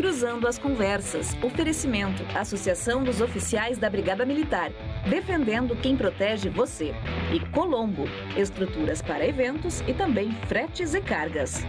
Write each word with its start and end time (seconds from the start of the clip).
Cruzando 0.00 0.48
as 0.48 0.58
Conversas. 0.58 1.36
Oferecimento. 1.42 2.24
Associação 2.34 3.04
dos 3.04 3.20
Oficiais 3.20 3.76
da 3.76 3.90
Brigada 3.90 4.24
Militar. 4.24 4.72
Defendendo 5.06 5.76
quem 5.76 5.94
protege 5.94 6.48
você. 6.48 6.94
E 7.30 7.38
Colombo. 7.50 8.04
Estruturas 8.34 9.02
para 9.02 9.26
eventos 9.26 9.82
e 9.86 9.92
também 9.92 10.32
fretes 10.48 10.94
e 10.94 11.02
cargas. 11.02 11.62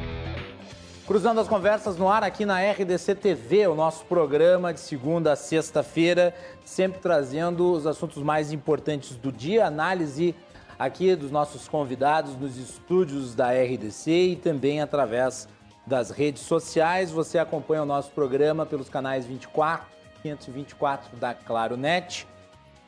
Cruzando 1.05 1.41
as 1.41 1.47
conversas 1.49 1.97
no 1.97 2.07
ar 2.07 2.23
aqui 2.23 2.45
na 2.45 2.61
RDC 2.61 3.15
TV, 3.15 3.67
o 3.67 3.75
nosso 3.75 4.05
programa 4.05 4.73
de 4.73 4.79
segunda 4.79 5.33
a 5.33 5.35
sexta-feira, 5.35 6.33
sempre 6.63 7.01
trazendo 7.01 7.73
os 7.73 7.85
assuntos 7.85 8.23
mais 8.23 8.53
importantes 8.53 9.17
do 9.17 9.29
dia, 9.29 9.65
análise 9.65 10.33
aqui 10.79 11.17
dos 11.17 11.31
nossos 11.31 11.67
convidados 11.67 12.37
nos 12.37 12.57
estúdios 12.57 13.35
da 13.35 13.51
RDC 13.51 14.09
e 14.09 14.35
também 14.37 14.79
através 14.79 15.49
das 15.85 16.11
redes 16.11 16.43
sociais. 16.43 17.11
Você 17.11 17.37
acompanha 17.37 17.83
o 17.83 17.85
nosso 17.85 18.11
programa 18.11 18.65
pelos 18.65 18.89
canais 18.89 19.25
24, 19.25 19.85
524 20.21 21.17
da 21.17 21.33
Claro 21.33 21.75
Net 21.75 22.27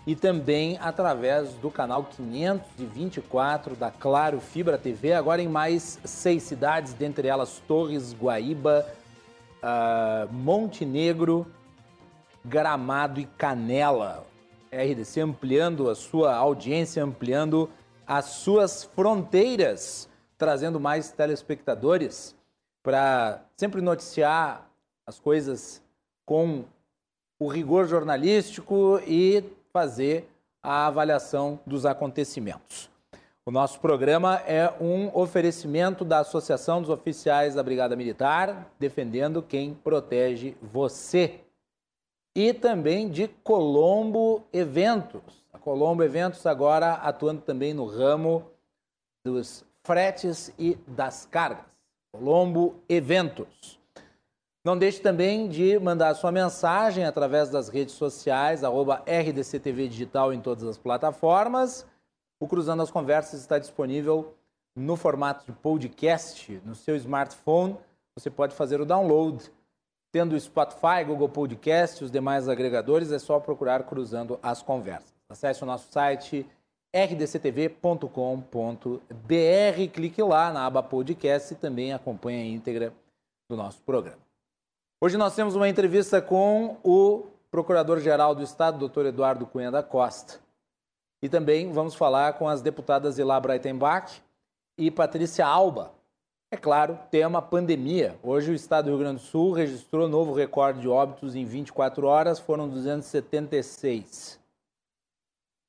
e 0.05 0.15
também 0.15 0.77
através 0.81 1.53
do 1.55 1.71
canal 1.71 2.03
524 2.03 3.75
da 3.75 3.89
Claro 3.89 4.39
Fibra 4.39 4.77
TV, 4.77 5.13
agora 5.13 5.41
em 5.41 5.47
mais 5.47 5.99
seis 6.03 6.43
cidades, 6.43 6.93
dentre 6.93 7.27
elas 7.27 7.61
Torres, 7.67 8.13
Guaíba, 8.13 8.85
uh, 9.63 10.31
Montenegro, 10.33 11.47
Gramado 12.43 13.19
e 13.19 13.25
Canela. 13.25 14.25
RDC 14.71 15.21
ampliando 15.21 15.89
a 15.89 15.95
sua 15.95 16.35
audiência, 16.35 17.03
ampliando 17.03 17.69
as 18.05 18.25
suas 18.25 18.83
fronteiras, 18.83 20.09
trazendo 20.37 20.79
mais 20.79 21.11
telespectadores 21.11 22.35
para 22.83 23.41
sempre 23.55 23.81
noticiar 23.81 24.69
as 25.07 25.17
coisas 25.17 25.81
com 26.25 26.65
o 27.39 27.47
rigor 27.47 27.87
jornalístico 27.87 28.99
e 29.07 29.43
fazer 29.71 30.29
a 30.61 30.87
avaliação 30.87 31.59
dos 31.65 31.85
acontecimentos. 31.85 32.89
O 33.45 33.51
nosso 33.51 33.79
programa 33.81 34.37
é 34.47 34.73
um 34.79 35.09
oferecimento 35.13 36.05
da 36.05 36.19
Associação 36.19 36.81
dos 36.81 36.89
Oficiais 36.89 37.55
da 37.55 37.63
Brigada 37.63 37.95
Militar, 37.95 38.71
defendendo 38.79 39.43
quem 39.43 39.73
protege 39.73 40.55
você. 40.61 41.41
E 42.33 42.53
também 42.53 43.09
de 43.09 43.27
Colombo 43.27 44.43
Eventos. 44.53 45.43
A 45.51 45.59
Colombo 45.59 46.03
Eventos 46.03 46.45
agora 46.45 46.93
atuando 46.93 47.41
também 47.41 47.73
no 47.73 47.85
ramo 47.85 48.49
dos 49.25 49.65
fretes 49.83 50.53
e 50.57 50.75
das 50.87 51.25
cargas. 51.25 51.72
Colombo 52.13 52.75
Eventos. 52.87 53.79
Não 54.63 54.77
deixe 54.77 55.01
também 55.01 55.49
de 55.49 55.79
mandar 55.79 56.13
sua 56.13 56.31
mensagem 56.31 57.05
através 57.05 57.49
das 57.49 57.69
redes 57.69 57.95
sociais, 57.95 58.63
arroba 58.63 59.03
RDCTV 59.07 59.87
Digital 59.87 60.31
em 60.31 60.39
todas 60.39 60.63
as 60.63 60.77
plataformas. 60.77 61.87
O 62.39 62.47
Cruzando 62.47 62.83
as 62.83 62.91
Conversas 62.91 63.39
está 63.41 63.57
disponível 63.57 64.35
no 64.75 64.95
formato 64.95 65.43
de 65.43 65.51
podcast 65.53 66.61
no 66.63 66.75
seu 66.75 66.95
smartphone. 66.97 67.75
Você 68.15 68.29
pode 68.29 68.53
fazer 68.53 68.79
o 68.79 68.85
download. 68.85 69.51
Tendo 70.11 70.39
Spotify, 70.39 71.03
Google 71.03 71.29
Podcast 71.29 71.99
e 71.99 72.05
os 72.05 72.11
demais 72.11 72.47
agregadores, 72.47 73.11
é 73.11 73.17
só 73.17 73.39
procurar 73.39 73.85
Cruzando 73.85 74.39
as 74.43 74.61
Conversas. 74.61 75.11
Acesse 75.27 75.63
o 75.63 75.65
nosso 75.65 75.91
site 75.91 76.47
rdctv.com.br, 76.93 78.07
clique 79.91 80.21
lá 80.21 80.53
na 80.53 80.65
aba 80.65 80.83
podcast 80.83 81.53
e 81.53 81.57
também 81.57 81.91
acompanhe 81.91 82.41
a 82.41 82.45
íntegra 82.45 82.93
do 83.49 83.57
nosso 83.57 83.81
programa. 83.81 84.21
Hoje 85.01 85.17
nós 85.17 85.35
temos 85.35 85.55
uma 85.55 85.67
entrevista 85.67 86.21
com 86.21 86.77
o 86.83 87.25
Procurador-Geral 87.49 88.35
do 88.35 88.43
Estado, 88.43 88.77
doutor 88.77 89.07
Eduardo 89.07 89.45
Cunha 89.47 89.71
da 89.71 89.81
Costa. 89.81 90.39
E 91.21 91.27
também 91.27 91.71
vamos 91.71 91.95
falar 91.95 92.33
com 92.33 92.47
as 92.47 92.61
deputadas 92.61 93.17
Ilá 93.17 93.39
Breitenbach 93.39 94.21
e 94.77 94.91
Patrícia 94.91 95.45
Alba. 95.45 95.93
É 96.51 96.57
claro, 96.57 96.99
tema 97.09 97.41
pandemia. 97.41 98.15
Hoje 98.21 98.51
o 98.51 98.55
Estado 98.55 98.85
do 98.85 98.91
Rio 98.91 98.99
Grande 98.99 99.21
do 99.21 99.25
Sul 99.25 99.51
registrou 99.51 100.07
novo 100.07 100.33
recorde 100.33 100.81
de 100.81 100.87
óbitos 100.87 101.35
em 101.35 101.43
24 101.43 102.05
horas, 102.05 102.39
foram 102.39 102.69
276. 102.69 104.42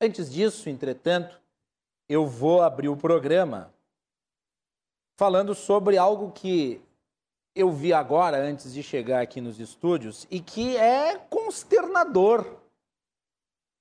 Antes 0.01 0.31
disso, 0.33 0.69
entretanto, 0.69 1.41
eu 2.09 2.27
vou 2.27 2.63
abrir 2.63 2.89
o 2.89 2.97
programa 2.97 3.73
falando 5.17 5.55
sobre 5.55 5.97
algo 5.97 6.33
que 6.33 6.81
eu 7.55 7.71
vi 7.71 7.93
agora, 7.93 8.37
antes 8.37 8.75
de 8.75 8.83
chegar 8.83 9.23
aqui 9.23 9.41
nos 9.41 9.61
estúdios, 9.61 10.27
e 10.31 10.41
que 10.41 10.77
é 10.77 11.17
consternador. 11.31 12.45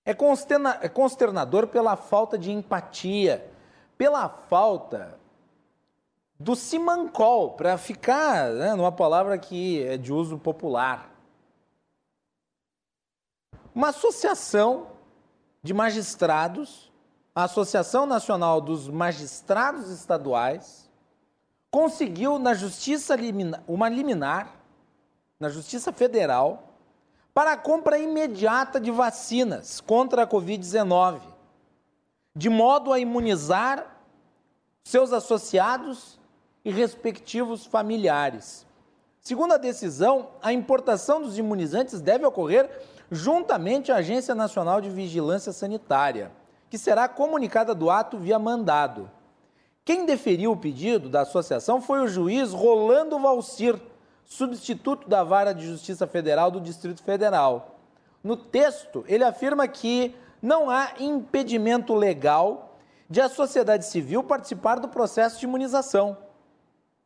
É, 0.06 0.14
consterna 0.14 0.78
é 0.82 0.88
consternador 0.88 1.68
pela 1.68 1.96
falta 1.96 2.38
de 2.38 2.52
empatia, 2.52 3.50
pela 3.98 4.30
falta 4.30 5.18
do 6.40 6.56
simancol, 6.56 7.54
para 7.54 7.78
ficar 7.78 8.52
né, 8.52 8.76
numa 8.76 8.92
palavra 8.92 9.38
que 9.38 9.82
é 9.84 9.98
de 9.98 10.14
uso 10.14 10.38
popular. 10.38 11.10
Uma 13.74 13.90
associação 13.90 14.93
de 15.64 15.74
magistrados, 15.74 16.92
a 17.34 17.46
Associação 17.46 18.06
Nacional 18.06 18.60
dos 18.60 18.90
Magistrados 18.90 19.90
Estaduais, 19.90 20.90
conseguiu 21.72 22.38
na 22.38 22.54
Justiça 22.54 23.16
uma 23.68 23.88
liminar, 23.88 24.54
na 25.40 25.48
Justiça 25.50 25.94
Federal, 25.94 26.70
para 27.34 27.54
a 27.54 27.58
compra 27.58 27.98
imediata 27.98 28.80
de 28.80 28.92
vacinas 28.92 29.82
contra 29.82 30.24
a 30.24 30.28
Covid-19, 30.28 31.22
de 32.36 32.50
modo 32.50 32.92
a 32.92 33.00
imunizar 33.00 33.98
seus 34.84 35.14
associados 35.14 36.20
e 36.64 36.72
respectivos 36.72 37.66
familiares. 37.66 38.68
Segundo 39.22 39.54
a 39.54 39.58
decisão, 39.58 40.32
a 40.42 40.52
importação 40.52 41.22
dos 41.22 41.38
imunizantes 41.38 42.02
deve 42.02 42.26
ocorrer 42.26 42.70
juntamente 43.14 43.92
à 43.92 43.98
Agência 43.98 44.34
Nacional 44.34 44.82
de 44.82 44.90
Vigilância 44.90 45.52
Sanitária, 45.52 46.32
que 46.70 46.78
será 46.78 47.08
comunicada 47.08 47.76
do 47.76 47.90
ato 47.90 48.18
via 48.18 48.40
mandado. 48.40 49.10
Quem 49.86 50.06
deferiu 50.06 50.52
o 50.52 50.58
pedido 50.58 51.10
da 51.10 51.22
associação 51.22 51.82
foi 51.82 52.00
o 52.00 52.08
juiz 52.08 52.52
Rolando 52.52 53.20
Valcir, 53.20 53.80
substituto 54.26 55.08
da 55.08 55.24
Vara 55.24 55.54
de 55.54 55.66
Justiça 55.66 56.08
Federal 56.08 56.50
do 56.50 56.60
Distrito 56.60 57.04
Federal. 57.04 57.76
No 58.24 58.36
texto, 58.36 59.04
ele 59.08 59.24
afirma 59.24 59.68
que 59.68 60.16
não 60.42 60.70
há 60.70 60.94
impedimento 61.00 61.94
legal 61.94 62.78
de 63.10 63.22
a 63.22 63.30
sociedade 63.30 63.86
civil 63.86 64.24
participar 64.24 64.80
do 64.80 64.88
processo 64.88 65.40
de 65.40 65.46
imunização 65.46 66.18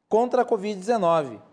contra 0.07 0.43
a 0.43 0.45
Covid-19 0.45 1.46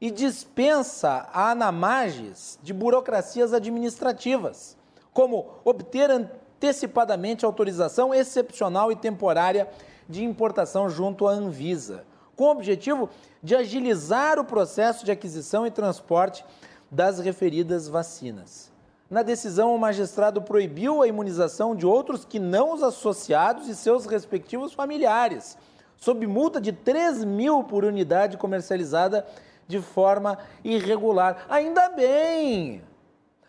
e 0.00 0.10
dispensa 0.10 1.28
a 1.32 1.50
Anamages 1.50 2.58
de 2.62 2.72
burocracias 2.72 3.52
administrativas, 3.52 4.76
como 5.12 5.46
obter 5.64 6.10
antecipadamente 6.10 7.44
autorização 7.44 8.14
excepcional 8.14 8.92
e 8.92 8.96
temporária 8.96 9.68
de 10.08 10.24
importação 10.24 10.88
junto 10.88 11.26
à 11.26 11.32
Anvisa, 11.32 12.04
com 12.36 12.44
o 12.44 12.50
objetivo 12.50 13.10
de 13.42 13.56
agilizar 13.56 14.38
o 14.38 14.44
processo 14.44 15.04
de 15.04 15.10
aquisição 15.10 15.66
e 15.66 15.70
transporte 15.70 16.44
das 16.90 17.18
referidas 17.18 17.88
vacinas. 17.88 18.72
Na 19.10 19.22
decisão, 19.22 19.74
o 19.74 19.78
magistrado 19.78 20.42
proibiu 20.42 21.02
a 21.02 21.08
imunização 21.08 21.74
de 21.74 21.86
outros 21.86 22.24
que 22.24 22.38
não 22.38 22.74
os 22.74 22.82
associados 22.82 23.66
e 23.68 23.74
seus 23.74 24.06
respectivos 24.06 24.72
familiares, 24.72 25.56
sob 25.96 26.26
multa 26.26 26.60
de 26.60 26.72
3 26.72 27.24
mil 27.24 27.64
por 27.64 27.84
unidade 27.84 28.36
comercializada 28.36 29.26
de 29.68 29.80
forma 29.80 30.38
irregular. 30.64 31.46
Ainda 31.48 31.90
bem! 31.90 32.82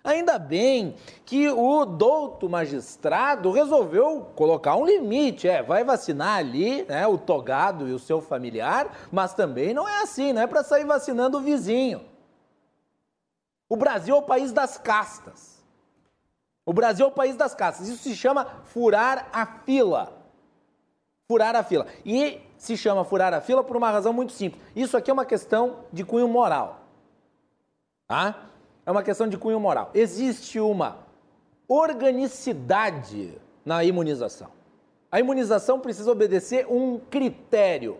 Ainda 0.03 0.39
bem 0.39 0.95
que 1.25 1.49
o 1.49 1.85
douto 1.85 2.49
magistrado 2.49 3.51
resolveu 3.51 4.27
colocar 4.35 4.75
um 4.75 4.85
limite. 4.85 5.47
É, 5.47 5.61
vai 5.61 5.83
vacinar 5.83 6.37
ali 6.37 6.83
né, 6.83 7.05
o 7.05 7.17
togado 7.17 7.87
e 7.87 7.91
o 7.91 7.99
seu 7.99 8.21
familiar, 8.21 8.87
mas 9.11 9.33
também 9.33 9.73
não 9.73 9.87
é 9.87 10.01
assim, 10.01 10.31
não 10.31 10.41
é 10.41 10.47
para 10.47 10.63
sair 10.63 10.85
vacinando 10.85 11.37
o 11.37 11.41
vizinho. 11.41 12.01
O 13.67 13.75
Brasil 13.75 14.15
é 14.15 14.17
o 14.17 14.23
país 14.23 14.51
das 14.51 14.77
castas. 14.77 15.59
O 16.65 16.73
Brasil 16.73 17.05
é 17.05 17.09
o 17.09 17.11
país 17.11 17.35
das 17.35 17.53
castas. 17.53 17.87
Isso 17.87 18.03
se 18.03 18.15
chama 18.15 18.45
furar 18.63 19.27
a 19.33 19.45
fila. 19.45 20.13
Furar 21.27 21.55
a 21.55 21.63
fila. 21.63 21.85
E 22.05 22.41
se 22.59 22.75
chama 22.75 23.05
furar 23.05 23.33
a 23.33 23.39
fila 23.39 23.63
por 23.63 23.77
uma 23.77 23.89
razão 23.89 24.11
muito 24.11 24.33
simples. 24.33 24.61
Isso 24.75 24.97
aqui 24.97 25.09
é 25.09 25.13
uma 25.13 25.25
questão 25.25 25.77
de 25.91 26.03
cunho 26.03 26.27
moral. 26.27 26.81
Tá? 28.05 28.49
É 28.85 28.91
uma 28.91 29.01
questão 29.01 29.27
de 29.27 29.37
cunho 29.37 29.59
moral. 29.59 29.89
Existe 29.93 30.59
uma 30.59 30.97
organicidade 31.67 33.39
na 33.65 33.83
imunização. 33.83 34.49
A 35.09 35.21
imunização 35.21 35.79
precisa 35.79 36.11
obedecer 36.11 36.67
um 36.69 36.99
critério, 36.99 37.97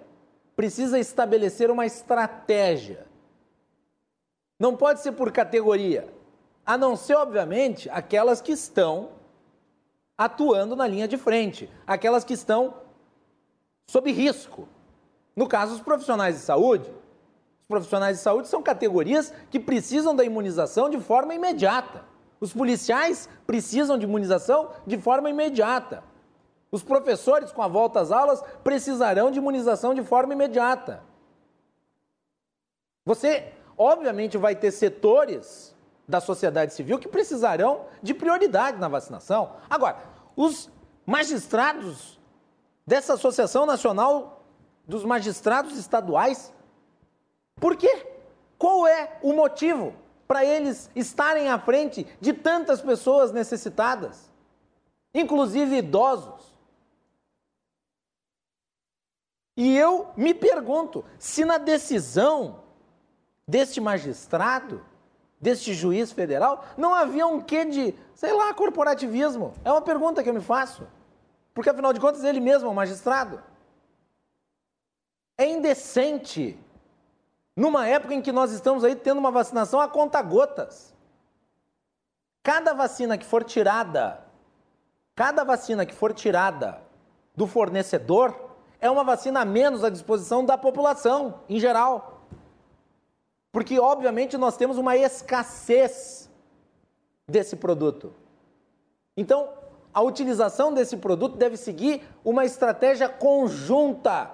precisa 0.58 1.00
estabelecer 1.00 1.72
uma 1.72 1.86
estratégia. 1.86 3.08
Não 4.60 4.76
pode 4.76 5.00
ser 5.00 5.14
por 5.14 5.32
categoria, 5.32 6.14
a 6.66 6.78
não 6.78 6.98
ser, 6.98 7.16
obviamente, 7.16 7.90
aquelas 7.92 8.42
que 8.42 8.52
estão 8.52 9.12
atuando 10.18 10.76
na 10.76 10.86
linha 10.86 11.08
de 11.08 11.18
frente, 11.18 11.70
aquelas 11.88 12.26
que 12.26 12.34
estão 12.34 12.74
sob 13.90 14.12
risco. 14.12 14.68
No 15.36 15.48
caso, 15.48 15.74
os 15.74 15.82
profissionais 15.82 16.36
de 16.36 16.42
saúde. 16.42 16.88
Os 17.62 17.68
profissionais 17.68 18.18
de 18.18 18.24
saúde 18.24 18.48
são 18.48 18.62
categorias 18.62 19.34
que 19.50 19.60
precisam 19.60 20.16
da 20.16 20.24
imunização 20.24 20.92
de 20.92 21.00
forma 21.00 21.34
imediata. 21.34 22.06
Os 22.40 22.54
policiais 22.54 23.28
precisam 23.48 23.98
de 23.98 24.06
imunização 24.06 24.70
de 24.86 24.96
forma 25.00 25.28
imediata. 25.32 26.04
Os 26.72 26.84
professores, 26.84 27.52
com 27.52 27.64
a 27.64 27.68
volta 27.68 28.00
às 28.00 28.12
aulas, 28.12 28.44
precisarão 28.64 29.32
de 29.32 29.40
imunização 29.40 29.96
de 29.96 30.04
forma 30.04 30.34
imediata. 30.34 31.02
Você, 33.04 33.54
obviamente, 33.76 34.38
vai 34.38 34.56
ter 34.56 34.70
setores 34.70 35.76
da 36.08 36.22
sociedade 36.22 36.76
civil 36.76 37.00
que 37.00 37.08
precisarão 37.08 37.86
de 38.04 38.14
prioridade 38.14 38.78
na 38.78 38.88
vacinação. 38.88 39.54
Agora, 39.68 39.98
os 40.36 40.70
magistrados 41.08 42.19
dessa 42.90 43.14
Associação 43.14 43.68
Nacional 43.68 44.44
dos 44.88 45.06
Magistrados 45.06 45.78
Estaduais, 45.78 46.52
por 47.58 47.78
quê? 47.78 48.08
Qual 48.58 48.88
é 48.88 49.20
o 49.22 49.32
motivo 49.32 49.94
para 50.28 50.44
eles 50.44 50.90
estarem 50.96 51.50
à 51.50 51.60
frente 51.60 52.08
de 52.20 52.34
tantas 52.34 52.82
pessoas 52.82 53.32
necessitadas, 53.32 54.32
inclusive 55.14 55.78
idosos? 55.78 56.52
E 59.56 59.78
eu 59.78 60.08
me 60.18 60.34
pergunto 60.34 61.06
se 61.20 61.46
na 61.46 61.60
decisão 61.60 62.64
deste 63.48 63.80
magistrado, 63.80 64.84
deste 65.40 65.76
juiz 65.76 66.12
federal, 66.12 66.66
não 66.76 66.96
havia 66.96 67.28
um 67.28 67.40
quê 67.40 67.66
de, 67.66 67.94
sei 68.16 68.34
lá, 68.34 68.52
corporativismo? 68.52 69.54
É 69.64 69.72
uma 69.72 69.82
pergunta 69.82 70.24
que 70.24 70.30
eu 70.30 70.34
me 70.34 70.42
faço. 70.42 70.88
Porque 71.60 71.72
afinal 71.72 71.92
de 71.92 72.00
contas 72.00 72.24
ele 72.24 72.40
mesmo 72.40 72.70
é 72.70 72.72
um 72.72 72.74
magistrado. 72.74 73.44
É 75.38 75.46
indecente, 75.46 76.58
numa 77.54 77.86
época 77.86 78.14
em 78.14 78.22
que 78.22 78.32
nós 78.32 78.54
estamos 78.54 78.82
aí 78.82 78.96
tendo 78.96 79.18
uma 79.18 79.30
vacinação 79.30 79.82
a 79.82 79.90
conta 79.90 80.22
gotas. 80.22 80.96
Cada 82.42 82.74
vacina 82.74 83.18
que 83.18 83.26
for 83.26 83.44
tirada, 83.44 84.26
cada 85.14 85.44
vacina 85.44 85.86
que 85.86 85.94
for 85.94 86.14
tirada 86.14 86.82
do 87.36 87.46
fornecedor, 87.46 88.56
é 88.80 88.90
uma 88.90 89.04
vacina 89.04 89.42
a 89.42 89.46
menos 89.46 89.84
à 89.84 89.90
disposição 89.90 90.46
da 90.46 90.58
população 90.58 91.42
em 91.50 91.60
geral. 91.60 92.22
Porque, 93.52 93.78
obviamente, 93.78 94.38
nós 94.38 94.56
temos 94.56 94.78
uma 94.78 94.96
escassez 94.96 96.30
desse 97.28 97.58
produto. 97.58 98.14
Então, 99.18 99.60
a 99.94 100.02
utilização 100.02 100.74
desse 100.74 100.98
produto 100.98 101.38
deve 101.38 101.58
seguir 101.58 102.02
uma 102.24 102.46
estratégia 102.46 103.10
conjunta. 103.10 104.32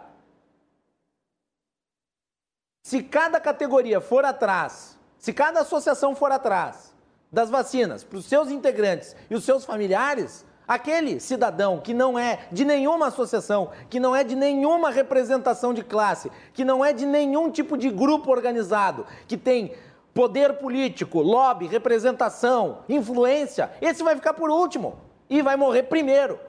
Se 2.84 3.02
cada 3.02 3.40
categoria 3.40 4.00
for 4.00 4.26
atrás, 4.26 5.00
se 5.18 5.34
cada 5.34 5.62
associação 5.62 6.16
for 6.16 6.32
atrás 6.32 6.94
das 7.32 7.50
vacinas 7.50 8.04
para 8.04 8.18
os 8.18 8.26
seus 8.26 8.50
integrantes 8.50 9.16
e 9.30 9.36
os 9.36 9.44
seus 9.44 9.66
familiares, 9.66 10.46
Aquele 10.68 11.20
cidadão 11.20 11.80
que 11.80 11.94
não 11.94 12.18
é 12.18 12.48
de 12.52 12.66
nenhuma 12.66 13.08
associação, 13.08 13.70
que 13.88 14.00
não 14.00 14.16
é 14.16 14.24
de 14.24 14.36
nenhuma 14.36 14.90
representação 14.90 15.76
de 15.76 15.84
classe, 15.84 16.32
que 16.54 16.66
não 16.66 16.84
é 16.84 16.92
de 16.92 17.06
nenhum 17.06 17.52
tipo 17.52 17.78
de 17.78 17.92
grupo 17.92 18.32
organizado, 18.32 19.06
que 19.28 19.38
tem 19.38 19.76
poder 20.12 20.54
político, 20.54 21.22
lobby, 21.22 21.68
representação, 21.68 22.80
influência, 22.90 23.72
esse 23.80 24.02
vai 24.02 24.16
ficar 24.16 24.34
por 24.34 24.50
último 24.50 25.05
e 25.30 25.42
vai 25.42 25.56
morrer 25.56 25.84
primeiro. 25.84 26.40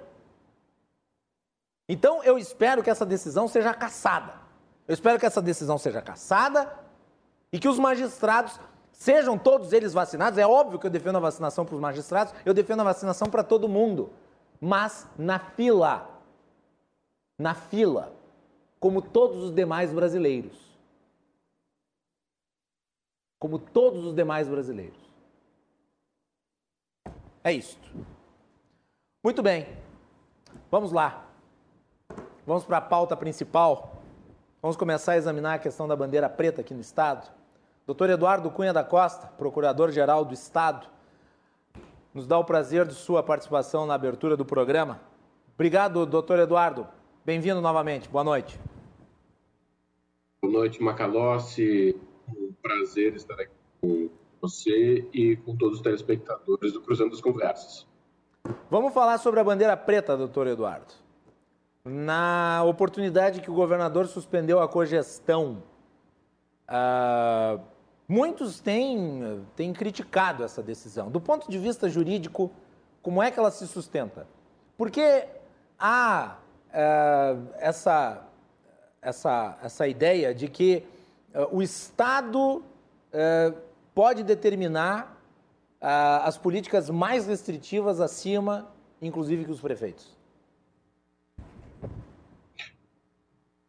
Então 1.89 2.23
eu 2.25 2.39
espero 2.39 2.83
que 2.83 2.91
essa 2.91 3.07
decisão 3.07 3.49
seja 3.49 3.73
cassada. 3.73 4.35
Eu 4.87 4.95
espero 4.95 5.19
que 5.19 5.27
essa 5.27 5.43
decisão 5.43 5.79
seja 5.79 6.01
cassada 6.01 6.73
e 7.53 7.59
que 7.59 7.69
os 7.69 7.79
magistrados 7.79 8.59
Sejam 8.97 9.37
todos 9.37 9.75
eles 9.75 9.93
vacinados. 9.93 10.39
É 10.39 10.47
óbvio 10.47 10.79
que 10.79 10.87
eu 10.87 10.91
defendo 10.91 11.17
a 11.17 11.21
vacinação 11.21 11.67
para 11.67 11.75
os 11.75 11.81
magistrados, 11.81 12.33
eu 12.47 12.55
defendo 12.55 12.81
a 12.81 12.85
vacinação 12.85 13.29
para 13.29 13.45
todo 13.45 13.69
mundo. 13.69 14.11
Mas 14.59 15.07
na 15.19 15.39
fila, 15.39 16.09
na 17.39 17.55
fila, 17.55 18.15
como 18.81 19.03
todos 19.03 19.45
os 19.45 19.55
demais 19.55 19.93
brasileiros. 19.93 20.59
Como 23.39 23.59
todos 23.59 24.03
os 24.07 24.15
demais 24.15 24.49
brasileiros. 24.49 24.99
É 27.45 27.53
isto. 27.53 28.16
Muito 29.27 29.43
bem. 29.43 29.67
Vamos 30.71 30.93
lá. 30.93 31.29
Vamos 32.47 32.65
para 32.65 32.77
a 32.77 32.81
pauta 32.81 33.17
principal. 33.17 34.01
Vamos 34.63 34.77
começar 34.77 35.15
a 35.15 35.17
examinar 35.17 35.55
a 35.55 35.59
questão 35.59 35.89
da 35.89 35.97
bandeira 35.97 36.29
preta 36.29 36.61
aqui 36.61 36.73
no 36.73 36.81
estado. 36.81 37.29
Doutor 37.85 38.09
Eduardo 38.09 38.49
Cunha 38.53 38.73
da 38.73 38.85
Costa, 38.85 39.27
Procurador-Geral 39.27 40.25
do 40.25 40.33
Estado, 40.33 40.87
nos 42.15 42.25
dá 42.25 42.39
o 42.39 42.45
prazer 42.45 42.87
de 42.87 42.95
sua 42.95 43.21
participação 43.21 43.85
na 43.85 43.95
abertura 43.95 44.37
do 44.37 44.45
programa. 44.45 45.01
Obrigado, 45.57 46.07
doutor 46.07 46.39
Eduardo. 46.39 46.87
Bem-vindo 47.25 47.61
novamente. 47.61 48.09
Boa 48.09 48.23
noite. 48.23 48.57
Boa 50.41 50.53
noite, 50.53 50.81
Macalossi. 50.81 52.01
Um 52.29 52.53
prazer 52.63 53.17
estar 53.17 53.35
aqui 53.35 53.51
com 53.81 54.09
você 54.41 55.05
e 55.13 55.35
com 55.39 55.57
todos 55.57 55.79
os 55.79 55.83
telespectadores 55.83 56.73
do 56.73 56.81
Cruzando 56.81 57.13
as 57.13 57.21
Conversas. 57.21 57.96
Vamos 58.71 58.93
falar 58.93 59.19
sobre 59.19 59.41
a 59.41 59.45
bandeira 59.45 59.77
preta, 59.77 60.17
doutor 60.17 60.47
Eduardo. 60.47 60.93
Na 61.85 62.63
oportunidade 62.65 63.41
que 63.41 63.51
o 63.51 63.55
governador 63.55 64.07
suspendeu 64.07 64.61
a 64.61 64.69
cogestão 64.69 65.63
uh, 66.69 67.61
Muitos 68.09 68.61
têm, 68.61 69.45
têm 69.57 69.73
criticado 69.73 70.45
essa 70.45 70.63
decisão. 70.63 71.11
Do 71.11 71.21
ponto 71.21 71.51
de 71.51 71.59
vista 71.59 71.89
jurídico, 71.89 72.53
como 73.03 73.21
é 73.21 73.33
que 73.33 73.39
ela 73.39 73.51
se 73.51 73.67
sustenta? 73.67 74.29
Porque 74.79 75.27
há 75.77 76.37
é, 76.73 77.37
essa, 77.59 78.23
essa, 79.03 79.59
essa 79.61 79.89
ideia 79.89 80.33
de 80.33 80.47
que 80.47 80.87
é, 81.35 81.49
o 81.51 81.63
Estado 81.63 82.63
pode 83.95 84.23
determinar 84.23 85.16
as 85.81 86.39
políticas 86.39 86.91
mais 86.91 87.27
restritivas 87.27 88.01
acima, 88.01 88.71
inclusive, 89.01 89.45
que 89.45 89.51
os 89.51 89.61
prefeitos. 89.61 90.17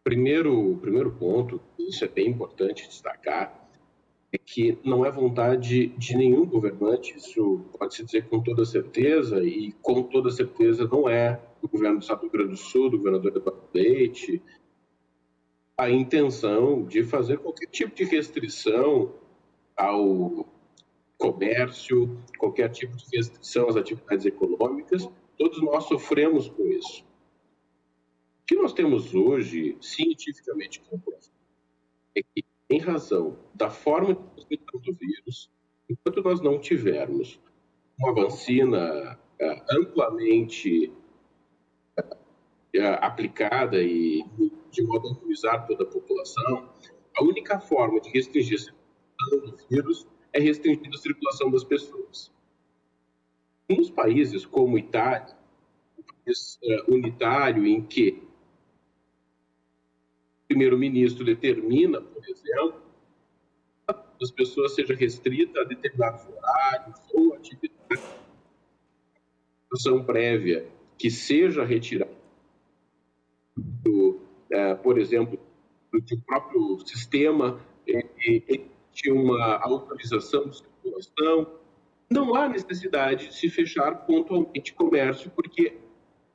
Primeiro, 0.04 0.78
primeiro 0.82 1.12
ponto, 1.12 1.62
isso 1.78 2.06
é 2.06 2.08
bem 2.08 2.30
importante 2.30 2.88
destacar, 2.88 3.68
é 4.32 4.38
que 4.38 4.78
não 4.84 5.06
é 5.06 5.12
vontade 5.12 5.88
de 5.88 6.16
nenhum 6.16 6.46
governante, 6.46 7.18
isso 7.18 7.66
pode-se 7.78 8.06
dizer 8.06 8.28
com 8.30 8.42
toda 8.42 8.66
certeza, 8.66 9.44
e 9.44 9.74
com 9.82 10.04
toda 10.04 10.30
certeza 10.30 10.88
não 10.88 11.10
é 11.10 11.42
do 11.62 11.68
governo 11.68 11.98
do 11.98 12.02
Estado 12.02 12.20
do 12.20 12.24
Rio 12.24 12.32
Grande 12.32 12.52
do 12.52 12.58
Sul, 12.58 12.90
do 12.90 12.98
governador 12.98 13.36
Eduardo 13.36 13.64
Leite, 13.74 14.42
a 15.78 15.90
intenção 15.90 16.84
de 16.84 17.04
fazer 17.04 17.38
qualquer 17.40 17.68
tipo 17.68 17.94
de 17.94 18.04
restrição 18.04 19.14
ao 19.76 20.48
comércio, 21.18 22.22
qualquer 22.38 22.70
tipo 22.70 22.96
de 22.96 23.18
restrição 23.18 23.68
às 23.68 23.76
atividades 23.76 24.26
econômicas, 24.26 25.10
todos 25.38 25.62
nós 25.62 25.86
sofremos 25.86 26.48
com 26.50 26.66
isso. 26.68 27.04
O 27.04 28.46
que 28.46 28.56
nós 28.56 28.72
temos 28.72 29.14
hoje, 29.14 29.78
cientificamente 29.82 30.80
comprovado, 30.82 31.26
é 32.16 32.22
que 32.22 32.46
em 32.70 32.80
razão 32.80 33.38
da 33.54 33.70
forma 33.70 34.14
de 34.14 34.58
transmissão 34.58 34.82
do 34.82 34.94
vírus, 34.94 35.50
enquanto 35.90 36.22
nós 36.24 36.42
não 36.42 36.60
tivermos 36.60 37.40
uma 38.00 38.14
vacina 38.14 39.18
uh, 39.42 39.80
amplamente 39.80 40.92
uh, 41.98 42.98
aplicada 43.02 43.82
e 43.82 44.24
de 44.72 44.84
modo 44.84 45.08
a 45.08 45.12
imunizar 45.12 45.66
toda 45.66 45.84
a 45.84 45.88
população, 45.88 46.70
a 47.18 47.24
única 47.24 47.60
forma 47.60 48.00
de 48.00 48.10
restringir 48.10 48.74
do 49.32 49.58
vírus 49.70 50.08
é 50.38 50.40
restringir 50.40 50.90
a 50.94 50.98
circulação 50.98 51.50
das 51.50 51.64
pessoas. 51.64 52.32
Nos 53.68 53.90
países 53.90 54.46
como 54.46 54.78
Itália, 54.78 55.36
um 55.98 56.04
país 56.04 56.60
uh, 56.64 56.94
unitário 56.94 57.66
em 57.66 57.82
que 57.82 58.24
primeiro-ministro 60.48 61.26
determina, 61.26 62.00
por 62.00 62.24
exemplo, 62.24 62.82
que 63.88 64.24
as 64.24 64.32
pessoas 64.32 64.76
seja 64.76 64.94
restrita 64.94 65.60
a 65.62 65.64
determinados 65.64 66.26
horários 66.28 67.00
ou 67.14 67.34
atividades 67.34 67.78
prévia 70.06 70.68
que 70.98 71.12
seja 71.12 71.64
retirada, 71.64 72.12
do, 73.56 74.20
é, 74.50 74.76
por 74.76 74.98
exemplo, 74.98 75.38
do 75.92 76.22
próprio 76.22 76.80
sistema 76.86 77.60
existe 78.98 79.12
uma 79.12 79.58
autorização 79.58 80.50
de 80.50 80.58
circulação, 80.58 81.48
não 82.10 82.36
há 82.36 82.50
necessidade 82.50 83.28
de 83.28 83.36
se 83.36 83.50
fechar 83.50 84.06
pontualmente 84.06 84.74
comércio, 84.74 85.30
porque 85.30 85.78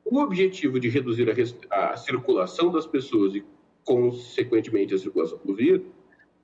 o 0.05 0.19
objetivo 0.19 0.79
de 0.79 0.89
reduzir 0.89 1.29
a, 1.71 1.93
a 1.93 1.97
circulação 1.97 2.71
das 2.71 2.87
pessoas 2.87 3.35
e, 3.35 3.45
consequentemente, 3.85 4.95
a 4.95 4.99
circulação 4.99 5.41
do 5.45 5.55
vírus, 5.55 5.87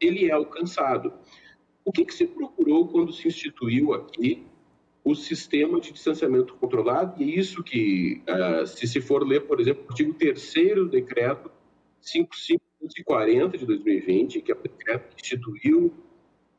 ele 0.01 0.27
é 0.27 0.33
alcançado. 0.33 1.13
O 1.85 1.93
que, 1.93 2.05
que 2.05 2.15
se 2.15 2.27
procurou 2.27 2.89
quando 2.89 3.13
se 3.13 3.29
instituiu 3.29 3.93
aqui 3.93 4.47
o 5.05 5.15
sistema 5.15 5.81
de 5.81 5.93
distanciamento 5.93 6.55
controlado? 6.55 7.23
E 7.23 7.39
isso 7.39 7.63
que, 7.63 8.23
uh, 8.29 8.67
se 8.67 8.87
se 8.87 9.01
for 9.01 9.27
ler, 9.27 9.43
por 9.43 9.61
exemplo, 9.61 9.85
o 9.85 9.91
artigo 9.91 10.15
3 10.15 10.75
do 10.77 10.89
decreto 10.89 11.51
5540 12.01 13.59
de 13.59 13.67
2020, 13.67 14.41
que 14.41 14.53
é 14.53 14.55
o 14.55 14.63
decreto 14.63 15.15
que 15.15 15.23
instituiu 15.23 15.93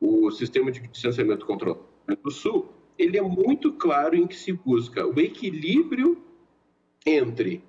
o 0.00 0.30
sistema 0.30 0.72
de 0.72 0.80
distanciamento 0.80 1.44
controlado 1.44 1.84
do 2.22 2.30
Sul, 2.30 2.68
ele 2.98 3.18
é 3.18 3.22
muito 3.22 3.72
claro 3.72 4.16
em 4.16 4.26
que 4.26 4.34
se 4.34 4.52
busca 4.52 5.06
o 5.06 5.20
equilíbrio 5.20 6.22
entre 7.06 7.62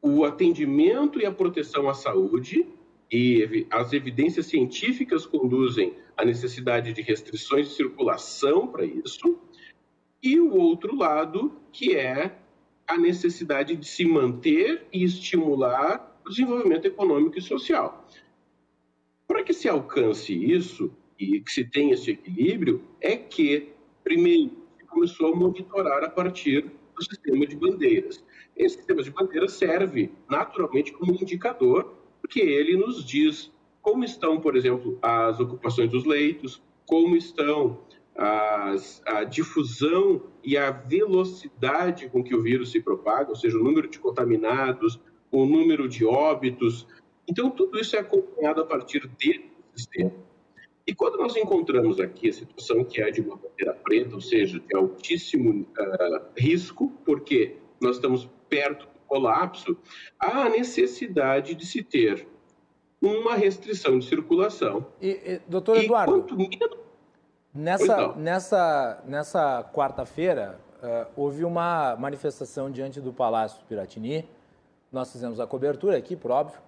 o 0.00 0.24
atendimento 0.24 1.20
e 1.20 1.26
a 1.26 1.32
proteção 1.32 1.88
à 1.88 1.94
saúde, 1.94 2.66
e 3.10 3.66
as 3.70 3.92
evidências 3.92 4.46
científicas 4.46 5.24
conduzem 5.24 5.94
à 6.16 6.24
necessidade 6.24 6.92
de 6.92 7.00
restrições 7.02 7.68
de 7.68 7.74
circulação 7.74 8.66
para 8.68 8.84
isso, 8.84 9.38
e 10.22 10.38
o 10.38 10.54
outro 10.54 10.94
lado, 10.94 11.52
que 11.72 11.94
é 11.94 12.38
a 12.86 12.98
necessidade 12.98 13.76
de 13.76 13.86
se 13.86 14.04
manter 14.04 14.86
e 14.92 15.04
estimular 15.04 16.20
o 16.24 16.28
desenvolvimento 16.28 16.86
econômico 16.86 17.38
e 17.38 17.42
social. 17.42 18.06
Para 19.26 19.42
que 19.42 19.52
se 19.52 19.68
alcance 19.68 20.32
isso 20.32 20.92
e 21.18 21.40
que 21.40 21.52
se 21.52 21.64
tenha 21.64 21.94
esse 21.94 22.10
equilíbrio, 22.10 22.82
é 23.00 23.16
que, 23.16 23.72
primeiro, 24.04 24.52
se 24.78 24.84
começou 24.86 25.32
a 25.32 25.36
monitorar 25.36 26.04
a 26.04 26.10
partir 26.10 26.70
do 26.96 27.04
sistema 27.04 27.46
de 27.46 27.56
bandeiras. 27.56 28.24
Esse 28.56 28.76
sistema 28.76 29.02
de 29.02 29.10
bandeiras 29.10 29.52
serve 29.52 30.10
naturalmente 30.28 30.92
como 30.92 31.12
indicador, 31.12 31.94
porque 32.20 32.40
ele 32.40 32.76
nos 32.76 33.04
diz 33.04 33.50
como 33.80 34.04
estão, 34.04 34.40
por 34.40 34.56
exemplo, 34.56 34.98
as 35.00 35.40
ocupações 35.40 35.90
dos 35.90 36.04
leitos, 36.04 36.62
como 36.84 37.16
estão 37.16 37.80
as, 38.14 39.00
a 39.06 39.24
difusão 39.24 40.22
e 40.42 40.56
a 40.56 40.70
velocidade 40.70 42.08
com 42.08 42.22
que 42.22 42.34
o 42.34 42.42
vírus 42.42 42.70
se 42.72 42.80
propaga, 42.80 43.30
ou 43.30 43.36
seja, 43.36 43.56
o 43.56 43.62
número 43.62 43.88
de 43.88 43.98
contaminados, 43.98 45.00
o 45.30 45.46
número 45.46 45.88
de 45.88 46.04
óbitos. 46.04 46.86
Então, 47.28 47.50
tudo 47.50 47.78
isso 47.78 47.94
é 47.94 48.00
acompanhado 48.00 48.60
a 48.60 48.66
partir 48.66 49.06
desse 49.18 49.50
sistema. 49.74 50.27
E 50.88 50.94
quando 50.94 51.18
nós 51.18 51.36
encontramos 51.36 52.00
aqui 52.00 52.30
a 52.30 52.32
situação 52.32 52.82
que 52.82 53.02
é 53.02 53.10
de 53.10 53.20
uma 53.20 53.36
bandeira 53.36 53.74
preta, 53.74 54.14
ou 54.14 54.22
seja, 54.22 54.58
de 54.58 54.74
altíssimo 54.74 55.60
uh, 55.60 56.20
risco, 56.34 56.90
porque 57.04 57.58
nós 57.78 57.96
estamos 57.96 58.26
perto 58.48 58.86
do 58.86 58.98
colapso, 59.06 59.76
há 60.18 60.44
a 60.44 60.48
necessidade 60.48 61.54
de 61.54 61.66
se 61.66 61.82
ter 61.82 62.26
uma 63.02 63.34
restrição 63.34 63.98
de 63.98 64.06
circulação. 64.06 64.86
E, 64.98 65.10
e 65.10 65.40
doutor 65.46 65.76
Eduardo, 65.76 66.24
nessa, 67.54 68.14
nessa, 68.14 69.04
nessa 69.06 69.70
quarta-feira, 69.74 70.58
uh, 70.82 71.06
houve 71.14 71.44
uma 71.44 71.96
manifestação 71.96 72.70
diante 72.70 72.98
do 72.98 73.12
Palácio 73.12 73.62
Piratini, 73.68 74.26
nós 74.90 75.12
fizemos 75.12 75.38
a 75.38 75.46
cobertura 75.46 75.98
aqui, 75.98 76.16
por 76.16 76.30
óbvio, 76.30 76.58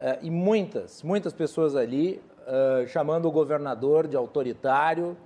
uh, 0.00 0.18
e 0.22 0.30
muitas, 0.30 1.02
muitas 1.02 1.34
pessoas 1.34 1.76
ali 1.76 2.18
uh, 2.48 2.86
chamando 2.88 3.28
o 3.28 3.30
governador 3.30 4.08
de 4.08 4.16
autoritário, 4.16 5.16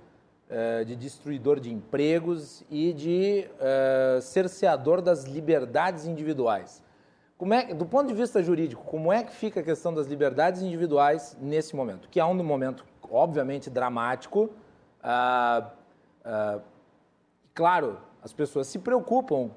uh, 0.49 0.85
de 0.85 0.95
destruidor 0.95 1.59
de 1.59 1.73
empregos 1.73 2.63
e 2.69 2.93
de 2.93 3.47
cerceador 4.21 5.01
das 5.01 5.23
liberdades 5.23 6.05
individuais. 6.05 6.83
Como 7.37 7.53
é, 7.53 7.73
do 7.73 7.85
ponto 7.85 8.07
de 8.07 8.13
vista 8.13 8.43
jurídico, 8.43 8.83
como 8.83 9.11
é 9.11 9.23
que 9.23 9.33
fica 9.33 9.61
a 9.61 9.63
questão 9.63 9.93
das 9.93 10.07
liberdades 10.07 10.61
individuais 10.61 11.35
nesse 11.41 11.75
momento? 11.75 12.07
Que 12.09 12.19
é 12.19 12.25
um 12.25 12.35
momento, 12.35 12.85
obviamente, 13.01 13.69
dramático. 13.69 14.49
claro, 17.53 17.97
as 18.21 18.31
pessoas 18.31 18.67
se 18.67 18.79
preocupam 18.79 19.49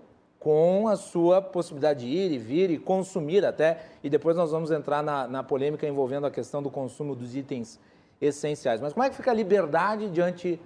com 0.47 0.87
a 0.87 0.95
sua 0.95 1.43
possibilidade 1.43 2.07
de 2.07 2.07
ir 2.07 2.31
e 2.31 2.39
vir 2.39 2.71
e 2.71 2.79
consumir 2.79 3.45
até, 3.45 3.85
e 4.01 4.09
depois 4.09 4.37
nós 4.37 4.53
vamos 4.53 4.71
entrar 4.71 5.03
na, 5.03 5.27
na 5.27 5.43
polêmica 5.43 5.89
envolvendo 5.89 6.25
a 6.25 6.31
questão 6.31 6.63
do 6.63 6.71
consumo 6.71 7.17
dos 7.17 7.35
itens 7.35 7.81
essenciais. 8.21 8.81
Mas 8.81 8.93
como 8.93 9.03
é 9.03 9.11
que 9.11 9.17
fica 9.17 9.33
a 9.33 9.35
liberdade 9.35 10.09
diante 10.09 10.61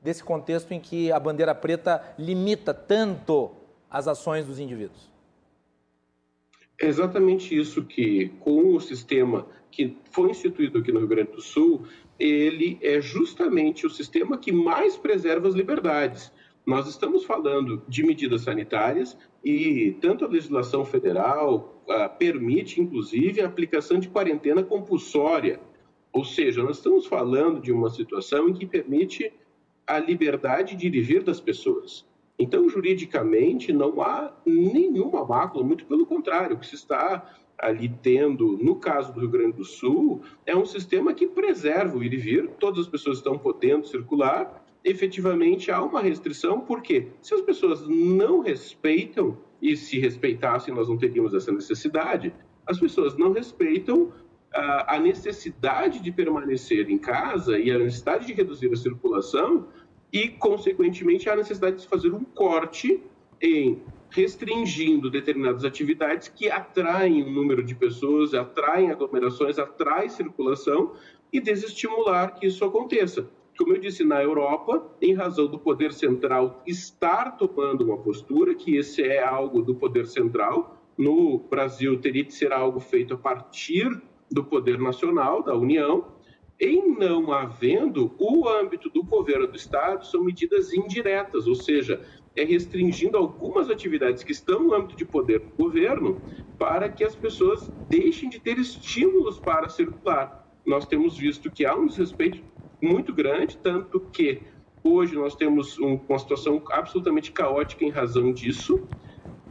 desse 0.00 0.24
contexto 0.24 0.72
em 0.72 0.80
que 0.80 1.12
a 1.12 1.20
bandeira 1.20 1.54
preta 1.54 2.02
limita 2.18 2.72
tanto 2.72 3.50
as 3.90 4.08
ações 4.08 4.46
dos 4.46 4.58
indivíduos? 4.58 5.12
É 6.80 6.86
exatamente 6.86 7.54
isso 7.54 7.84
que, 7.84 8.32
com 8.40 8.74
o 8.74 8.80
sistema 8.80 9.46
que 9.70 9.98
foi 10.12 10.30
instituído 10.30 10.78
aqui 10.78 10.90
no 10.90 11.00
Rio 11.00 11.08
Grande 11.08 11.32
do 11.32 11.42
Sul, 11.42 11.82
ele 12.18 12.78
é 12.80 13.02
justamente 13.02 13.86
o 13.86 13.90
sistema 13.90 14.38
que 14.38 14.50
mais 14.50 14.96
preserva 14.96 15.46
as 15.46 15.54
liberdades. 15.54 16.32
Nós 16.66 16.88
estamos 16.88 17.24
falando 17.24 17.80
de 17.86 18.02
medidas 18.02 18.42
sanitárias 18.42 19.16
e 19.44 19.96
tanto 20.00 20.24
a 20.24 20.28
legislação 20.28 20.84
federal 20.84 21.80
uh, 21.88 22.18
permite, 22.18 22.80
inclusive, 22.80 23.40
a 23.40 23.46
aplicação 23.46 24.00
de 24.00 24.08
quarentena 24.08 24.64
compulsória. 24.64 25.60
Ou 26.12 26.24
seja, 26.24 26.64
nós 26.64 26.78
estamos 26.78 27.06
falando 27.06 27.60
de 27.60 27.70
uma 27.70 27.88
situação 27.88 28.48
em 28.48 28.52
que 28.52 28.66
permite 28.66 29.32
a 29.86 30.00
liberdade 30.00 30.74
de 30.74 30.88
ir 30.88 30.94
e 30.96 31.00
vir 31.00 31.22
das 31.22 31.40
pessoas. 31.40 32.04
Então, 32.36 32.68
juridicamente, 32.68 33.72
não 33.72 34.02
há 34.02 34.34
nenhuma 34.44 35.24
mácula, 35.24 35.62
muito 35.62 35.86
pelo 35.86 36.04
contrário, 36.04 36.56
o 36.56 36.58
que 36.58 36.66
se 36.66 36.74
está 36.74 37.32
ali 37.56 37.88
tendo, 37.88 38.58
no 38.60 38.74
caso 38.74 39.12
do 39.12 39.20
Rio 39.20 39.30
Grande 39.30 39.58
do 39.58 39.64
Sul, 39.64 40.20
é 40.44 40.56
um 40.56 40.66
sistema 40.66 41.14
que 41.14 41.28
preserva 41.28 41.96
o 41.96 42.02
ir 42.02 42.12
e 42.12 42.16
vir, 42.16 42.50
todas 42.58 42.80
as 42.80 42.88
pessoas 42.88 43.18
estão 43.18 43.38
podendo 43.38 43.86
circular, 43.86 44.65
efetivamente 44.86 45.70
há 45.72 45.82
uma 45.82 46.00
restrição, 46.00 46.60
porque 46.60 47.08
se 47.20 47.34
as 47.34 47.40
pessoas 47.40 47.86
não 47.88 48.40
respeitam, 48.40 49.36
e 49.60 49.76
se 49.76 49.98
respeitassem 49.98 50.72
nós 50.72 50.88
não 50.88 50.96
teríamos 50.96 51.34
essa 51.34 51.50
necessidade, 51.50 52.32
as 52.64 52.78
pessoas 52.78 53.16
não 53.16 53.32
respeitam 53.32 54.12
a, 54.54 54.94
a 54.94 55.00
necessidade 55.00 56.00
de 56.00 56.12
permanecer 56.12 56.88
em 56.88 56.98
casa 56.98 57.58
e 57.58 57.70
a 57.70 57.78
necessidade 57.78 58.26
de 58.26 58.32
reduzir 58.32 58.72
a 58.72 58.76
circulação 58.76 59.66
e, 60.12 60.28
consequentemente, 60.28 61.28
a 61.28 61.34
necessidade 61.34 61.80
de 61.80 61.88
fazer 61.88 62.14
um 62.14 62.22
corte 62.22 63.02
em 63.42 63.82
restringindo 64.10 65.10
determinadas 65.10 65.64
atividades 65.64 66.28
que 66.28 66.48
atraem 66.48 67.24
o 67.24 67.30
número 67.30 67.64
de 67.64 67.74
pessoas, 67.74 68.34
atraem 68.34 68.90
aglomerações, 68.92 69.58
atraem 69.58 70.08
circulação 70.08 70.92
e 71.32 71.40
desestimular 71.40 72.38
que 72.38 72.46
isso 72.46 72.64
aconteça 72.64 73.28
como 73.56 73.72
eu 73.72 73.80
disse, 73.80 74.04
na 74.04 74.22
Europa, 74.22 74.94
em 75.00 75.14
razão 75.14 75.46
do 75.46 75.58
poder 75.58 75.92
central 75.92 76.62
estar 76.66 77.36
tomando 77.36 77.84
uma 77.84 77.98
postura, 77.98 78.54
que 78.54 78.76
esse 78.76 79.02
é 79.02 79.22
algo 79.22 79.62
do 79.62 79.74
poder 79.74 80.06
central, 80.06 80.76
no 80.96 81.38
Brasil 81.38 82.00
teria 82.00 82.24
que 82.24 82.32
ser 82.32 82.52
algo 82.52 82.80
feito 82.80 83.14
a 83.14 83.18
partir 83.18 83.88
do 84.30 84.44
poder 84.44 84.78
nacional, 84.78 85.42
da 85.42 85.54
União, 85.54 86.16
em 86.58 86.96
não 86.98 87.32
havendo 87.32 88.14
o 88.18 88.48
âmbito 88.48 88.88
do 88.88 89.02
governo 89.02 89.46
do 89.46 89.56
Estado, 89.56 90.06
são 90.06 90.24
medidas 90.24 90.72
indiretas, 90.72 91.46
ou 91.46 91.54
seja, 91.54 92.02
é 92.34 92.44
restringindo 92.44 93.16
algumas 93.16 93.70
atividades 93.70 94.22
que 94.22 94.32
estão 94.32 94.62
no 94.62 94.74
âmbito 94.74 94.96
de 94.96 95.04
poder 95.04 95.40
do 95.40 95.64
governo 95.64 96.22
para 96.58 96.88
que 96.88 97.04
as 97.04 97.14
pessoas 97.14 97.70
deixem 97.88 98.28
de 98.28 98.40
ter 98.40 98.58
estímulos 98.58 99.38
para 99.38 99.68
circular. 99.68 100.46
Nós 100.64 100.86
temos 100.86 101.16
visto 101.16 101.50
que 101.50 101.64
há 101.64 101.76
um 101.76 101.86
desrespeito 101.86 102.42
muito 102.80 103.12
grande, 103.12 103.56
tanto 103.58 104.00
que 104.00 104.42
hoje 104.82 105.14
nós 105.14 105.34
temos 105.34 105.78
um, 105.78 105.98
uma 106.08 106.18
situação 106.18 106.62
absolutamente 106.70 107.32
caótica 107.32 107.84
em 107.84 107.90
razão 107.90 108.32
disso. 108.32 108.86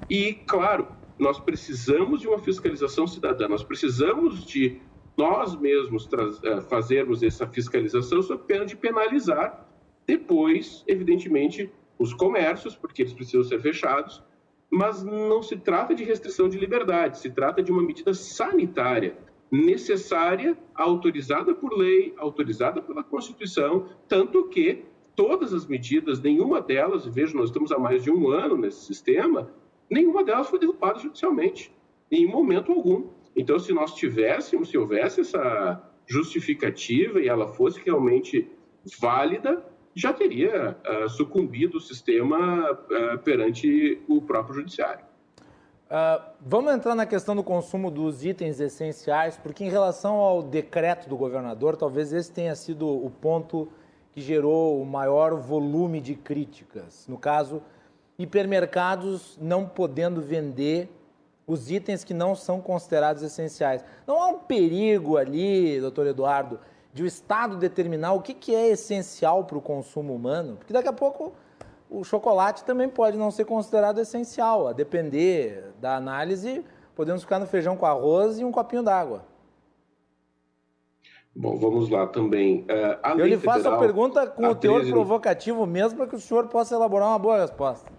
E, 0.10 0.34
claro, 0.34 0.88
nós 1.18 1.40
precisamos 1.40 2.22
de 2.22 2.28
uma 2.28 2.40
fiscalização 2.40 3.08
cidadã, 3.08 3.48
nós 3.48 3.64
precisamos 3.64 4.46
de 4.46 4.80
nós 5.18 5.56
mesmos 5.56 6.10
eh, 6.44 6.62
fazermos 6.62 7.24
essa 7.24 7.48
fiscalização 7.48 8.22
sob 8.22 8.44
pena 8.44 8.66
de 8.66 8.76
penalizar 8.76 9.66
depois, 10.06 10.84
evidentemente, 10.88 11.72
os 11.98 12.14
comércios, 12.14 12.76
porque 12.76 13.02
eles 13.02 13.14
precisam 13.14 13.44
ser 13.44 13.60
fechados, 13.62 14.22
mas 14.70 15.04
não 15.04 15.42
se 15.42 15.56
trata 15.56 15.96
de 15.96 16.04
restrição 16.04 16.50
de 16.50 16.58
liberdade, 16.58 17.20
se 17.20 17.30
trata 17.30 17.64
de 17.64 17.72
uma 17.72 17.82
medida 17.82 18.14
sanitária 18.14 19.18
necessária, 19.52 20.58
autorizada 20.74 21.54
por 21.54 21.74
lei, 21.74 22.14
autorizada 22.18 22.82
pela 22.82 23.04
Constituição, 23.04 23.88
tanto 24.08 24.48
que 24.50 24.84
todas 25.16 25.54
as 25.54 25.66
medidas, 25.66 26.22
nenhuma 26.22 26.62
delas, 26.62 27.06
vejo, 27.06 27.38
nós 27.38 27.50
estamos 27.50 27.72
há 27.72 27.80
mais 27.80 28.04
de 28.04 28.12
um 28.12 28.30
ano 28.30 28.58
nesse 28.58 28.86
sistema, 28.86 29.50
nenhuma 29.90 30.24
delas 30.24 30.50
foi 30.50 30.60
derrubada 30.60 31.00
judicialmente, 31.00 31.72
em 32.12 32.28
momento 32.28 32.72
algum. 32.72 33.08
Então, 33.36 33.58
se 33.60 33.74
nós 33.74 33.94
tivéssemos, 33.94 34.70
se 34.70 34.78
houvesse 34.78 35.22
essa 35.22 35.82
justificativa 36.08 37.20
e 37.20 37.28
ela 37.28 37.48
fosse 37.48 37.82
realmente 37.84 38.50
válida, 39.00 39.66
já 39.94 40.12
teria 40.12 40.78
uh, 40.86 41.10
sucumbido 41.10 41.78
o 41.78 41.82
sistema 41.82 42.72
uh, 42.72 43.18
perante 43.24 44.02
o 44.08 44.22
próprio 44.22 44.56
judiciário. 44.56 45.06
Uh, 45.86 46.20
vamos 46.42 46.74
entrar 46.74 46.96
na 46.96 47.06
questão 47.06 47.36
do 47.36 47.44
consumo 47.44 47.92
dos 47.92 48.26
itens 48.26 48.60
essenciais, 48.60 49.38
porque 49.38 49.64
em 49.64 49.70
relação 49.70 50.16
ao 50.16 50.42
decreto 50.42 51.08
do 51.08 51.16
governador, 51.16 51.78
talvez 51.78 52.12
esse 52.12 52.32
tenha 52.32 52.56
sido 52.56 52.88
o 52.90 53.10
ponto 53.10 53.68
que 54.12 54.20
gerou 54.20 54.82
o 54.82 54.86
maior 54.86 55.36
volume 55.36 56.02
de 56.02 56.16
críticas. 56.16 57.06
No 57.08 57.20
caso, 57.20 57.62
hipermercados 58.18 59.38
não 59.40 59.68
podendo 59.68 60.22
vender 60.22 60.90
os 61.46 61.70
itens 61.70 62.04
que 62.04 62.16
não 62.16 62.34
são 62.34 62.60
considerados 62.60 63.22
essenciais. 63.22 63.86
Não 64.08 64.20
há 64.20 64.28
um 64.30 64.40
perigo 64.40 65.18
ali, 65.18 65.80
doutor 65.80 66.08
Eduardo, 66.08 66.60
de 66.92 67.04
o 67.04 67.06
Estado 67.06 67.58
determinar 67.58 68.14
o 68.14 68.22
que, 68.22 68.34
que 68.34 68.56
é 68.56 68.70
essencial 68.70 69.44
para 69.44 69.58
o 69.58 69.62
consumo 69.62 70.16
humano? 70.16 70.56
Porque 70.58 70.74
daqui 70.74 70.88
a 70.88 70.94
pouco 70.94 71.34
o 71.96 72.04
chocolate 72.04 72.66
também 72.66 72.90
pode 72.90 73.18
não 73.18 73.32
ser 73.32 73.46
considerado 73.46 74.00
essencial, 74.00 74.68
a 74.68 74.74
depender 74.74 75.72
da 75.80 75.96
análise, 75.96 76.64
podemos 76.94 77.22
ficar 77.22 77.40
no 77.40 77.48
feijão 77.48 77.78
com 77.78 77.86
arroz 77.86 78.38
e 78.38 78.44
um 78.44 78.52
copinho 78.52 78.84
d'água. 78.84 79.26
Bom, 81.34 81.58
vamos 81.58 81.90
lá 81.90 82.08
também. 82.08 82.62
Uh, 82.64 83.20
Eu 83.20 83.26
lhe 83.26 83.38
faço 83.38 83.60
federal, 83.60 83.78
a 83.78 83.82
pergunta 83.82 84.28
com 84.28 84.46
a 84.46 84.50
o 84.52 84.56
teor 84.56 84.80
13... 84.80 84.92
provocativo 84.92 85.66
mesmo 85.66 85.98
para 85.98 86.08
que 86.08 86.16
o 86.16 86.20
senhor 86.20 86.48
possa 86.48 86.76
elaborar 86.76 87.10
uma 87.10 87.20
boa 87.20 87.42
resposta. 87.42 87.92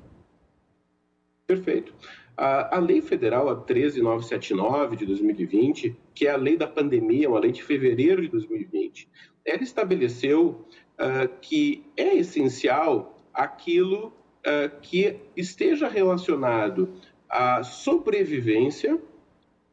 Perfeito. 1.47 1.95
A, 2.37 2.77
a 2.77 2.79
Lei 2.79 3.01
Federal, 3.01 3.49
a 3.49 3.57
13979 3.57 4.97
de 4.97 5.07
2020, 5.07 5.97
que 6.15 6.27
é 6.27 6.31
a 6.31 6.37
lei 6.37 6.57
da 6.57 6.67
pandemia, 6.67 7.29
uma 7.29 7.39
lei 7.39 7.53
de 7.53 7.63
fevereiro 7.63 8.23
de 8.23 8.29
2020, 8.29 9.09
ela 9.45 9.63
estabeleceu 9.63 10.67
uh, 10.99 11.29
que 11.41 11.85
é 11.97 12.17
essencial 12.17 13.16
aquilo 13.37 14.07
uh, 14.09 14.81
que 14.81 15.21
esteja 15.37 15.89
relacionado 15.89 16.95
à 17.29 17.63
sobrevivência, 17.63 18.99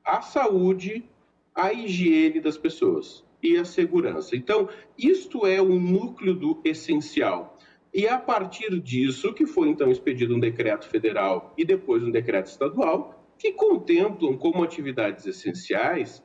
à 0.04 0.22
saúde, 0.22 1.04
à 1.56 1.72
higiene 1.72 2.42
das 2.42 2.58
pessoas 2.58 3.24
e 3.42 3.58
à 3.58 3.64
segurança. 3.64 4.36
Então, 4.36 4.68
isto 4.98 5.48
é 5.48 5.62
o 5.62 5.80
núcleo 5.80 6.34
do 6.34 6.62
essencial. 6.66 7.58
E 7.94 8.06
é 8.06 8.12
a 8.12 8.20
partir 8.20 8.80
disso 8.80 9.34
que 9.34 9.46
foi 9.46 9.70
então 9.70 9.92
expedido 9.92 10.36
um 10.36 10.40
decreto 10.40 10.88
federal 10.88 11.54
e 11.58 11.64
depois 11.64 12.04
um 12.04 12.12
decreto 12.12 12.48
estadual 12.48 13.24
que 13.38 13.52
contemplam 13.52 14.36
como 14.38 14.64
atividades 14.64 15.26
essenciais 15.28 16.24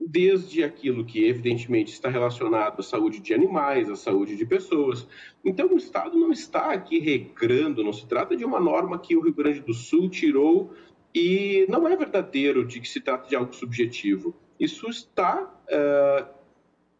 desde 0.00 0.62
aquilo 0.62 1.04
que 1.04 1.24
evidentemente 1.24 1.92
está 1.92 2.08
relacionado 2.08 2.80
à 2.80 2.82
saúde 2.82 3.20
de 3.20 3.32
animais, 3.32 3.88
à 3.88 3.96
saúde 3.96 4.36
de 4.36 4.44
pessoas. 4.44 5.06
Então 5.44 5.72
o 5.72 5.76
Estado 5.76 6.18
não 6.18 6.30
está 6.30 6.72
aqui 6.72 6.98
regrando, 6.98 7.82
não 7.82 7.92
se 7.92 8.06
trata 8.06 8.36
de 8.36 8.44
uma 8.44 8.60
norma 8.60 8.98
que 8.98 9.16
o 9.16 9.20
Rio 9.22 9.34
Grande 9.34 9.60
do 9.60 9.72
Sul 9.72 10.08
tirou 10.08 10.72
e 11.14 11.66
não 11.68 11.88
é 11.88 11.96
verdadeiro 11.96 12.64
de 12.64 12.80
que 12.80 12.88
se 12.88 13.00
trata 13.00 13.26
de 13.28 13.34
algo 13.34 13.54
subjetivo. 13.54 14.34
Isso 14.60 14.88
está 14.88 15.42
uh, 15.42 16.26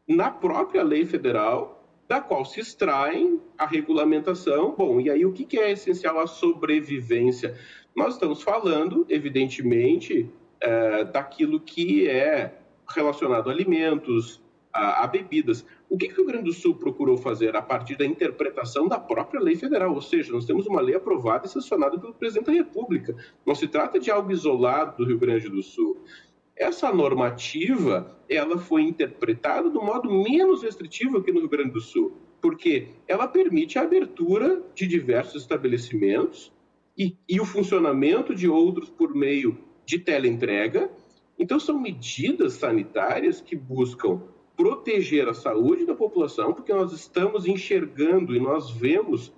na 0.09 0.31
própria 0.31 0.83
lei 0.83 1.05
federal, 1.05 1.87
da 2.09 2.21
qual 2.21 2.45
se 2.45 2.61
extraem 2.61 3.41
a 3.59 3.67
regulamentação. 3.67 4.75
Bom, 4.77 5.01
e 5.01 5.11
aí 5.11 5.27
o 5.27 5.33
que 5.33 5.59
é 5.59 5.73
essencial? 5.73 6.19
A 6.19 6.27
sobrevivência. 6.27 7.59
Nós 7.95 8.15
estamos 8.15 8.43
falando, 8.43 9.05
evidentemente, 9.09 10.31
uh, 10.63 11.13
daquilo 11.13 11.61
que 11.61 12.09
é 12.09 12.55
relacionado 12.89 13.49
a 13.49 13.53
alimentos, 13.53 14.43
a, 14.73 15.05
a 15.05 15.07
bebidas. 15.07 15.65
O 15.89 15.97
que, 15.97 16.09
que 16.09 16.15
o 16.15 16.17
Rio 16.19 16.27
Grande 16.27 16.45
do 16.45 16.53
Sul 16.53 16.77
procurou 16.77 17.17
fazer 17.17 17.57
a 17.57 17.63
partir 17.63 17.97
da 17.97 18.05
interpretação 18.05 18.87
da 18.87 18.99
própria 18.99 19.41
lei 19.41 19.57
federal? 19.57 19.95
Ou 19.95 20.03
seja, 20.03 20.33
nós 20.33 20.45
temos 20.45 20.67
uma 20.67 20.81
lei 20.81 20.95
aprovada 20.95 21.47
e 21.47 21.49
sancionada 21.49 21.99
pelo 21.99 22.15
presidente 22.15 22.47
da 22.47 22.53
República. 22.53 23.17
Não 23.45 23.55
se 23.55 23.67
trata 23.67 23.99
de 23.99 24.11
algo 24.11 24.31
isolado 24.31 24.97
do 24.99 25.05
Rio 25.05 25.19
Grande 25.19 25.49
do 25.49 25.63
Sul. 25.63 26.05
Essa 26.55 26.93
normativa, 26.93 28.19
ela 28.29 28.59
foi 28.59 28.83
interpretada 28.83 29.69
do 29.71 29.83
modo 29.83 30.11
menos 30.11 30.63
restritivo 30.63 31.19
aqui 31.19 31.33
no 31.33 31.41
Rio 31.41 31.49
Grande 31.49 31.73
do 31.73 31.81
Sul, 31.81 32.17
porque 32.41 32.89
ela 33.07 33.27
permite 33.27 33.79
a 33.79 33.83
abertura 33.83 34.63
de 34.75 34.87
diversos 34.87 35.43
estabelecimentos 35.43 36.53
e, 36.97 37.17
e 37.29 37.41
o 37.41 37.45
funcionamento 37.45 38.35
de 38.35 38.49
outros 38.49 38.89
por 38.89 39.15
meio 39.15 39.59
de 39.85 39.99
teleentrega, 39.99 40.91
então, 41.39 41.61
são 41.61 41.79
medidas 41.79 42.55
sanitárias 42.55 43.41
que 43.41 43.55
buscam 43.55 44.23
proteger 44.57 45.29
a 45.29 45.35
saúde 45.35 45.85
da 45.85 45.95
população, 45.95 46.55
porque 46.55 46.73
nós 46.73 46.93
estamos 46.93 47.47
enxergando 47.47 48.35
e 48.35 48.41
nós 48.41 48.71
vemos, 48.71 49.33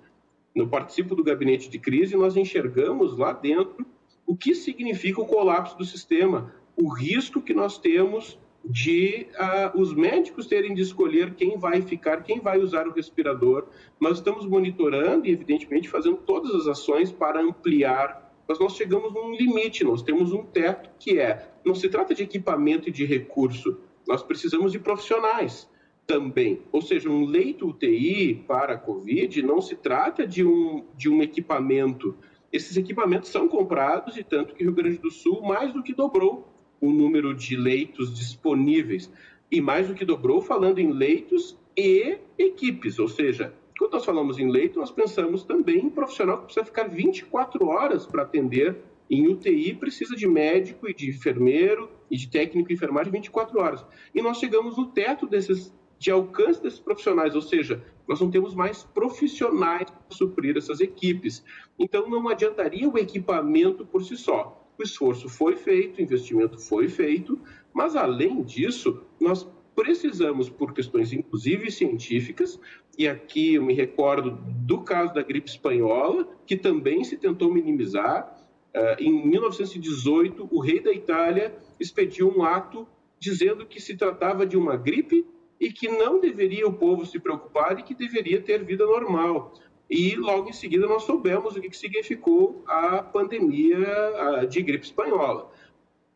no 0.55 0.69
participo 0.69 1.13
do 1.13 1.23
gabinete 1.23 1.69
de 1.69 1.77
crise, 1.77 2.15
nós 2.15 2.37
enxergamos 2.37 3.17
lá 3.17 3.33
dentro 3.33 3.85
o 4.25 4.35
que 4.35 4.55
significa 4.55 5.21
o 5.21 5.25
colapso 5.25 5.77
do 5.77 5.83
sistema, 5.83 6.53
o 6.77 6.87
risco 6.87 7.41
que 7.41 7.53
nós 7.53 7.77
temos 7.77 8.39
de 8.63 9.27
uh, 9.33 9.79
os 9.79 9.93
médicos 9.93 10.45
terem 10.45 10.73
de 10.73 10.81
escolher 10.81 11.33
quem 11.33 11.57
vai 11.57 11.81
ficar, 11.81 12.23
quem 12.23 12.39
vai 12.39 12.59
usar 12.59 12.87
o 12.87 12.93
respirador. 12.93 13.67
Nós 13.99 14.17
estamos 14.17 14.45
monitorando 14.45 15.27
e, 15.27 15.31
evidentemente, 15.31 15.89
fazendo 15.89 16.17
todas 16.17 16.53
as 16.53 16.67
ações 16.67 17.11
para 17.11 17.41
ampliar 17.41 18.28
mas 18.49 18.57
nós 18.57 18.75
chegamos 18.75 19.13
num 19.13 19.31
limite, 19.31 19.83
nós 19.83 20.01
temos 20.01 20.33
um 20.33 20.43
teto 20.43 20.89
que 20.97 21.19
é, 21.19 21.51
não 21.63 21.75
se 21.75 21.87
trata 21.87 22.15
de 22.15 22.23
equipamento 22.23 22.89
e 22.89 22.91
de 22.91 23.05
recurso, 23.05 23.77
nós 24.07 24.23
precisamos 24.23 24.71
de 24.71 24.79
profissionais 24.79 25.69
também. 26.07 26.63
Ou 26.71 26.81
seja, 26.81 27.07
um 27.07 27.25
leito 27.25 27.67
UTI 27.67 28.43
para 28.47 28.73
a 28.73 28.77
Covid 28.77 29.43
não 29.43 29.61
se 29.61 29.75
trata 29.75 30.25
de 30.25 30.43
um, 30.43 30.83
de 30.97 31.07
um 31.07 31.21
equipamento. 31.21 32.17
Esses 32.51 32.75
equipamentos 32.75 33.29
são 33.29 33.47
comprados 33.47 34.17
e 34.17 34.23
tanto 34.23 34.55
que 34.55 34.63
Rio 34.63 34.73
Grande 34.73 34.97
do 34.97 35.11
Sul 35.11 35.43
mais 35.43 35.71
do 35.71 35.83
que 35.83 35.93
dobrou 35.93 36.51
o 36.81 36.91
número 36.91 37.35
de 37.35 37.55
leitos 37.55 38.17
disponíveis. 38.17 39.11
E 39.51 39.61
mais 39.61 39.87
do 39.87 39.93
que 39.93 40.03
dobrou 40.03 40.41
falando 40.41 40.79
em 40.79 40.91
leitos 40.91 41.55
e 41.77 42.17
equipes, 42.35 42.97
ou 42.97 43.07
seja, 43.07 43.53
quando 43.79 43.93
nós 43.93 44.03
falamos 44.03 44.37
em 44.37 44.51
leito, 44.51 44.77
nós 44.77 44.91
pensamos 44.91 45.45
também 45.45 45.85
em 45.85 45.89
profissional 45.89 46.39
que 46.39 46.45
precisa 46.45 46.65
ficar 46.65 46.89
24 46.89 47.65
horas 47.65 48.05
para 48.05 48.23
atender. 48.23 48.77
Em 49.09 49.25
UTI, 49.25 49.73
precisa 49.73 50.17
de 50.17 50.27
médico 50.27 50.87
e 50.89 50.93
de 50.93 51.09
enfermeiro 51.09 51.89
e 52.11 52.17
de 52.17 52.27
técnico 52.27 52.67
de 52.67 52.73
enfermagem 52.73 53.09
24 53.09 53.57
horas. 53.57 53.85
E 54.13 54.21
nós 54.21 54.37
chegamos 54.37 54.77
no 54.77 54.87
teto 54.87 55.25
desses, 55.25 55.73
de 55.97 56.11
alcance 56.11 56.61
desses 56.61 56.79
profissionais, 56.79 57.35
ou 57.35 57.41
seja, 57.41 57.81
nós 58.05 58.19
não 58.19 58.29
temos 58.29 58.53
mais 58.53 58.83
profissionais 58.83 59.89
para 59.89 60.01
suprir 60.09 60.57
essas 60.57 60.81
equipes. 60.81 61.41
Então, 61.79 62.09
não 62.09 62.27
adiantaria 62.27 62.87
o 62.87 62.97
equipamento 62.97 63.85
por 63.85 64.03
si 64.03 64.17
só. 64.17 64.61
O 64.77 64.83
esforço 64.83 65.29
foi 65.29 65.55
feito, 65.55 65.99
o 65.99 66.01
investimento 66.01 66.59
foi 66.59 66.89
feito, 66.89 67.39
mas 67.73 67.95
além 67.95 68.43
disso, 68.43 69.01
nós 69.19 69.47
precisamos, 69.75 70.49
por 70.49 70.73
questões 70.73 71.13
inclusive 71.13 71.71
científicas, 71.71 72.59
e 72.97 73.07
aqui 73.07 73.55
eu 73.55 73.63
me 73.63 73.73
recordo 73.73 74.37
do 74.65 74.81
caso 74.81 75.13
da 75.13 75.21
gripe 75.21 75.49
espanhola, 75.49 76.27
que 76.45 76.57
também 76.57 77.03
se 77.03 77.17
tentou 77.17 77.53
minimizar. 77.53 78.37
Uh, 78.75 79.01
em 79.01 79.27
1918, 79.27 80.47
o 80.51 80.59
rei 80.59 80.79
da 80.79 80.91
Itália 80.91 81.55
expediu 81.79 82.29
um 82.29 82.43
ato 82.43 82.87
dizendo 83.17 83.65
que 83.65 83.81
se 83.81 83.95
tratava 83.95 84.45
de 84.45 84.57
uma 84.57 84.75
gripe 84.75 85.25
e 85.59 85.71
que 85.71 85.87
não 85.87 86.19
deveria 86.19 86.67
o 86.67 86.73
povo 86.73 87.05
se 87.05 87.19
preocupar 87.19 87.79
e 87.79 87.83
que 87.83 87.93
deveria 87.93 88.41
ter 88.41 88.63
vida 88.63 88.85
normal. 88.85 89.53
E 89.89 90.15
logo 90.15 90.49
em 90.49 90.53
seguida 90.53 90.85
nós 90.85 91.03
soubemos 91.03 91.55
o 91.55 91.61
que 91.61 91.75
significou 91.75 92.63
a 92.67 93.01
pandemia 93.01 94.45
de 94.47 94.61
gripe 94.61 94.85
espanhola. 94.85 95.51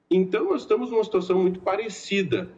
Então 0.10 0.46
nós 0.46 0.62
estamos 0.62 0.92
numa 0.92 1.04
situação 1.04 1.42
muito 1.42 1.60
parecida. 1.60 2.52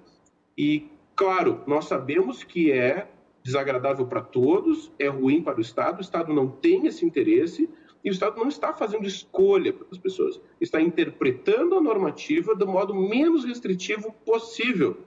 E 0.58 0.90
Claro, 1.16 1.62
nós 1.66 1.86
sabemos 1.86 2.44
que 2.44 2.72
é 2.74 3.08
desagradável 3.42 4.06
para 4.06 4.22
todos, 4.22 4.92
é 5.00 5.08
ruim 5.08 5.42
para 5.42 5.58
o 5.58 5.62
Estado, 5.62 6.00
o 6.00 6.02
Estado 6.02 6.34
não 6.34 6.50
tem 6.50 6.88
esse 6.88 7.06
interesse 7.06 7.70
e 8.04 8.10
o 8.10 8.12
Estado 8.12 8.38
não 8.38 8.50
está 8.50 8.74
fazendo 8.74 9.08
escolha 9.08 9.72
para 9.72 9.88
as 9.90 9.98
pessoas, 9.98 10.42
está 10.60 10.82
interpretando 10.82 11.76
a 11.76 11.82
normativa 11.82 12.54
do 12.54 12.68
modo 12.68 12.94
menos 12.94 13.46
restritivo 13.46 14.14
possível 14.26 14.98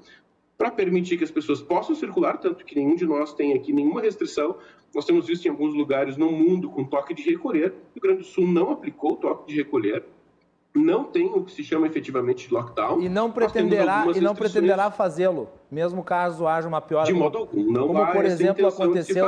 para 0.57 0.71
permitir 0.71 1.19
que 1.19 1.25
as 1.25 1.31
pessoas 1.31 1.61
possam 1.61 1.95
circular, 1.95 2.39
tanto 2.39 2.65
que 2.65 2.75
nenhum 2.75 2.97
de 2.97 3.05
nós 3.05 3.35
tem 3.35 3.53
aqui 3.53 3.73
nenhuma 3.73 4.01
restrição. 4.01 4.57
Nós 4.95 5.05
temos 5.05 5.27
visto 5.27 5.45
em 5.47 5.51
alguns 5.51 5.75
lugares 5.75 6.17
no 6.17 6.33
mundo 6.33 6.71
com 6.71 6.85
toque 6.85 7.13
de 7.13 7.23
recolher, 7.23 7.71
o 7.71 7.95
Rio 7.95 8.03
Grande 8.03 8.19
do 8.21 8.25
Sul 8.25 8.47
não 8.47 8.71
aplicou 8.71 9.13
o 9.13 9.17
toque 9.17 9.53
de 9.53 9.59
recolher, 9.59 10.05
não 10.79 11.05
tem 11.05 11.27
o 11.27 11.45
que 11.45 11.53
se 11.53 11.63
chama 11.63 11.87
efetivamente 11.87 12.49
de 12.49 12.55
lockdown. 12.55 13.01
E 13.01 13.09
não 13.09 13.31
pretenderá, 13.31 14.07
e 14.15 14.21
não 14.21 14.35
pretenderá 14.35 14.91
fazê-lo, 14.91 15.49
mesmo 15.71 16.03
caso 16.03 16.47
haja 16.47 16.69
uma 16.69 16.81
piora. 16.81 17.07
De 17.07 17.13
modo 17.13 17.39
algum. 17.39 17.71
Não 17.71 17.89
como, 17.89 18.07
por 18.13 18.25
exemplo, 18.25 18.67
aconteceu 18.67 19.27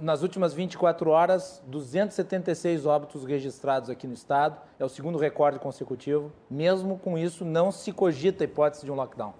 nas 0.00 0.22
últimas 0.22 0.54
24 0.54 1.10
horas, 1.10 1.62
276 1.66 2.86
óbitos 2.86 3.24
registrados 3.24 3.90
aqui 3.90 4.06
no 4.06 4.14
estado. 4.14 4.60
É 4.78 4.84
o 4.84 4.88
segundo 4.88 5.18
recorde 5.18 5.58
consecutivo. 5.58 6.32
Mesmo 6.50 6.98
com 6.98 7.18
isso, 7.18 7.44
não 7.44 7.70
se 7.70 7.92
cogita 7.92 8.44
a 8.44 8.46
hipótese 8.46 8.84
de 8.84 8.92
um 8.92 8.94
lockdown. 8.94 9.34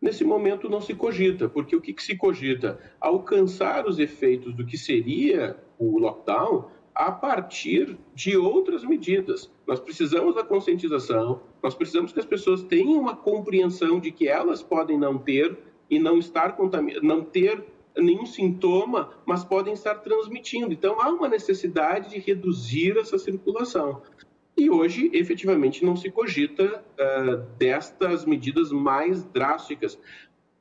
Nesse 0.00 0.22
momento 0.22 0.68
não 0.68 0.80
se 0.80 0.94
cogita, 0.94 1.48
porque 1.48 1.74
o 1.74 1.80
que, 1.80 1.92
que 1.92 2.02
se 2.02 2.16
cogita? 2.16 2.78
Alcançar 3.00 3.86
os 3.86 3.98
efeitos 3.98 4.54
do 4.54 4.64
que 4.64 4.76
seria 4.76 5.56
o 5.78 5.98
lockdown 5.98 6.66
a 6.98 7.12
partir 7.12 7.96
de 8.12 8.36
outras 8.36 8.82
medidas. 8.82 9.48
Nós 9.64 9.78
precisamos 9.78 10.34
da 10.34 10.42
conscientização, 10.42 11.40
nós 11.62 11.72
precisamos 11.72 12.12
que 12.12 12.18
as 12.18 12.26
pessoas 12.26 12.64
tenham 12.64 13.00
uma 13.00 13.14
compreensão 13.14 14.00
de 14.00 14.10
que 14.10 14.26
elas 14.26 14.64
podem 14.64 14.98
não 14.98 15.16
ter 15.16 15.56
e 15.88 16.00
não 16.00 16.18
estar 16.18 16.56
não 17.00 17.22
ter 17.22 17.64
nenhum 17.96 18.26
sintoma, 18.26 19.12
mas 19.24 19.44
podem 19.44 19.74
estar 19.74 19.94
transmitindo. 19.96 20.72
Então 20.72 21.00
há 21.00 21.08
uma 21.08 21.28
necessidade 21.28 22.10
de 22.10 22.18
reduzir 22.18 22.98
essa 22.98 23.16
circulação. 23.16 24.02
E 24.56 24.68
hoje, 24.68 25.08
efetivamente, 25.14 25.84
não 25.84 25.94
se 25.94 26.10
cogita 26.10 26.82
uh, 26.98 27.36
destas 27.56 28.24
medidas 28.24 28.72
mais 28.72 29.22
drásticas. 29.22 29.96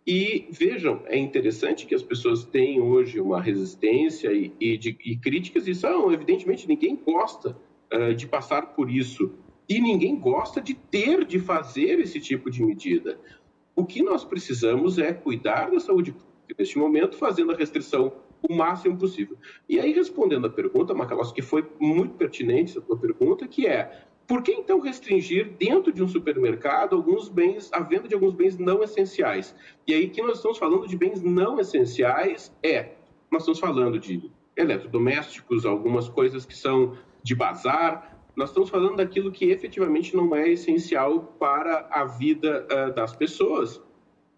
E 0.08 0.48
vejam, 0.50 1.02
é 1.08 1.17
interessante 1.17 1.86
que 1.86 1.93
as 1.93 2.02
pessoas 2.02 2.46
têm 2.46 2.80
hoje 2.80 3.20
uma 3.20 3.41
resistência 3.41 4.32
e, 4.32 4.54
e, 4.58 4.78
de, 4.78 4.98
e 5.04 5.17
críticas, 5.17 5.67
e 5.67 5.76
são, 5.76 6.10
evidentemente, 6.13 6.65
ninguém 6.65 6.96
gosta 6.96 7.58
uh, 7.93 8.15
de 8.15 8.26
passar 8.26 8.67
por 8.67 8.89
isso. 8.89 9.34
E 9.67 9.82
ninguém 9.82 10.17
gosta 10.17 10.62
de 10.62 10.74
ter 10.74 11.26
de 11.26 11.39
fazer 11.39 12.00
esse 12.00 12.22
tipo 12.22 12.50
de 12.50 12.63
medida. 12.63 13.20
O 13.76 13.84
que 13.84 14.02
nós 14.02 14.24
precisamos 14.24 14.98
é 14.98 15.12
cuidar 15.12 15.70
da 15.70 15.80
saúde 15.82 16.13
pública 16.13 16.56
neste 16.58 16.78
momento, 16.78 17.17
fazendo 17.17 17.52
a 17.52 17.58
restrição 17.58 18.13
o 18.48 18.54
máximo 18.56 18.98
possível. 18.98 19.36
E 19.67 19.78
aí, 19.78 19.91
respondendo 19.91 20.48
a 20.48 20.50
pergunta, 20.50 20.93
Macalós, 20.93 21.34
que 21.34 21.41
foi 21.41 21.70
muito 21.82 22.13
pertinente 22.13 22.78
a 22.78 22.82
tua 22.82 22.98
pergunta, 22.98 23.46
que 23.46 23.67
é 23.67 24.06
por 24.28 24.44
que 24.44 24.52
então 24.52 24.82
restringir 24.82 25.54
dentro 25.58 25.92
de 25.92 26.04
um 26.04 26.08
supermercado 26.08 26.96
alguns 26.96 27.30
bens, 27.30 27.72
a 27.72 27.80
venda 27.80 28.08
de 28.08 28.13
alguns 28.13 28.34
bens 28.34 28.58
não 28.58 28.84
essenciais? 28.84 29.56
E 29.88 29.94
aí 29.94 30.10
que 30.10 30.22
nós 30.22 30.38
estamos 30.38 30.58
falando 30.58 30.86
de 30.86 30.98
bens 30.98 31.22
não 31.22 31.60
essenciais 31.60 32.54
é, 32.62 32.92
nós 33.32 33.44
estamos 33.44 33.60
falando 33.60 33.98
de 33.98 34.30
eletrodomésticos, 34.56 35.66
algumas 35.66 36.10
coisas 36.10 36.46
que 36.46 36.56
são 36.56 36.98
de 37.24 37.36
bazar, 37.36 38.18
nós 38.36 38.50
estamos 38.50 38.70
falando 38.70 38.98
daquilo 38.98 39.32
que 39.32 39.46
efetivamente 39.46 40.16
não 40.16 40.36
é 40.36 40.50
essencial 40.50 41.36
para 41.40 41.88
a 41.90 42.06
vida 42.06 42.68
uh, 42.70 42.94
das 42.94 43.16
pessoas. 43.16 43.82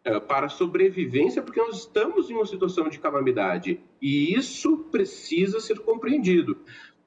É, 0.01 0.17
para 0.17 0.45
a 0.45 0.49
sobrevivência, 0.49 1.41
porque 1.41 1.59
nós 1.59 1.79
estamos 1.79 2.29
em 2.29 2.33
uma 2.33 2.45
situação 2.45 2.87
de 2.87 2.97
calamidade 2.97 3.81
e 4.01 4.33
isso 4.33 4.77
precisa 4.89 5.59
ser 5.59 5.79
compreendido. 5.79 6.57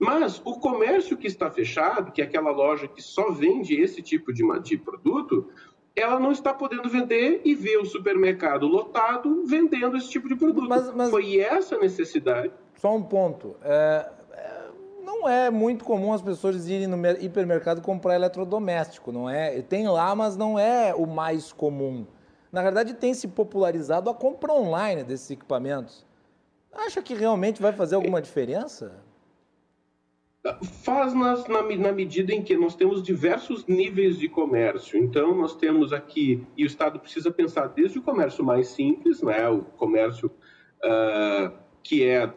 Mas 0.02 0.40
o 0.44 0.58
comércio 0.58 1.16
que 1.16 1.26
está 1.26 1.50
fechado, 1.50 2.12
que 2.12 2.20
é 2.20 2.24
aquela 2.24 2.50
loja 2.50 2.88
que 2.88 3.02
só 3.02 3.30
vende 3.30 3.74
esse 3.74 4.02
tipo 4.02 4.32
de, 4.32 4.42
de 4.60 4.76
produto, 4.76 5.48
ela 5.94 6.18
não 6.18 6.32
está 6.32 6.52
podendo 6.52 6.88
vender 6.88 7.40
e 7.44 7.54
vê 7.54 7.76
o 7.76 7.84
supermercado 7.84 8.66
lotado 8.66 9.44
vendendo 9.46 9.96
esse 9.96 10.08
tipo 10.08 10.28
de 10.28 10.36
produto. 10.36 10.68
Mas, 10.68 10.92
mas... 10.94 11.10
Foi 11.10 11.38
essa 11.38 11.76
a 11.76 11.78
necessidade. 11.78 12.52
Só 12.76 12.94
um 12.94 13.02
ponto. 13.02 13.56
É, 13.62 14.08
é, 14.32 14.70
não 15.04 15.28
é 15.28 15.50
muito 15.50 15.84
comum 15.84 16.12
as 16.12 16.22
pessoas 16.22 16.68
irem 16.68 16.86
no 16.86 16.98
hipermercado 17.20 17.80
comprar 17.80 18.14
eletrodoméstico, 18.14 19.12
não 19.12 19.28
é? 19.28 19.62
Tem 19.62 19.86
lá, 19.86 20.14
mas 20.14 20.36
não 20.36 20.58
é 20.58 20.94
o 20.94 21.06
mais 21.06 21.52
comum 21.52 22.06
na 22.52 22.60
verdade, 22.60 22.92
tem 22.92 23.14
se 23.14 23.26
popularizado 23.26 24.10
a 24.10 24.14
compra 24.14 24.52
online 24.52 25.02
desses 25.02 25.30
equipamentos. 25.30 26.06
Acha 26.70 27.00
que 27.00 27.14
realmente 27.14 27.62
vai 27.62 27.72
fazer 27.72 27.94
alguma 27.94 28.20
diferença? 28.20 29.01
Faz 30.82 31.14
nas, 31.14 31.46
na, 31.46 31.62
na, 31.62 31.92
medida 31.92 32.34
em 32.34 32.42
que 32.42 32.56
nós 32.56 32.74
temos 32.74 33.00
diversos 33.00 33.64
níveis 33.66 34.18
de 34.18 34.28
comércio. 34.28 34.98
Então, 34.98 35.36
nós 35.36 35.54
temos 35.54 35.92
aqui, 35.92 36.44
e 36.56 36.64
o 36.64 36.66
Estado 36.66 36.98
precisa 36.98 37.30
pensar 37.30 37.68
desde 37.68 38.00
o 38.00 38.02
comércio 38.02 38.44
mais 38.44 38.66
simples, 38.68 39.22
né, 39.22 39.48
o 39.48 39.62
comércio 39.62 40.28
uh, 40.84 41.56
que 41.80 42.04
é 42.04 42.32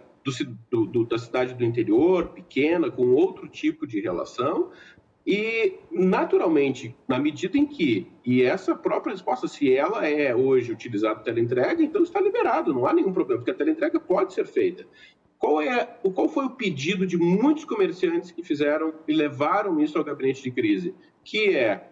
do, 0.69 0.85
do, 0.85 1.05
da 1.05 1.17
cidade 1.17 1.55
do 1.55 1.63
interior, 1.63 2.29
pequena, 2.29 2.91
com 2.91 3.13
outro 3.13 3.47
tipo 3.47 3.87
de 3.87 3.99
relação, 3.99 4.71
e, 5.25 5.79
naturalmente, 5.91 6.95
na 7.07 7.17
medida 7.17 7.57
em 7.57 7.65
que, 7.65 8.07
e 8.23 8.43
essa 8.43 8.75
própria 8.75 9.11
resposta, 9.11 9.47
se 9.47 9.73
ela 9.73 10.07
é 10.07 10.35
hoje 10.35 10.71
utilizada 10.71 11.21
teleentrega, 11.21 11.81
então 11.81 12.03
está 12.03 12.21
liberado, 12.21 12.71
não 12.71 12.85
há 12.85 12.93
nenhum 12.93 13.11
problema, 13.11 13.41
porque 13.41 13.49
a 13.49 13.55
teleentrega 13.55 13.99
pode 13.99 14.33
ser 14.33 14.45
feita. 14.45 14.85
Qual, 15.45 15.61
é, 15.61 15.85
qual 16.15 16.27
foi 16.27 16.45
o 16.45 16.49
pedido 16.49 17.05
de 17.05 17.17
muitos 17.17 17.65
comerciantes 17.65 18.31
que 18.31 18.43
fizeram 18.43 18.95
e 19.07 19.13
levaram 19.13 19.79
isso 19.79 19.95
ao 19.95 20.03
gabinete 20.03 20.41
de 20.41 20.49
crise? 20.49 20.95
Que 21.23 21.55
é, 21.55 21.87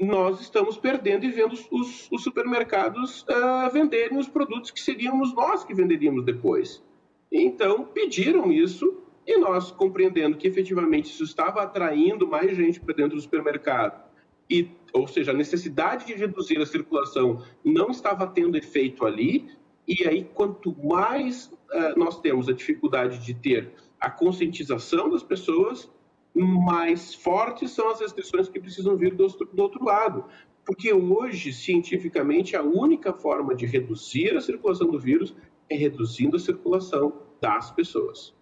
nós 0.00 0.40
estamos 0.40 0.78
perdendo 0.78 1.26
e 1.26 1.30
vendo 1.30 1.52
os, 1.70 2.08
os 2.10 2.22
supermercados 2.22 3.20
uh, 3.24 3.70
venderem 3.70 4.16
os 4.16 4.30
produtos 4.30 4.70
que 4.70 4.80
seríamos 4.80 5.34
nós 5.34 5.62
que 5.62 5.74
venderíamos 5.74 6.24
depois. 6.24 6.82
Então, 7.30 7.84
pediram 7.84 8.50
isso 8.50 9.02
e 9.26 9.36
nós, 9.36 9.70
compreendendo 9.70 10.38
que 10.38 10.48
efetivamente 10.48 11.10
isso 11.10 11.24
estava 11.24 11.64
atraindo 11.64 12.26
mais 12.26 12.56
gente 12.56 12.80
para 12.80 12.94
dentro 12.94 13.16
do 13.16 13.20
supermercado, 13.20 14.02
e, 14.48 14.70
ou 14.94 15.06
seja, 15.06 15.32
a 15.32 15.34
necessidade 15.34 16.06
de 16.06 16.14
reduzir 16.14 16.56
a 16.62 16.64
circulação 16.64 17.42
não 17.62 17.90
estava 17.90 18.26
tendo 18.26 18.56
efeito 18.56 19.04
ali, 19.04 19.50
e 19.86 20.06
aí 20.06 20.24
quanto 20.24 20.74
mais 20.84 21.46
uh, 21.46 21.98
nós 21.98 22.20
temos 22.20 22.48
a 22.48 22.52
dificuldade 22.52 23.18
de 23.18 23.34
ter 23.34 23.72
a 24.00 24.10
conscientização 24.10 25.08
das 25.10 25.22
pessoas, 25.22 25.90
mais 26.34 27.14
fortes 27.14 27.70
são 27.70 27.90
as 27.90 28.00
restrições 28.00 28.48
que 28.48 28.60
precisam 28.60 28.96
vir 28.96 29.14
do, 29.14 29.26
do 29.26 29.62
outro 29.62 29.84
lado. 29.84 30.24
Porque 30.64 30.92
hoje, 30.92 31.52
cientificamente, 31.52 32.56
a 32.56 32.62
única 32.62 33.12
forma 33.12 33.54
de 33.54 33.64
reduzir 33.64 34.36
a 34.36 34.40
circulação 34.40 34.90
do 34.90 34.98
vírus 34.98 35.34
é 35.70 35.76
reduzindo 35.76 36.36
a 36.36 36.40
circulação 36.40 37.12
das 37.40 37.70
pessoas. 37.70 38.34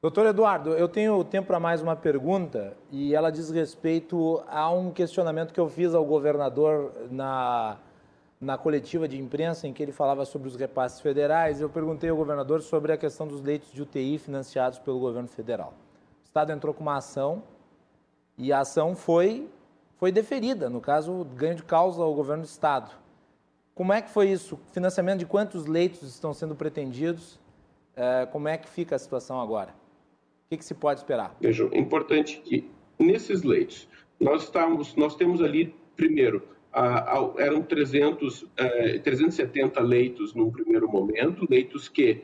Doutor 0.00 0.26
Eduardo, 0.26 0.74
eu 0.74 0.86
tenho 0.86 1.24
tempo 1.24 1.46
para 1.46 1.58
mais 1.58 1.80
uma 1.80 1.96
pergunta 1.96 2.76
e 2.92 3.14
ela 3.14 3.30
diz 3.30 3.50
respeito 3.50 4.42
a 4.46 4.70
um 4.70 4.90
questionamento 4.90 5.54
que 5.54 5.58
eu 5.58 5.66
fiz 5.66 5.94
ao 5.94 6.04
governador 6.04 6.92
na, 7.10 7.78
na 8.40 8.58
coletiva 8.58 9.08
de 9.08 9.18
imprensa 9.18 9.66
em 9.66 9.72
que 9.72 9.82
ele 9.82 9.92
falava 9.92 10.24
sobre 10.24 10.48
os 10.48 10.56
repasses 10.56 11.00
federais. 11.00 11.60
Eu 11.60 11.68
perguntei 11.68 12.10
ao 12.10 12.16
governador 12.16 12.60
sobre 12.62 12.92
a 12.92 12.96
questão 12.96 13.26
dos 13.26 13.40
leitos 13.40 13.72
de 13.72 13.82
UTI 13.82 14.18
financiados 14.18 14.78
pelo 14.78 14.98
governo 14.98 15.28
federal. 15.28 15.74
O 16.22 16.24
Estado 16.24 16.52
entrou 16.52 16.74
com 16.74 16.82
uma 16.82 16.96
ação 16.96 17.42
e 18.36 18.52
a 18.52 18.60
ação 18.60 18.94
foi, 18.94 19.48
foi 19.96 20.10
deferida, 20.10 20.68
no 20.68 20.80
caso, 20.80 21.24
ganho 21.36 21.54
de 21.54 21.62
causa 21.62 22.02
ao 22.02 22.14
governo 22.14 22.42
do 22.42 22.48
Estado. 22.48 22.90
Como 23.74 23.92
é 23.92 24.02
que 24.02 24.10
foi 24.10 24.30
isso? 24.30 24.58
Financiamento 24.72 25.20
de 25.20 25.26
quantos 25.26 25.66
leitos 25.66 26.02
estão 26.02 26.32
sendo 26.32 26.54
pretendidos? 26.54 27.40
É, 27.96 28.26
como 28.26 28.48
é 28.48 28.56
que 28.56 28.68
fica 28.68 28.96
a 28.96 28.98
situação 28.98 29.40
agora? 29.40 29.70
O 29.70 30.50
que, 30.50 30.58
que 30.58 30.64
se 30.64 30.74
pode 30.74 31.00
esperar? 31.00 31.34
Vejam, 31.40 31.68
é 31.72 31.78
importante 31.78 32.40
que 32.44 32.70
nesses 32.98 33.42
leitos, 33.42 33.88
nós, 34.20 34.44
estamos, 34.44 34.94
nós 34.94 35.16
temos 35.16 35.42
ali, 35.42 35.74
primeiro, 35.96 36.42
eram 37.38 37.62
300, 37.62 38.46
é, 38.56 38.98
370 38.98 39.80
leitos 39.80 40.34
num 40.34 40.50
primeiro 40.50 40.88
momento, 40.88 41.46
leitos 41.48 41.88
que, 41.88 42.22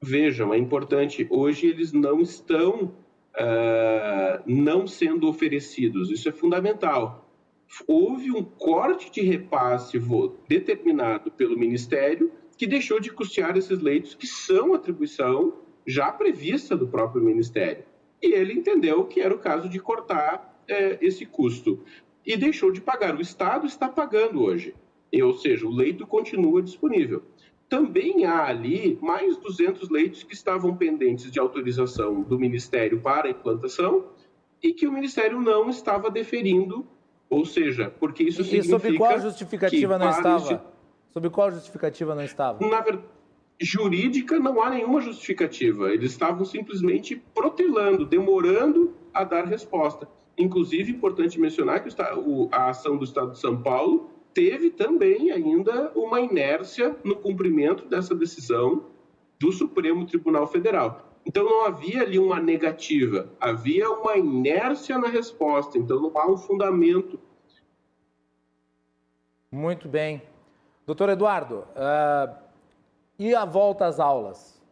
vejam, 0.00 0.54
é 0.54 0.58
importante, 0.58 1.26
hoje 1.30 1.66
eles 1.66 1.92
não 1.92 2.20
estão 2.20 2.94
uh, 3.36 4.42
não 4.46 4.86
sendo 4.86 5.28
oferecidos, 5.28 6.10
isso 6.10 6.28
é 6.28 6.32
fundamental. 6.32 7.28
Houve 7.86 8.30
um 8.30 8.44
corte 8.44 9.10
de 9.10 9.20
repasse 9.20 10.00
determinado 10.48 11.30
pelo 11.30 11.58
Ministério 11.58 12.30
que 12.56 12.66
deixou 12.66 13.00
de 13.00 13.10
custear 13.10 13.56
esses 13.56 13.80
leitos 13.80 14.14
que 14.14 14.26
são 14.26 14.72
atribuição 14.72 15.52
já 15.86 16.10
prevista 16.10 16.76
do 16.76 16.88
próprio 16.88 17.22
Ministério. 17.22 17.84
E 18.22 18.32
ele 18.32 18.54
entendeu 18.54 19.04
que 19.04 19.20
era 19.20 19.34
o 19.34 19.38
caso 19.38 19.68
de 19.68 19.78
cortar 19.78 20.56
é, 20.68 20.98
esse 21.00 21.26
custo. 21.26 21.84
E 22.26 22.36
deixou 22.36 22.72
de 22.72 22.80
pagar. 22.80 23.14
O 23.14 23.20
Estado 23.20 23.66
está 23.66 23.88
pagando 23.88 24.42
hoje. 24.42 24.74
E, 25.12 25.22
ou 25.22 25.32
seja, 25.34 25.66
o 25.66 25.70
leito 25.70 26.06
continua 26.06 26.60
disponível. 26.60 27.22
Também 27.68 28.24
há 28.24 28.44
ali 28.44 28.98
mais 29.00 29.36
200 29.36 29.88
leitos 29.88 30.22
que 30.22 30.34
estavam 30.34 30.76
pendentes 30.76 31.30
de 31.30 31.38
autorização 31.38 32.22
do 32.22 32.38
Ministério 32.38 33.00
para 33.00 33.28
a 33.28 33.30
implantação 33.30 34.06
e 34.62 34.72
que 34.72 34.86
o 34.86 34.92
Ministério 34.92 35.40
não 35.40 35.68
estava 35.68 36.10
deferindo, 36.10 36.86
ou 37.30 37.44
seja, 37.44 37.92
porque 38.00 38.24
isso 38.24 38.42
e 38.42 38.44
significa... 38.44 38.76
E 38.76 38.80
sob 38.80 38.98
qual 38.98 39.20
justificativa 39.20 39.98
não 39.98 40.10
estava? 40.10 40.64
Sob 41.10 41.30
qual 41.30 41.50
justificativa 41.50 42.14
não 42.14 42.22
estava? 42.22 42.66
Na 42.68 42.80
verdade 42.80 43.16
jurídica 43.60 44.38
não 44.38 44.62
há 44.62 44.70
nenhuma 44.70 45.00
justificativa. 45.00 45.90
Eles 45.90 46.12
estavam 46.12 46.44
simplesmente 46.44 47.16
protelando, 47.34 48.04
demorando 48.04 48.94
a 49.12 49.24
dar 49.24 49.44
resposta. 49.44 50.08
Inclusive, 50.38 50.92
importante 50.92 51.40
mencionar 51.40 51.82
que 51.82 51.88
a 52.52 52.68
ação 52.68 52.96
do 52.96 53.04
Estado 53.04 53.32
de 53.32 53.38
São 53.38 53.62
Paulo 53.62 54.10
teve 54.34 54.70
também 54.70 55.30
ainda 55.30 55.90
uma 55.94 56.20
inércia 56.20 56.94
no 57.02 57.16
cumprimento 57.16 57.86
dessa 57.86 58.14
decisão 58.14 58.84
do 59.40 59.50
Supremo 59.50 60.06
Tribunal 60.06 60.46
Federal. 60.46 61.06
Então 61.24 61.44
não 61.44 61.64
havia 61.64 62.02
ali 62.02 62.18
uma 62.18 62.38
negativa, 62.38 63.28
havia 63.40 63.90
uma 63.90 64.16
inércia 64.16 64.98
na 64.98 65.08
resposta, 65.08 65.78
então 65.78 66.00
não 66.00 66.12
há 66.16 66.30
um 66.30 66.36
fundamento. 66.36 67.18
Muito 69.50 69.88
bem. 69.88 70.22
Doutor 70.86 71.08
Eduardo, 71.08 71.64
uh, 71.74 72.36
e 73.18 73.34
a 73.34 73.44
volta 73.44 73.86
às 73.86 73.98
aulas? 73.98 74.62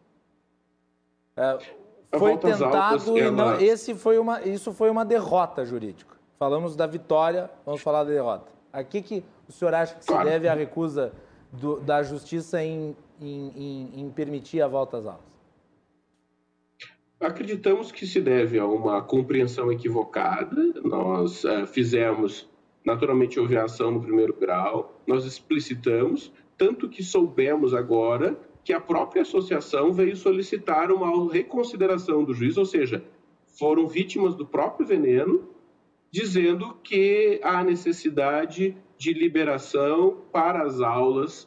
Uh, 1.37 1.84
foi 2.19 2.37
tentado 2.37 2.77
aulas, 2.77 3.07
e 3.07 3.31
não, 3.31 3.61
esse 3.61 3.95
foi 3.95 4.19
uma, 4.19 4.43
isso 4.43 4.73
foi 4.73 4.91
uma 4.91 5.05
derrota 5.05 5.65
jurídica. 5.65 6.15
Falamos 6.39 6.75
da 6.77 6.87
vitória, 6.87 7.51
vamos 7.65 7.81
falar 7.81 8.05
da 8.05 8.11
derrota. 8.11 8.53
A 8.73 8.83
que, 8.83 9.01
que 9.01 9.25
o 9.49 9.53
senhor 9.53 9.73
acha 9.75 9.95
que 9.95 10.07
claro. 10.07 10.25
se 10.25 10.31
deve 10.31 10.49
a 10.49 10.55
recusa 10.55 11.13
do, 11.53 11.79
da 11.81 12.03
justiça 12.03 12.63
em, 12.63 12.97
em, 13.21 13.53
em, 13.57 14.01
em 14.01 14.11
permitir 14.11 14.61
a 14.61 14.69
volta 14.69 14.99
às 14.99 15.07
aulas? 15.07 15.35
Acreditamos 17.21 17.93
que 17.93 18.07
se 18.07 18.21
deve 18.21 18.59
a 18.59 18.67
uma 18.67 19.01
compreensão 19.01 19.73
equivocada. 19.73 20.75
Nós 20.83 21.45
uh, 21.45 21.67
fizemos, 21.67 22.49
naturalmente, 22.85 23.39
houve 23.39 23.57
ação 23.57 23.93
no 23.93 24.01
primeiro 24.01 24.35
grau, 24.35 25.01
nós 25.07 25.25
explicitamos, 25.25 26.33
tanto 26.59 26.89
que 26.89 27.03
soubemos 27.03 27.73
agora 27.73 28.37
que 28.65 28.73
a 28.73 28.81
própria 28.81 29.23
associação 29.23 29.93
veio 29.93 30.17
solicitar 30.17 30.91
uma 30.91 31.31
reconsideração 31.31 32.25
do 32.25 32.33
juiz, 32.33 32.57
ou 32.57 32.65
seja, 32.65 33.05
foram 33.59 33.87
vítimas 33.87 34.35
do 34.35 34.47
próprio 34.47 34.87
veneno, 34.87 35.49
dizendo 36.11 36.75
que 36.83 37.41
há 37.43 37.63
necessidade 37.63 38.77
de 38.97 39.13
liberação 39.13 40.23
para 40.33 40.63
as 40.63 40.81
aulas 40.81 41.45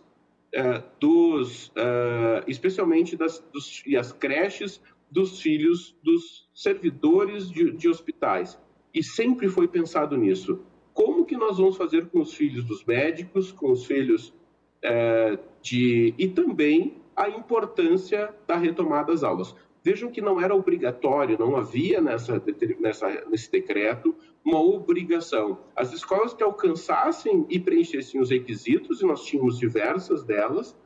uh, 0.54 0.84
dos, 1.00 1.70
uh, 1.70 2.44
especialmente 2.48 3.16
das 3.16 3.40
dos, 3.52 3.82
e 3.86 3.98
as 3.98 4.12
creches 4.12 4.82
dos 5.10 5.40
filhos 5.42 5.96
dos 6.04 6.48
servidores 6.54 7.50
de, 7.50 7.72
de 7.72 7.90
hospitais. 7.90 8.60
E 8.94 9.02
sempre 9.02 9.48
foi 9.48 9.68
pensado 9.68 10.18
nisso. 10.18 10.60
Como 10.94 11.26
que 11.26 11.38
nós 11.38 11.58
vamos 11.58 11.78
fazer 11.78 12.08
com 12.08 12.20
os 12.20 12.34
filhos 12.34 12.64
dos 12.64 12.84
médicos, 12.84 13.52
com 13.52 13.72
os 13.72 13.86
filhos 13.86 14.34
é, 14.82 15.38
de. 15.62 16.14
e 16.18 16.28
também 16.28 16.96
a 17.18 17.28
importância 17.28 18.32
da 18.46 18.56
retomada 18.56 19.12
das 19.12 19.24
aulas. 19.24 19.56
Vejam 19.84 20.12
que 20.12 20.22
não 20.22 20.40
era 20.40 20.56
obrigatório, 20.56 21.40
não 21.40 21.56
havia 21.56 22.00
nessa, 22.00 22.42
nessa, 22.80 23.26
nesse 23.28 23.52
decreto 23.52 24.16
uma 24.46 24.62
obrigação. 24.62 25.60
As 25.76 25.92
escolas 25.92 26.34
que 26.34 26.44
alcançassem 26.44 27.46
e 27.50 27.60
preenchessem 27.60 28.22
os 28.22 28.30
requisitos, 28.30 29.02
e 29.02 29.06
nós 29.06 29.26
tínhamos 29.26 29.58
diversas 29.58 30.24
delas, 30.24 30.78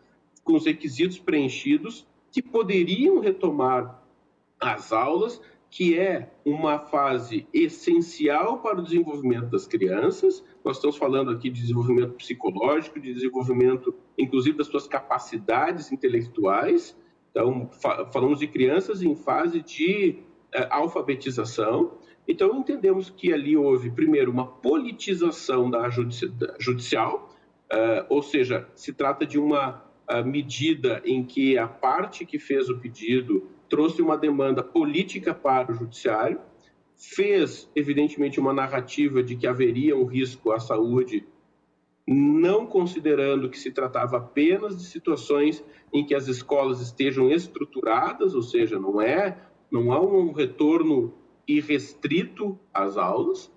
com 0.44 0.54
os 0.54 0.66
requisitos 0.66 1.20
preenchidos, 1.20 2.08
que 2.32 2.42
poderiam 2.42 3.20
retomar 3.20 4.02
as 4.60 4.94
aulas, 4.94 5.42
que 5.72 5.98
é 5.98 6.30
uma 6.44 6.78
fase 6.78 7.48
essencial 7.54 8.60
para 8.62 8.80
o 8.80 8.84
desenvolvimento 8.84 9.50
das 9.50 9.66
crianças. 9.66 10.44
Nós 10.66 10.76
estamos 10.76 10.98
falando 10.98 11.32
aqui 11.32 11.50
de 11.50 11.62
desenvolvimento 11.62 12.14
psicológico, 12.16 13.00
de 13.00 13.14
desenvolvimento, 13.14 13.96
inclusive, 14.18 14.58
das 14.58 14.68
suas 14.68 14.86
capacidades 14.86 15.90
intelectuais. 15.90 17.00
Então, 17.32 17.70
fa 17.82 18.06
falamos 18.12 18.40
de 18.40 18.48
crianças 18.48 19.02
em 19.02 19.16
fase 19.16 19.62
de 19.62 20.18
uh, 20.54 20.68
alfabetização. 20.70 21.94
Então, 22.28 22.54
entendemos 22.54 23.10
que 23.10 23.32
ali 23.32 23.56
houve, 23.56 23.90
primeiro, 23.90 24.30
uma 24.30 24.46
politização 24.46 25.72
da 25.72 25.90
judici 25.90 26.30
judicial, 26.60 27.34
uh, 27.72 28.06
ou 28.10 28.22
seja, 28.22 28.68
se 28.76 28.92
trata 28.92 29.26
de 29.26 29.40
uma 29.40 29.86
uh, 30.12 30.26
medida 30.26 31.02
em 31.06 31.24
que 31.24 31.58
a 31.58 31.66
parte 31.66 32.26
que 32.26 32.38
fez 32.38 32.70
o 32.70 32.78
pedido 32.78 33.50
trouxe 33.72 34.02
uma 34.02 34.18
demanda 34.18 34.62
política 34.62 35.34
para 35.34 35.72
o 35.72 35.74
judiciário, 35.74 36.42
fez, 36.98 37.72
evidentemente, 37.74 38.38
uma 38.38 38.52
narrativa 38.54 39.24
de 39.24 39.38
que 39.38 39.48
haveria 39.48 39.96
um 39.96 40.04
risco 40.04 40.52
à 40.52 40.60
saúde, 40.60 41.26
não 42.06 42.68
considerando 42.68 43.50
que 43.50 43.58
se 43.58 43.72
tratava 43.72 44.18
apenas 44.18 44.78
de 44.78 44.84
situações 44.84 45.64
em 45.94 46.06
que 46.06 46.14
as 46.14 46.28
escolas 46.28 46.82
estejam 46.82 47.32
estruturadas, 47.32 48.36
ou 48.36 48.42
seja, 48.42 48.78
não 48.78 49.02
é, 49.02 49.40
não 49.72 49.94
há 49.94 50.02
um 50.02 50.34
retorno 50.34 51.14
irrestrito 51.48 52.60
às 52.74 52.98
aulas, 52.98 53.50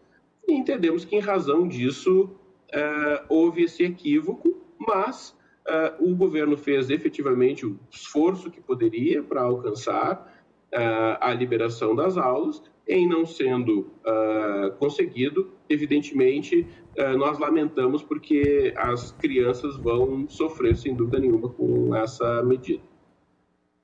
e 0.46 0.53
entendemos 0.53 1.05
que, 1.05 1.16
em 1.16 1.20
razão 1.20 1.66
disso, 1.66 2.31
é, 2.72 3.24
houve 3.29 3.64
esse 3.64 3.83
equívoco, 3.83 4.62
mas 4.79 5.34
uh, 5.68 6.11
o 6.11 6.14
governo 6.14 6.57
fez 6.57 6.90
efetivamente 6.90 7.66
o 7.66 7.79
esforço 7.90 8.50
que 8.50 8.61
poderia 8.61 9.22
para 9.22 9.42
alcançar 9.42 10.33
uh, 10.72 11.18
a 11.20 11.33
liberação 11.33 11.94
das 11.94 12.16
aulas, 12.16 12.62
em 12.87 13.09
não 13.09 13.24
sendo 13.24 13.92
uh, 14.05 14.72
conseguido, 14.79 15.53
evidentemente, 15.68 16.66
nós 17.18 17.40
lamentamos 17.40 18.05
porque 18.05 18.72
as 18.77 19.11
crianças 19.11 19.77
vão 19.77 20.29
sofrer, 20.29 20.77
sem 20.77 20.94
dúvida 20.94 21.18
nenhuma, 21.18 21.48
com 21.48 21.92
essa 21.96 22.40
medida. 22.44 22.85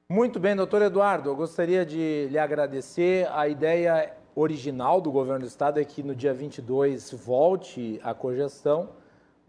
Muito 0.08 0.38
bem, 0.38 0.54
doutor 0.54 0.82
Eduardo, 0.82 1.28
eu 1.28 1.34
gostaria 1.34 1.84
de 1.84 2.28
lhe 2.30 2.38
agradecer. 2.38 3.26
A 3.32 3.48
ideia 3.48 4.14
original 4.34 5.00
do 5.00 5.10
governo 5.10 5.40
do 5.40 5.48
estado 5.48 5.80
é 5.80 5.84
que 5.84 6.04
no 6.04 6.14
dia 6.14 6.32
22 6.32 7.10
volte 7.12 7.98
a 8.02 8.14
cogestão 8.14 8.90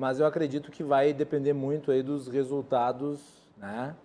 mas 0.02 0.20
eu 0.20 0.26
acredito 0.26 0.72
que 0.72 0.84
vai 0.84 1.14
depender 1.14 1.54
muito 1.54 1.92
aí 1.92 2.02
dos 2.02 2.28
resultados, 2.28 3.22
né, 3.56 3.96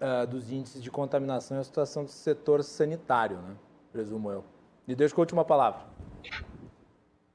uh, 0.00 0.26
dos 0.26 0.50
índices 0.50 0.82
de 0.82 0.90
contaminação 0.90 1.58
e 1.58 1.60
a 1.60 1.62
situação 1.62 2.04
do 2.04 2.10
setor 2.10 2.64
sanitário, 2.64 3.36
né, 3.36 3.54
presumo 3.92 4.30
eu. 4.30 4.42
E 4.88 4.94
deixo 4.94 5.14
com 5.14 5.20
a 5.20 5.24
última 5.24 5.44
palavra. 5.44 5.82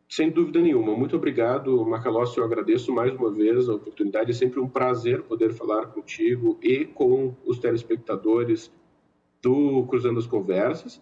Sem 0.09 0.31
dúvida 0.31 0.59
nenhuma. 0.59 0.97
Muito 0.97 1.15
obrigado, 1.15 1.85
Macalossi. 1.85 2.39
Eu 2.39 2.45
agradeço 2.45 2.91
mais 2.91 3.13
uma 3.13 3.29
vez 3.29 3.69
a 3.69 3.75
oportunidade. 3.75 4.31
É 4.31 4.33
sempre 4.33 4.59
um 4.59 4.67
prazer 4.67 5.21
poder 5.21 5.53
falar 5.53 5.85
contigo 5.87 6.57
e 6.63 6.85
com 6.85 7.35
os 7.45 7.59
telespectadores 7.59 8.71
do 9.43 9.85
Cruzando 9.85 10.17
as 10.17 10.25
Conversas, 10.25 10.99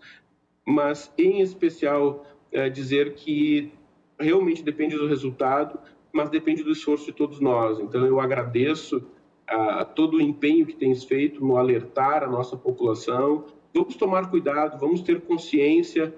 mas 0.67 1.13
em 1.17 1.39
especial 1.39 2.25
é, 2.51 2.69
dizer 2.69 3.13
que 3.13 3.71
realmente 4.19 4.61
depende 4.63 4.97
do 4.97 5.07
resultado 5.07 5.79
mas 6.13 6.29
depende 6.29 6.63
do 6.63 6.71
esforço 6.71 7.07
de 7.07 7.11
todos 7.11 7.39
nós. 7.39 7.79
Então, 7.79 8.05
eu 8.05 8.19
agradeço 8.19 9.03
a 9.47 9.83
todo 9.83 10.17
o 10.17 10.21
empenho 10.21 10.65
que 10.65 10.75
tens 10.75 11.03
feito 11.03 11.43
no 11.43 11.57
alertar 11.57 12.23
a 12.23 12.27
nossa 12.27 12.55
população. 12.55 13.45
Vamos 13.73 13.95
tomar 13.95 14.29
cuidado, 14.29 14.79
vamos 14.79 15.01
ter 15.01 15.21
consciência, 15.21 16.13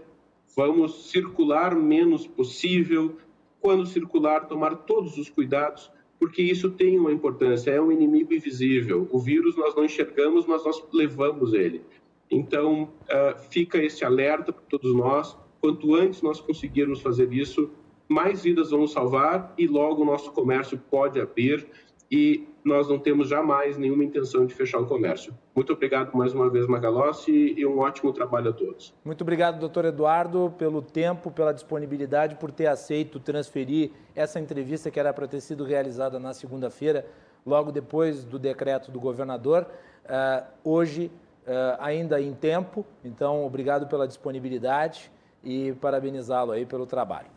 vamos 0.56 1.10
circular 1.10 1.76
menos 1.76 2.28
possível. 2.28 3.18
Quando 3.60 3.86
circular, 3.86 4.48
tomar 4.48 4.76
todos 4.76 5.18
os 5.18 5.30
cuidados, 5.30 5.90
porque 6.20 6.42
isso 6.42 6.70
tem 6.72 7.00
uma 7.00 7.12
importância, 7.12 7.72
é 7.72 7.82
um 7.82 7.92
inimigo 7.92 8.34
invisível. 8.34 9.08
O 9.12 9.18
vírus 9.18 9.56
nós 9.56 9.74
não 9.76 9.86
enxergamos, 9.86 10.46
mas 10.46 10.64
nós 10.64 10.84
levamos 10.94 11.54
ele. 11.54 11.82
Então, 12.30 12.84
uh, 13.04 13.40
fica 13.50 13.78
esse 13.78 14.04
alerta 14.04 14.52
para 14.52 14.64
todos 14.64 14.94
nós. 14.94 15.38
Quanto 15.62 15.96
antes 15.96 16.22
nós 16.22 16.40
conseguirmos 16.40 17.02
fazer 17.02 17.32
isso, 17.34 17.72
mais 18.08 18.44
vidas 18.44 18.72
vamos 18.72 18.92
salvar 18.92 19.54
e 19.58 19.68
logo 19.68 20.02
o 20.02 20.06
nosso 20.06 20.32
comércio 20.32 20.78
pode 20.90 21.20
abrir 21.20 21.68
e 22.12 22.48
nós 22.64 22.90
não 22.90 22.98
temos 22.98 23.30
jamais 23.30 23.78
nenhuma 23.78 24.04
intenção 24.04 24.46
de 24.46 24.54
fechar 24.54 24.80
o 24.80 24.88
comércio. 24.88 25.34
Muito 25.56 25.74
obrigado 25.74 26.16
mais 26.16 26.34
uma 26.34 26.50
vez, 26.50 26.66
Magalossi, 26.68 27.54
e 27.56 27.66
um 27.66 27.80
ótimo 27.80 28.12
trabalho 28.12 28.50
a 28.50 28.54
todos. 28.54 28.94
Muito 29.04 29.22
obrigado, 29.22 29.60
doutor 29.60 29.86
Eduardo, 29.86 30.54
pelo 30.58 30.82
tempo, 30.82 31.30
pela 31.30 31.54
disponibilidade, 31.54 32.36
por 32.36 32.52
ter 32.52 32.68
aceito 32.68 33.20
transferir 33.20 33.92
essa 34.16 34.40
entrevista 34.40 34.90
que 34.90 35.00
era 35.00 35.14
para 35.14 35.28
ter 35.28 35.42
sido 35.42 35.64
realizada 35.64 36.20
na 36.20 36.34
segunda-feira, 36.34 37.06
logo 37.46 37.72
depois 37.72 38.24
do 38.24 38.40
decreto 38.40 38.92
do 38.92 39.00
governador. 39.00 39.68
Uh, 40.06 40.46
hoje, 40.64 41.12
uh, 41.46 41.78
ainda 41.80 42.20
em 42.20 42.34
tempo, 42.34 42.84
então 43.04 43.46
obrigado 43.46 43.88
pela 43.88 44.08
disponibilidade 44.08 45.12
e 45.44 45.74
parabenizá-lo 45.74 46.52
aí 46.52 46.66
pelo 46.66 46.88
trabalho. 46.88 47.35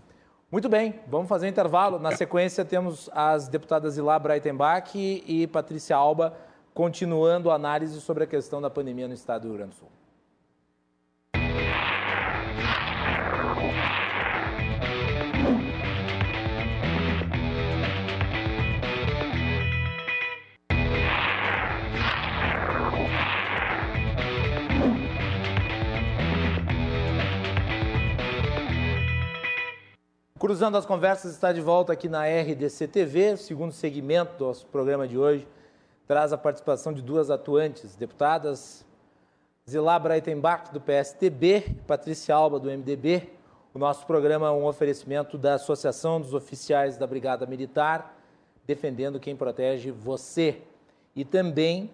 Muito 0.51 0.67
bem, 0.67 0.99
vamos 1.07 1.29
fazer 1.29 1.45
um 1.45 1.51
intervalo. 1.51 1.99
Na 1.99 2.17
sequência, 2.17 2.65
temos 2.65 3.11
as 3.13 3.49
deputadas 3.49 3.99
Ilá 3.99 4.19
Breitenbach 4.19 4.97
e 4.97 5.47
Patrícia 5.47 5.95
Alba 5.95 6.35
continuando 6.73 7.51
a 7.51 7.55
análise 7.55 8.01
sobre 8.01 8.25
a 8.25 8.27
questão 8.27 8.59
da 8.59 8.71
pandemia 8.71 9.07
no 9.07 9.13
estado 9.13 9.43
do 9.43 9.49
Rio 9.49 9.59
Grande 9.59 9.73
do 9.73 9.77
Sul. 9.77 9.89
Cruzando 30.39 30.77
as 30.77 30.87
Conversas 30.87 31.33
está 31.33 31.53
de 31.53 31.61
volta 31.61 31.93
aqui 31.93 32.09
na 32.09 32.23
RDC 32.25 32.87
TV. 32.87 33.33
O 33.33 33.37
segundo 33.37 33.73
segmento 33.73 34.39
do 34.39 34.47
nosso 34.47 34.65
programa 34.67 35.09
de 35.09 35.19
hoje 35.19 35.49
traz 36.07 36.33
a 36.33 36.39
participação 36.39 36.93
de 36.93 37.03
duas 37.03 37.29
atuantes, 37.29 37.97
deputadas 37.97 38.87
Zilá 39.69 39.99
Breitenbach, 39.99 40.73
do 40.73 40.81
PSTB, 40.81 41.65
e 41.67 41.75
Patrícia 41.89 42.37
Alba, 42.37 42.61
do 42.61 42.71
MDB. 42.71 43.31
O 43.75 43.81
nosso 43.81 44.07
programa 44.07 44.47
é 44.47 44.51
um 44.53 44.65
oferecimento 44.65 45.37
da 45.37 45.55
Associação 45.55 46.21
dos 46.21 46.33
Oficiais 46.33 46.97
da 46.97 47.05
Brigada 47.05 47.45
Militar, 47.45 48.17
defendendo 48.65 49.19
quem 49.19 49.35
protege 49.35 49.91
você. 49.91 50.63
E 51.17 51.25
também 51.25 51.91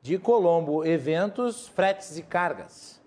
de 0.00 0.16
Colombo, 0.16 0.82
eventos, 0.82 1.68
fretes 1.68 2.16
e 2.16 2.22
cargas. 2.22 3.01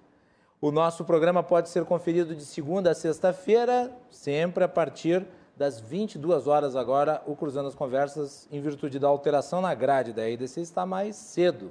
O 0.66 0.72
nosso 0.72 1.06
programa 1.06 1.44
pode 1.44 1.70
ser 1.70 1.86
conferido 1.86 2.34
de 2.34 2.44
segunda 2.44 2.90
a 2.90 2.96
sexta-feira, 2.96 3.96
sempre 4.10 4.64
a 4.64 4.68
partir 4.68 5.24
das 5.56 5.80
22 5.80 6.48
horas 6.48 6.76
agora, 6.76 7.22
o 7.28 7.36
Cruzando 7.36 7.68
as 7.68 7.76
Conversas, 7.76 8.48
em 8.52 8.60
virtude 8.60 8.98
da 8.98 9.08
alteração 9.08 9.62
na 9.62 9.76
grade 9.76 10.12
da 10.12 10.24
RDC, 10.24 10.62
está 10.62 10.84
mais 10.84 11.18
cedo. 11.18 11.70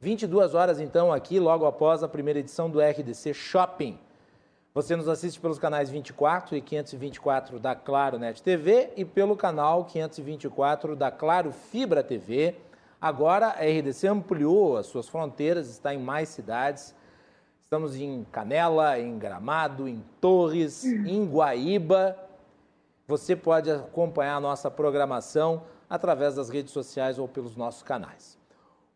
22 0.00 0.54
horas, 0.54 0.80
então, 0.80 1.10
aqui, 1.10 1.40
logo 1.40 1.64
após 1.64 2.02
a 2.02 2.08
primeira 2.08 2.40
edição 2.40 2.68
do 2.68 2.78
RDC 2.78 3.32
Shopping. 3.32 3.98
Você 4.74 4.94
nos 4.94 5.08
assiste 5.08 5.40
pelos 5.40 5.58
canais 5.58 5.88
24 5.88 6.54
e 6.54 6.60
524 6.60 7.58
da 7.58 7.74
Claro 7.74 8.18
Net 8.18 8.42
TV 8.42 8.90
e 8.98 9.04
pelo 9.06 9.34
canal 9.34 9.86
524 9.86 10.94
da 10.94 11.10
Claro 11.10 11.52
Fibra 11.52 12.04
TV. 12.04 12.54
Agora 13.00 13.46
a 13.46 13.64
RDC 13.64 14.06
ampliou 14.08 14.76
as 14.76 14.84
suas 14.84 15.08
fronteiras, 15.08 15.70
está 15.70 15.94
em 15.94 15.98
mais 15.98 16.28
cidades. 16.28 16.94
Estamos 17.70 17.94
em 17.94 18.26
Canela, 18.32 18.98
em 18.98 19.16
Gramado, 19.16 19.86
em 19.86 20.02
Torres, 20.20 20.82
em 20.84 21.24
Guaíba. 21.24 22.16
Você 23.06 23.36
pode 23.36 23.70
acompanhar 23.70 24.34
a 24.34 24.40
nossa 24.40 24.68
programação 24.68 25.62
através 25.88 26.34
das 26.34 26.50
redes 26.50 26.72
sociais 26.72 27.16
ou 27.16 27.28
pelos 27.28 27.54
nossos 27.54 27.84
canais. 27.84 28.36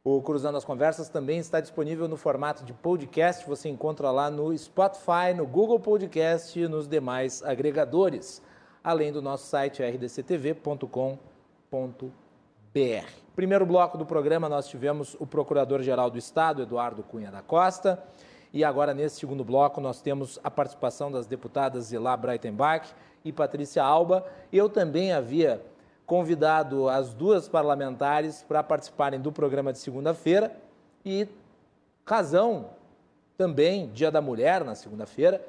O 0.03 0.21
Cruzando 0.21 0.59
as 0.59 0.65
Conversas 0.65 1.09
também 1.09 1.39
está 1.39 1.61
disponível 1.61 2.09
no 2.09 2.17
formato 2.17 2.65
de 2.65 2.73
podcast. 2.73 3.47
Você 3.47 3.69
encontra 3.69 4.11
lá 4.11 4.29
no 4.29 4.59
Spotify, 4.59 5.33
no 5.37 5.47
Google 5.47 5.79
Podcast 5.79 6.59
e 6.59 6.67
nos 6.67 6.89
demais 6.89 7.45
agregadores, 7.45 8.43
além 8.83 9.13
do 9.13 9.23
nosso 9.23 9.47
site 9.47 9.85
rdctv.com.br. 9.85 11.15
Primeiro 13.37 13.65
bloco 13.65 13.97
do 13.97 14.05
programa, 14.05 14.49
nós 14.49 14.67
tivemos 14.67 15.17
o 15.21 15.27
Procurador-Geral 15.29 16.11
do 16.11 16.19
Estado, 16.19 16.63
Eduardo 16.63 17.05
Cunha 17.05 17.31
da 17.31 17.41
Costa. 17.41 18.03
E 18.55 18.62
agora, 18.62 18.95
nesse 18.95 19.17
segundo 19.17 19.43
bloco, 19.43 19.81
nós 19.81 20.01
temos 20.01 20.38
a 20.45 20.49
participação 20.49 21.11
das 21.11 21.27
deputadas 21.27 21.87
Zilá 21.87 22.17
Breitenbach 22.17 22.88
e 23.25 23.33
Patrícia 23.33 23.83
Alba. 23.83 24.25
Eu 24.53 24.69
também 24.69 25.12
havia 25.12 25.61
convidado 26.07 26.88
as 26.88 27.12
duas 27.12 27.49
parlamentares 27.49 28.45
para 28.47 28.62
participarem 28.62 29.21
do 29.21 29.33
programa 29.33 29.73
de 29.73 29.81
segunda-feira 29.81 30.55
e 31.05 31.27
razão 32.07 32.67
também, 33.37 33.88
Dia 33.88 34.09
da 34.09 34.21
Mulher 34.21 34.62
na 34.62 34.77
segunda-feira. 34.77 35.45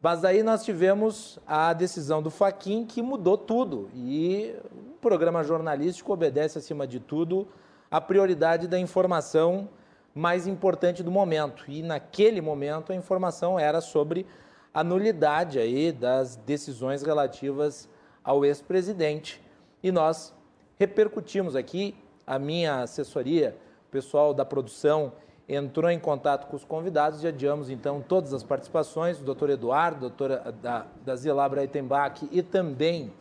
Mas 0.00 0.24
aí 0.24 0.44
nós 0.44 0.64
tivemos 0.64 1.40
a 1.48 1.72
decisão 1.72 2.22
do 2.22 2.30
Faquin 2.30 2.86
que 2.86 3.02
mudou 3.02 3.36
tudo 3.36 3.90
e 3.92 4.54
o 4.72 5.00
programa 5.00 5.42
jornalístico 5.42 6.12
obedece 6.12 6.58
acima 6.58 6.86
de 6.86 7.00
tudo 7.00 7.48
à 7.90 8.00
prioridade 8.00 8.68
da 8.68 8.78
informação 8.78 9.68
mais 10.16 10.46
importante 10.46 11.02
do 11.02 11.10
momento. 11.10 11.64
E 11.68 11.82
naquele 11.82 12.40
momento 12.40 12.90
a 12.90 12.96
informação 12.96 13.58
era 13.58 13.82
sobre 13.82 14.26
a 14.72 14.82
nulidade 14.82 15.58
aí 15.58 15.92
das 15.92 16.36
decisões 16.36 17.02
relativas 17.02 17.86
ao 18.24 18.42
ex-presidente 18.42 19.44
e 19.82 19.92
nós 19.92 20.34
repercutimos 20.78 21.54
aqui, 21.54 21.94
a 22.26 22.38
minha 22.38 22.80
assessoria, 22.82 23.56
o 23.88 23.90
pessoal 23.90 24.32
da 24.32 24.44
produção 24.44 25.12
entrou 25.48 25.90
em 25.90 25.98
contato 25.98 26.46
com 26.48 26.56
os 26.56 26.64
convidados 26.64 27.22
e 27.22 27.26
adiamos 27.28 27.70
então 27.70 28.00
todas 28.00 28.32
as 28.32 28.42
participações, 28.42 29.20
o 29.20 29.22
doutor 29.22 29.50
Eduardo, 29.50 30.00
doutora 30.00 30.52
da, 30.60 30.86
da 31.04 31.14
Zila 31.14 31.48
Breitenbach 31.48 32.26
e 32.32 32.42
também 32.42 33.12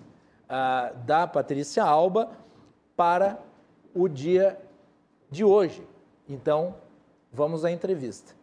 ah, 0.50 0.92
da 1.06 1.28
Patrícia 1.28 1.84
Alba 1.84 2.32
para 2.96 3.38
o 3.94 4.08
dia 4.08 4.58
de 5.30 5.44
hoje. 5.44 5.86
Então, 6.28 6.76
vamos 7.36 7.66
à 7.66 7.70
entrevista. 7.70 8.34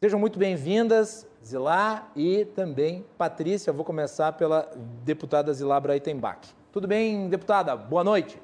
Sejam 0.00 0.20
muito 0.20 0.38
bem-vindas, 0.38 1.26
Zilá 1.44 2.08
e 2.14 2.44
também 2.44 3.04
Patrícia. 3.18 3.72
Vou 3.72 3.84
começar 3.84 4.32
pela 4.32 4.70
deputada 5.02 5.52
Zilá 5.52 5.80
Breitenbach. 5.80 6.54
Tudo 6.70 6.86
bem, 6.86 7.28
deputada? 7.28 7.74
Boa 7.74 8.04
noite. 8.04 8.40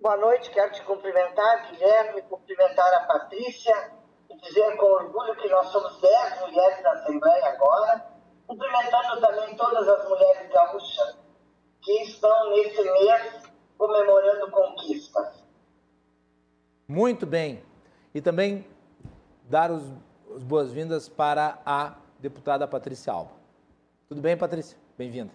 Boa 0.00 0.16
noite, 0.16 0.48
quero 0.50 0.72
te 0.72 0.80
cumprimentar, 0.84 1.72
Guilherme, 1.72 2.22
cumprimentar 2.22 2.94
a 2.94 3.00
Patrícia 3.00 3.90
e 4.30 4.36
dizer 4.36 4.76
com 4.76 4.86
orgulho 4.86 5.34
que 5.34 5.48
nós 5.48 5.66
somos 5.68 6.00
10 6.00 6.40
mulheres 6.42 6.82
na 6.84 6.92
Assembleia 6.92 7.46
agora, 7.48 8.06
cumprimentando 8.46 9.20
também 9.20 9.56
todas 9.56 9.88
as 9.88 10.08
mulheres 10.08 10.52
gaúchas 10.52 11.18
que 11.82 12.02
estão 12.04 12.50
nesse 12.50 12.80
mês 12.80 13.42
comemorando 13.76 14.48
conquistas. 14.52 15.47
Muito 16.90 17.26
bem. 17.26 17.60
E 18.14 18.20
também 18.22 18.64
dar 19.46 19.70
os, 19.70 19.82
as 20.34 20.42
boas-vindas 20.42 21.06
para 21.06 21.58
a 21.66 21.92
deputada 22.18 22.66
Patrícia 22.66 23.12
Alba. 23.12 23.32
Tudo 24.08 24.22
bem, 24.22 24.38
Patrícia? 24.38 24.78
Bem-vinda. 24.96 25.30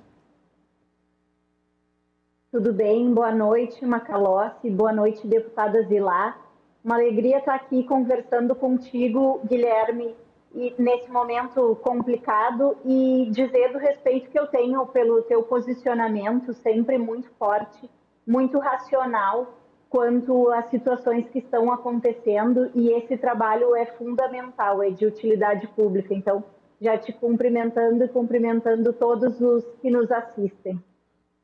Tudo 2.51 2.73
bem? 2.73 3.13
Boa 3.13 3.31
noite, 3.31 3.85
Macalossi. 3.85 4.67
Boa 4.71 4.91
noite, 4.91 5.27
deputada 5.27 5.83
Zilá. 5.83 6.35
Uma 6.83 6.95
alegria 6.95 7.37
estar 7.37 7.53
aqui 7.53 7.83
conversando 7.83 8.55
contigo, 8.55 9.39
Guilherme, 9.45 10.15
e 10.55 10.73
nesse 10.79 11.09
momento 11.11 11.75
complicado 11.83 12.75
e 12.83 13.29
dizer 13.29 13.71
do 13.73 13.77
respeito 13.77 14.27
que 14.31 14.39
eu 14.39 14.47
tenho 14.47 14.83
pelo 14.87 15.21
teu 15.21 15.43
posicionamento 15.43 16.51
sempre 16.51 16.97
muito 16.97 17.29
forte, 17.37 17.87
muito 18.25 18.57
racional 18.57 19.62
quanto 19.93 20.49
às 20.49 20.71
situações 20.71 21.29
que 21.29 21.37
estão 21.37 21.71
acontecendo 21.71 22.71
e 22.73 22.89
esse 22.93 23.15
trabalho 23.15 23.75
é 23.75 23.85
fundamental, 23.85 24.81
é 24.81 24.89
de 24.89 25.05
utilidade 25.05 25.67
pública. 25.67 26.15
Então, 26.15 26.43
já 26.81 26.97
te 26.97 27.13
cumprimentando 27.13 28.03
e 28.03 28.07
cumprimentando 28.07 28.91
todos 28.91 29.39
os 29.39 29.63
que 29.83 29.91
nos 29.91 30.11
assistem. 30.11 30.83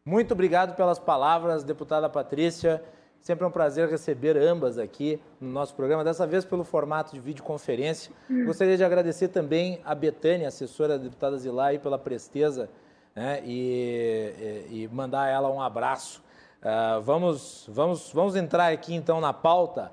Muito 0.04 0.32
obrigado 0.32 0.76
pelas 0.76 0.98
palavras, 0.98 1.64
deputada 1.64 2.10
Patrícia. 2.10 2.84
Sempre 3.22 3.46
é 3.46 3.48
um 3.48 3.52
prazer 3.52 3.88
receber 3.88 4.36
ambas 4.36 4.80
aqui 4.80 5.22
no 5.40 5.52
nosso 5.52 5.76
programa, 5.76 6.04
dessa 6.04 6.26
vez 6.26 6.44
pelo 6.44 6.64
formato 6.64 7.14
de 7.14 7.20
videoconferência. 7.20 8.12
Hum. 8.28 8.46
Gostaria 8.46 8.76
de 8.76 8.84
agradecer 8.84 9.28
também 9.28 9.80
a 9.86 9.94
Betânia, 9.94 10.48
assessora 10.48 10.98
da 10.98 11.04
deputada 11.04 11.38
Zilai, 11.38 11.78
pela 11.78 12.00
presteza 12.00 12.68
né, 13.16 13.44
e, 13.46 14.66
e, 14.72 14.90
mandar 14.92 15.26
a 15.26 15.28
ela 15.28 15.52
um 15.52 15.62
abraço. 15.62 16.28
Uh, 16.60 17.00
vamos, 17.02 17.66
vamos, 17.70 18.12
vamos 18.12 18.36
entrar 18.36 18.72
aqui 18.74 18.94
então 18.94 19.22
na 19.22 19.32
pauta. 19.32 19.92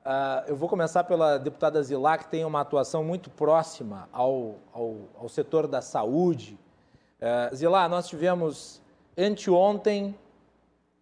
Uh, 0.00 0.48
eu 0.48 0.56
vou 0.56 0.66
começar 0.66 1.04
pela 1.04 1.36
deputada 1.36 1.82
Zilá, 1.82 2.16
que 2.16 2.28
tem 2.28 2.46
uma 2.46 2.62
atuação 2.62 3.04
muito 3.04 3.28
próxima 3.28 4.08
ao, 4.10 4.54
ao, 4.72 4.96
ao 5.20 5.28
setor 5.28 5.66
da 5.66 5.82
saúde. 5.82 6.58
Uh, 7.20 7.54
Zilá, 7.54 7.86
nós 7.90 8.08
tivemos 8.08 8.80
anteontem, 9.18 10.16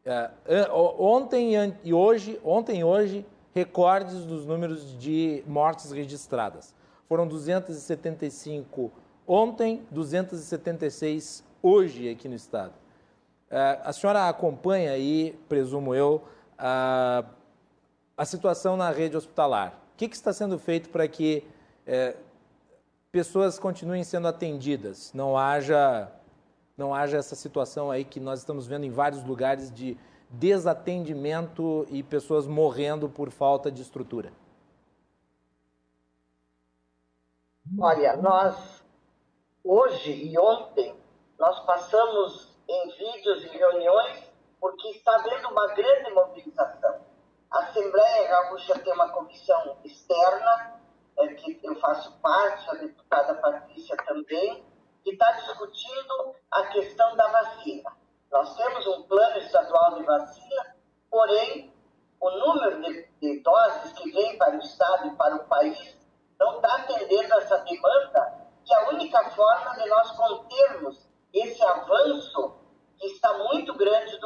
uh, 0.05 1.01
ontem 1.01 1.53
e 1.85 1.95
hoje, 1.95 2.40
ontem 2.42 2.81
e 2.81 2.85
hoje, 2.85 3.25
recordes 3.55 4.25
dos 4.25 4.45
números 4.45 4.99
de 4.99 5.45
mortes 5.47 5.92
registradas. 5.92 6.75
Foram 7.09 7.29
275 7.29 8.90
ontem, 9.25 9.87
276 9.92 11.45
hoje 11.62 12.11
aqui 12.11 12.29
no 12.29 12.35
estado. 12.35 12.73
Uh, 13.51 13.81
a 13.85 13.93
senhora 13.93 14.29
acompanha 14.29 14.91
aí, 14.91 15.39
presumo 15.49 15.95
eu, 15.95 16.23
uh, 16.59 17.27
a 18.17 18.25
situação 18.25 18.77
na 18.77 18.91
rede 18.91 19.17
hospitalar. 19.17 19.79
O 19.95 19.97
que, 19.97 20.09
que 20.09 20.17
está 20.17 20.33
sendo 20.33 20.59
feito 20.59 20.89
para 20.91 21.07
que 21.07 21.47
uh, 21.87 22.19
pessoas 23.13 23.59
continuem 23.59 24.03
sendo 24.03 24.27
atendidas, 24.27 25.13
não 25.13 25.38
haja 25.38 26.11
não 26.77 26.94
haja 26.94 27.17
essa 27.17 27.35
situação 27.35 27.90
aí 27.90 28.05
que 28.05 28.21
nós 28.21 28.40
estamos 28.40 28.67
vendo 28.67 28.85
em 28.85 28.90
vários 28.90 29.25
lugares 29.25 29.73
de 29.73 29.97
desatendimento 30.29 31.87
e 31.88 32.03
pessoas 32.03 32.47
morrendo 32.47 33.09
por 33.09 33.31
falta 33.31 33.71
de 33.71 33.81
estrutura? 33.81 34.31
Olha, 37.79 38.17
nós 38.19 38.85
hoje 39.65 40.13
e 40.13 40.38
ontem 40.38 40.94
nós 41.38 41.61
passamos 41.61 42.56
em 42.69 42.88
vídeos 42.90 43.44
e 43.44 43.48
reuniões 43.48 44.31
porque 44.60 44.88
está 44.90 45.14
havendo 45.17 45.48
uma 45.48 45.67
grande 45.75 46.10
mobilização. 46.12 47.00
A 47.50 47.60
Assembleia 47.60 48.29
Gaúcha 48.29 48.79
tem 48.81 48.92
uma 48.92 49.08
comissão 49.10 49.79
externa, 49.85 50.81
é, 51.19 51.29
que 51.29 51.60
eu 51.62 51.75
faço 51.77 52.12
parte, 52.21 52.69
a 52.71 52.75
deputada 52.75 53.35
Patrícia 53.35 53.96
também, 53.98 54.64
que 55.04 55.10
está 55.10 55.31
discutindo 55.33 56.35
a 56.50 56.67
questão 56.67 57.14
da 57.17 57.29
vacina. 57.29 57.96
Nós 58.31 58.56
temos 58.56 58.87
um 58.87 59.02
plano 59.04 59.38
estadual 59.38 59.94
de 59.94 60.02
vacina, 60.04 60.77
porém, 61.10 61.73
o 62.21 62.31
número 62.31 62.83
de, 62.83 63.08
de 63.21 63.40
doses 63.40 63.92
que 63.92 64.10
vem 64.10 64.37
para 64.37 64.56
o 64.56 64.60
Estado 64.60 65.06
e 65.06 65.17
para 65.17 65.37
o 65.37 65.44
país 65.44 65.96
não 66.38 66.56
está 66.56 66.77
atendendo 66.77 67.35
essa 67.35 67.58
demanda, 67.58 68.46
que 68.64 68.75
é 68.75 68.77
a 68.77 68.88
única 68.88 69.31
forma 69.31 69.75
de 69.77 69.88
nós 69.88 70.10
contermos 70.12 71.06
esse 71.41 71.63
avanço 71.65 72.55
que 72.99 73.07
está 73.09 73.33
muito 73.39 73.75
grande 73.75 74.19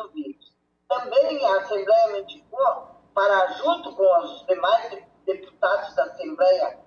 a 1.51 1.61
Assembleia 1.61 2.13
me 2.13 2.21
indicou 2.21 2.89
para, 3.15 3.49
junto 3.55 3.95
com 3.95 4.19
os 4.21 4.47
demais 4.47 5.05
deputados 5.25 5.95
da 5.95 6.05
Assembleia 6.05 6.79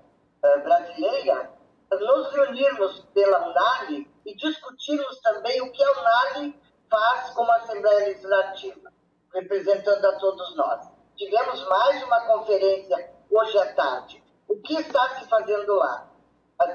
uh, 0.43 0.63
Brasileira, 0.63 1.51
nos 1.91 2.33
reunirmos 2.33 2.99
pela 3.13 3.49
UNALI 3.49 4.11
e 4.25 4.35
discutirmos 4.35 5.19
também 5.21 5.61
o 5.61 5.71
que 5.71 5.83
a 5.83 5.91
UNALI 5.91 6.59
faz 6.89 7.29
como 7.31 7.51
Assembleia 7.51 8.07
Legislativa, 8.07 8.91
representando 9.33 10.05
a 10.05 10.17
todos 10.17 10.55
nós. 10.55 10.87
Tivemos 11.15 11.67
mais 11.67 12.03
uma 12.03 12.21
conferência 12.21 13.11
hoje 13.29 13.57
à 13.59 13.73
tarde. 13.73 14.23
O 14.47 14.59
que 14.61 14.73
está 14.75 15.19
se 15.19 15.27
fazendo 15.27 15.75
lá? 15.75 16.09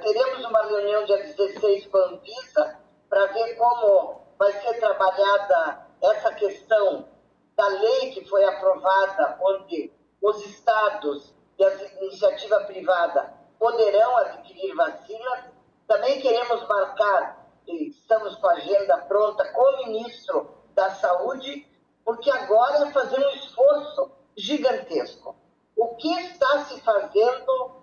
Teremos 0.02 0.44
uma 0.44 0.62
reunião 0.66 1.04
dia 1.04 1.16
16 1.16 1.86
com 1.86 1.96
a 1.98 2.04
Anvisa 2.06 2.78
para 3.08 3.26
ver 3.26 3.54
como 3.56 4.20
vai 4.38 4.52
ser 4.52 4.74
trabalhada 4.78 5.86
essa 6.02 6.32
questão 6.34 7.08
da 7.56 7.66
lei 7.66 8.12
que 8.12 8.24
foi 8.28 8.44
aprovada, 8.44 9.38
onde 9.42 9.92
os 10.22 10.44
estados 10.46 11.34
e 11.58 11.64
a 11.64 11.74
iniciativa 12.02 12.60
privada 12.64 13.34
poderão 13.58 14.16
adquirir 14.18 14.74
vacinas. 14.74 15.44
Também 15.86 16.20
queremos 16.20 16.66
marcar, 16.68 17.46
e 17.66 17.88
estamos 17.88 18.36
com 18.36 18.48
a 18.48 18.52
agenda 18.52 18.98
pronta, 18.98 19.52
com 19.52 19.62
o 19.62 19.86
ministro 19.86 20.54
da 20.74 20.90
Saúde, 20.90 21.66
porque 22.04 22.30
agora 22.30 22.86
é 22.86 22.92
fazer 22.92 23.18
um 23.18 23.30
esforço 23.30 24.12
gigantesco. 24.36 25.34
O 25.76 25.96
que 25.96 26.12
está 26.20 26.64
se 26.64 26.80
fazendo 26.80 27.82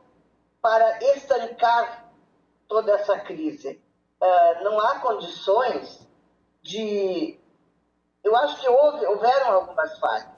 para 0.61 0.99
estancar 1.15 2.11
toda 2.67 2.93
essa 2.93 3.19
crise? 3.19 3.83
Uh, 4.21 4.63
não 4.63 4.79
há 4.79 4.99
condições 4.99 6.07
de. 6.61 7.39
Eu 8.23 8.35
acho 8.35 8.59
que 8.59 8.67
houve, 8.67 9.05
houveram 9.05 9.53
algumas 9.53 9.99
falhas. 9.99 10.35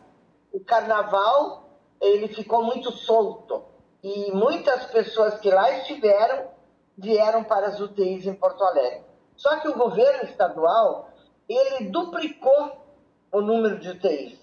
O 0.52 0.60
carnaval 0.60 1.70
ele 2.02 2.28
ficou 2.28 2.64
muito 2.64 2.92
solto 2.92 3.64
e 4.04 4.32
muitas 4.32 4.86
pessoas 4.86 5.40
que 5.40 5.50
lá 5.50 5.72
estiveram 5.78 6.50
vieram 6.98 7.44
para 7.44 7.68
as 7.68 7.80
UTIs 7.80 8.26
em 8.26 8.34
Porto 8.34 8.64
Alegre. 8.64 9.06
Só 9.36 9.60
que 9.60 9.68
o 9.68 9.78
governo 9.78 10.24
estadual 10.24 11.10
ele 11.48 11.90
duplicou 11.90 12.86
o 13.32 13.42
número 13.42 13.80
de 13.80 13.90
UTIs 13.90 14.40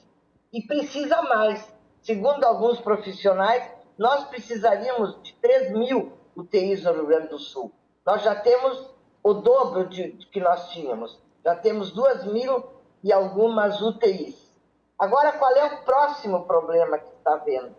e 0.52 0.62
precisa 0.62 1.20
mais. 1.22 1.72
Segundo 2.00 2.44
alguns 2.44 2.80
profissionais, 2.80 3.68
nós 3.98 4.24
precisaríamos 4.24 5.20
de 5.22 5.32
3 5.34 5.72
mil 5.72 6.12
UTIs 6.36 6.82
no 6.84 6.92
Rio 6.92 7.06
Grande 7.06 7.28
do 7.28 7.38
Sul. 7.38 7.72
Nós 8.04 8.22
já 8.22 8.34
temos 8.34 8.93
o 9.24 9.32
dobro 9.32 9.88
de, 9.88 10.12
de 10.12 10.26
que 10.26 10.38
nós 10.38 10.68
tínhamos. 10.68 11.18
Já 11.42 11.56
temos 11.56 11.90
2 11.90 12.26
mil 12.26 12.62
e 13.02 13.10
algumas 13.10 13.80
UTIs. 13.80 14.44
Agora, 14.98 15.32
qual 15.32 15.50
é 15.56 15.64
o 15.64 15.82
próximo 15.82 16.44
problema 16.44 16.98
que 16.98 17.08
está 17.08 17.32
havendo? 17.32 17.74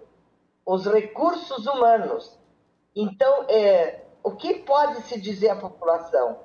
Os 0.65 0.85
recursos 0.87 1.67
humanos. 1.67 2.37
Então, 2.95 3.45
é, 3.47 4.01
o 4.23 4.31
que 4.31 4.55
pode 4.55 5.03
se 5.03 5.21
dizer 5.21 5.49
à 5.49 5.55
população? 5.55 6.39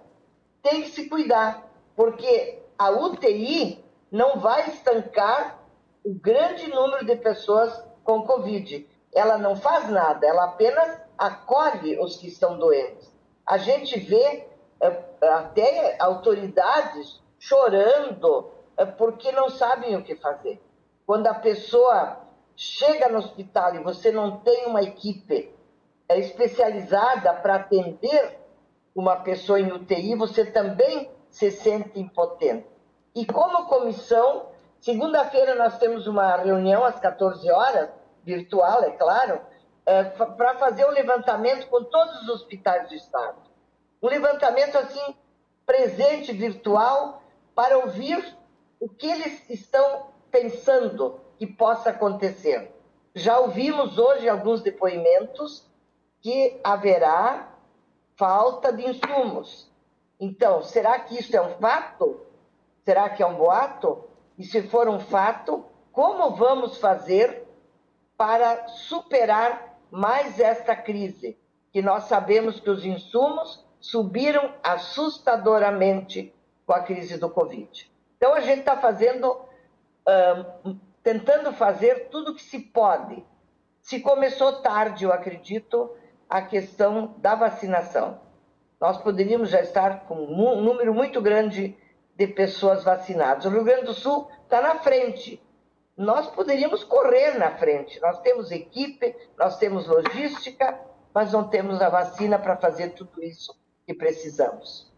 Tem 0.63 0.83
que 0.83 0.91
se 0.91 1.09
cuidar, 1.09 1.67
porque 1.97 2.63
a 2.79 2.91
UTI 2.91 3.83
não 4.13 4.39
vai 4.39 4.69
estancar 4.69 5.59
o 6.05 6.13
grande 6.13 6.67
número 6.69 7.07
de 7.07 7.17
pessoas 7.17 7.73
com 8.05 8.27
Covid. 8.27 8.87
Ela 9.15 9.39
não 9.39 9.57
faz 9.57 9.89
nada, 9.89 10.27
ela 10.27 10.45
apenas 10.45 11.01
acolhe 11.17 11.99
os 11.99 12.17
que 12.17 12.29
estão 12.29 12.59
doentes. 12.59 13.11
A 13.47 13.57
gente 13.59 13.99
vê 13.99 14.50
até 15.21 15.97
autoridades 15.99 17.21
chorando 17.39 18.51
é, 18.77 18.85
porque 18.85 19.33
não 19.33 19.51
sabem 19.51 19.97
o 19.97 20.03
que 20.03 20.15
fazer. 20.17 20.61
Quando 21.07 21.27
a 21.27 21.35
pessoa 21.35 22.21
chega 22.57 23.09
no 23.09 23.19
hospital 23.19 23.75
e 23.75 23.83
você 23.83 24.11
não 24.11 24.39
tem 24.39 24.67
uma 24.67 24.83
equipe 24.83 25.55
é, 26.09 26.19
especializada 26.19 27.33
para 27.35 27.57
atender 27.57 28.39
uma 28.95 29.17
pessoa 29.17 29.61
em 29.61 29.73
UTI, 29.73 30.15
você 30.15 30.45
também 30.45 31.11
se 31.31 31.51
sente 31.51 31.99
impotente. 32.01 32.67
E 33.15 33.25
como 33.25 33.67
comissão, 33.67 34.51
Segunda-feira 34.81 35.55
nós 35.57 35.77
temos 35.79 36.07
uma 36.07 36.37
reunião 36.37 36.83
às 36.83 36.99
14 36.99 37.51
horas, 37.51 37.91
virtual, 38.25 38.83
é 38.83 38.91
claro, 38.93 39.39
é, 39.85 40.05
para 40.05 40.55
fazer 40.55 40.87
um 40.87 40.91
levantamento 40.91 41.69
com 41.69 41.85
todos 41.85 42.23
os 42.23 42.29
hospitais 42.31 42.89
do 42.89 42.95
Estado. 42.95 43.37
Um 44.03 44.09
levantamento 44.09 44.77
assim, 44.77 45.15
presente, 45.67 46.33
virtual, 46.33 47.23
para 47.55 47.79
ouvir 47.79 48.37
o 48.79 48.89
que 48.89 49.07
eles 49.07 49.49
estão 49.51 50.07
pensando 50.31 51.21
que 51.39 51.47
possa 51.47 51.91
acontecer. 51.91 52.73
Já 53.15 53.39
ouvimos 53.39 53.99
hoje 53.99 54.29
alguns 54.29 54.63
depoimentos 54.63 55.69
que 56.21 56.59
haverá 56.63 57.55
falta 58.17 58.73
de 58.73 58.89
insumos. 58.89 59.71
Então, 60.19 60.63
será 60.63 60.99
que 61.01 61.19
isso 61.19 61.35
é 61.37 61.41
um 61.41 61.55
fato? 61.59 62.21
Será 62.85 63.09
que 63.09 63.23
é 63.23 63.27
um 63.27 63.37
boato? 63.37 64.05
E 64.39 64.45
se 64.45 64.63
for 64.63 64.89
um 64.89 65.01
fato, 65.01 65.65
como 65.93 66.37
vamos 66.37 66.79
fazer 66.79 67.47
para 68.17 68.69
superar 68.69 69.79
mais 69.91 70.39
esta 70.39 70.77
crise? 70.77 71.39
Que 71.73 71.83
nós 71.83 72.05
sabemos 72.05 72.61
que 72.61 72.71
os 72.71 72.85
insumos 72.85 73.65
subiram 73.81 74.53
assustadoramente 74.63 76.35
com 76.67 76.73
a 76.73 76.83
crise 76.83 77.17
do 77.17 77.31
Covid. 77.31 77.91
Então 78.17 78.35
a 78.35 78.41
gente 78.41 78.61
está 78.61 78.77
fazendo, 78.77 79.41
tentando 81.03 81.53
fazer 81.53 82.09
tudo 82.11 82.35
que 82.35 82.43
se 82.43 82.61
pode. 82.61 83.25
Se 83.81 84.01
começou 84.01 84.61
tarde, 84.61 85.05
eu 85.05 85.13
acredito, 85.13 85.91
a 86.29 86.43
questão 86.43 87.15
da 87.19 87.35
vacinação. 87.35 88.21
Nós 88.79 88.99
poderíamos 88.99 89.49
já 89.49 89.61
estar 89.61 90.01
com 90.05 90.15
um 90.15 90.61
número 90.61 90.95
muito 90.95 91.21
grande 91.21 91.77
de 92.15 92.27
pessoas 92.27 92.85
vacinadas. 92.85 93.47
O 93.47 93.51
Rio 93.51 93.65
Grande 93.65 93.87
do 93.87 93.95
Sul 93.95 94.31
está 94.45 94.61
na 94.61 94.79
frente. 94.79 95.43
Nós 95.97 96.27
poderíamos 96.29 96.85
correr 96.85 97.39
na 97.39 97.57
frente. 97.57 98.01
Nós 98.01 98.21
temos 98.21 98.51
equipe, 98.51 99.17
nós 99.39 99.59
temos 99.59 99.87
logística, 99.87 100.79
mas 101.13 101.33
não 101.33 101.49
temos 101.49 101.81
a 101.81 101.89
vacina 101.89 102.39
para 102.39 102.57
fazer 102.57 102.91
tudo 102.91 103.23
isso 103.23 103.60
que 103.91 103.95
precisamos. 103.95 104.89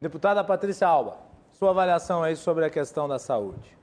Deputada 0.00 0.44
Patrícia 0.44 0.86
Alba, 0.86 1.16
sua 1.52 1.70
avaliação 1.70 2.22
aí 2.22 2.36
sobre 2.36 2.64
a 2.64 2.70
questão 2.70 3.08
da 3.08 3.18
saúde. 3.18 3.74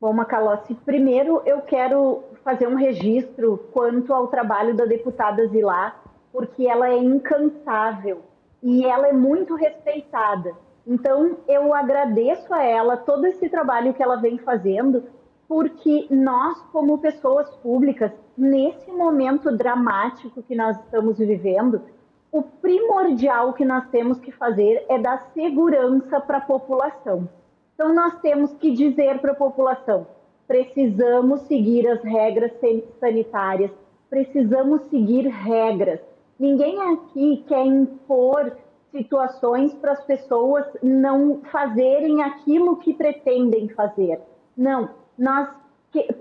Bom, 0.00 0.12
Macalossi, 0.12 0.74
primeiro 0.74 1.42
eu 1.44 1.60
quero 1.60 2.24
fazer 2.42 2.66
um 2.66 2.76
registro 2.76 3.68
quanto 3.72 4.14
ao 4.14 4.28
trabalho 4.28 4.74
da 4.74 4.86
deputada 4.86 5.46
Zilá, 5.48 6.00
porque 6.32 6.66
ela 6.66 6.88
é 6.88 6.96
incansável 6.96 8.22
e 8.62 8.86
ela 8.86 9.08
é 9.08 9.12
muito 9.12 9.54
respeitada. 9.54 10.54
Então, 10.86 11.36
eu 11.46 11.74
agradeço 11.74 12.54
a 12.54 12.62
ela 12.62 12.96
todo 12.96 13.26
esse 13.26 13.50
trabalho 13.50 13.92
que 13.92 14.02
ela 14.02 14.16
vem 14.16 14.38
fazendo, 14.38 15.04
porque 15.48 16.06
nós, 16.10 16.60
como 16.70 16.98
pessoas 16.98 17.48
públicas, 17.56 18.12
nesse 18.36 18.90
momento 18.92 19.50
dramático 19.56 20.42
que 20.42 20.54
nós 20.54 20.78
estamos 20.80 21.16
vivendo, 21.16 21.80
o 22.30 22.42
primordial 22.42 23.54
que 23.54 23.64
nós 23.64 23.88
temos 23.88 24.20
que 24.20 24.30
fazer 24.30 24.84
é 24.90 24.98
dar 24.98 25.30
segurança 25.32 26.20
para 26.20 26.36
a 26.36 26.42
população. 26.42 27.26
Então, 27.74 27.94
nós 27.94 28.20
temos 28.20 28.52
que 28.54 28.72
dizer 28.72 29.18
para 29.20 29.32
a 29.32 29.36
população: 29.36 30.06
precisamos 30.46 31.40
seguir 31.42 31.88
as 31.88 32.02
regras 32.02 32.52
sanitárias, 33.00 33.70
precisamos 34.10 34.82
seguir 34.90 35.26
regras. 35.28 36.00
Ninguém 36.38 36.78
aqui 36.92 37.44
quer 37.48 37.64
impor 37.64 38.52
situações 38.90 39.72
para 39.74 39.92
as 39.92 40.04
pessoas 40.04 40.66
não 40.82 41.40
fazerem 41.50 42.22
aquilo 42.22 42.76
que 42.76 42.92
pretendem 42.92 43.68
fazer. 43.70 44.20
Não, 44.56 44.90
nós 45.18 45.48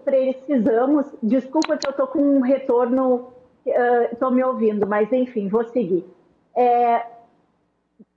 precisamos. 0.04 1.06
Desculpa 1.22 1.78
que 1.78 1.88
eu 1.88 1.92
estou 1.92 2.08
com 2.08 2.20
um 2.20 2.42
retorno, 2.42 3.34
estou 3.66 4.30
uh, 4.30 4.34
me 4.34 4.44
ouvindo, 4.44 4.88
mas 4.88 5.12
enfim, 5.12 5.48
vou 5.48 5.64
seguir. 5.66 6.06
É, 6.56 7.06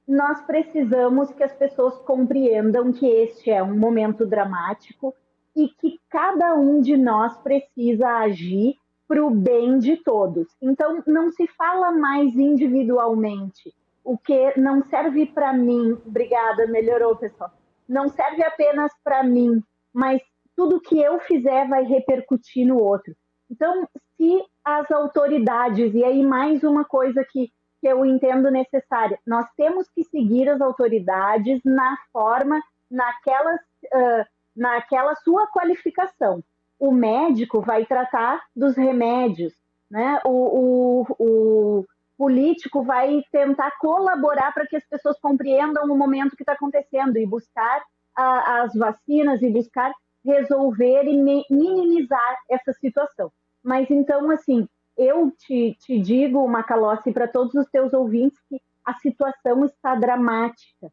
nós 0.07 0.41
precisamos 0.43 1.31
que 1.33 1.43
as 1.43 1.53
pessoas 1.53 1.97
compreendam 1.99 2.93
que 2.93 3.07
este 3.07 3.51
é 3.51 3.63
um 3.63 3.79
momento 3.79 4.27
dramático 4.27 5.15
e 5.55 5.69
que 5.69 6.01
cada 6.09 6.55
um 6.55 6.81
de 6.81 6.97
nós 6.97 7.37
precisa 7.39 8.09
agir 8.09 8.77
para 9.07 9.25
o 9.25 9.31
bem 9.31 9.79
de 9.79 9.97
todos. 9.99 10.47
Então, 10.63 11.03
não 11.07 11.31
se 11.33 11.47
fala 11.49 11.91
mais 11.91 12.37
individualmente. 12.37 13.75
O 14.05 14.17
que 14.17 14.59
não 14.59 14.83
serve 14.83 15.27
para 15.27 15.53
mim, 15.53 15.99
obrigada, 16.07 16.67
melhorou, 16.67 17.17
pessoal. 17.17 17.51
Não 17.89 18.09
serve 18.09 18.43
apenas 18.43 18.93
para 19.03 19.23
mim, 19.23 19.63
mas 19.93 20.23
tudo 20.61 20.79
que 20.79 21.01
eu 21.01 21.19
fizer 21.21 21.67
vai 21.67 21.85
repercutir 21.85 22.67
no 22.67 22.79
outro. 22.79 23.15
Então, 23.51 23.89
se 24.15 24.45
as 24.63 24.91
autoridades, 24.91 25.95
e 25.95 26.05
aí 26.05 26.23
mais 26.23 26.63
uma 26.63 26.85
coisa 26.85 27.25
que, 27.25 27.51
que 27.81 27.89
eu 27.89 28.05
entendo 28.05 28.51
necessária, 28.51 29.19
nós 29.27 29.47
temos 29.57 29.89
que 29.89 30.05
seguir 30.05 30.51
as 30.51 30.61
autoridades 30.61 31.63
na 31.65 31.97
forma 32.13 32.61
naquela, 32.91 33.55
uh, 33.55 34.25
naquela 34.55 35.15
sua 35.25 35.47
qualificação. 35.47 36.45
O 36.79 36.93
médico 36.93 37.63
vai 37.63 37.87
tratar 37.87 38.43
dos 38.55 38.77
remédios, 38.77 39.55
né? 39.91 40.21
o, 40.27 41.07
o, 41.09 41.17
o 41.19 41.87
político 42.19 42.83
vai 42.83 43.23
tentar 43.33 43.71
colaborar 43.79 44.53
para 44.53 44.67
que 44.67 44.77
as 44.77 44.85
pessoas 44.85 45.19
compreendam 45.21 45.85
o 45.85 45.97
momento 45.97 46.37
que 46.37 46.43
está 46.43 46.53
acontecendo 46.53 47.17
e 47.17 47.27
buscar 47.27 47.83
a, 48.15 48.61
as 48.61 48.75
vacinas 48.75 49.41
e 49.41 49.49
buscar 49.49 49.91
resolver 50.25 51.05
e 51.05 51.45
minimizar 51.51 52.39
essa 52.49 52.73
situação. 52.75 53.33
Mas 53.63 53.91
então, 53.91 54.31
assim, 54.31 54.69
eu 54.97 55.31
te, 55.31 55.77
te 55.81 55.99
digo, 55.99 56.47
Macalossi, 56.47 57.13
para 57.13 57.29
todos 57.29 57.55
os 57.55 57.67
teus 57.69 57.93
ouvintes, 57.93 58.39
que 58.49 58.61
a 58.85 58.95
situação 58.95 59.65
está 59.65 59.95
dramática. 59.95 60.93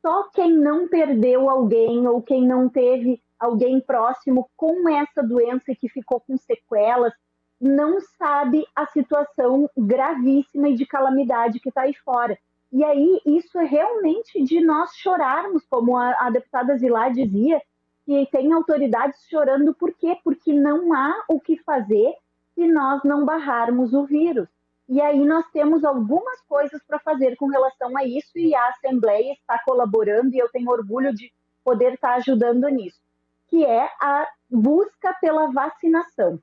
Só 0.00 0.28
quem 0.30 0.52
não 0.52 0.88
perdeu 0.88 1.48
alguém 1.48 2.06
ou 2.06 2.22
quem 2.22 2.46
não 2.46 2.68
teve 2.68 3.22
alguém 3.38 3.80
próximo 3.80 4.48
com 4.56 4.88
essa 4.88 5.22
doença 5.22 5.72
e 5.72 5.76
que 5.76 5.88
ficou 5.88 6.20
com 6.20 6.36
sequelas, 6.36 7.12
não 7.60 8.00
sabe 8.00 8.64
a 8.74 8.86
situação 8.86 9.68
gravíssima 9.76 10.68
e 10.68 10.74
de 10.74 10.86
calamidade 10.86 11.60
que 11.60 11.68
está 11.68 11.82
aí 11.82 11.94
fora. 11.94 12.38
E 12.72 12.82
aí, 12.82 13.20
isso 13.26 13.58
é 13.58 13.64
realmente 13.64 14.42
de 14.42 14.60
nós 14.60 14.94
chorarmos, 14.96 15.64
como 15.68 15.96
a, 15.96 16.16
a 16.18 16.30
deputada 16.30 16.76
Zilá 16.76 17.08
dizia, 17.10 17.60
que 18.04 18.26
tem 18.30 18.52
autoridades 18.52 19.26
chorando, 19.28 19.74
por 19.74 19.92
quê? 19.94 20.18
Porque 20.24 20.52
não 20.52 20.92
há 20.92 21.24
o 21.28 21.40
que 21.40 21.56
fazer 21.58 22.14
se 22.54 22.66
nós 22.66 23.02
não 23.04 23.24
barrarmos 23.24 23.92
o 23.92 24.04
vírus. 24.04 24.48
E 24.88 25.00
aí 25.00 25.24
nós 25.24 25.46
temos 25.52 25.84
algumas 25.84 26.40
coisas 26.42 26.82
para 26.86 26.98
fazer 26.98 27.36
com 27.36 27.46
relação 27.46 27.96
a 27.96 28.04
isso 28.04 28.36
e 28.36 28.54
a 28.54 28.68
Assembleia 28.68 29.32
está 29.32 29.58
colaborando 29.64 30.34
e 30.34 30.38
eu 30.38 30.50
tenho 30.50 30.70
orgulho 30.70 31.14
de 31.14 31.32
poder 31.64 31.94
estar 31.94 32.14
ajudando 32.14 32.68
nisso, 32.68 33.00
que 33.48 33.64
é 33.64 33.88
a 34.00 34.28
busca 34.50 35.14
pela 35.20 35.46
vacinação. 35.50 36.38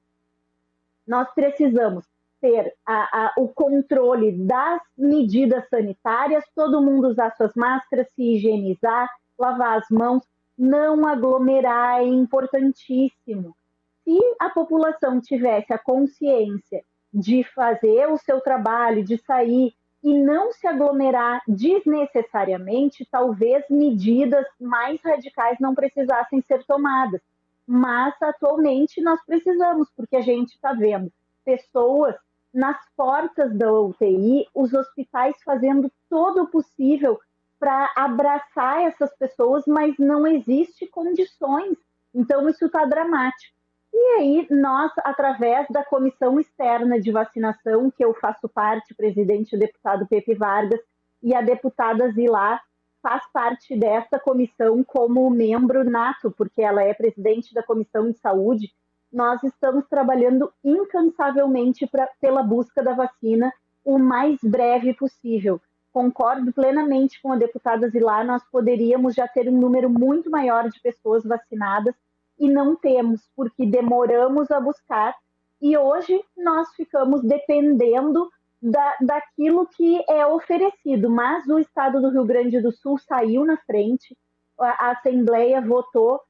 Nós 1.06 1.30
precisamos 1.34 2.06
ter 2.40 2.74
a, 2.86 3.26
a, 3.26 3.34
o 3.38 3.50
controle 3.50 4.32
das 4.32 4.82
medidas 4.98 5.68
sanitárias, 5.70 6.44
todo 6.56 6.82
mundo 6.82 7.10
usar 7.10 7.36
suas 7.36 7.54
máscaras, 7.54 8.08
se 8.16 8.36
higienizar, 8.36 9.10
lavar 9.38 9.78
as 9.78 9.90
mãos, 9.90 10.24
não 10.60 11.08
aglomerar 11.08 12.02
é 12.02 12.04
importantíssimo. 12.04 13.56
Se 14.04 14.20
a 14.42 14.50
população 14.50 15.22
tivesse 15.22 15.72
a 15.72 15.78
consciência 15.78 16.84
de 17.14 17.46
fazer 17.56 18.08
o 18.10 18.18
seu 18.18 18.42
trabalho, 18.42 19.04
de 19.04 19.18
sair 19.20 19.74
e 20.04 20.14
não 20.14 20.52
se 20.52 20.68
aglomerar 20.68 21.42
desnecessariamente, 21.48 23.08
talvez 23.10 23.64
medidas 23.70 24.46
mais 24.60 25.02
radicais 25.02 25.58
não 25.62 25.74
precisassem 25.74 26.42
ser 26.42 26.66
tomadas. 26.66 27.22
Mas 27.66 28.14
atualmente 28.22 29.02
nós 29.02 29.24
precisamos, 29.26 29.88
porque 29.96 30.18
a 30.18 30.22
gente 30.22 30.50
está 30.50 30.74
vendo 30.74 31.12
pessoas 31.46 32.16
nas 32.54 32.78
portas 32.98 33.56
da 33.56 33.72
UTI, 33.72 34.48
os 34.54 34.74
hospitais 34.74 35.36
fazendo 35.44 35.92
todo 36.10 36.44
o 36.44 36.48
possível 36.48 37.20
para 37.60 37.92
abraçar 37.96 38.84
essas 38.84 39.14
pessoas, 39.18 39.66
mas 39.68 39.96
não 40.00 40.26
existe 40.26 40.88
condições. 40.88 41.78
Então 42.16 42.48
isso 42.48 42.66
está 42.66 42.86
dramático. 42.86 43.54
E 43.94 43.98
aí 44.18 44.48
nós, 44.50 44.92
através 45.00 45.68
da 45.70 45.84
comissão 45.84 46.40
externa 46.40 47.00
de 47.00 47.12
vacinação, 47.12 47.92
que 47.92 48.04
eu 48.04 48.14
faço 48.14 48.48
parte, 48.48 48.96
presidente 48.96 49.56
o 49.56 49.60
deputado 49.60 50.08
Pepe 50.08 50.36
Vargas 50.36 50.80
e 51.22 51.36
a 51.36 51.42
deputada 51.42 52.10
Zilá 52.12 52.62
faz 53.02 53.24
parte 53.32 53.78
dessa 53.78 54.20
comissão 54.20 54.84
como 54.84 55.30
membro 55.30 55.84
nato, 55.84 56.32
porque 56.32 56.62
ela 56.62 56.84
é 56.84 56.94
presidente 56.94 57.54
da 57.54 57.64
comissão 57.64 58.12
de 58.12 58.18
saúde. 58.20 58.72
Nós 59.12 59.44
estamos 59.44 59.88
trabalhando 59.88 60.54
incansavelmente 60.64 61.88
pra, 61.88 62.08
pela 62.22 62.44
busca 62.44 62.84
da 62.84 62.94
vacina 62.94 63.52
o 63.84 63.98
mais 63.98 64.38
breve 64.44 64.94
possível 64.94 65.60
concordo 65.92 66.52
plenamente 66.54 67.22
com 67.22 67.32
a 67.32 67.38
deputada 67.38 67.90
Zilar, 67.90 68.26
nós 68.26 68.44
poderíamos 68.52 69.16
já 69.16 69.28
ter 69.28 69.50
um 69.50 69.60
número 69.60 69.90
muito 69.90 70.30
maior 70.30 70.70
de 70.70 70.80
pessoas 70.82 71.24
vacinadas 71.24 71.96
e 72.38 72.50
não 72.50 72.76
temos, 72.76 73.22
porque 73.36 73.66
demoramos 73.66 74.50
a 74.52 74.60
buscar 74.60 75.16
e 75.62 75.78
hoje 75.78 76.24
nós 76.38 76.70
ficamos 76.76 77.22
dependendo 77.22 78.30
da, 78.62 78.96
daquilo 79.02 79.68
que 79.68 80.04
é 80.10 80.26
oferecido. 80.26 81.10
Mas 81.10 81.46
o 81.48 81.60
Estado 81.60 82.02
do 82.02 82.10
Rio 82.10 82.26
Grande 82.26 82.62
do 82.62 82.72
Sul 82.72 82.98
saiu 82.98 83.46
na 83.46 83.58
frente, 83.58 84.18
a, 84.60 84.88
a 84.88 84.92
Assembleia 84.92 85.62
votou 85.62 86.22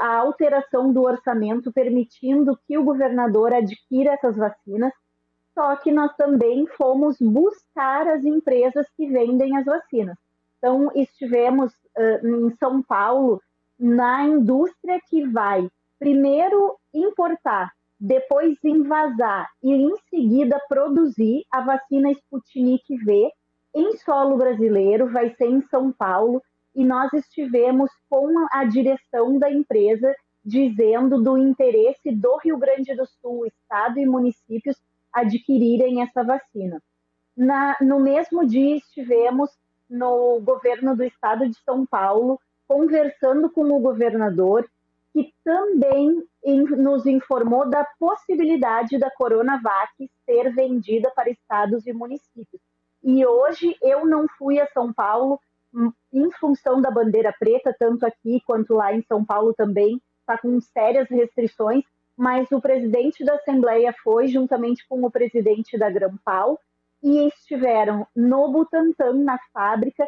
a 0.00 0.16
alteração 0.16 0.92
do 0.92 1.02
orçamento, 1.02 1.72
permitindo 1.72 2.58
que 2.66 2.78
o 2.78 2.84
governador 2.84 3.52
adquira 3.52 4.12
essas 4.12 4.36
vacinas 4.36 4.92
só 5.58 5.74
que 5.74 5.90
nós 5.90 6.14
também 6.14 6.68
fomos 6.68 7.16
buscar 7.20 8.06
as 8.06 8.24
empresas 8.24 8.86
que 8.96 9.08
vendem 9.08 9.56
as 9.56 9.64
vacinas. 9.64 10.16
Então, 10.56 10.88
estivemos 10.94 11.72
uh, 11.96 12.46
em 12.46 12.56
São 12.58 12.80
Paulo 12.80 13.42
na 13.76 14.22
indústria 14.22 15.00
que 15.10 15.26
vai 15.26 15.68
primeiro 15.98 16.76
importar, 16.94 17.72
depois 17.98 18.56
invasar 18.62 19.48
e 19.60 19.72
em 19.72 19.96
seguida 20.08 20.62
produzir 20.68 21.44
a 21.50 21.60
vacina 21.60 22.12
Sputnik 22.12 22.96
V 23.04 23.28
em 23.74 23.96
solo 23.96 24.36
brasileiro, 24.36 25.08
vai 25.10 25.34
ser 25.34 25.46
em 25.46 25.60
São 25.62 25.90
Paulo, 25.90 26.40
e 26.72 26.84
nós 26.84 27.12
estivemos 27.12 27.90
com 28.08 28.32
a 28.52 28.64
direção 28.64 29.40
da 29.40 29.50
empresa 29.50 30.14
dizendo 30.44 31.20
do 31.20 31.36
interesse 31.36 32.12
do 32.12 32.36
Rio 32.36 32.58
Grande 32.58 32.94
do 32.94 33.06
Sul, 33.06 33.44
estado 33.44 33.98
e 33.98 34.06
municípios 34.06 34.76
adquirirem 35.12 36.02
essa 36.02 36.22
vacina. 36.22 36.82
Na, 37.36 37.76
no 37.80 38.00
mesmo 38.00 38.46
dia 38.46 38.76
estivemos 38.76 39.50
no 39.88 40.40
governo 40.40 40.96
do 40.96 41.04
estado 41.04 41.48
de 41.48 41.56
São 41.64 41.86
Paulo 41.86 42.40
conversando 42.66 43.50
com 43.50 43.62
o 43.72 43.80
governador, 43.80 44.68
que 45.12 45.32
também 45.42 46.22
in, 46.44 46.64
nos 46.64 47.06
informou 47.06 47.68
da 47.68 47.86
possibilidade 47.98 48.98
da 48.98 49.10
Coronavac 49.10 50.10
ser 50.26 50.52
vendida 50.52 51.10
para 51.14 51.30
estados 51.30 51.86
e 51.86 51.92
municípios. 51.92 52.60
E 53.02 53.24
hoje 53.24 53.74
eu 53.82 54.04
não 54.04 54.26
fui 54.36 54.60
a 54.60 54.66
São 54.68 54.92
Paulo 54.92 55.40
hum, 55.72 55.90
em 56.12 56.30
função 56.32 56.80
da 56.80 56.90
bandeira 56.90 57.34
preta, 57.38 57.74
tanto 57.78 58.04
aqui 58.04 58.42
quanto 58.44 58.74
lá 58.74 58.92
em 58.92 59.02
São 59.02 59.24
Paulo 59.24 59.54
também, 59.54 60.00
está 60.20 60.36
com 60.36 60.60
sérias 60.60 61.08
restrições, 61.08 61.84
mas 62.18 62.50
o 62.50 62.60
presidente 62.60 63.24
da 63.24 63.34
Assembleia 63.34 63.94
foi, 64.02 64.26
juntamente 64.26 64.84
com 64.88 65.04
o 65.04 65.10
presidente 65.10 65.78
da 65.78 65.88
Grampal, 65.88 66.58
e 67.00 67.28
estiveram 67.28 68.04
no 68.14 68.50
Butantan, 68.50 69.22
na 69.22 69.38
fábrica, 69.52 70.04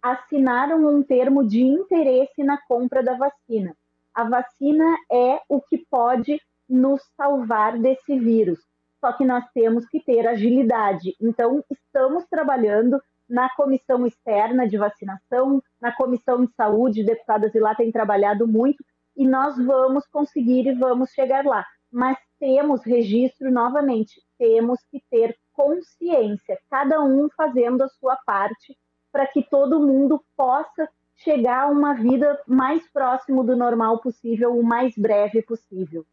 assinaram 0.00 0.86
um 0.86 1.02
termo 1.02 1.46
de 1.46 1.60
interesse 1.60 2.42
na 2.42 2.56
compra 2.66 3.02
da 3.02 3.12
vacina. 3.12 3.76
A 4.14 4.24
vacina 4.24 4.96
é 5.12 5.38
o 5.50 5.60
que 5.60 5.84
pode 5.90 6.40
nos 6.66 7.02
salvar 7.14 7.78
desse 7.78 8.18
vírus, 8.18 8.58
só 8.98 9.12
que 9.12 9.26
nós 9.26 9.44
temos 9.52 9.86
que 9.86 10.00
ter 10.00 10.26
agilidade. 10.26 11.14
Então, 11.20 11.62
estamos 11.70 12.24
trabalhando 12.30 13.02
na 13.28 13.50
comissão 13.54 14.06
externa 14.06 14.66
de 14.66 14.78
vacinação, 14.78 15.62
na 15.78 15.92
comissão 15.92 16.46
de 16.46 16.52
saúde, 16.54 17.04
deputadas 17.04 17.54
e 17.54 17.60
lá 17.60 17.74
têm 17.74 17.92
trabalhado 17.92 18.48
muito 18.48 18.82
e 19.20 19.28
nós 19.28 19.54
vamos 19.58 20.06
conseguir 20.06 20.66
e 20.66 20.72
vamos 20.72 21.10
chegar 21.10 21.44
lá. 21.44 21.62
Mas 21.92 22.16
temos 22.38 22.82
registro 22.82 23.50
novamente, 23.50 24.18
temos 24.38 24.80
que 24.90 25.04
ter 25.10 25.36
consciência, 25.52 26.58
cada 26.70 27.02
um 27.02 27.28
fazendo 27.36 27.82
a 27.82 27.88
sua 27.88 28.16
parte 28.24 28.74
para 29.12 29.26
que 29.26 29.42
todo 29.42 29.78
mundo 29.78 30.24
possa 30.34 30.88
chegar 31.16 31.64
a 31.64 31.66
uma 31.66 31.92
vida 31.92 32.40
mais 32.46 32.90
próximo 32.90 33.44
do 33.44 33.54
normal 33.54 33.98
possível, 33.98 34.58
o 34.58 34.64
mais 34.64 34.94
breve 34.96 35.42
possível. 35.42 36.06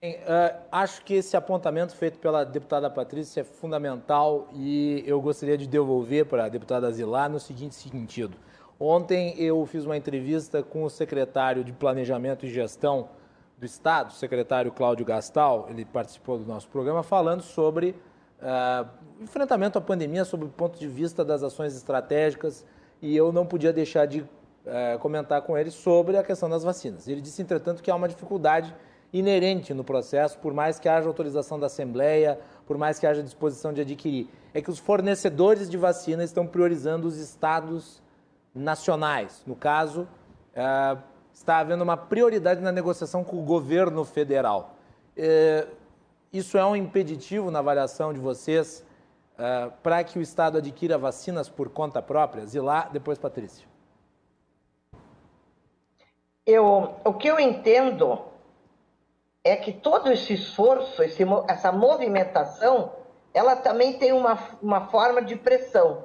Bem, 0.00 0.14
uh, 0.18 0.62
acho 0.70 1.04
que 1.04 1.14
esse 1.14 1.36
apontamento 1.36 1.96
feito 1.96 2.20
pela 2.20 2.44
deputada 2.44 2.88
Patrícia 2.88 3.40
é 3.40 3.44
fundamental 3.44 4.48
e 4.52 5.02
eu 5.04 5.20
gostaria 5.20 5.58
de 5.58 5.66
devolver 5.66 6.26
para 6.26 6.44
a 6.44 6.48
deputada 6.48 6.88
Zilar 6.92 7.28
no 7.28 7.40
seguinte 7.40 7.74
sentido. 7.74 8.36
Ontem 8.84 9.32
eu 9.38 9.64
fiz 9.64 9.84
uma 9.84 9.96
entrevista 9.96 10.60
com 10.60 10.82
o 10.82 10.90
secretário 10.90 11.62
de 11.62 11.72
Planejamento 11.72 12.44
e 12.44 12.50
Gestão 12.50 13.10
do 13.56 13.64
Estado, 13.64 14.10
o 14.10 14.12
secretário 14.12 14.72
Cláudio 14.72 15.06
Gastal, 15.06 15.68
ele 15.70 15.84
participou 15.84 16.36
do 16.36 16.44
nosso 16.44 16.66
programa 16.68 17.04
falando 17.04 17.42
sobre 17.42 17.90
uh, 18.40 18.88
enfrentamento 19.20 19.78
à 19.78 19.80
pandemia, 19.80 20.24
sob 20.24 20.46
o 20.46 20.48
ponto 20.48 20.80
de 20.80 20.88
vista 20.88 21.24
das 21.24 21.44
ações 21.44 21.76
estratégicas, 21.76 22.66
e 23.00 23.16
eu 23.16 23.30
não 23.30 23.46
podia 23.46 23.72
deixar 23.72 24.04
de 24.04 24.22
uh, 24.22 24.98
comentar 24.98 25.42
com 25.42 25.56
ele 25.56 25.70
sobre 25.70 26.16
a 26.16 26.24
questão 26.24 26.50
das 26.50 26.64
vacinas. 26.64 27.06
Ele 27.06 27.20
disse, 27.20 27.40
entretanto, 27.40 27.84
que 27.84 27.90
há 27.90 27.94
uma 27.94 28.08
dificuldade 28.08 28.74
inerente 29.12 29.72
no 29.72 29.84
processo, 29.84 30.40
por 30.40 30.52
mais 30.52 30.80
que 30.80 30.88
haja 30.88 31.06
autorização 31.06 31.56
da 31.56 31.66
Assembleia, 31.66 32.36
por 32.66 32.76
mais 32.76 32.98
que 32.98 33.06
haja 33.06 33.22
disposição 33.22 33.72
de 33.72 33.82
adquirir, 33.82 34.28
é 34.52 34.60
que 34.60 34.70
os 34.70 34.80
fornecedores 34.80 35.70
de 35.70 35.76
vacina 35.76 36.24
estão 36.24 36.48
priorizando 36.48 37.06
os 37.06 37.16
estados 37.16 38.01
nacionais, 38.54 39.42
no 39.46 39.56
caso, 39.56 40.06
é, 40.54 40.96
está 41.32 41.58
havendo 41.58 41.82
uma 41.82 41.96
prioridade 41.96 42.60
na 42.60 42.70
negociação 42.70 43.24
com 43.24 43.38
o 43.38 43.42
governo 43.42 44.04
federal. 44.04 44.76
É, 45.16 45.66
isso 46.32 46.56
é 46.56 46.64
um 46.64 46.76
impeditivo 46.76 47.50
na 47.50 47.58
avaliação 47.58 48.12
de 48.12 48.20
vocês 48.20 48.84
é, 49.38 49.70
para 49.82 50.02
que 50.04 50.18
o 50.18 50.22
Estado 50.22 50.58
adquira 50.58 50.96
vacinas 50.98 51.48
por 51.48 51.68
conta 51.68 52.00
própria? 52.02 52.44
E 52.52 52.60
lá, 52.60 52.88
depois 52.92 53.18
Patrícia. 53.18 53.66
Eu, 56.44 56.96
o 57.04 57.14
que 57.14 57.28
eu 57.28 57.38
entendo 57.38 58.18
é 59.44 59.56
que 59.56 59.72
todo 59.72 60.10
esse 60.10 60.34
esforço, 60.34 61.02
esse, 61.02 61.22
essa 61.48 61.72
movimentação, 61.72 62.92
ela 63.34 63.56
também 63.56 63.98
tem 63.98 64.12
uma, 64.12 64.38
uma 64.60 64.88
forma 64.88 65.22
de 65.22 65.36
pressão. 65.36 66.04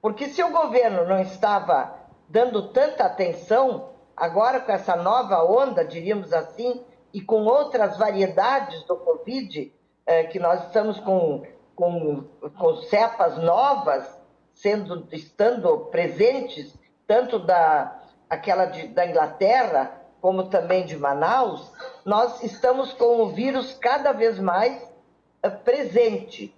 Porque 0.00 0.28
se 0.28 0.42
o 0.42 0.50
governo 0.50 1.04
não 1.06 1.20
estava 1.20 1.94
dando 2.28 2.68
tanta 2.68 3.04
atenção, 3.04 3.90
agora 4.16 4.60
com 4.60 4.72
essa 4.72 4.96
nova 4.96 5.42
onda, 5.44 5.84
diríamos 5.84 6.32
assim, 6.32 6.84
e 7.12 7.20
com 7.20 7.44
outras 7.44 7.98
variedades 7.98 8.82
do 8.84 8.96
Covid, 8.96 9.72
é, 10.06 10.24
que 10.24 10.38
nós 10.38 10.64
estamos 10.64 10.98
com, 11.00 11.42
com, 11.74 12.24
com 12.58 12.76
cepas 12.82 13.36
novas 13.38 14.20
sendo 14.54 15.06
estando 15.12 15.78
presentes, 15.86 16.74
tanto 17.06 17.38
da 17.38 17.96
aquela 18.28 18.66
de, 18.66 18.86
da 18.88 19.04
Inglaterra, 19.04 20.00
como 20.20 20.44
também 20.44 20.86
de 20.86 20.96
Manaus, 20.96 21.72
nós 22.04 22.42
estamos 22.44 22.92
com 22.92 23.22
o 23.22 23.30
vírus 23.30 23.76
cada 23.80 24.12
vez 24.12 24.38
mais 24.38 24.80
é, 25.42 25.50
presente. 25.50 26.54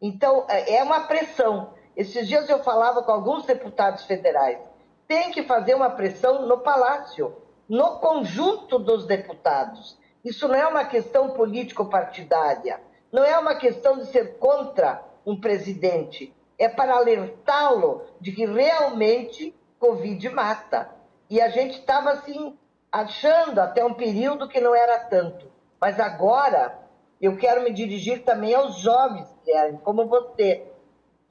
Então, 0.00 0.44
é, 0.48 0.76
é 0.76 0.82
uma 0.82 1.00
pressão. 1.00 1.74
Esses 1.96 2.26
dias 2.26 2.48
eu 2.48 2.62
falava 2.62 3.02
com 3.02 3.12
alguns 3.12 3.44
deputados 3.44 4.04
federais. 4.04 4.58
Tem 5.06 5.30
que 5.30 5.42
fazer 5.42 5.74
uma 5.74 5.90
pressão 5.90 6.46
no 6.46 6.58
Palácio, 6.58 7.36
no 7.68 7.98
conjunto 7.98 8.78
dos 8.78 9.06
deputados. 9.06 9.98
Isso 10.24 10.48
não 10.48 10.54
é 10.54 10.66
uma 10.66 10.84
questão 10.84 11.30
político-partidária, 11.30 12.80
não 13.10 13.24
é 13.24 13.38
uma 13.38 13.54
questão 13.56 13.98
de 13.98 14.06
ser 14.06 14.38
contra 14.38 15.04
um 15.26 15.38
presidente, 15.38 16.34
é 16.58 16.68
para 16.68 16.94
alertá-lo 16.94 18.02
de 18.20 18.32
que 18.32 18.46
realmente 18.46 19.54
Covid 19.78 20.28
mata. 20.30 20.90
E 21.28 21.40
a 21.40 21.48
gente 21.48 21.78
estava 21.78 22.10
assim, 22.10 22.56
achando 22.90 23.60
até 23.60 23.84
um 23.84 23.94
período 23.94 24.48
que 24.48 24.60
não 24.60 24.74
era 24.74 24.98
tanto. 25.00 25.50
Mas 25.80 25.98
agora 25.98 26.78
eu 27.20 27.36
quero 27.36 27.62
me 27.62 27.72
dirigir 27.72 28.24
também 28.24 28.54
aos 28.54 28.76
jovens, 28.76 29.26
Guilherme, 29.44 29.78
como 29.82 30.06
você, 30.06 30.71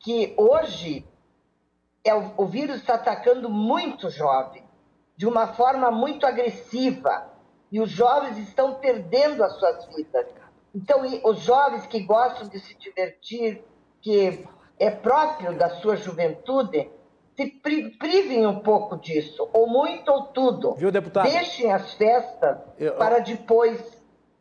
que 0.04 0.34
hoje 0.38 1.06
é, 2.04 2.14
o, 2.14 2.46
vírus 2.46 2.78
está 2.78 2.96
atacando 2.96 3.50
muito 3.50 4.10
jovem, 4.10 4.64
de 5.16 5.28
uma 5.28 5.48
forma 5.54 5.92
muito 5.92 6.26
agressiva, 6.26 7.30
e 7.72 7.80
os 7.80 7.90
jovens 7.90 8.38
estão 8.38 8.76
perdendo 8.76 9.44
as 9.44 9.54
suas 9.54 9.86
vidas. 9.86 10.26
Então, 10.74 11.02
os 11.24 11.40
jovens 11.40 11.86
que 11.86 12.02
gostam 12.02 12.48
de 12.48 12.60
se 12.60 12.76
divertir, 12.76 13.64
que 14.02 14.46
é 14.80 14.90
próprio 14.90 15.58
da 15.58 15.70
sua 15.70 15.96
juventude, 15.96 16.90
se 17.36 17.48
privem 18.00 18.46
um 18.46 18.60
pouco 18.60 18.98
disso, 18.98 19.48
ou 19.54 19.68
muito 19.68 20.12
ou 20.12 20.24
tudo. 20.24 20.74
Viu, 20.74 20.92
deputado? 20.92 21.30
Deixem 21.30 21.72
as 21.72 21.94
festas 21.94 22.58
eu... 22.78 22.96
para 22.96 23.20
depois, 23.20 23.80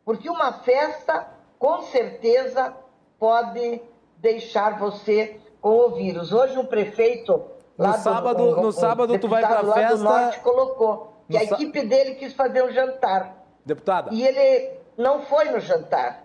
porque 0.03 0.29
uma 0.29 0.51
festa, 0.53 1.27
com 1.57 1.83
certeza, 1.83 2.75
pode 3.17 3.81
deixar 4.17 4.77
você 4.77 5.40
com 5.61 5.69
o 5.69 5.89
vírus. 5.91 6.33
Hoje 6.33 6.57
um 6.57 6.65
prefeito 6.65 7.45
lá 7.77 7.89
no 7.89 8.03
sábado, 8.03 8.37
do, 8.37 8.59
um, 8.59 8.61
no 8.63 8.71
sábado 8.71 9.19
tu 9.19 9.27
vai 9.27 9.41
para 9.41 9.59
a 9.59 9.73
festa. 9.73 9.97
Do 9.97 10.03
norte 10.03 10.39
colocou 10.39 11.13
que 11.29 11.37
a 11.37 11.43
equipe 11.43 11.83
dele 11.83 12.15
quis 12.15 12.33
fazer 12.33 12.63
um 12.63 12.71
jantar. 12.71 13.37
Deputada. 13.65 14.09
E 14.11 14.25
ele 14.25 14.79
não 14.97 15.21
foi 15.21 15.45
no 15.51 15.59
jantar. 15.59 16.23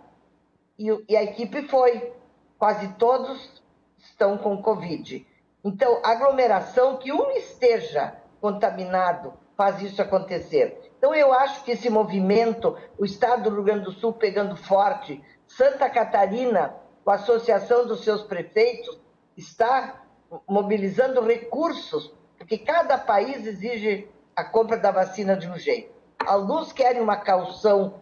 E, 0.78 0.86
e 1.08 1.16
a 1.16 1.22
equipe 1.22 1.68
foi. 1.68 2.12
Quase 2.58 2.88
todos 2.94 3.62
estão 3.98 4.38
com 4.38 4.62
Covid. 4.62 5.26
Então, 5.62 6.00
aglomeração, 6.02 6.96
que 6.96 7.12
um 7.12 7.30
esteja 7.32 8.14
contaminado, 8.40 9.34
faz 9.56 9.82
isso 9.82 10.00
acontecer. 10.00 10.92
Então, 10.96 11.14
eu 11.14 11.34
acho 11.34 11.62
que 11.64 11.72
esse 11.72 11.90
movimento, 11.90 12.74
o 12.98 13.04
Estado 13.04 13.42
do 13.42 13.50
Rio 13.50 13.64
Grande 13.64 13.84
do 13.84 13.92
Sul 13.92 14.14
pegando 14.14 14.56
forte, 14.56 15.22
Santa 15.46 15.90
Catarina, 15.90 16.74
com 17.04 17.10
a 17.10 17.16
associação 17.16 17.86
dos 17.86 18.02
seus 18.02 18.22
prefeitos, 18.22 18.98
está 19.36 20.02
mobilizando 20.48 21.20
recursos, 21.20 22.12
porque 22.38 22.58
cada 22.58 22.98
país 22.98 23.46
exige 23.46 24.08
a 24.34 24.44
compra 24.44 24.76
da 24.76 24.90
vacina 24.90 25.36
de 25.36 25.48
um 25.48 25.58
jeito. 25.58 25.94
Alguns 26.26 26.72
querem 26.72 27.00
uma 27.00 27.16
calção, 27.16 28.00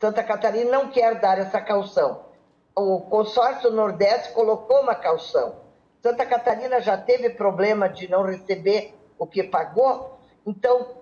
Santa 0.00 0.22
Catarina 0.22 0.70
não 0.70 0.88
quer 0.90 1.20
dar 1.20 1.38
essa 1.38 1.60
calção. 1.60 2.24
O 2.74 3.00
consórcio 3.00 3.70
Nordeste 3.70 4.32
colocou 4.32 4.80
uma 4.80 4.94
calção. 4.94 5.56
Santa 6.00 6.24
Catarina 6.24 6.80
já 6.80 6.96
teve 6.96 7.30
problema 7.30 7.88
de 7.88 8.08
não 8.08 8.22
receber 8.22 8.94
o 9.18 9.26
que 9.26 9.42
pagou, 9.42 10.18
então 10.46 10.96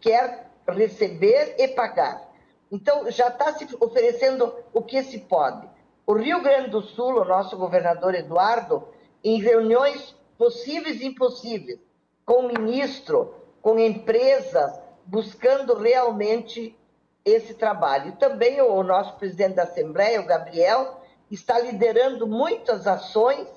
quer 0.00 0.50
receber 0.66 1.56
e 1.58 1.68
pagar. 1.68 2.22
Então 2.72 3.10
já 3.10 3.28
está 3.28 3.52
se 3.52 3.68
oferecendo 3.78 4.54
o 4.72 4.80
que 4.80 5.02
se 5.02 5.18
pode. 5.18 5.68
O 6.06 6.14
Rio 6.14 6.42
Grande 6.42 6.70
do 6.70 6.80
Sul, 6.80 7.20
o 7.20 7.24
nosso 7.24 7.56
governador 7.56 8.14
Eduardo, 8.14 8.88
em 9.24 9.40
reuniões 9.40 10.14
possíveis 10.36 11.00
e 11.00 11.06
impossíveis, 11.06 11.80
com 12.26 12.48
ministro, 12.48 13.34
com 13.62 13.78
empresas, 13.78 14.78
buscando 15.06 15.74
realmente 15.74 16.78
esse 17.24 17.54
trabalho. 17.54 18.16
Também 18.16 18.60
o 18.60 18.82
nosso 18.82 19.16
presidente 19.16 19.54
da 19.54 19.62
Assembleia, 19.62 20.20
o 20.20 20.26
Gabriel, 20.26 21.00
está 21.30 21.58
liderando 21.58 22.26
muitas 22.26 22.86
ações 22.86 23.48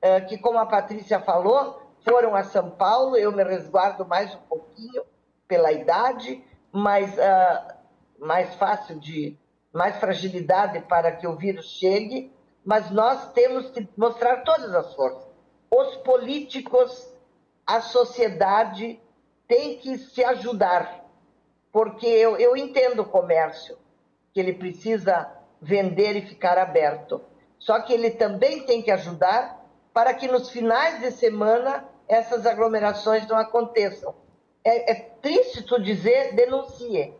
eh, 0.00 0.20
que, 0.20 0.38
como 0.38 0.58
a 0.58 0.66
Patrícia 0.66 1.18
falou, 1.20 1.82
foram 2.08 2.36
a 2.36 2.44
São 2.44 2.70
Paulo. 2.70 3.16
Eu 3.16 3.32
me 3.32 3.42
resguardo 3.42 4.06
mais 4.06 4.32
um 4.34 4.40
pouquinho 4.48 5.02
pela 5.48 5.72
idade, 5.72 6.44
mas 6.70 7.12
uh, 7.14 7.74
mais 8.18 8.54
fácil 8.54 9.00
de 9.00 9.36
mais 9.72 9.96
fragilidade 9.96 10.80
para 10.82 11.12
que 11.12 11.26
o 11.26 11.34
vírus 11.36 11.66
chegue 11.66 12.32
mas 12.64 12.90
nós 12.90 13.32
temos 13.32 13.70
que 13.70 13.88
mostrar 13.96 14.42
todas 14.44 14.74
as 14.74 14.94
forças. 14.94 15.26
Os 15.70 15.96
políticos, 15.98 17.08
a 17.66 17.80
sociedade 17.80 19.00
tem 19.46 19.78
que 19.78 19.98
se 19.98 20.24
ajudar, 20.24 21.04
porque 21.72 22.06
eu, 22.06 22.36
eu 22.36 22.56
entendo 22.56 23.00
o 23.00 23.08
comércio, 23.08 23.78
que 24.32 24.40
ele 24.40 24.52
precisa 24.52 25.30
vender 25.60 26.16
e 26.16 26.26
ficar 26.26 26.58
aberto. 26.58 27.20
Só 27.58 27.80
que 27.80 27.92
ele 27.92 28.10
também 28.10 28.64
tem 28.64 28.82
que 28.82 28.90
ajudar 28.90 29.58
para 29.92 30.14
que 30.14 30.28
nos 30.28 30.50
finais 30.50 31.00
de 31.00 31.10
semana 31.10 31.88
essas 32.06 32.46
aglomerações 32.46 33.26
não 33.26 33.36
aconteçam. 33.36 34.14
É, 34.64 34.92
é 34.92 34.94
triste 34.94 35.62
tu 35.62 35.80
dizer 35.80 36.34
denuncie, 36.34 37.14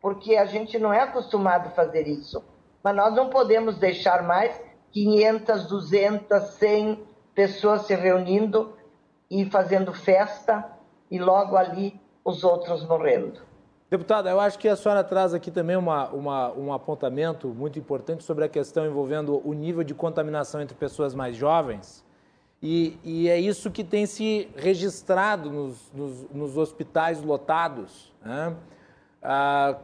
porque 0.00 0.36
a 0.36 0.44
gente 0.44 0.78
não 0.78 0.92
é 0.92 1.00
acostumado 1.00 1.68
a 1.68 1.72
fazer 1.72 2.06
isso. 2.06 2.44
Mas 2.82 2.94
nós 2.94 3.14
não 3.14 3.30
podemos 3.30 3.78
deixar 3.78 4.22
mais 4.22 4.60
500, 4.94 5.66
200, 5.66 6.42
100 6.50 7.02
pessoas 7.34 7.82
se 7.82 7.94
reunindo 7.96 8.72
e 9.28 9.44
fazendo 9.44 9.92
festa 9.92 10.64
e 11.10 11.18
logo 11.18 11.56
ali 11.56 12.00
os 12.24 12.44
outros 12.44 12.86
morrendo. 12.86 13.40
Deputada, 13.90 14.30
eu 14.30 14.40
acho 14.40 14.58
que 14.58 14.68
a 14.68 14.76
senhora 14.76 15.02
traz 15.02 15.34
aqui 15.34 15.50
também 15.50 15.76
uma, 15.76 16.08
uma, 16.10 16.52
um 16.52 16.72
apontamento 16.72 17.48
muito 17.48 17.78
importante 17.78 18.22
sobre 18.22 18.44
a 18.44 18.48
questão 18.48 18.86
envolvendo 18.86 19.42
o 19.44 19.52
nível 19.52 19.82
de 19.82 19.94
contaminação 19.94 20.60
entre 20.60 20.76
pessoas 20.76 21.14
mais 21.14 21.36
jovens. 21.36 22.04
E, 22.62 22.96
e 23.04 23.28
é 23.28 23.38
isso 23.38 23.70
que 23.70 23.84
tem 23.84 24.06
se 24.06 24.48
registrado 24.56 25.50
nos, 25.50 25.92
nos, 25.92 26.30
nos 26.30 26.56
hospitais 26.56 27.20
lotados. 27.20 28.12
Né? 28.24 28.56
Ah, 29.22 29.76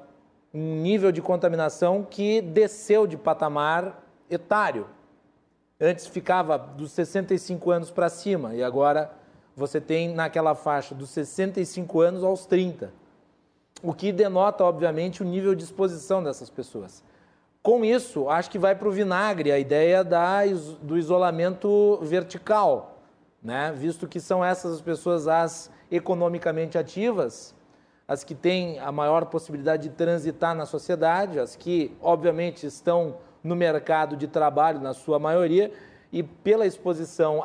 um 0.54 0.76
nível 0.76 1.12
de 1.12 1.20
contaminação 1.20 2.06
que 2.08 2.40
desceu 2.40 3.06
de 3.06 3.16
patamar 3.16 4.02
etário. 4.30 4.86
Antes 5.80 6.06
ficava 6.06 6.58
dos 6.58 6.92
65 6.92 7.70
anos 7.70 7.90
para 7.90 8.10
cima 8.10 8.54
e 8.54 8.62
agora 8.62 9.10
você 9.56 9.80
tem 9.80 10.12
naquela 10.14 10.54
faixa 10.54 10.94
dos 10.94 11.08
65 11.10 12.00
anos 12.00 12.22
aos 12.22 12.44
30. 12.44 12.92
O 13.82 13.94
que 13.94 14.12
denota, 14.12 14.62
obviamente, 14.62 15.22
o 15.22 15.24
nível 15.24 15.54
de 15.54 15.64
exposição 15.64 16.22
dessas 16.22 16.50
pessoas. 16.50 17.02
Com 17.62 17.82
isso, 17.82 18.28
acho 18.28 18.50
que 18.50 18.58
vai 18.58 18.74
para 18.74 18.88
o 18.88 18.90
vinagre 18.90 19.52
a 19.52 19.58
ideia 19.58 20.04
da, 20.04 20.40
do 20.82 20.98
isolamento 20.98 21.98
vertical, 22.02 22.98
né? 23.42 23.72
visto 23.74 24.06
que 24.06 24.20
são 24.20 24.44
essas 24.44 24.74
as 24.74 24.80
pessoas 24.82 25.26
as 25.28 25.70
economicamente 25.90 26.76
ativas, 26.76 27.54
as 28.06 28.22
que 28.22 28.34
têm 28.34 28.78
a 28.80 28.92
maior 28.92 29.26
possibilidade 29.26 29.84
de 29.84 29.94
transitar 29.94 30.54
na 30.54 30.66
sociedade, 30.66 31.38
as 31.38 31.56
que, 31.56 31.96
obviamente, 32.02 32.66
estão 32.66 33.16
no 33.42 33.56
mercado 33.56 34.16
de 34.16 34.26
trabalho, 34.26 34.80
na 34.80 34.92
sua 34.92 35.18
maioria, 35.18 35.72
e 36.12 36.22
pela 36.22 36.66
exposição 36.66 37.42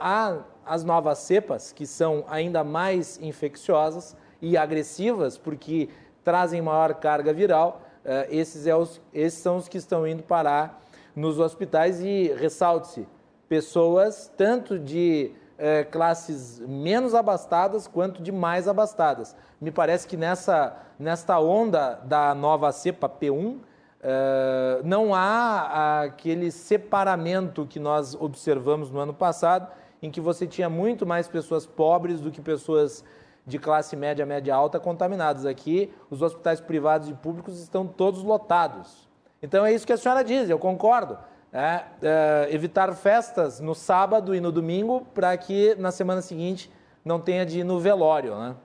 às 0.65 0.83
novas 0.83 1.19
cepas, 1.19 1.71
que 1.71 1.85
são 1.85 2.25
ainda 2.27 2.63
mais 2.63 3.19
infecciosas, 3.21 4.15
e 4.41 4.57
agressivas, 4.57 5.37
porque 5.37 5.89
trazem 6.23 6.61
maior 6.61 6.93
carga 6.95 7.33
viral, 7.33 7.81
uh, 8.03 8.27
esses, 8.29 8.67
é 8.67 8.75
os, 8.75 9.01
esses 9.13 9.39
são 9.39 9.57
os 9.57 9.67
que 9.67 9.77
estão 9.77 10.07
indo 10.07 10.23
parar 10.23 10.81
nos 11.15 11.39
hospitais 11.39 12.01
e 12.01 12.33
ressalte-se, 12.37 13.07
pessoas 13.47 14.31
tanto 14.37 14.77
de 14.77 15.31
uh, 15.57 15.89
classes 15.89 16.59
menos 16.59 17.15
abastadas 17.15 17.87
quanto 17.87 18.21
de 18.21 18.31
mais 18.31 18.67
abastadas. 18.67 19.35
Me 19.61 19.71
parece 19.71 20.07
que 20.07 20.17
nessa, 20.17 20.77
nesta 20.99 21.39
onda 21.39 21.99
da 22.03 22.35
nova 22.35 22.71
cepa 22.71 23.09
P1, 23.09 23.57
Uh, 24.05 24.85
não 24.85 25.15
há 25.15 26.03
aquele 26.03 26.51
separamento 26.51 27.65
que 27.65 27.79
nós 27.79 28.13
observamos 28.13 28.91
no 28.91 28.99
ano 28.99 29.15
passado, 29.15 29.67
em 29.99 30.11
que 30.11 30.21
você 30.21 30.45
tinha 30.45 30.69
muito 30.69 31.07
mais 31.07 31.27
pessoas 31.27 31.65
pobres 31.65 32.21
do 32.21 32.29
que 32.29 32.39
pessoas 32.39 33.03
de 33.47 33.57
classe 33.57 33.95
média, 33.95 34.23
média 34.23 34.53
alta 34.53 34.79
contaminadas. 34.79 35.43
Aqui, 35.43 35.91
os 36.11 36.21
hospitais 36.21 36.61
privados 36.61 37.09
e 37.09 37.15
públicos 37.15 37.59
estão 37.59 37.87
todos 37.87 38.21
lotados. 38.21 39.09
Então 39.41 39.65
é 39.65 39.73
isso 39.73 39.87
que 39.87 39.93
a 39.93 39.97
senhora 39.97 40.23
diz, 40.23 40.51
eu 40.51 40.59
concordo. 40.59 41.17
É, 41.51 41.83
é, 42.03 42.47
evitar 42.51 42.93
festas 42.93 43.59
no 43.59 43.73
sábado 43.73 44.35
e 44.35 44.39
no 44.39 44.51
domingo 44.51 45.07
para 45.15 45.35
que 45.35 45.73
na 45.75 45.89
semana 45.89 46.21
seguinte 46.21 46.69
não 47.03 47.19
tenha 47.19 47.43
de 47.43 47.61
ir 47.61 47.63
no 47.63 47.79
velório, 47.79 48.37
né? 48.37 48.55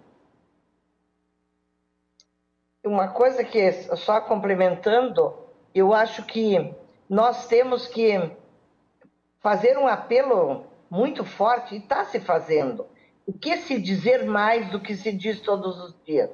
Uma 2.91 3.09
coisa 3.09 3.45
que, 3.45 3.73
só 3.97 4.21
complementando, 4.21 5.33
eu 5.73 5.95
acho 5.95 6.25
que 6.25 6.75
nós 7.09 7.47
temos 7.47 7.87
que 7.87 8.31
fazer 9.41 9.79
um 9.79 9.87
apelo 9.87 10.67
muito 10.91 11.25
forte, 11.25 11.77
e 11.77 11.79
está 11.79 12.05
se 12.05 12.19
fazendo. 12.19 12.85
O 13.25 13.33
que 13.33 13.57
se 13.59 13.81
dizer 13.81 14.25
mais 14.25 14.69
do 14.71 14.81
que 14.81 14.97
se 14.97 15.13
diz 15.13 15.41
todos 15.41 15.79
os 15.79 15.95
dias? 16.05 16.31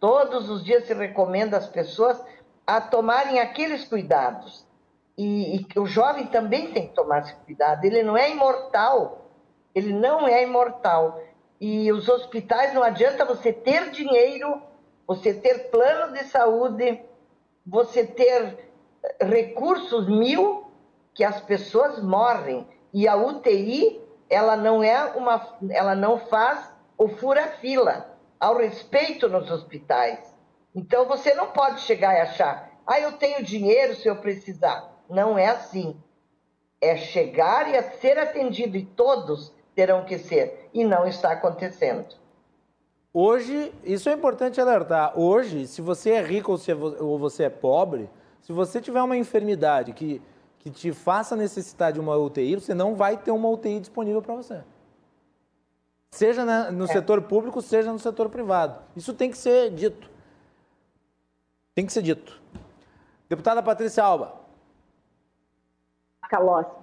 Todos 0.00 0.48
os 0.48 0.64
dias 0.64 0.86
se 0.86 0.94
recomenda 0.94 1.58
às 1.58 1.66
pessoas 1.66 2.18
a 2.66 2.80
tomarem 2.80 3.38
aqueles 3.38 3.84
cuidados. 3.84 4.66
E, 5.18 5.56
e 5.56 5.78
o 5.78 5.84
jovem 5.84 6.26
também 6.28 6.72
tem 6.72 6.88
que 6.88 6.94
tomar 6.94 7.20
esse 7.20 7.34
cuidado. 7.44 7.84
Ele 7.84 8.02
não 8.02 8.16
é 8.16 8.30
imortal. 8.30 9.30
Ele 9.74 9.92
não 9.92 10.26
é 10.26 10.42
imortal. 10.44 11.20
E 11.60 11.92
os 11.92 12.08
hospitais, 12.08 12.72
não 12.72 12.82
adianta 12.82 13.26
você 13.26 13.52
ter 13.52 13.90
dinheiro 13.90 14.62
você 15.10 15.34
ter 15.34 15.70
plano 15.70 16.12
de 16.12 16.22
saúde, 16.26 17.02
você 17.66 18.06
ter 18.06 18.70
recursos 19.20 20.06
mil 20.06 20.70
que 21.12 21.24
as 21.24 21.40
pessoas 21.40 22.00
morrem 22.00 22.64
e 22.94 23.08
a 23.08 23.16
UTI 23.16 24.00
ela 24.28 24.56
não 24.56 24.84
é 24.84 25.06
uma 25.16 25.58
ela 25.68 25.96
não 25.96 26.16
faz 26.16 26.72
o 26.96 27.08
fura-fila 27.08 28.16
ao 28.38 28.58
respeito 28.58 29.28
nos 29.28 29.50
hospitais. 29.50 30.32
Então 30.72 31.06
você 31.06 31.34
não 31.34 31.48
pode 31.48 31.80
chegar 31.80 32.14
e 32.14 32.20
achar, 32.20 32.70
ah, 32.86 33.00
eu 33.00 33.10
tenho 33.14 33.42
dinheiro 33.42 33.96
se 33.96 34.06
eu 34.06 34.14
precisar. 34.14 34.96
Não 35.08 35.36
é 35.36 35.46
assim. 35.46 36.00
É 36.80 36.96
chegar 36.96 37.68
e 37.68 37.82
ser 37.98 38.16
atendido 38.16 38.76
e 38.76 38.86
todos 38.86 39.52
terão 39.74 40.04
que 40.04 40.18
ser 40.20 40.70
e 40.72 40.84
não 40.84 41.04
está 41.04 41.32
acontecendo. 41.32 42.19
Hoje, 43.12 43.74
isso 43.82 44.08
é 44.08 44.12
importante 44.12 44.60
alertar. 44.60 45.18
Hoje, 45.18 45.66
se 45.66 45.82
você 45.82 46.10
é 46.10 46.22
rico 46.22 46.52
ou, 47.00 47.18
você 47.18 47.44
é 47.44 47.50
pobre, 47.50 48.08
se 48.40 48.52
você 48.52 48.80
tiver 48.80 49.02
uma 49.02 49.16
enfermidade 49.16 49.92
que, 49.92 50.22
que 50.60 50.70
te 50.70 50.92
faça 50.92 51.34
necessitar 51.34 51.92
de 51.92 51.98
uma 51.98 52.16
UTI, 52.16 52.54
você 52.54 52.72
não 52.72 52.94
vai 52.94 53.16
ter 53.16 53.32
uma 53.32 53.48
UTI 53.48 53.80
disponível 53.80 54.22
para 54.22 54.36
você. 54.36 54.62
Seja 56.12 56.44
no 56.70 56.84
é. 56.84 56.86
setor 56.88 57.22
público, 57.22 57.60
seja 57.60 57.92
no 57.92 57.98
setor 57.98 58.28
privado. 58.28 58.80
Isso 58.96 59.12
tem 59.12 59.30
que 59.30 59.38
ser 59.38 59.70
dito. 59.70 60.08
Tem 61.74 61.86
que 61.86 61.92
ser 61.92 62.02
dito. 62.02 62.40
Deputada 63.28 63.62
Patrícia 63.62 64.04
Alba. 64.04 64.40
Uh, 66.32 66.79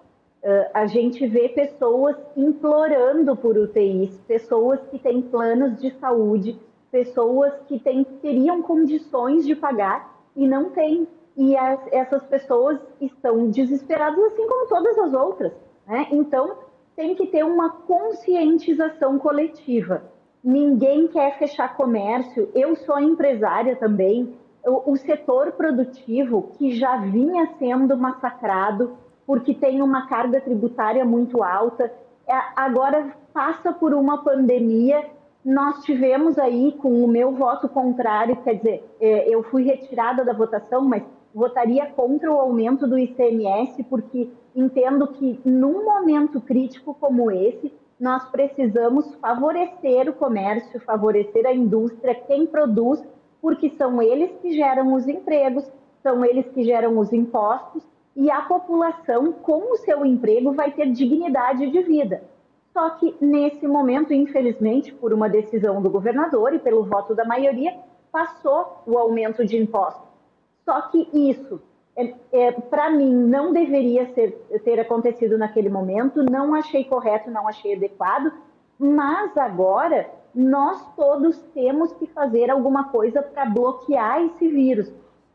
a 0.74 0.86
gente 0.86 1.28
vê 1.28 1.50
pessoas 1.50 2.16
implorando 2.36 3.36
por 3.36 3.58
UTIs, 3.58 4.18
pessoas 4.28 4.80
que 4.89 4.98
têm 4.98 5.22
planos 5.22 5.80
de 5.82 5.91
saúde, 6.00 6.58
pessoas 6.89 7.54
que 7.68 7.78
têm, 7.80 8.06
teriam 8.22 8.62
condições 8.62 9.45
de 9.45 9.56
pagar 9.56 10.24
e 10.36 10.48
não 10.48 10.70
têm. 10.70 11.08
E 11.36 11.56
as, 11.56 11.80
essas 11.91 12.24
pessoas 12.24 12.80
estão 13.02 13.50
desesperadas, 13.50 14.18
assim 14.26 14.48
como 14.48 14.68
todas 14.68 14.98
as 14.98 15.14
outras. 15.14 15.52
Né? 15.86 16.08
Então, 16.12 16.58
tem 16.95 17.14
que 17.14 17.28
ter 17.28 17.43
uma 17.43 17.70
conscientização 17.70 19.20
coletiva. 19.20 20.04
Ninguém 20.43 21.08
quer 21.08 21.38
fechar 21.38 21.76
comércio. 21.76 22.50
Eu 22.56 22.76
sou 22.78 23.00
empresária 23.00 23.76
também. 23.76 24.34
O, 24.66 24.93
o 24.93 24.98
setor 24.98 25.52
produtivo, 25.52 26.52
que 26.58 26.72
já 26.72 26.98
vinha 26.98 27.54
sendo 27.60 27.98
massacrado, 27.98 28.98
porque 29.28 29.54
tem 29.54 29.82
uma 29.82 30.08
carga 30.08 30.40
tributária 30.40 31.04
muito 31.04 31.44
alta. 31.44 31.92
É, 32.26 32.34
agora 32.56 33.14
passa 33.34 33.74
por 33.74 33.94
uma 33.94 34.24
pandemia. 34.24 35.06
Nós 35.44 35.84
tivemos 35.84 36.40
aí, 36.40 36.72
com 36.82 37.04
o 37.04 37.08
meu 37.08 37.34
voto 37.34 37.68
contrário, 37.68 38.38
quer 38.38 38.56
dizer, 38.56 38.84
é, 39.02 39.30
eu 39.30 39.44
fui 39.44 39.64
retirada 39.64 40.24
da 40.24 40.32
votação, 40.32 40.82
mas 40.86 41.04
votaria 41.36 41.86
contra 41.88 42.32
o 42.32 42.40
aumento 42.40 42.88
do 42.88 42.98
ICMS, 42.98 43.84
porque 43.84 44.32
entendo 44.56 45.08
que 45.08 45.40
num 45.44 45.84
momento 45.84 46.40
crítico 46.40 46.96
como 46.96 47.30
esse, 47.30 47.72
nós 48.00 48.24
precisamos 48.30 49.14
favorecer 49.16 50.10
o 50.10 50.14
comércio, 50.14 50.80
favorecer 50.82 51.46
a 51.46 51.54
indústria, 51.54 52.16
quem 52.16 52.46
produz, 52.46 53.04
porque 53.42 53.70
são 53.72 54.02
eles 54.02 54.32
que 54.42 54.54
geram 54.54 54.94
os 54.94 55.08
empregos, 55.08 55.70
são 56.02 56.24
eles 56.24 56.48
que 56.48 56.64
geram 56.64 56.98
os 56.98 57.12
impostos 57.12 57.84
e 58.18 58.32
a 58.32 58.41
população, 58.41 59.32
com 59.32 59.74
o 59.74 59.78
seu 59.78 60.03
emprego, 60.03 60.51
vai 60.51 60.72
ter 60.72 60.91
dignidade 60.91 61.70
de 61.70 61.82
vida. 61.84 62.24
Só 62.74 62.89
que, 62.89 63.15
nesse 63.22 63.68
momento, 63.68 64.11
infelizmente, 64.11 64.91
por 64.91 65.13
uma 65.13 65.30
decisão 65.30 65.80
do 65.84 65.89
governador 65.89 66.51
e 66.51 66.57
pelo 66.57 66.84
voto 66.84 67.13
da 67.13 67.24
maioria, 67.24 67.78
passou 68.11 68.82
o 68.88 68.97
aumento 68.97 69.45
de 69.45 69.55
impostos. 69.55 70.09
Só 70.65 70.82
que 70.89 71.07
isso, 71.13 71.61
é, 71.95 72.15
é, 72.32 72.51
para 72.53 72.89
mim, 72.89 73.13
não 73.13 73.53
deveria 73.53 74.07
ser, 74.13 74.32
ter 74.63 74.80
acontecido 74.80 75.38
naquele 75.38 75.70
momento, 75.70 76.24
não 76.24 76.55
achei 76.55 76.86
correto, 76.86 77.30
não 77.30 77.47
achei 77.47 77.76
adequado, 77.76 78.34
mas 78.80 79.38
agora 79.38 80.09
nós 80.34 80.84
todos 80.95 81.38
temos 81.53 81.93
que 81.93 82.07
fazer 82.07 82.49
alguma 82.49 82.86
coisa 82.86 83.22
para 83.22 83.45
bloquear 83.45 84.24
esse 84.24 84.47
vírus. 84.47 84.91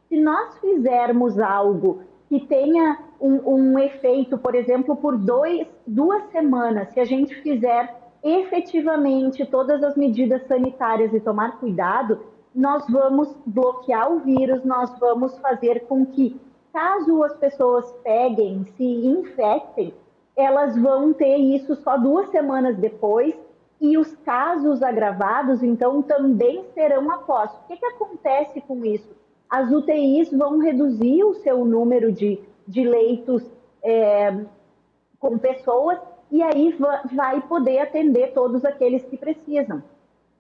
Se 0.09 0.21
nós 0.21 0.59
fizermos 0.59 1.39
algo 1.39 2.03
que 2.33 2.41
tenha 2.47 2.99
um, 3.21 3.73
um 3.73 3.79
efeito, 3.79 4.39
por 4.39 4.55
exemplo, 4.55 4.97
por 4.97 5.19
dois, 5.19 5.67
duas 5.87 6.25
semanas, 6.31 6.89
se 6.89 6.99
a 6.99 7.05
gente 7.05 7.35
fizer 7.43 7.95
efetivamente 8.25 9.45
todas 9.45 9.83
as 9.83 9.99
medidas 9.99 10.43
sanitárias 10.47 11.13
e 11.13 11.21
tomar 11.21 11.61
cuidado, 11.61 12.21
nós 12.55 12.87
vamos 12.89 13.37
bloquear 13.45 14.11
o 14.11 14.21
vírus, 14.21 14.65
nós 14.65 14.99
vamos 14.99 15.37
fazer 15.41 15.81
com 15.81 16.07
que, 16.07 16.41
caso 16.73 17.23
as 17.23 17.37
pessoas 17.37 17.93
peguem, 18.03 18.65
se 18.79 18.83
infectem, 18.83 19.93
elas 20.35 20.75
vão 20.81 21.13
ter 21.13 21.37
isso 21.37 21.77
só 21.83 21.99
duas 21.99 22.31
semanas 22.31 22.79
depois 22.79 23.35
e 23.79 23.99
os 23.99 24.17
casos 24.25 24.83
agravados, 24.83 25.63
então, 25.63 26.01
também 26.01 26.65
serão 26.73 27.11
após. 27.11 27.51
O 27.51 27.67
que, 27.69 27.77
que 27.77 27.85
acontece 27.85 28.59
com 28.63 28.83
isso? 28.87 29.22
As 29.53 29.71
UTIs 29.71 30.31
vão 30.31 30.61
reduzir 30.61 31.23
o 31.25 31.35
seu 31.35 31.63
número 31.63 32.11
de, 32.11 32.41
de 32.67 32.85
leitos 32.85 33.45
é, 33.83 34.35
com 35.19 35.37
pessoas 35.37 35.99
e 36.31 36.43
aí 36.43 36.75
vai 37.13 37.39
poder 37.43 37.81
atender 37.81 38.33
todos 38.33 38.65
aqueles 38.65 39.05
que 39.05 39.19
precisam. 39.19 39.83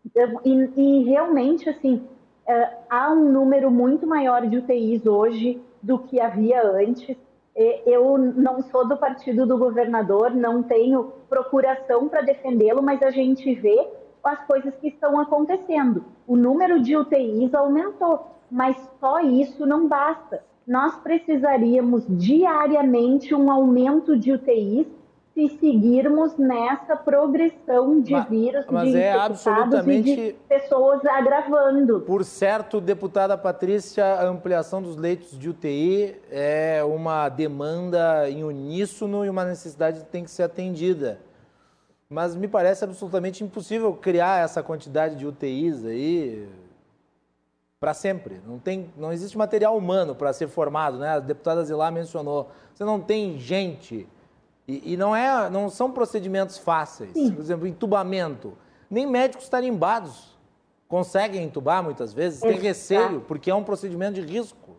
Então, 0.07 0.41
e, 0.47 0.71
e 0.77 1.05
realmente, 1.05 1.69
assim, 1.69 2.03
é, 2.47 2.71
há 2.89 3.13
um 3.13 3.31
número 3.31 3.71
muito 3.71 4.07
maior 4.07 4.47
de 4.47 4.57
UTIs 4.57 5.05
hoje 5.05 5.61
do 5.83 5.99
que 5.99 6.19
havia 6.19 6.67
antes. 6.67 7.15
Eu 7.85 8.17
não 8.17 8.63
sou 8.63 8.89
do 8.89 8.97
partido 8.97 9.45
do 9.45 9.59
governador, 9.59 10.31
não 10.31 10.63
tenho 10.63 11.13
procuração 11.29 12.09
para 12.09 12.23
defendê-lo, 12.23 12.83
mas 12.83 13.03
a 13.03 13.11
gente 13.11 13.55
vê 13.57 13.89
as 14.25 14.43
coisas 14.47 14.75
que 14.77 14.89
estão 14.89 15.21
acontecendo. 15.21 16.03
O 16.27 16.35
número 16.35 16.81
de 16.81 16.97
UTIs 16.97 17.53
aumentou 17.53 18.32
mas 18.53 18.77
só 19.01 19.21
isso 19.21 19.65
não 19.65 19.89
basta. 19.89 20.45
Nós 20.67 20.95
precisaríamos 20.97 22.05
diariamente 22.07 23.35
um 23.35 23.51
aumento 23.51 24.15
de 24.15 24.31
UTIs 24.31 24.87
se 25.33 25.49
seguirmos 25.59 26.37
nessa 26.37 26.95
progressão 26.95 27.99
de 28.03 28.13
mas, 28.13 28.29
vírus, 28.29 28.67
mas 28.71 28.91
de 28.91 28.99
é 28.99 29.13
absolutamente 29.15 30.15
de 30.15 30.33
pessoas 30.47 31.03
agravando. 31.07 32.03
Por 32.03 32.23
certo, 32.23 32.79
deputada 32.79 33.39
Patrícia, 33.39 34.05
a 34.05 34.29
ampliação 34.29 34.83
dos 34.83 34.99
leitos 34.99 35.39
de 35.39 35.49
UTI 35.49 36.15
é 36.31 36.85
uma 36.85 37.31
demanda 37.31 38.29
em 38.29 38.45
uníssono 38.45 39.25
e 39.25 39.31
uma 39.31 39.47
necessidade 39.47 40.01
que 40.01 40.11
tem 40.11 40.23
que 40.23 40.31
ser 40.31 40.43
atendida. 40.43 41.19
mas 42.11 42.37
me 42.37 42.47
parece 42.47 42.85
absolutamente 42.85 43.43
impossível 43.43 43.95
criar 43.95 44.45
essa 44.45 44.63
quantidade 44.63 45.17
de 45.17 45.27
UTIs 45.27 45.87
aí 45.87 46.47
para 47.83 47.95
sempre. 47.95 48.41
Não, 48.47 48.61
tem, 48.61 48.93
não 48.97 49.13
existe 49.13 49.37
material 49.37 49.77
humano 49.77 50.15
para 50.15 50.33
ser 50.33 50.47
formado, 50.47 50.99
né? 50.99 51.17
A 51.17 51.19
deputada 51.19 51.65
Zilá 51.65 51.91
mencionou. 51.91 52.49
Você 52.73 52.85
não 52.85 53.01
tem 53.01 53.41
gente. 53.41 54.09
E, 54.69 54.93
e, 54.93 54.97
não, 54.97 55.17
é, 55.17 55.51
não 55.51 55.69
são 55.69 55.91
procedimentos 55.91 56.57
fáceis. 56.57 57.11
Sim. 57.13 57.33
Por 57.33 57.41
exemplo, 57.41 57.67
entubamento. 57.67 58.57
Nem 58.89 59.05
médicos 59.05 59.49
tarimbados 59.49 60.39
conseguem 60.87 61.43
entubar 61.43 61.83
muitas 61.83 62.13
vezes, 62.13 62.41
tem 62.41 62.57
receio, 62.57 63.23
porque 63.23 63.51
é 63.51 63.55
um 63.55 63.65
procedimento 63.65 64.15
de 64.15 64.21
risco. 64.21 64.77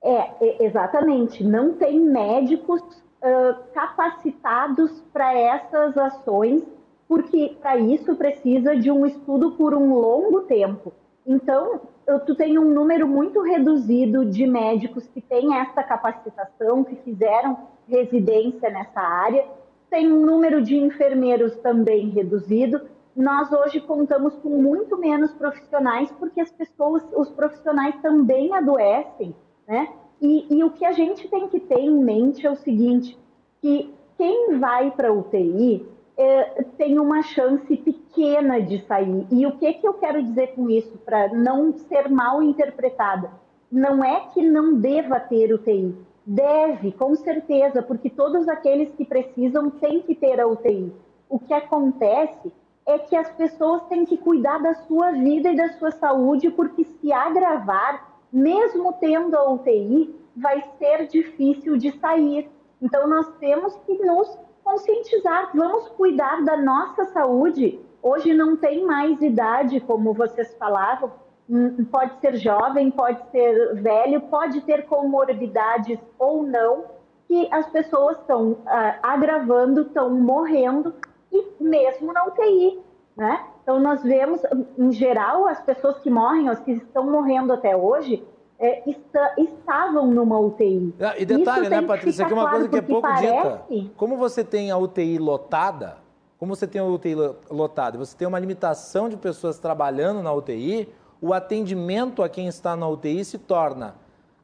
É, 0.00 0.64
exatamente. 0.64 1.42
Não 1.42 1.74
tem 1.74 1.98
médicos 1.98 2.80
uh, 2.80 3.64
capacitados 3.72 5.02
para 5.12 5.36
essas 5.36 5.98
ações, 5.98 6.62
porque 7.08 7.56
para 7.60 7.76
isso 7.78 8.14
precisa 8.16 8.76
de 8.76 8.90
um 8.90 9.04
estudo 9.04 9.52
por 9.52 9.74
um 9.74 9.94
longo 9.94 10.42
tempo. 10.42 10.92
Então, 11.26 11.80
tu 12.26 12.34
tem 12.34 12.58
um 12.58 12.70
número 12.70 13.08
muito 13.08 13.40
reduzido 13.40 14.24
de 14.24 14.46
médicos 14.46 15.06
que 15.08 15.20
têm 15.20 15.56
essa 15.56 15.82
capacitação, 15.82 16.84
que 16.84 16.96
fizeram 16.96 17.58
residência 17.88 18.70
nessa 18.70 19.00
área, 19.00 19.46
tem 19.90 20.12
um 20.12 20.24
número 20.24 20.60
de 20.62 20.76
enfermeiros 20.76 21.56
também 21.58 22.08
reduzido. 22.08 22.80
Nós 23.14 23.52
hoje 23.52 23.80
contamos 23.80 24.34
com 24.36 24.48
muito 24.48 24.98
menos 24.98 25.32
profissionais 25.32 26.10
porque 26.18 26.40
as 26.40 26.50
pessoas, 26.50 27.02
os 27.14 27.30
profissionais 27.30 27.94
também 28.02 28.52
adoecem, 28.52 29.34
né? 29.68 29.88
E, 30.20 30.46
e 30.56 30.64
o 30.64 30.70
que 30.70 30.84
a 30.84 30.92
gente 30.92 31.28
tem 31.28 31.48
que 31.48 31.60
ter 31.60 31.78
em 31.78 32.02
mente 32.02 32.46
é 32.46 32.50
o 32.50 32.56
seguinte, 32.56 33.16
que 33.60 33.94
quem 34.16 34.58
vai 34.58 34.90
para 34.90 35.12
UTI 35.12 35.86
é, 36.16 36.62
tem 36.76 36.98
uma 36.98 37.22
chance 37.22 37.76
pequena 37.76 38.60
de 38.60 38.84
sair. 38.86 39.26
E 39.30 39.46
o 39.46 39.58
que, 39.58 39.74
que 39.74 39.86
eu 39.86 39.94
quero 39.94 40.22
dizer 40.22 40.54
com 40.54 40.70
isso, 40.70 40.96
para 40.98 41.28
não 41.28 41.72
ser 41.72 42.08
mal 42.08 42.42
interpretada? 42.42 43.30
Não 43.70 44.04
é 44.04 44.28
que 44.32 44.42
não 44.42 44.74
deva 44.74 45.18
ter 45.18 45.52
UTI, 45.52 45.94
Deve, 46.26 46.90
com 46.92 47.14
certeza, 47.16 47.82
porque 47.82 48.08
todos 48.08 48.48
aqueles 48.48 48.90
que 48.94 49.04
precisam 49.04 49.68
têm 49.68 50.00
que 50.00 50.14
ter 50.14 50.40
a 50.40 50.46
UTI. 50.46 50.90
O 51.28 51.38
que 51.38 51.52
acontece 51.52 52.50
é 52.86 52.98
que 52.98 53.14
as 53.14 53.30
pessoas 53.32 53.82
têm 53.88 54.06
que 54.06 54.16
cuidar 54.16 54.58
da 54.58 54.74
sua 54.74 55.10
vida 55.10 55.50
e 55.50 55.56
da 55.56 55.68
sua 55.74 55.90
saúde, 55.90 56.50
porque 56.50 56.84
se 56.84 57.12
agravar, 57.12 58.18
mesmo 58.32 58.94
tendo 58.94 59.36
a 59.36 59.52
UTI, 59.52 60.14
vai 60.34 60.64
ser 60.78 61.08
difícil 61.08 61.76
de 61.76 61.92
sair. 61.98 62.50
Então, 62.80 63.06
nós 63.06 63.28
temos 63.36 63.76
que 63.86 63.92
nos 63.98 64.38
conscientizar, 64.64 65.50
vamos 65.54 65.88
cuidar 65.90 66.42
da 66.42 66.56
nossa 66.56 67.04
saúde. 67.06 67.78
Hoje 68.02 68.32
não 68.32 68.56
tem 68.56 68.84
mais 68.84 69.20
idade, 69.20 69.80
como 69.80 70.12
vocês 70.12 70.54
falavam, 70.58 71.12
Hum, 71.48 71.84
pode 71.84 72.18
ser 72.20 72.36
jovem, 72.36 72.90
pode 72.90 73.20
ser 73.30 73.74
velho, 73.74 74.20
pode 74.22 74.62
ter 74.62 74.86
comorbidades 74.86 75.98
ou 76.18 76.42
não, 76.42 76.86
que 77.28 77.48
as 77.52 77.66
pessoas 77.68 78.18
estão 78.18 78.52
uh, 78.52 78.98
agravando, 79.02 79.82
estão 79.82 80.10
morrendo, 80.10 80.94
e 81.30 81.44
mesmo 81.60 82.12
na 82.12 82.24
UTI, 82.26 82.80
né? 83.16 83.44
Então, 83.62 83.78
nós 83.78 84.02
vemos, 84.02 84.42
em 84.78 84.92
geral, 84.92 85.46
as 85.46 85.60
pessoas 85.62 85.98
que 85.98 86.10
morrem, 86.10 86.48
as 86.48 86.60
que 86.60 86.72
estão 86.72 87.10
morrendo 87.10 87.52
até 87.52 87.76
hoje, 87.76 88.26
é, 88.58 88.88
está, 88.88 89.34
estavam 89.38 90.06
numa 90.10 90.38
UTI. 90.38 90.94
Ah, 91.00 91.14
e 91.18 91.24
detalhe, 91.24 91.68
né, 91.68 91.82
Patrícia, 91.82 92.24
que 92.24 92.32
é 92.32 92.34
uma 92.34 92.42
claro, 92.42 92.56
coisa 92.56 92.68
que 92.68 92.76
é 92.76 92.82
pouco 92.82 93.02
parece... 93.02 93.26
dita. 93.70 93.92
Como 93.96 94.16
você 94.16 94.44
tem 94.44 94.70
a 94.70 94.76
UTI 94.76 95.18
lotada, 95.18 95.98
como 96.38 96.54
você 96.54 96.66
tem 96.66 96.80
a 96.80 96.84
UTI 96.84 97.14
lotada, 97.50 97.98
você 97.98 98.16
tem 98.16 98.28
uma 98.28 98.38
limitação 98.38 99.08
de 99.08 99.16
pessoas 99.16 99.58
trabalhando 99.58 100.22
na 100.22 100.32
UTI, 100.32 100.88
o 101.20 101.32
atendimento 101.32 102.22
a 102.22 102.28
quem 102.28 102.46
está 102.46 102.76
na 102.76 102.88
UTI 102.88 103.24
se 103.24 103.38
torna 103.38 103.94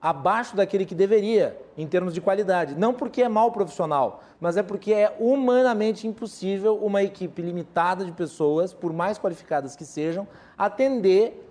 abaixo 0.00 0.56
daquele 0.56 0.86
que 0.86 0.94
deveria, 0.94 1.60
em 1.76 1.86
termos 1.86 2.14
de 2.14 2.20
qualidade. 2.20 2.74
Não 2.74 2.94
porque 2.94 3.22
é 3.22 3.28
mal 3.28 3.52
profissional, 3.52 4.22
mas 4.40 4.56
é 4.56 4.62
porque 4.62 4.94
é 4.94 5.14
humanamente 5.20 6.06
impossível 6.06 6.76
uma 6.76 7.02
equipe 7.02 7.42
limitada 7.42 8.04
de 8.04 8.12
pessoas, 8.12 8.72
por 8.72 8.92
mais 8.92 9.18
qualificadas 9.18 9.76
que 9.76 9.84
sejam, 9.84 10.26
atender 10.56 11.46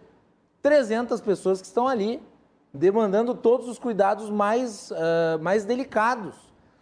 300 0.63 1.21
pessoas 1.21 1.61
que 1.61 1.67
estão 1.67 1.87
ali, 1.87 2.19
demandando 2.73 3.33
todos 3.33 3.67
os 3.67 3.79
cuidados 3.79 4.29
mais, 4.29 4.91
uh, 4.91 5.41
mais 5.41 5.65
delicados. 5.65 6.35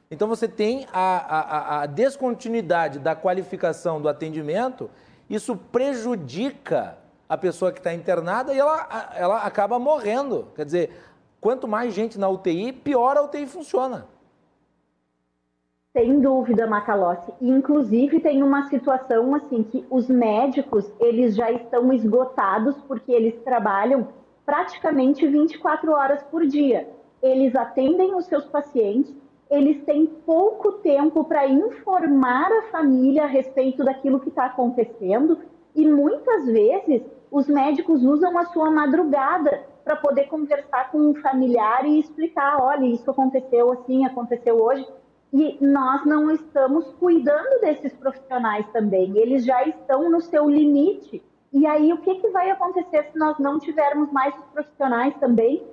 Então 0.09 0.27
você 0.27 0.47
tem 0.47 0.87
a, 0.91 0.99
a, 0.99 1.81
a 1.81 1.85
descontinuidade 1.85 2.99
da 2.99 3.15
qualificação 3.15 4.01
do 4.01 4.07
atendimento, 4.07 4.89
isso 5.29 5.55
prejudica 5.55 6.97
a 7.27 7.37
pessoa 7.37 7.71
que 7.71 7.79
está 7.79 7.93
internada 7.93 8.53
e 8.53 8.57
ela, 8.57 9.11
ela 9.15 9.41
acaba 9.43 9.77
morrendo. 9.77 10.47
Quer 10.55 10.65
dizer, 10.65 10.91
quanto 11.41 11.67
mais 11.67 11.93
gente 11.93 12.17
na 12.17 12.29
UTI, 12.29 12.71
pior 12.71 13.17
a 13.17 13.23
UTI 13.23 13.45
funciona. 13.45 14.07
Sem 15.91 16.21
dúvida, 16.21 16.67
Macalossi. 16.67 17.33
Inclusive 17.41 18.19
tem 18.19 18.43
uma 18.43 18.69
situação 18.69 19.33
assim 19.35 19.63
que 19.63 19.85
os 19.89 20.07
médicos 20.07 20.89
eles 20.99 21.35
já 21.35 21.51
estão 21.51 21.91
esgotados 21.91 22.75
porque 22.87 23.11
eles 23.11 23.35
trabalham 23.43 24.07
praticamente 24.47 25.27
24 25.27 25.91
horas 25.91 26.23
por 26.23 26.47
dia. 26.47 26.87
Eles 27.21 27.53
atendem 27.53 28.15
os 28.15 28.25
seus 28.27 28.45
pacientes, 28.45 29.13
eles 29.51 29.83
têm 29.83 30.05
pouco 30.05 30.71
tempo 30.73 31.25
para 31.25 31.45
informar 31.45 32.49
a 32.49 32.71
família 32.71 33.25
a 33.25 33.27
respeito 33.27 33.83
daquilo 33.83 34.21
que 34.21 34.29
está 34.29 34.45
acontecendo 34.45 35.37
e 35.75 35.85
muitas 35.85 36.45
vezes 36.45 37.01
os 37.29 37.45
médicos 37.47 38.05
usam 38.05 38.37
a 38.37 38.45
sua 38.45 38.71
madrugada 38.71 39.65
para 39.83 39.97
poder 39.97 40.27
conversar 40.27 40.91
com 40.91 40.99
um 40.99 41.15
familiar 41.15 41.85
e 41.85 41.99
explicar, 41.99 42.61
olha, 42.61 42.85
isso 42.85 43.11
aconteceu 43.11 43.69
assim, 43.73 44.05
aconteceu 44.05 44.61
hoje. 44.61 44.87
E 45.33 45.57
nós 45.59 46.05
não 46.05 46.31
estamos 46.31 46.85
cuidando 46.93 47.59
desses 47.59 47.93
profissionais 47.93 48.65
também. 48.71 49.17
Eles 49.17 49.43
já 49.43 49.61
estão 49.65 50.09
no 50.09 50.21
seu 50.21 50.49
limite. 50.49 51.21
E 51.51 51.65
aí, 51.65 51.93
o 51.93 51.97
que, 51.99 52.15
que 52.15 52.29
vai 52.29 52.49
acontecer 52.49 53.03
se 53.11 53.17
nós 53.17 53.37
não 53.39 53.59
tivermos 53.59 54.11
mais 54.11 54.37
os 54.37 54.45
profissionais 54.47 55.15
também? 55.17 55.65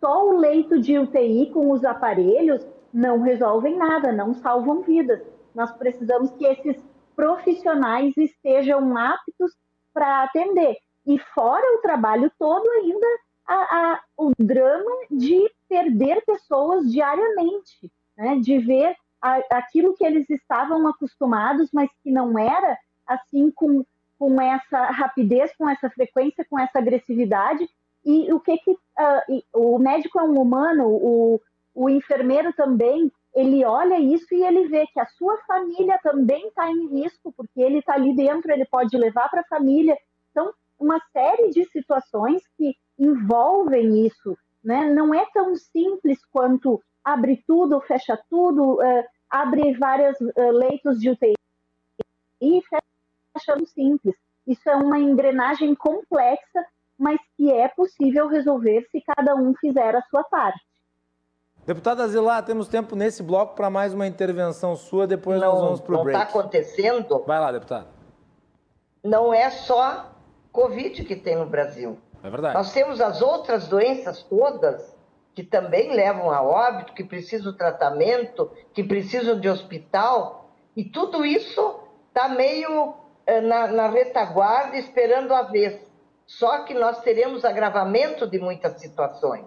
Só 0.00 0.28
o 0.28 0.38
leito 0.38 0.80
de 0.80 0.98
UTI 0.98 1.50
com 1.52 1.70
os 1.70 1.84
aparelhos 1.84 2.66
não 2.92 3.20
resolvem 3.20 3.76
nada, 3.76 4.10
não 4.10 4.34
salvam 4.34 4.82
vidas. 4.82 5.20
Nós 5.54 5.70
precisamos 5.72 6.30
que 6.32 6.44
esses 6.44 6.82
profissionais 7.14 8.16
estejam 8.16 8.96
aptos 8.96 9.52
para 9.92 10.24
atender. 10.24 10.76
E 11.06 11.18
fora 11.18 11.64
o 11.76 11.82
trabalho 11.82 12.30
todo, 12.38 12.68
ainda 12.70 13.06
a, 13.46 13.54
a, 13.54 14.00
o 14.16 14.32
drama 14.38 14.90
de 15.10 15.50
perder 15.68 16.24
pessoas 16.24 16.90
diariamente, 16.90 17.90
né? 18.16 18.36
de 18.36 18.58
ver 18.58 18.96
a, 19.20 19.40
aquilo 19.50 19.94
que 19.94 20.04
eles 20.04 20.28
estavam 20.30 20.86
acostumados, 20.88 21.68
mas 21.72 21.90
que 22.02 22.10
não 22.10 22.38
era 22.38 22.78
assim 23.06 23.50
com, 23.50 23.84
com 24.20 24.38
essa 24.38 24.84
rapidez, 24.90 25.50
com 25.56 25.66
essa 25.66 25.88
frequência, 25.88 26.44
com 26.44 26.58
essa 26.58 26.78
agressividade. 26.78 27.66
E 28.04 28.30
o 28.30 28.38
que 28.38 28.58
que 28.58 28.72
uh, 28.72 29.42
o 29.54 29.78
médico 29.78 30.20
é 30.20 30.22
um 30.22 30.38
humano, 30.38 30.86
o, 30.86 31.40
o 31.74 31.88
enfermeiro 31.88 32.52
também, 32.52 33.10
ele 33.34 33.64
olha 33.64 33.98
isso 33.98 34.34
e 34.34 34.42
ele 34.42 34.68
vê 34.68 34.86
que 34.88 35.00
a 35.00 35.06
sua 35.06 35.38
família 35.46 35.98
também 36.02 36.48
está 36.48 36.70
em 36.70 37.00
risco, 37.00 37.32
porque 37.34 37.62
ele 37.62 37.78
está 37.78 37.94
ali 37.94 38.14
dentro, 38.14 38.52
ele 38.52 38.66
pode 38.66 38.94
levar 38.94 39.30
para 39.30 39.40
a 39.40 39.48
família. 39.48 39.96
Então, 40.30 40.52
uma 40.78 41.00
série 41.14 41.48
de 41.48 41.64
situações 41.70 42.42
que 42.58 42.76
envolvem 42.98 44.06
isso. 44.06 44.36
Né? 44.62 44.92
Não 44.92 45.14
é 45.14 45.24
tão 45.32 45.56
simples 45.56 46.22
quanto 46.26 46.82
abre 47.02 47.42
tudo, 47.46 47.80
fecha 47.80 48.20
tudo, 48.28 48.74
uh, 48.74 49.04
abre 49.30 49.72
vários 49.78 50.20
uh, 50.20 50.50
leitos 50.52 51.00
de 51.00 51.08
UTI 51.08 51.34
e 52.38 52.60
fecha 53.32 53.64
simples. 53.66 54.14
Isso 54.46 54.68
é 54.68 54.76
uma 54.76 54.98
engrenagem 54.98 55.74
complexa, 55.74 56.64
mas 56.98 57.18
que 57.36 57.52
é 57.52 57.68
possível 57.68 58.28
resolver 58.28 58.86
se 58.90 59.00
cada 59.00 59.34
um 59.34 59.54
fizer 59.54 59.94
a 59.94 60.02
sua 60.02 60.24
parte. 60.24 60.60
Deputada 61.66 62.08
Zilá, 62.08 62.42
temos 62.42 62.68
tempo 62.68 62.96
nesse 62.96 63.22
bloco 63.22 63.54
para 63.54 63.70
mais 63.70 63.92
uma 63.94 64.06
intervenção 64.06 64.74
sua, 64.74 65.06
depois 65.06 65.40
não, 65.40 65.52
nós 65.52 65.60
vamos 65.60 65.80
para 65.80 65.94
o 65.94 66.02
break. 66.02 66.18
Não 66.18 66.24
está 66.24 66.38
acontecendo. 66.38 67.24
Vai 67.26 67.38
lá, 67.38 67.52
deputada. 67.52 67.86
Não 69.04 69.32
é 69.32 69.50
só 69.50 70.10
Covid 70.52 71.04
que 71.04 71.16
tem 71.16 71.36
no 71.36 71.46
Brasil. 71.46 71.98
É 72.22 72.30
verdade. 72.30 72.54
Nós 72.54 72.72
temos 72.72 73.00
as 73.00 73.22
outras 73.22 73.68
doenças 73.68 74.22
todas 74.22 74.98
que 75.34 75.44
também 75.44 75.94
levam 75.94 76.30
a 76.30 76.42
óbito, 76.42 76.92
que 76.92 77.04
precisam 77.04 77.52
de 77.52 77.58
tratamento, 77.58 78.50
que 78.74 78.82
precisam 78.82 79.38
de 79.38 79.48
hospital, 79.48 80.50
e 80.76 80.84
tudo 80.84 81.24
isso 81.24 81.80
está 82.08 82.28
meio 82.28 82.94
na, 83.40 83.66
na, 83.68 83.88
retaguarda, 83.88 84.76
esperando 84.78 85.34
a 85.34 85.42
vez. 85.42 85.78
Só 86.26 86.64
que 86.64 86.72
nós 86.72 87.00
teremos 87.00 87.44
agravamento 87.44 88.26
de 88.26 88.38
muitas 88.38 88.80
situações. 88.80 89.44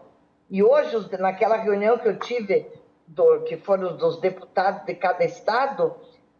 E 0.50 0.62
hoje, 0.62 0.96
naquela 1.18 1.58
reunião 1.58 1.98
que 1.98 2.08
eu 2.08 2.20
tive, 2.20 2.68
do, 3.08 3.42
que 3.42 3.58
foram 3.58 3.98
dos 3.98 4.20
deputados 4.20 4.86
de 4.86 4.94
cada 4.94 5.24
estado, 5.24 5.96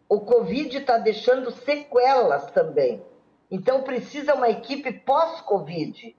o 0.08 0.20
Covid 0.20 0.76
está 0.76 0.98
deixando 0.98 1.50
sequelas 1.50 2.50
também. 2.52 3.02
Então, 3.50 3.82
precisa 3.82 4.34
uma 4.34 4.48
equipe 4.48 4.92
pós-Covid, 4.92 6.14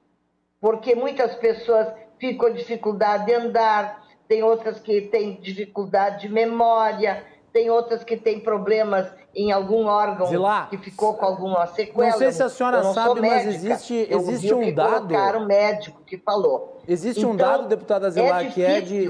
porque 0.60 0.96
muitas 0.96 1.36
pessoas 1.36 1.94
ficam 2.18 2.50
com 2.50 2.54
dificuldade 2.54 3.26
de 3.26 3.34
andar, 3.34 4.06
tem 4.28 4.44
outras 4.44 4.80
que 4.80 5.02
têm 5.02 5.40
dificuldade 5.40 6.28
de 6.28 6.34
memória, 6.34 7.24
tem 7.56 7.70
outras 7.70 8.04
que 8.04 8.18
têm 8.18 8.42
problemas 8.42 9.08
em 9.34 9.50
algum 9.50 9.86
órgão 9.86 10.28
Zilá, 10.28 10.68
que 10.70 10.78
ficou 10.78 11.14
com 11.14 11.26
alguma 11.26 11.66
sequela. 11.68 12.10
Não 12.10 12.18
sei 12.18 12.34
se 12.34 12.44
a 12.44 12.50
senhora 12.50 12.84
sabe, 12.92 13.22
mas 13.22 13.48
existe, 13.48 14.08
existe 14.10 14.54
um 14.54 14.76
dado. 14.76 15.16
um 15.38 15.46
médico 15.46 16.02
que 16.06 16.18
falou. 16.18 16.82
Existe 16.86 17.20
então, 17.20 17.32
um 17.32 17.36
dado, 17.38 17.70
deputada 17.70 18.12
Zilá, 18.12 18.44
é 18.44 18.50
que 18.50 18.62
é 18.62 18.82
de. 18.82 19.10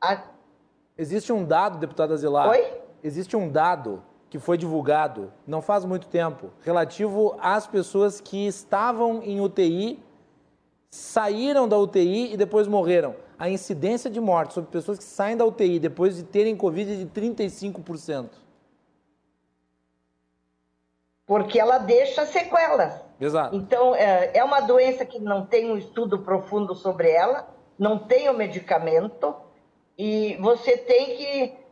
A... 0.00 0.22
Existe 0.96 1.32
um 1.32 1.44
dado, 1.44 1.78
deputada 1.78 2.16
Zilá. 2.16 2.48
Oi? 2.50 2.64
Existe 3.02 3.36
um 3.36 3.50
dado 3.50 4.00
que 4.30 4.38
foi 4.38 4.56
divulgado 4.56 5.32
não 5.44 5.60
faz 5.60 5.84
muito 5.84 6.06
tempo, 6.06 6.50
relativo 6.62 7.36
às 7.40 7.66
pessoas 7.66 8.20
que 8.20 8.46
estavam 8.46 9.20
em 9.20 9.40
UTI, 9.40 10.00
saíram 10.92 11.66
da 11.66 11.76
UTI 11.76 12.32
e 12.32 12.36
depois 12.36 12.68
morreram 12.68 13.16
a 13.38 13.48
incidência 13.48 14.10
de 14.10 14.20
morte 14.20 14.54
sobre 14.54 14.70
pessoas 14.70 14.98
que 14.98 15.04
saem 15.04 15.36
da 15.36 15.44
UTI 15.44 15.78
depois 15.78 16.16
de 16.16 16.22
terem 16.22 16.56
Covid 16.56 16.92
é 16.92 16.96
de 16.96 17.06
35%. 17.06 18.30
Porque 21.26 21.58
ela 21.58 21.78
deixa 21.78 22.26
sequelas. 22.26 23.02
Exato. 23.18 23.56
Então, 23.56 23.94
é, 23.94 24.32
é 24.34 24.44
uma 24.44 24.60
doença 24.60 25.04
que 25.06 25.18
não 25.18 25.46
tem 25.46 25.70
um 25.70 25.76
estudo 25.76 26.18
profundo 26.18 26.74
sobre 26.74 27.10
ela, 27.10 27.48
não 27.78 27.98
tem 27.98 28.28
o 28.28 28.34
medicamento, 28.34 29.34
e 29.98 30.36
você 30.40 30.76
tem 30.76 31.16
que. 31.16 31.64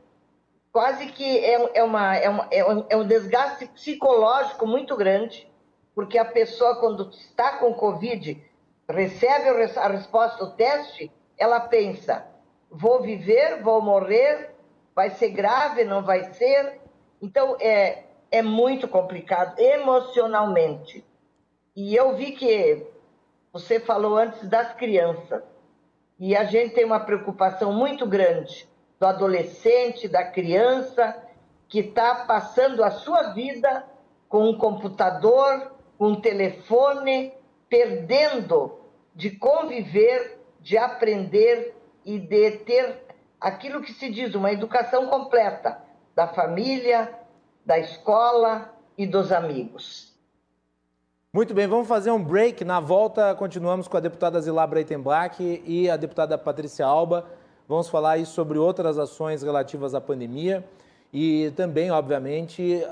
Quase 0.72 1.06
que 1.08 1.38
é, 1.38 1.78
é, 1.80 1.84
uma, 1.84 2.16
é, 2.16 2.28
uma, 2.30 2.48
é, 2.50 2.64
um, 2.64 2.84
é 2.88 2.96
um 2.96 3.06
desgaste 3.06 3.66
psicológico 3.66 4.66
muito 4.66 4.96
grande, 4.96 5.46
porque 5.94 6.16
a 6.16 6.24
pessoa, 6.24 6.80
quando 6.80 7.10
está 7.10 7.58
com 7.58 7.74
Covid, 7.74 8.42
recebe 8.88 9.50
a 9.76 9.88
resposta 9.88 10.42
do 10.42 10.52
teste, 10.52 11.12
ela 11.42 11.58
pensa: 11.58 12.24
vou 12.70 13.02
viver, 13.02 13.60
vou 13.62 13.82
morrer, 13.82 14.54
vai 14.94 15.10
ser 15.10 15.30
grave, 15.30 15.82
não 15.82 16.02
vai 16.04 16.22
ser. 16.34 16.80
Então 17.20 17.56
é, 17.60 18.04
é 18.30 18.42
muito 18.42 18.86
complicado 18.86 19.58
emocionalmente. 19.58 21.04
E 21.74 21.96
eu 21.96 22.14
vi 22.14 22.30
que 22.32 22.86
você 23.52 23.80
falou 23.80 24.16
antes 24.16 24.48
das 24.48 24.72
crianças. 24.74 25.42
E 26.18 26.36
a 26.36 26.44
gente 26.44 26.74
tem 26.74 26.84
uma 26.84 27.00
preocupação 27.00 27.72
muito 27.72 28.06
grande 28.06 28.68
do 29.00 29.06
adolescente, 29.06 30.06
da 30.06 30.22
criança, 30.22 31.20
que 31.68 31.80
está 31.80 32.24
passando 32.24 32.84
a 32.84 32.92
sua 32.92 33.32
vida 33.32 33.84
com 34.28 34.48
um 34.48 34.56
computador, 34.56 35.72
com 35.98 36.10
um 36.10 36.20
telefone, 36.20 37.32
perdendo 37.68 38.78
de 39.12 39.30
conviver 39.30 40.41
de 40.62 40.78
aprender 40.78 41.74
e 42.04 42.18
de 42.18 42.52
ter 42.58 43.04
aquilo 43.40 43.82
que 43.82 43.92
se 43.92 44.10
diz, 44.10 44.34
uma 44.34 44.52
educação 44.52 45.08
completa 45.08 45.78
da 46.14 46.28
família, 46.28 47.12
da 47.66 47.78
escola 47.78 48.72
e 48.96 49.06
dos 49.06 49.32
amigos. 49.32 50.12
Muito 51.34 51.52
bem, 51.52 51.66
vamos 51.66 51.88
fazer 51.88 52.10
um 52.10 52.22
break. 52.22 52.64
Na 52.64 52.78
volta, 52.78 53.34
continuamos 53.34 53.88
com 53.88 53.96
a 53.96 54.00
deputada 54.00 54.40
Zilá 54.40 54.66
Breitenbach 54.66 55.42
e 55.42 55.90
a 55.90 55.96
deputada 55.96 56.38
Patrícia 56.38 56.86
Alba. 56.86 57.26
Vamos 57.66 57.88
falar 57.88 58.12
aí 58.12 58.26
sobre 58.26 58.58
outras 58.58 58.98
ações 58.98 59.42
relativas 59.42 59.94
à 59.94 60.00
pandemia 60.00 60.64
e 61.12 61.50
também, 61.56 61.90
obviamente, 61.90 62.82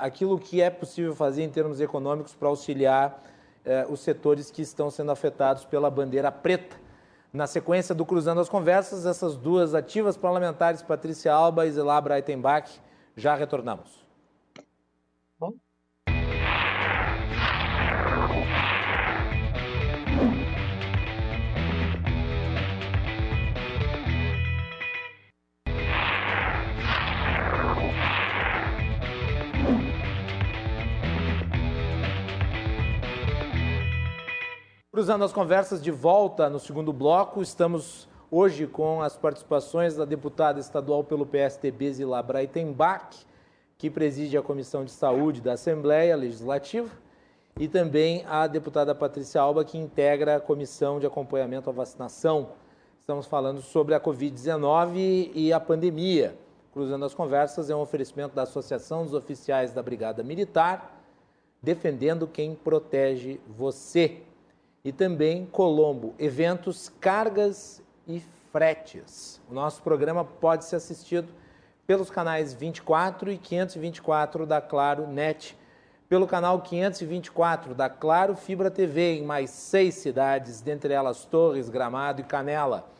aquilo 0.00 0.38
que 0.38 0.62
é 0.62 0.70
possível 0.70 1.14
fazer 1.14 1.42
em 1.42 1.50
termos 1.50 1.80
econômicos 1.80 2.34
para 2.34 2.48
auxiliar 2.48 3.22
eh, 3.64 3.86
os 3.88 4.00
setores 4.00 4.50
que 4.50 4.62
estão 4.62 4.90
sendo 4.90 5.10
afetados 5.10 5.64
pela 5.64 5.90
bandeira 5.90 6.30
preta 6.30 6.87
na 7.32 7.46
sequência 7.46 7.94
do 7.94 8.06
Cruzando 8.06 8.40
as 8.40 8.48
Conversas, 8.48 9.06
essas 9.06 9.36
duas 9.36 9.74
ativas 9.74 10.16
parlamentares, 10.16 10.82
Patrícia 10.82 11.32
Alba 11.32 11.66
e 11.66 11.70
Zelá 11.70 12.00
Breitenbach, 12.00 12.80
já 13.16 13.34
retornamos. 13.34 14.07
Cruzando 34.98 35.24
as 35.24 35.32
conversas 35.32 35.80
de 35.80 35.92
volta 35.92 36.50
no 36.50 36.58
segundo 36.58 36.92
bloco, 36.92 37.40
estamos 37.40 38.08
hoje 38.28 38.66
com 38.66 39.00
as 39.00 39.16
participações 39.16 39.94
da 39.94 40.04
deputada 40.04 40.58
estadual 40.58 41.04
pelo 41.04 41.24
PSTB, 41.24 41.92
Zila 41.92 42.20
Breitenbach, 42.20 43.24
que 43.78 43.88
preside 43.88 44.36
a 44.36 44.42
Comissão 44.42 44.84
de 44.84 44.90
Saúde 44.90 45.40
da 45.40 45.52
Assembleia 45.52 46.16
Legislativa, 46.16 46.90
e 47.60 47.68
também 47.68 48.24
a 48.26 48.48
deputada 48.48 48.92
Patrícia 48.92 49.40
Alba, 49.40 49.64
que 49.64 49.78
integra 49.78 50.34
a 50.34 50.40
Comissão 50.40 50.98
de 50.98 51.06
Acompanhamento 51.06 51.70
à 51.70 51.72
Vacinação. 51.72 52.48
Estamos 52.98 53.24
falando 53.24 53.62
sobre 53.62 53.94
a 53.94 54.00
Covid-19 54.00 55.30
e 55.32 55.52
a 55.52 55.60
pandemia. 55.60 56.36
Cruzando 56.72 57.04
as 57.04 57.14
conversas 57.14 57.70
é 57.70 57.76
um 57.76 57.80
oferecimento 57.80 58.34
da 58.34 58.42
Associação 58.42 59.04
dos 59.04 59.14
Oficiais 59.14 59.72
da 59.72 59.80
Brigada 59.80 60.24
Militar, 60.24 61.00
defendendo 61.62 62.26
quem 62.26 62.56
protege 62.56 63.40
você 63.46 64.22
e 64.88 64.92
também 64.92 65.44
Colombo, 65.44 66.14
eventos, 66.18 66.90
cargas 66.98 67.82
e 68.06 68.22
fretes. 68.50 69.38
O 69.50 69.52
nosso 69.52 69.82
programa 69.82 70.24
pode 70.24 70.64
ser 70.64 70.76
assistido 70.76 71.28
pelos 71.86 72.08
canais 72.08 72.54
24 72.54 73.30
e 73.30 73.36
524 73.36 74.46
da 74.46 74.62
Claro 74.62 75.06
Net, 75.06 75.54
pelo 76.08 76.26
canal 76.26 76.62
524 76.62 77.74
da 77.74 77.90
Claro 77.90 78.34
Fibra 78.34 78.70
TV 78.70 79.18
em 79.18 79.24
mais 79.24 79.50
seis 79.50 79.94
cidades, 79.96 80.62
dentre 80.62 80.94
elas 80.94 81.26
Torres, 81.26 81.68
Gramado 81.68 82.22
e 82.22 82.24
Canela. 82.24 82.90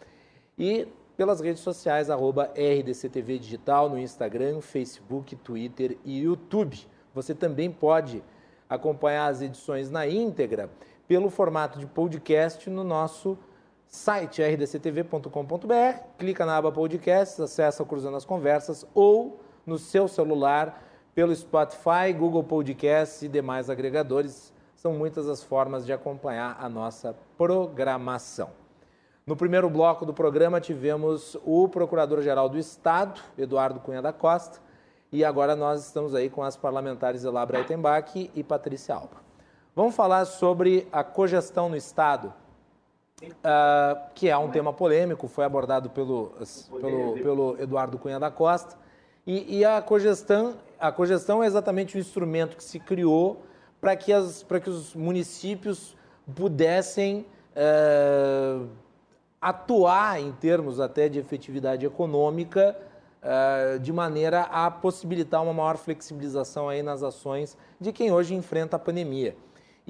E 0.59 0.87
pelas 1.17 1.41
redes 1.41 1.63
sociais, 1.63 2.11
arroba 2.11 2.53
RDCTV 2.55 3.39
Digital 3.39 3.89
no 3.89 3.99
Instagram, 3.99 4.61
Facebook, 4.61 5.35
Twitter 5.37 5.97
e 6.05 6.19
YouTube. 6.19 6.87
Você 7.15 7.35
também 7.35 7.73
pode 7.73 8.23
acompanhar 8.69 9.29
as 9.29 9.41
edições 9.41 9.91
na 9.91 10.07
íntegra 10.07 10.69
pelo 11.09 11.31
formato 11.31 11.79
de 11.79 11.87
podcast 11.87 12.69
no 12.69 12.85
nosso 12.85 13.39
site 13.87 14.43
rdctv.com.br, 14.43 16.03
clica 16.19 16.45
na 16.45 16.59
aba 16.59 16.71
podcast, 16.71 17.41
acessa 17.41 17.83
o 17.83 17.87
Cruzando 17.87 18.19
as 18.19 18.27
Conversas 18.27 18.87
ou 18.95 19.41
no 19.65 19.79
seu 19.79 20.07
celular 20.07 20.85
pelo 21.15 21.35
Spotify, 21.35 22.13
Google 22.17 22.45
Podcasts 22.45 23.23
e 23.23 23.29
demais 23.29 23.71
agregadores. 23.71 24.53
São 24.77 24.93
muitas 24.93 25.27
as 25.27 25.43
formas 25.43 25.87
de 25.87 25.93
acompanhar 25.95 26.59
a 26.61 26.69
nossa 26.69 27.17
programação. 27.39 28.51
No 29.27 29.35
primeiro 29.35 29.69
bloco 29.69 30.05
do 30.05 30.13
programa 30.13 30.61
tivemos 30.61 31.37
o 31.45 31.69
Procurador-Geral 31.69 32.51
do 32.51 32.59
Estado, 32.59 33.21
Eduardo 33.37 33.81
Cunha 33.81 34.03
da 34.03 34.13
Costa, 34.13 34.61
e 35.11 35.25
agora 35.25 35.57
nós 35.57 35.87
estamos 35.87 36.15
aí 36.15 36.29
com 36.29 36.43
as 36.43 36.57
parlamentares 36.57 37.25
Elabra 37.25 37.59
Breitenbach 37.59 38.31
e 38.35 38.45
Patrícia 38.45 38.95
Alba. 38.95 39.28
Vamos 39.75 39.95
falar 39.95 40.25
sobre 40.25 40.89
a 40.91 41.05
cogestão 41.05 41.69
no 41.69 41.77
Estado, 41.77 42.33
uh, 43.23 44.11
que 44.15 44.29
é 44.29 44.37
um 44.37 44.51
tema 44.51 44.73
polêmico, 44.73 45.29
foi 45.29 45.45
abordado 45.45 45.91
pelo, 45.91 46.33
pelo, 46.81 47.13
pelo 47.15 47.57
Eduardo 47.61 47.99
Cunha 47.99 48.19
da 48.19 48.31
Costa. 48.31 48.77
E, 49.27 49.59
e, 49.59 49.65
a, 49.65 49.81
cogestão, 49.83 50.57
a 50.81 50.91
cogestão 50.91 51.43
é 51.43 51.47
exatamente 51.47 51.97
o 51.97 51.99
instrumento 52.01 52.57
que 52.57 52.65
se 52.65 52.81
criou 52.81 53.43
para 53.81 53.95
que, 53.95 54.11
que 54.63 54.71
os 54.71 54.95
municípios 54.95 55.97
pudessem 56.35 57.27
uh, 57.55 58.67
atuar 59.41 60.21
em 60.21 60.33
termos 60.33 60.81
até 60.81 61.09
de 61.09 61.19
efetividade 61.19 61.87
econômica 61.87 62.77
uh, 63.23 63.79
de 63.79 63.93
maneira 63.93 64.43
a 64.43 64.71
possibilitar 64.71 65.43
uma 65.43 65.53
maior 65.53 65.77
flexibilização 65.77 66.69
aí 66.69 66.83
nas 66.83 67.03
ações 67.03 67.57
de 67.81 67.93
quem 67.93 68.11
hoje 68.11 68.35
enfrenta 68.35 68.77
a 68.77 68.79
pandemia. 68.79 69.37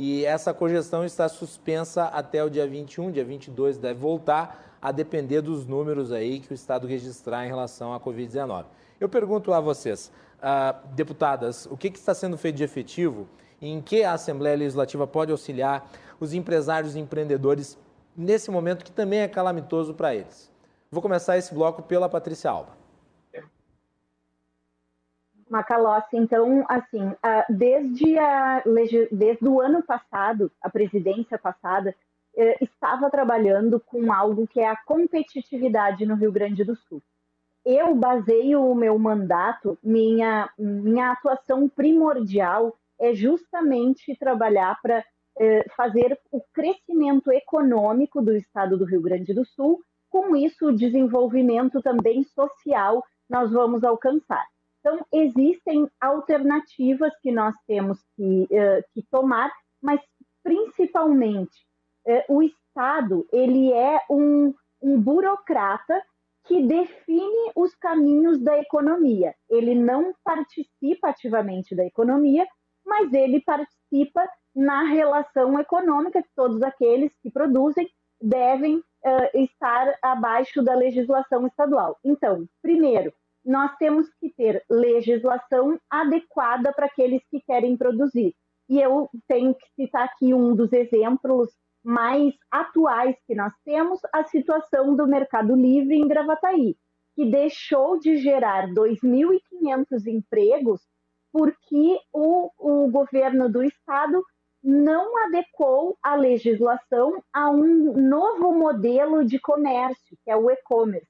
E 0.01 0.25
essa 0.25 0.55
cogestão 0.55 1.05
está 1.05 1.29
suspensa 1.29 2.05
até 2.05 2.45
o 2.45 2.49
dia 2.49 2.65
21, 2.69 3.11
dia 3.11 3.25
22 3.25 3.79
deve 3.79 3.99
voltar, 3.99 4.79
a 4.81 4.93
depender 4.93 5.41
dos 5.41 5.67
números 5.67 6.13
aí 6.13 6.39
que 6.39 6.53
o 6.53 6.55
Estado 6.55 6.87
registrar 6.87 7.45
em 7.45 7.49
relação 7.49 7.93
à 7.93 7.99
Covid-19. 7.99 8.65
Eu 9.01 9.09
pergunto 9.09 9.53
a 9.53 9.59
vocês, 9.59 10.13
uh, 10.39 10.87
deputadas, 10.95 11.67
o 11.67 11.77
que, 11.77 11.91
que 11.91 11.99
está 11.99 12.15
sendo 12.15 12.39
feito 12.39 12.55
de 12.55 12.63
efetivo 12.63 13.27
e 13.61 13.69
em 13.69 13.81
que 13.81 14.05
a 14.05 14.13
Assembleia 14.13 14.57
Legislativa 14.57 15.05
pode 15.05 15.33
auxiliar 15.33 15.91
os 16.21 16.33
empresários 16.33 16.95
e 16.95 17.01
empreendedores 17.01 17.77
nesse 18.17 18.53
momento 18.53 18.85
que 18.85 18.93
também 18.93 19.19
é 19.19 19.27
calamitoso 19.27 19.95
para 19.95 20.15
eles? 20.15 20.49
Vou 20.93 21.03
começar 21.03 21.37
esse 21.37 21.53
bloco 21.53 21.83
pela 21.83 22.09
Patrícia 22.09 22.53
Alba. 22.53 22.78
Macalossi, 25.51 26.17
então, 26.17 26.65
assim, 26.69 27.13
desde, 27.49 28.19
a, 28.19 28.63
desde 29.11 29.49
o 29.49 29.61
ano 29.61 29.83
passado, 29.83 30.51
a 30.63 30.69
presidência 30.69 31.39
passada, 31.39 31.95
eh, 32.37 32.57
estava 32.61 33.11
trabalhando 33.11 33.81
com 33.81 34.13
algo 34.13 34.47
que 34.47 34.61
é 34.61 34.69
a 34.69 34.81
competitividade 34.85 36.07
no 36.07 36.15
Rio 36.15 36.31
Grande 36.31 36.63
do 36.63 36.77
Sul. 36.77 37.03
Eu 37.65 37.95
baseio 37.95 38.63
o 38.63 38.75
meu 38.75 38.99
mandato, 38.99 39.77
minha, 39.83 40.49
minha 40.57 41.13
atuação 41.13 41.69
primordial 41.69 42.77
é 43.01 43.13
justamente 43.13 44.17
trabalhar 44.17 44.79
para 44.81 45.05
eh, 45.41 45.65
fazer 45.77 46.19
o 46.31 46.41
crescimento 46.53 47.33
econômico 47.33 48.23
do 48.23 48.37
estado 48.37 48.79
do 48.79 48.85
Rio 48.85 49.03
Grande 49.03 49.35
do 49.35 49.45
Sul, 49.45 49.83
com 50.09 50.37
isso 50.37 50.69
o 50.69 50.77
desenvolvimento 50.77 51.83
também 51.83 52.23
social 52.23 53.05
nós 53.29 53.51
vamos 53.51 53.85
alcançar. 53.85 54.47
Então, 54.81 55.05
existem 55.13 55.89
alternativas 56.01 57.13
que 57.21 57.33
nós 57.33 57.55
temos 57.67 57.99
que, 58.17 58.43
uh, 58.45 58.83
que 58.93 59.03
tomar, 59.11 59.53
mas 59.83 60.01
principalmente 60.43 61.67
uh, 62.07 62.35
o 62.37 62.43
Estado 62.43 63.27
ele 63.33 63.73
é 63.73 64.01
um, 64.11 64.55
um 64.81 65.01
burocrata 65.01 66.03
que 66.45 66.63
define 66.63 67.53
os 67.55 67.75
caminhos 67.75 68.41
da 68.41 68.59
economia. 68.59 69.35
Ele 69.51 69.75
não 69.75 70.15
participa 70.25 71.11
ativamente 71.11 71.75
da 71.75 71.85
economia, 71.85 72.47
mas 72.87 73.13
ele 73.13 73.43
participa 73.43 74.27
na 74.55 74.83
relação 74.85 75.59
econômica 75.61 76.23
que 76.23 76.31
todos 76.35 76.63
aqueles 76.63 77.13
que 77.23 77.31
produzem 77.31 77.89
devem 78.21 78.79
uh, 78.79 78.83
estar 79.35 79.95
abaixo 80.03 80.63
da 80.63 80.75
legislação 80.75 81.47
estadual. 81.47 81.99
Então, 82.03 82.47
primeiro, 82.63 83.13
nós 83.45 83.75
temos 83.77 84.09
que 84.21 84.31
ter 84.31 84.65
legislação 84.69 85.79
adequada 85.91 86.73
para 86.73 86.87
aqueles 86.87 87.23
que 87.31 87.41
querem 87.41 87.77
produzir. 87.77 88.35
E 88.69 88.81
eu 88.81 89.09
tenho 89.27 89.55
que 89.55 89.67
citar 89.75 90.05
aqui 90.05 90.35
um 90.35 90.55
dos 90.55 90.73
exemplos 90.73 91.51
mais 91.83 92.35
atuais 92.51 93.17
que 93.27 93.35
nós 93.35 93.53
temos, 93.65 94.01
a 94.13 94.25
situação 94.25 94.95
do 94.95 95.07
Mercado 95.07 95.55
Livre 95.55 95.97
em 95.97 96.07
Gravataí, 96.07 96.77
que 97.15 97.25
deixou 97.25 97.99
de 97.99 98.17
gerar 98.19 98.69
2.500 98.69 100.07
empregos 100.07 100.83
porque 101.33 101.99
o, 102.13 102.51
o 102.59 102.91
governo 102.91 103.49
do 103.49 103.63
estado 103.63 104.25
não 104.63 105.17
adequou 105.25 105.97
a 106.03 106.15
legislação 106.15 107.23
a 107.33 107.49
um 107.51 107.93
novo 107.93 108.53
modelo 108.53 109.25
de 109.25 109.39
comércio, 109.39 110.17
que 110.25 110.31
é 110.31 110.37
o 110.37 110.51
e-commerce. 110.51 111.09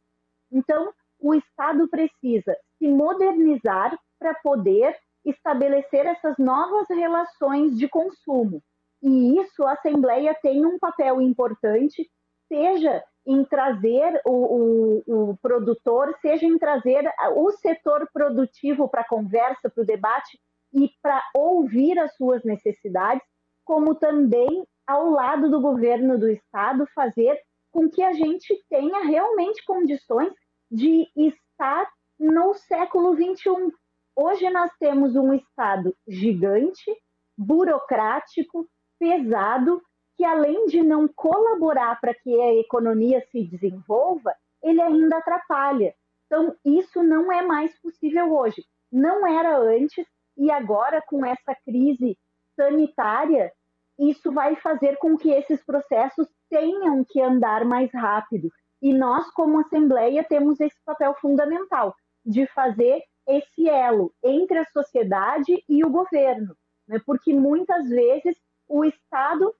Então, 0.50 0.92
o 1.20 1.34
Estado 1.34 1.88
precisa 1.88 2.56
se 2.78 2.88
modernizar 2.88 3.98
para 4.18 4.34
poder 4.34 4.96
estabelecer 5.24 6.06
essas 6.06 6.36
novas 6.38 6.88
relações 6.88 7.76
de 7.76 7.88
consumo. 7.88 8.62
E 9.02 9.38
isso 9.40 9.64
a 9.64 9.72
Assembleia 9.72 10.36
tem 10.42 10.64
um 10.64 10.78
papel 10.78 11.20
importante, 11.20 12.08
seja 12.48 13.02
em 13.26 13.44
trazer 13.44 14.20
o, 14.24 15.02
o, 15.06 15.30
o 15.30 15.36
produtor, 15.38 16.16
seja 16.20 16.46
em 16.46 16.58
trazer 16.58 17.04
o 17.36 17.50
setor 17.52 18.08
produtivo 18.12 18.88
para 18.88 19.02
a 19.02 19.08
conversa, 19.08 19.68
para 19.68 19.82
o 19.82 19.86
debate 19.86 20.38
e 20.72 20.90
para 21.02 21.22
ouvir 21.34 21.98
as 21.98 22.14
suas 22.16 22.42
necessidades, 22.44 23.22
como 23.64 23.94
também 23.94 24.64
ao 24.86 25.10
lado 25.10 25.50
do 25.50 25.60
governo 25.60 26.18
do 26.18 26.28
estado 26.30 26.86
fazer 26.94 27.38
com 27.70 27.88
que 27.90 28.02
a 28.02 28.14
gente 28.14 28.58
tenha 28.70 29.04
realmente 29.04 29.62
condições 29.64 30.32
de 30.70 31.08
estar 31.16 31.88
no 32.18 32.54
século 32.54 33.14
XXI. 33.14 33.72
Hoje 34.14 34.50
nós 34.50 34.70
temos 34.78 35.16
um 35.16 35.32
Estado 35.32 35.94
gigante, 36.06 36.90
burocrático, 37.36 38.68
pesado, 38.98 39.80
que 40.16 40.24
além 40.24 40.66
de 40.66 40.82
não 40.82 41.06
colaborar 41.06 42.00
para 42.00 42.12
que 42.12 42.40
a 42.40 42.54
economia 42.54 43.24
se 43.30 43.44
desenvolva, 43.44 44.34
ele 44.62 44.82
ainda 44.82 45.18
atrapalha. 45.18 45.94
Então, 46.26 46.54
isso 46.64 47.02
não 47.02 47.32
é 47.32 47.40
mais 47.42 47.80
possível 47.80 48.34
hoje. 48.34 48.64
Não 48.90 49.26
era 49.26 49.56
antes, 49.56 50.06
e 50.36 50.50
agora, 50.50 51.02
com 51.06 51.24
essa 51.24 51.54
crise 51.64 52.18
sanitária, 52.56 53.52
isso 53.98 54.30
vai 54.32 54.56
fazer 54.56 54.96
com 54.98 55.16
que 55.16 55.30
esses 55.30 55.64
processos 55.64 56.28
tenham 56.50 57.04
que 57.04 57.20
andar 57.20 57.64
mais 57.64 57.92
rápido. 57.92 58.50
E 58.80 58.92
nós, 58.92 59.30
como 59.32 59.60
Assembleia, 59.60 60.24
temos 60.24 60.60
esse 60.60 60.76
papel 60.84 61.14
fundamental 61.14 61.94
de 62.24 62.46
fazer 62.48 63.02
esse 63.26 63.68
elo 63.68 64.12
entre 64.22 64.58
a 64.58 64.64
sociedade 64.66 65.62
e 65.68 65.84
o 65.84 65.90
governo, 65.90 66.56
né? 66.86 67.00
porque 67.04 67.34
muitas 67.34 67.88
vezes 67.88 68.36
o 68.66 68.84
Estado 68.84 69.54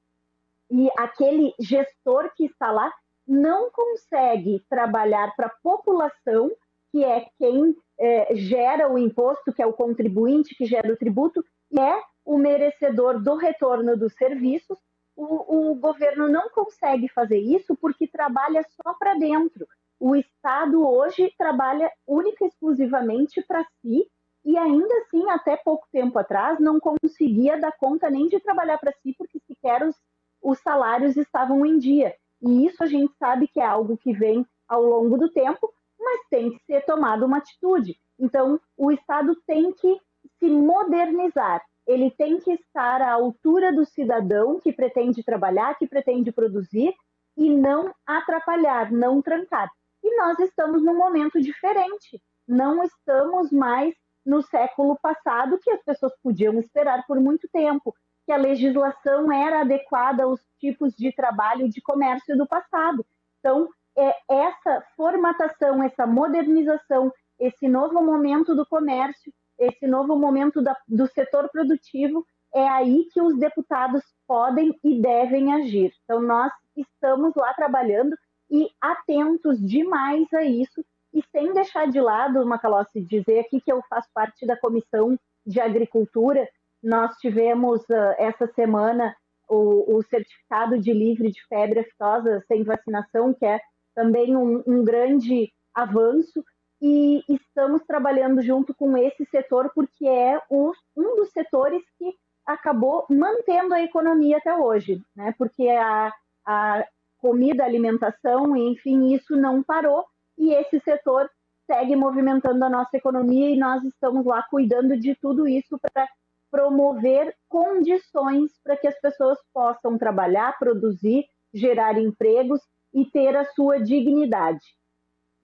e 0.70 0.88
aquele 0.98 1.54
gestor 1.58 2.30
que 2.34 2.46
está 2.46 2.70
lá 2.70 2.92
não 3.26 3.70
consegue 3.70 4.64
trabalhar 4.70 5.34
para 5.36 5.46
a 5.46 5.56
população, 5.62 6.50
que 6.90 7.04
é 7.04 7.26
quem 7.38 7.76
é, 7.98 8.34
gera 8.34 8.90
o 8.90 8.98
imposto, 8.98 9.52
que 9.52 9.62
é 9.62 9.66
o 9.66 9.72
contribuinte 9.72 10.54
que 10.54 10.64
gera 10.64 10.90
o 10.90 10.96
tributo, 10.96 11.44
e 11.70 11.78
é 11.78 12.02
o 12.24 12.38
merecedor 12.38 13.22
do 13.22 13.36
retorno 13.36 13.96
dos 13.96 14.14
serviços, 14.14 14.78
o, 15.18 15.70
o 15.70 15.74
governo 15.74 16.28
não 16.28 16.48
consegue 16.50 17.08
fazer 17.08 17.38
isso 17.38 17.76
porque 17.76 18.06
trabalha 18.06 18.64
só 18.80 18.94
para 18.94 19.14
dentro. 19.14 19.66
O 19.98 20.14
Estado 20.14 20.86
hoje 20.88 21.34
trabalha 21.36 21.90
única 22.06 22.44
e 22.44 22.48
exclusivamente 22.48 23.42
para 23.42 23.66
si 23.82 24.08
e 24.44 24.56
ainda 24.56 24.94
assim, 24.98 25.28
até 25.28 25.56
pouco 25.56 25.88
tempo 25.90 26.16
atrás, 26.20 26.60
não 26.60 26.78
conseguia 26.78 27.58
dar 27.58 27.72
conta 27.72 28.08
nem 28.08 28.28
de 28.28 28.38
trabalhar 28.38 28.78
para 28.78 28.94
si 29.02 29.12
porque 29.18 29.40
sequer 29.40 29.82
os, 29.82 29.96
os 30.40 30.60
salários 30.60 31.16
estavam 31.16 31.66
em 31.66 31.78
dia. 31.78 32.14
E 32.40 32.64
isso 32.64 32.84
a 32.84 32.86
gente 32.86 33.12
sabe 33.18 33.48
que 33.48 33.60
é 33.60 33.66
algo 33.66 33.98
que 33.98 34.12
vem 34.12 34.46
ao 34.68 34.82
longo 34.84 35.18
do 35.18 35.28
tempo, 35.30 35.68
mas 35.98 36.20
tem 36.30 36.52
que 36.52 36.64
ser 36.64 36.84
tomada 36.84 37.26
uma 37.26 37.38
atitude. 37.38 37.98
Então, 38.16 38.60
o 38.76 38.92
Estado 38.92 39.34
tem 39.44 39.72
que 39.72 40.00
se 40.38 40.48
modernizar 40.48 41.60
ele 41.88 42.10
tem 42.10 42.38
que 42.38 42.52
estar 42.52 43.00
à 43.00 43.12
altura 43.12 43.72
do 43.72 43.86
cidadão 43.86 44.60
que 44.60 44.70
pretende 44.70 45.24
trabalhar, 45.24 45.74
que 45.78 45.86
pretende 45.86 46.30
produzir 46.30 46.94
e 47.34 47.48
não 47.48 47.94
atrapalhar, 48.06 48.92
não 48.92 49.22
trancar. 49.22 49.70
E 50.04 50.16
nós 50.18 50.38
estamos 50.38 50.84
num 50.84 50.98
momento 50.98 51.40
diferente. 51.40 52.22
Não 52.46 52.84
estamos 52.84 53.50
mais 53.50 53.94
no 54.24 54.42
século 54.42 54.98
passado, 55.00 55.58
que 55.58 55.70
as 55.70 55.82
pessoas 55.82 56.12
podiam 56.22 56.58
esperar 56.58 57.06
por 57.06 57.18
muito 57.18 57.48
tempo, 57.50 57.94
que 58.26 58.32
a 58.32 58.36
legislação 58.36 59.32
era 59.32 59.62
adequada 59.62 60.24
aos 60.24 60.40
tipos 60.60 60.94
de 60.94 61.10
trabalho 61.10 61.70
de 61.70 61.80
comércio 61.80 62.36
do 62.36 62.46
passado. 62.46 63.04
Então, 63.38 63.66
é 63.96 64.14
essa 64.30 64.84
formatação, 64.94 65.82
essa 65.82 66.06
modernização, 66.06 67.10
esse 67.40 67.66
novo 67.66 68.02
momento 68.02 68.54
do 68.54 68.66
comércio 68.66 69.32
esse 69.58 69.86
novo 69.86 70.16
momento 70.16 70.62
da, 70.62 70.76
do 70.86 71.06
setor 71.08 71.48
produtivo, 71.50 72.24
é 72.54 72.66
aí 72.68 73.06
que 73.12 73.20
os 73.20 73.38
deputados 73.38 74.02
podem 74.26 74.78
e 74.82 75.00
devem 75.00 75.52
agir. 75.52 75.92
Então, 76.04 76.20
nós 76.20 76.52
estamos 76.76 77.34
lá 77.34 77.52
trabalhando 77.54 78.16
e 78.50 78.68
atentos 78.80 79.58
demais 79.60 80.32
a 80.32 80.42
isso, 80.42 80.84
e 81.12 81.22
sem 81.30 81.52
deixar 81.52 81.88
de 81.88 82.00
lado, 82.00 82.46
Macalossi, 82.46 83.00
dizer 83.00 83.40
aqui 83.40 83.60
que 83.60 83.72
eu 83.72 83.82
faço 83.88 84.08
parte 84.14 84.46
da 84.46 84.56
Comissão 84.56 85.18
de 85.46 85.60
Agricultura, 85.60 86.48
nós 86.82 87.16
tivemos 87.16 87.80
uh, 87.88 88.14
essa 88.18 88.46
semana 88.48 89.14
o, 89.48 89.96
o, 89.96 90.02
certificado 90.02 90.78
de 90.78 90.92
livre 90.92 91.30
de 91.30 91.44
febre 91.46 91.80
aftosa 91.80 92.44
sem 92.46 92.62
vacinação, 92.62 93.34
que 93.34 93.44
é 93.44 93.60
também 93.94 94.36
um, 94.36 94.62
um 94.66 94.84
grande 94.84 95.50
avanço, 95.74 96.44
e 96.80 97.22
estamos 97.28 97.82
trabalhando 97.84 98.40
junto 98.40 98.74
com 98.74 98.96
esse 98.96 99.24
setor 99.26 99.70
porque 99.74 100.06
é 100.06 100.40
o, 100.48 100.72
um 100.96 101.16
dos 101.16 101.30
setores 101.30 101.82
que 101.98 102.14
acabou 102.46 103.04
mantendo 103.10 103.74
a 103.74 103.82
economia 103.82 104.38
até 104.38 104.54
hoje, 104.54 105.02
né? 105.14 105.34
Porque 105.36 105.68
a, 105.68 106.12
a 106.46 106.84
comida, 107.18 107.64
alimentação, 107.64 108.56
enfim, 108.56 109.12
isso 109.12 109.36
não 109.36 109.62
parou 109.62 110.04
e 110.36 110.54
esse 110.54 110.80
setor 110.80 111.28
segue 111.66 111.94
movimentando 111.94 112.64
a 112.64 112.70
nossa 112.70 112.96
economia 112.96 113.50
e 113.50 113.58
nós 113.58 113.84
estamos 113.84 114.24
lá 114.24 114.42
cuidando 114.44 114.96
de 114.98 115.14
tudo 115.16 115.46
isso 115.46 115.78
para 115.78 116.08
promover 116.50 117.34
condições 117.48 118.52
para 118.64 118.76
que 118.76 118.88
as 118.88 118.98
pessoas 119.00 119.38
possam 119.52 119.98
trabalhar, 119.98 120.58
produzir, 120.58 121.26
gerar 121.52 121.98
empregos 121.98 122.60
e 122.94 123.04
ter 123.04 123.36
a 123.36 123.44
sua 123.44 123.78
dignidade. 123.78 124.77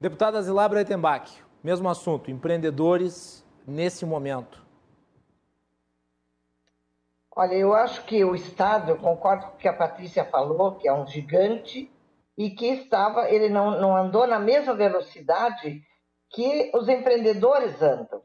Deputada 0.04 0.42
Zilá 0.42 0.68
Breitenbach, 0.68 1.42
mesmo 1.62 1.88
assunto, 1.88 2.30
empreendedores 2.30 3.42
nesse 3.66 4.04
momento. 4.04 4.62
Olha, 7.34 7.54
eu 7.54 7.72
acho 7.72 8.04
que 8.04 8.22
o 8.22 8.34
Estado, 8.34 8.90
eu 8.90 8.98
concordo 8.98 9.46
com 9.46 9.54
o 9.54 9.56
que 9.56 9.66
a 9.66 9.72
Patrícia 9.72 10.26
falou, 10.26 10.74
que 10.74 10.86
é 10.86 10.92
um 10.92 11.06
gigante 11.06 11.90
e 12.36 12.50
que 12.50 12.66
estava, 12.66 13.30
ele 13.30 13.48
não, 13.48 13.80
não 13.80 13.96
andou 13.96 14.26
na 14.26 14.38
mesma 14.38 14.74
velocidade 14.74 15.80
que 16.34 16.70
os 16.74 16.86
empreendedores 16.86 17.80
andam. 17.80 18.22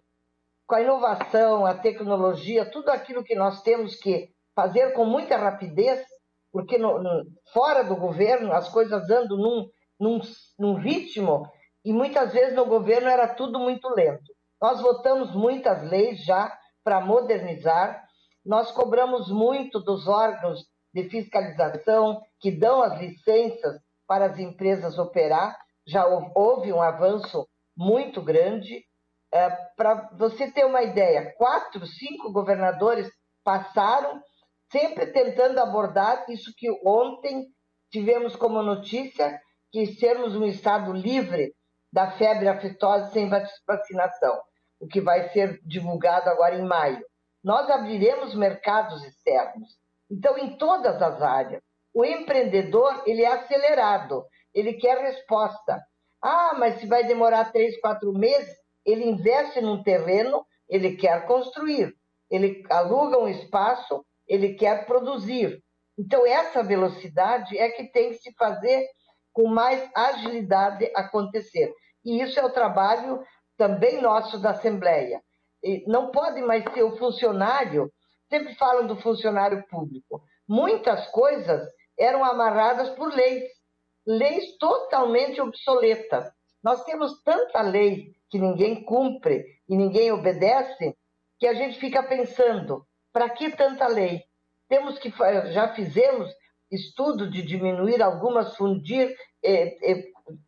com 0.68 0.76
a 0.76 0.82
inovação, 0.82 1.66
a 1.66 1.74
tecnologia, 1.74 2.70
tudo 2.70 2.90
aquilo 2.90 3.24
que 3.24 3.36
nós 3.36 3.62
temos 3.62 3.96
que 3.96 4.30
fazer 4.54 4.92
com 4.92 5.06
muita 5.06 5.38
rapidez, 5.38 6.06
porque 6.52 6.78
no, 6.78 7.02
no, 7.02 7.24
fora 7.54 7.86
do 7.86 7.96
governo 7.96 8.52
as 8.52 8.68
coisas 8.68 9.10
andam 9.10 9.38
num, 9.38 9.70
num, 9.98 10.20
num 10.60 10.74
ritmo 10.74 11.50
e 11.84 11.94
muitas 11.94 12.34
vezes 12.34 12.56
no 12.56 12.66
governo 12.66 13.08
era 13.08 13.28
tudo 13.28 13.60
muito 13.60 13.88
lento. 13.90 14.34
Nós 14.62 14.82
votamos 14.82 15.34
muitas 15.34 15.84
leis 15.90 16.24
já 16.24 16.56
para 16.84 17.00
modernizar, 17.00 18.04
nós 18.46 18.72
cobramos 18.72 19.30
muito 19.30 19.80
dos 19.80 20.08
órgãos 20.08 20.66
de 20.94 21.10
fiscalização 21.10 22.22
que 22.40 22.52
dão 22.52 22.82
as 22.82 23.00
licenças 23.00 23.80
para 24.08 24.26
as 24.26 24.40
empresas 24.40 24.98
operar, 24.98 25.56
já 25.86 26.06
houve 26.36 26.74
um 26.74 26.82
avanço 26.82 27.48
muito 27.78 28.22
grande. 28.22 28.84
É, 29.32 29.50
para 29.78 30.10
você 30.18 30.52
ter 30.52 30.66
uma 30.66 30.82
ideia, 30.82 31.34
quatro, 31.38 31.86
cinco 31.86 32.32
governadores 32.32 33.08
passaram 33.44 34.20
sempre 34.72 35.08
tentando 35.08 35.60
abordar 35.60 36.26
isso 36.30 36.52
que 36.58 36.68
ontem 36.84 37.46
tivemos 37.92 38.36
como 38.36 38.62
notícia, 38.64 39.40
que 39.72 39.86
sermos 39.86 40.36
um 40.36 40.46
estado 40.46 40.92
livre 40.92 41.54
da 41.92 42.12
febre 42.12 42.48
aftosa 42.48 43.12
sem 43.12 43.30
vacinação, 43.68 44.40
o 44.80 44.88
que 44.88 45.02
vai 45.02 45.30
ser 45.30 45.60
divulgado 45.66 46.30
agora 46.30 46.56
em 46.56 46.66
maio. 46.66 47.04
Nós 47.44 47.70
abriremos 47.70 48.36
mercados 48.36 49.04
externos. 49.04 49.78
Então, 50.10 50.38
em 50.38 50.58
todas 50.58 51.02
as 51.02 51.22
áreas, 51.22 51.62
o 51.94 52.06
empreendedor 52.06 53.04
ele 53.06 53.24
é 53.24 53.32
acelerado, 53.32 54.26
ele 54.54 54.74
quer 54.74 54.98
resposta. 54.98 55.82
Ah, 56.22 56.54
mas 56.58 56.80
se 56.80 56.88
vai 56.88 57.06
demorar 57.06 57.52
três, 57.52 57.80
quatro 57.80 58.12
meses, 58.14 58.56
ele 58.86 59.06
investe 59.06 59.62
num 59.62 59.84
terreno, 59.84 60.46
ele 60.68 60.96
quer 60.96 61.26
construir, 61.26 61.94
ele 62.30 62.64
aluga 62.70 63.18
um 63.18 63.28
espaço, 63.28 64.06
ele 64.28 64.54
quer 64.54 64.86
produzir. 64.86 65.64
Então, 65.98 66.26
essa 66.26 66.64
velocidade 66.64 67.58
é 67.58 67.70
que 67.70 67.92
tem 67.92 68.12
que 68.12 68.20
se 68.20 68.34
fazer 68.36 68.88
com 69.40 69.48
mais 69.48 69.90
agilidade 69.96 70.92
acontecer. 70.94 71.74
E 72.04 72.22
isso 72.22 72.38
é 72.38 72.44
o 72.44 72.52
trabalho 72.52 73.24
também 73.56 74.02
nosso 74.02 74.38
da 74.38 74.50
Assembleia. 74.50 75.24
E 75.64 75.86
não 75.88 76.12
pode 76.12 76.42
mais 76.42 76.62
ser 76.74 76.84
o 76.84 76.98
funcionário, 76.98 77.90
sempre 78.30 78.54
falam 78.56 78.86
do 78.86 78.98
funcionário 78.98 79.66
público. 79.70 80.22
Muitas 80.46 81.08
coisas 81.12 81.66
eram 81.98 82.22
amarradas 82.26 82.90
por 82.90 83.14
leis, 83.14 83.46
leis 84.06 84.58
totalmente 84.58 85.40
obsoletas. 85.40 86.30
Nós 86.62 86.84
temos 86.84 87.24
tanta 87.24 87.62
lei 87.62 88.12
que 88.30 88.38
ninguém 88.38 88.84
cumpre 88.84 89.46
e 89.70 89.78
ninguém 89.78 90.12
obedece, 90.12 90.98
que 91.40 91.48
a 91.48 91.54
gente 91.54 91.80
fica 91.80 92.04
pensando, 92.04 92.86
para 93.14 93.30
que 93.30 93.52
tanta 93.52 93.88
lei? 93.88 94.22
Temos 94.68 95.00
que 95.00 95.14
já 95.54 95.74
fizemos 95.74 96.30
estudo 96.70 97.30
de 97.30 97.42
diminuir 97.42 98.02
algumas, 98.02 98.56
fundir, 98.56 99.16
eh, 99.44 99.78
eh, 99.82 100.04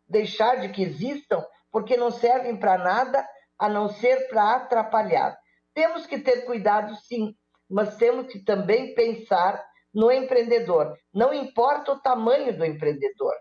deixar 0.08 0.60
de 0.60 0.68
que 0.68 0.82
existam, 0.82 1.44
porque 1.70 1.96
não 1.96 2.10
servem 2.10 2.56
para 2.56 2.78
nada 2.78 3.26
a 3.58 3.68
não 3.68 3.88
ser 3.88 4.28
para 4.28 4.56
atrapalhar. 4.56 5.38
Temos 5.74 6.06
que 6.06 6.18
ter 6.18 6.44
cuidado, 6.44 6.94
sim, 6.96 7.34
mas 7.68 7.96
temos 7.96 8.26
que 8.26 8.38
também 8.40 8.94
pensar 8.94 9.64
no 9.94 10.10
empreendedor. 10.10 10.96
Não 11.12 11.32
importa 11.32 11.92
o 11.92 12.00
tamanho 12.00 12.56
do 12.56 12.64
empreendedor. 12.64 13.34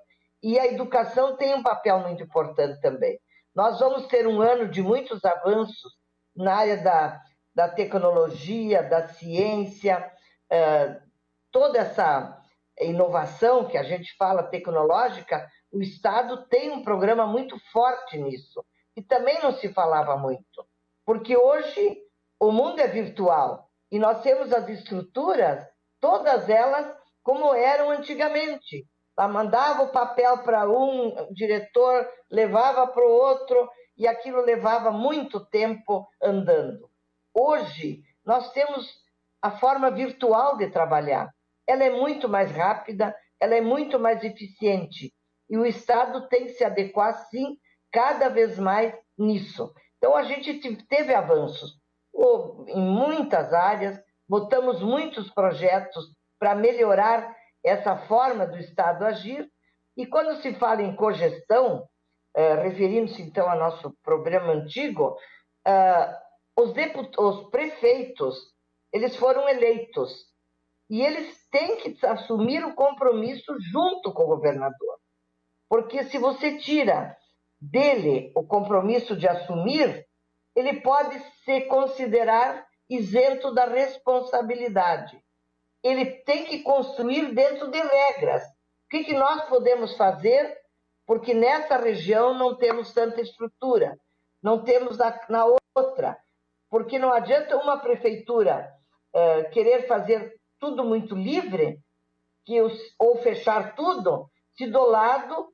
E 0.44 0.58
a 0.58 0.68
educação 0.68 1.36
tem 1.36 1.54
um 1.54 1.64
papel 1.64 2.00
muito 2.00 2.24
importante 2.24 2.80
também. 2.82 3.20
Nós 3.54 3.80
vamos 3.80 4.08
ter 4.08 4.26
um 4.26 4.42
ano 4.42 4.68
de 4.70 4.82
muitos 4.82 5.24
avanços 5.24 5.94
na 6.36 6.56
área 6.56 6.78
da, 6.78 7.22
da 7.54 7.68
tecnologia, 7.68 8.82
da 8.82 9.08
ciência, 9.10 10.10
toda 11.52 11.80
essa 11.80 12.41
inovação 12.86 13.66
que 13.66 13.78
a 13.78 13.84
gente 13.84 14.16
fala 14.18 14.44
tecnológica, 14.44 15.48
o 15.72 15.82
Estado 15.82 16.46
tem 16.48 16.72
um 16.72 16.84
programa 16.84 17.26
muito 17.26 17.58
forte 17.72 18.18
nisso, 18.18 18.64
e 18.96 19.02
também 19.02 19.40
não 19.42 19.54
se 19.54 19.72
falava 19.74 20.18
muito, 20.18 20.66
porque 21.06 21.36
hoje 21.38 21.98
o 22.40 22.52
mundo 22.52 22.80
é 22.80 22.88
virtual 22.88 23.70
e 23.92 24.00
nós 24.00 24.22
temos 24.22 24.52
as 24.52 24.68
estruturas, 24.70 25.66
todas 26.00 26.50
elas 26.50 26.96
como 27.24 27.54
eram 27.54 27.92
antigamente. 27.92 28.88
Ela 29.18 29.28
mandava 29.28 29.84
o 29.84 29.92
papel 29.92 30.40
para 30.40 30.68
um 30.68 31.32
diretor, 31.32 32.08
levava 32.30 32.88
para 32.88 33.06
o 33.06 33.12
outro, 33.12 33.70
e 33.98 34.08
aquilo 34.08 34.42
levava 34.42 34.90
muito 34.90 35.46
tempo 35.46 36.08
andando. 36.22 36.90
Hoje, 37.34 38.02
nós 38.26 38.52
temos 38.52 39.00
a 39.42 39.52
forma 39.52 39.92
virtual 39.92 40.58
de 40.58 40.72
trabalhar. 40.72 41.32
Ela 41.72 41.86
é 41.86 41.90
muito 41.90 42.28
mais 42.28 42.52
rápida, 42.52 43.16
ela 43.40 43.56
é 43.56 43.62
muito 43.62 43.98
mais 43.98 44.22
eficiente. 44.26 45.14
E 45.50 45.58
o 45.58 45.66
Estado 45.66 46.28
tem 46.28 46.48
que 46.48 46.54
se 46.54 46.66
adequar, 46.66 47.14
sim, 47.30 47.56
cada 47.94 48.28
vez 48.28 48.60
mais 48.60 48.94
nisso. 49.18 49.74
Então, 49.98 50.14
a 50.14 50.24
gente 50.24 50.76
teve 50.88 51.16
avanços 51.16 51.80
em 52.68 52.78
muitas 52.78 53.54
áreas, 53.54 53.98
botamos 54.28 54.82
muitos 54.82 55.32
projetos 55.32 56.14
para 56.38 56.54
melhorar 56.56 57.34
essa 57.64 57.96
forma 57.96 58.46
do 58.46 58.58
Estado 58.58 59.06
agir. 59.06 59.50
E 59.96 60.06
quando 60.06 60.42
se 60.42 60.54
fala 60.56 60.82
em 60.82 60.94
cogestão, 60.94 61.88
eh, 62.36 62.56
referindo-se 62.56 63.22
então 63.22 63.50
ao 63.50 63.58
nosso 63.58 63.96
programa 64.04 64.52
antigo, 64.52 65.16
eh, 65.66 66.18
os, 66.58 66.74
os 67.18 67.50
prefeitos 67.50 68.52
eles 68.92 69.16
foram 69.16 69.48
eleitos 69.48 70.31
e 70.92 71.02
eles 71.02 71.48
têm 71.50 71.78
que 71.78 72.06
assumir 72.06 72.64
o 72.64 72.76
compromisso 72.76 73.56
junto 73.60 74.14
com 74.14 74.24
o 74.24 74.28
governador. 74.28 75.00
Porque 75.68 76.04
se 76.04 76.20
você 76.20 76.60
tira 76.60 77.18
dele 77.60 78.32
o 78.36 78.46
compromisso 78.46 79.16
de 79.16 79.28
assumir, 79.28 80.06
ele 80.56 80.82
pode 80.82 81.18
se 81.44 81.62
considerar 81.62 82.68
isento 82.88 83.52
da 83.54 83.66
responsabilidade 83.66 85.20
ele 85.84 86.06
tem 86.06 86.46
que 86.46 86.60
construir 86.60 87.34
dentro 87.34 87.70
de 87.70 87.80
regras. 87.80 88.44
O 88.44 88.90
que, 88.90 89.04
que 89.04 89.14
nós 89.14 89.48
podemos 89.48 89.96
fazer? 89.98 90.56
Porque 91.06 91.34
nessa 91.34 91.78
região 91.78 92.34
não 92.34 92.56
temos 92.56 92.94
tanta 92.94 93.22
estrutura, 93.22 93.98
não 94.42 94.64
temos 94.64 94.98
na, 94.98 95.20
na 95.30 95.46
outra. 95.76 96.18
Porque 96.70 97.00
não 97.00 97.12
adianta 97.12 97.58
uma 97.58 97.78
prefeitura 97.80 98.72
uh, 99.14 99.50
querer 99.50 99.88
fazer 99.88 100.40
tudo 100.62 100.86
muito 100.86 101.16
livre, 101.16 101.80
que 102.46 102.62
os, 102.62 102.74
ou 102.98 103.18
fechar 103.18 103.76
tudo, 103.76 104.30
se 104.56 104.68
do 104.68 104.84
lado 104.86 105.52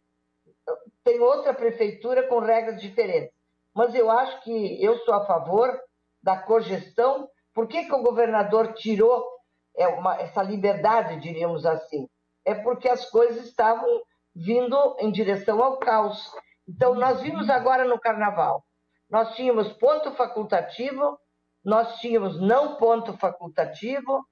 tem 1.04 1.20
outra 1.20 1.54
prefeitura 1.54 2.28
com 2.28 2.40
regras 2.40 2.80
diferentes. 2.80 3.34
Mas 3.74 3.96
eu 3.96 4.12
acho 4.12 4.44
que 4.44 4.84
eu 4.84 5.00
sou 5.00 5.16
a 5.16 5.26
favor 5.26 5.80
da 6.22 6.38
cogestão. 6.38 7.28
Por 7.54 7.68
que, 7.68 7.86
que 7.86 7.94
o 7.94 8.04
governador 8.04 8.74
tirou 8.74 9.26
é 9.78 9.88
uma, 9.88 10.16
essa 10.16 10.42
liberdade, 10.42 11.20
diríamos 11.20 11.66
assim, 11.66 12.10
é 12.44 12.56
porque 12.56 12.90
as 12.90 13.08
coisas 13.10 13.46
estavam 13.46 14.02
vindo 14.36 14.98
em 15.00 15.12
direção 15.12 15.64
ao 15.64 15.78
caos. 15.78 16.32
Então, 16.68 16.96
nós 16.96 17.22
vimos 17.22 17.50
agora 17.50 17.86
no 17.86 18.00
Carnaval, 18.00 18.64
nós 19.10 19.36
tínhamos 19.36 19.72
ponto 19.74 20.12
facultativo, 20.14 21.18
nós 21.64 22.00
tínhamos 22.00 22.42
não 22.42 22.76
ponto 22.78 23.16
facultativo, 23.18 24.26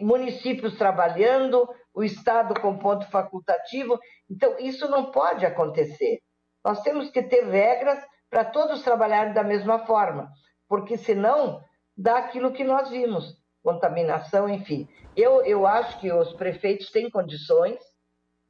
municípios 0.00 0.76
trabalhando, 0.76 1.68
o 1.94 2.02
Estado 2.02 2.58
com 2.60 2.78
ponto 2.78 3.06
facultativo. 3.10 3.98
Então, 4.30 4.56
isso 4.58 4.88
não 4.88 5.10
pode 5.10 5.44
acontecer. 5.44 6.20
Nós 6.64 6.82
temos 6.82 7.10
que 7.10 7.22
ter 7.22 7.44
regras 7.44 7.98
para 8.30 8.44
todos 8.44 8.82
trabalharem 8.82 9.34
da 9.34 9.42
mesma 9.42 9.80
forma, 9.80 10.30
porque 10.68 10.96
senão 10.96 11.62
dá 11.96 12.18
aquilo 12.18 12.52
que 12.52 12.64
nós 12.64 12.88
vimos 12.88 13.36
contaminação, 13.62 14.48
enfim. 14.48 14.88
Eu, 15.16 15.44
eu 15.44 15.66
acho 15.66 15.98
que 16.00 16.12
os 16.12 16.32
prefeitos 16.32 16.90
têm 16.90 17.10
condições 17.10 17.78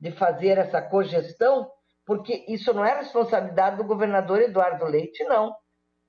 de 0.00 0.10
fazer 0.12 0.58
essa 0.58 0.80
cogestão, 0.80 1.70
porque 2.06 2.44
isso 2.48 2.72
não 2.72 2.84
é 2.84 2.96
responsabilidade 2.96 3.76
do 3.76 3.84
governador 3.84 4.40
Eduardo 4.40 4.84
Leite, 4.84 5.22
não. 5.24 5.54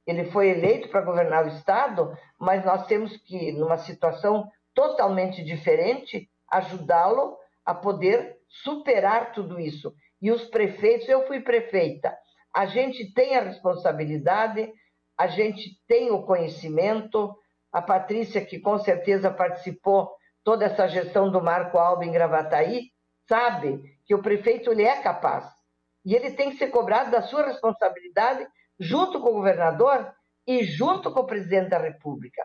Ele 0.05 0.25
foi 0.25 0.49
eleito 0.49 0.89
para 0.89 1.01
governar 1.01 1.45
o 1.45 1.49
Estado, 1.49 2.15
mas 2.39 2.63
nós 2.65 2.85
temos 2.87 3.15
que, 3.17 3.51
numa 3.53 3.77
situação 3.77 4.49
totalmente 4.73 5.43
diferente, 5.43 6.29
ajudá-lo 6.49 7.37
a 7.65 7.73
poder 7.73 8.37
superar 8.47 9.31
tudo 9.31 9.59
isso. 9.59 9.93
E 10.21 10.31
os 10.31 10.45
prefeitos, 10.45 11.07
eu 11.07 11.25
fui 11.27 11.41
prefeita, 11.41 12.15
a 12.55 12.65
gente 12.65 13.13
tem 13.13 13.35
a 13.35 13.41
responsabilidade, 13.41 14.71
a 15.17 15.27
gente 15.27 15.79
tem 15.87 16.11
o 16.11 16.23
conhecimento, 16.23 17.35
a 17.71 17.81
Patrícia, 17.81 18.45
que 18.45 18.59
com 18.59 18.77
certeza 18.77 19.31
participou 19.31 20.11
toda 20.43 20.65
essa 20.65 20.87
gestão 20.87 21.31
do 21.31 21.41
Marco 21.41 21.77
Alba 21.77 22.05
em 22.05 22.11
Gravataí, 22.11 22.91
sabe 23.27 23.81
que 24.05 24.13
o 24.13 24.21
prefeito 24.21 24.71
ele 24.71 24.83
é 24.83 25.01
capaz. 25.01 25.45
E 26.05 26.13
ele 26.13 26.31
tem 26.31 26.51
que 26.51 26.57
ser 26.57 26.67
cobrado 26.67 27.11
da 27.11 27.21
sua 27.21 27.45
responsabilidade, 27.45 28.45
junto 28.79 29.21
com 29.21 29.29
o 29.29 29.33
governador, 29.33 30.13
e 30.45 30.63
junto 30.63 31.11
com 31.11 31.21
o 31.21 31.25
presidente 31.25 31.69
da 31.69 31.77
República. 31.77 32.43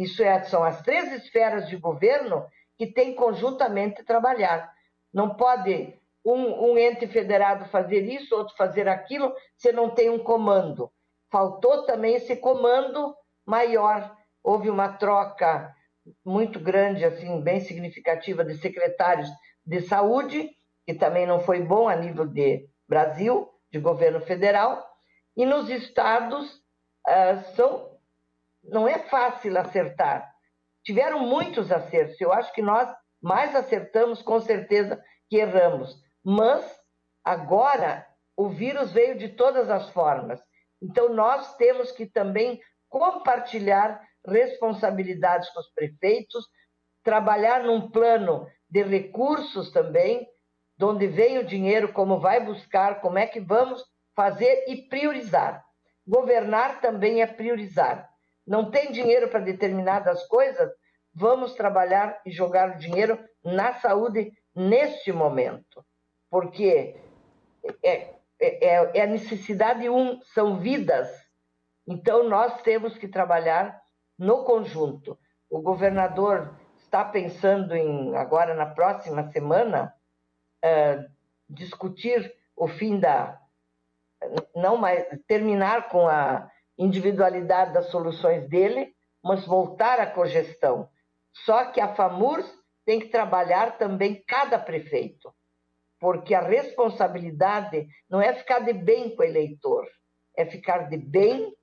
Isso 0.00 0.22
é, 0.22 0.42
são 0.44 0.64
as 0.64 0.80
três 0.82 1.12
esferas 1.12 1.68
de 1.68 1.76
governo 1.76 2.46
que 2.78 2.86
têm 2.86 3.14
conjuntamente 3.14 4.02
trabalhar. 4.02 4.72
Não 5.12 5.34
pode 5.34 5.94
um, 6.24 6.70
um, 6.70 6.78
ente 6.78 7.06
federado 7.06 7.66
fazer 7.66 8.00
isso, 8.00 8.34
outro 8.34 8.56
fazer 8.56 8.88
aquilo, 8.88 9.34
se 9.58 9.72
não 9.72 9.90
tem 9.90 10.08
um 10.08 10.18
comando. 10.18 10.90
Faltou 11.30 11.84
também 11.84 12.14
esse 12.14 12.34
comando 12.36 13.14
maior. 13.44 14.16
Houve 14.42 14.70
uma 14.70 14.88
troca 14.88 15.74
muito 16.24 16.58
grande, 16.58 17.04
assim, 17.04 17.38
bem 17.42 17.60
significativa 17.60 18.42
de 18.42 18.56
secretários 18.56 19.28
de 19.66 19.82
saúde, 19.82 20.50
que 20.86 20.94
também 20.94 21.26
não 21.26 21.40
foi 21.40 21.60
bom 21.60 21.88
a 21.90 21.94
nível 21.94 22.26
de 22.26 22.66
Brasil, 22.88 23.50
de 23.70 23.78
governo 23.78 24.20
federal, 24.22 24.82
e 25.36 25.44
nos 25.44 25.68
estados 25.68 26.54
uh, 27.06 27.54
são, 27.54 27.89
não 28.62 28.86
é 28.86 28.98
fácil 28.98 29.58
acertar. 29.58 30.30
Tiveram 30.84 31.20
muitos 31.20 31.70
acertos, 31.70 32.20
eu 32.20 32.32
acho 32.32 32.52
que 32.52 32.62
nós 32.62 32.88
mais 33.22 33.54
acertamos 33.54 34.22
com 34.22 34.40
certeza 34.40 35.02
que 35.28 35.36
erramos, 35.36 35.94
mas 36.24 36.64
agora 37.24 38.06
o 38.36 38.48
vírus 38.48 38.92
veio 38.92 39.18
de 39.18 39.28
todas 39.28 39.68
as 39.68 39.90
formas, 39.90 40.40
então 40.82 41.12
nós 41.12 41.54
temos 41.56 41.92
que 41.92 42.06
também 42.06 42.60
compartilhar 42.88 44.02
responsabilidades 44.26 45.48
com 45.50 45.60
os 45.60 45.70
prefeitos, 45.72 46.46
trabalhar 47.02 47.62
num 47.64 47.90
plano 47.90 48.46
de 48.68 48.82
recursos 48.82 49.70
também, 49.70 50.26
de 50.78 50.84
onde 50.84 51.06
vem 51.06 51.38
o 51.38 51.44
dinheiro, 51.44 51.92
como 51.92 52.18
vai 52.18 52.44
buscar, 52.44 53.00
como 53.00 53.18
é 53.18 53.26
que 53.26 53.40
vamos 53.40 53.84
fazer 54.16 54.64
e 54.66 54.88
priorizar. 54.88 55.64
Governar 56.06 56.80
também 56.80 57.22
é 57.22 57.26
priorizar. 57.26 58.09
Não 58.50 58.68
tem 58.68 58.90
dinheiro 58.90 59.28
para 59.28 59.38
determinadas 59.38 60.26
coisas? 60.26 60.72
Vamos 61.14 61.54
trabalhar 61.54 62.20
e 62.26 62.32
jogar 62.32 62.70
o 62.70 62.78
dinheiro 62.78 63.16
na 63.44 63.74
saúde 63.74 64.32
neste 64.52 65.12
momento, 65.12 65.86
porque 66.28 66.96
é, 67.80 68.12
é, 68.40 68.98
é 68.98 69.02
a 69.02 69.06
necessidade 69.06 69.88
um, 69.88 70.20
são 70.34 70.58
vidas. 70.58 71.08
Então 71.86 72.28
nós 72.28 72.60
temos 72.62 72.98
que 72.98 73.06
trabalhar 73.06 73.80
no 74.18 74.42
conjunto. 74.42 75.16
O 75.48 75.62
governador 75.62 76.52
está 76.78 77.04
pensando 77.04 77.76
em, 77.76 78.16
agora 78.16 78.56
na 78.56 78.66
próxima 78.66 79.30
semana, 79.30 79.94
uh, 80.64 81.08
discutir 81.48 82.34
o 82.56 82.66
fim 82.66 82.98
da. 82.98 83.40
Não 84.56 84.76
mais. 84.76 85.06
terminar 85.28 85.88
com 85.88 86.08
a 86.08 86.50
individualidade 86.80 87.74
das 87.74 87.90
soluções 87.90 88.48
dele, 88.48 88.94
mas 89.22 89.44
voltar 89.44 90.00
à 90.00 90.06
cogestão. 90.06 90.88
Só 91.44 91.66
que 91.66 91.80
a 91.80 91.94
FAMURS 91.94 92.50
tem 92.86 92.98
que 92.98 93.08
trabalhar 93.08 93.76
também 93.76 94.24
cada 94.26 94.58
prefeito, 94.58 95.32
porque 96.00 96.34
a 96.34 96.40
responsabilidade 96.40 97.86
não 98.08 98.20
é 98.20 98.32
ficar 98.34 98.60
de 98.60 98.72
bem 98.72 99.14
com 99.14 99.22
o 99.22 99.26
eleitor, 99.26 99.86
é 100.36 100.46
ficar 100.46 100.88
de 100.88 100.96
bem 100.96 101.54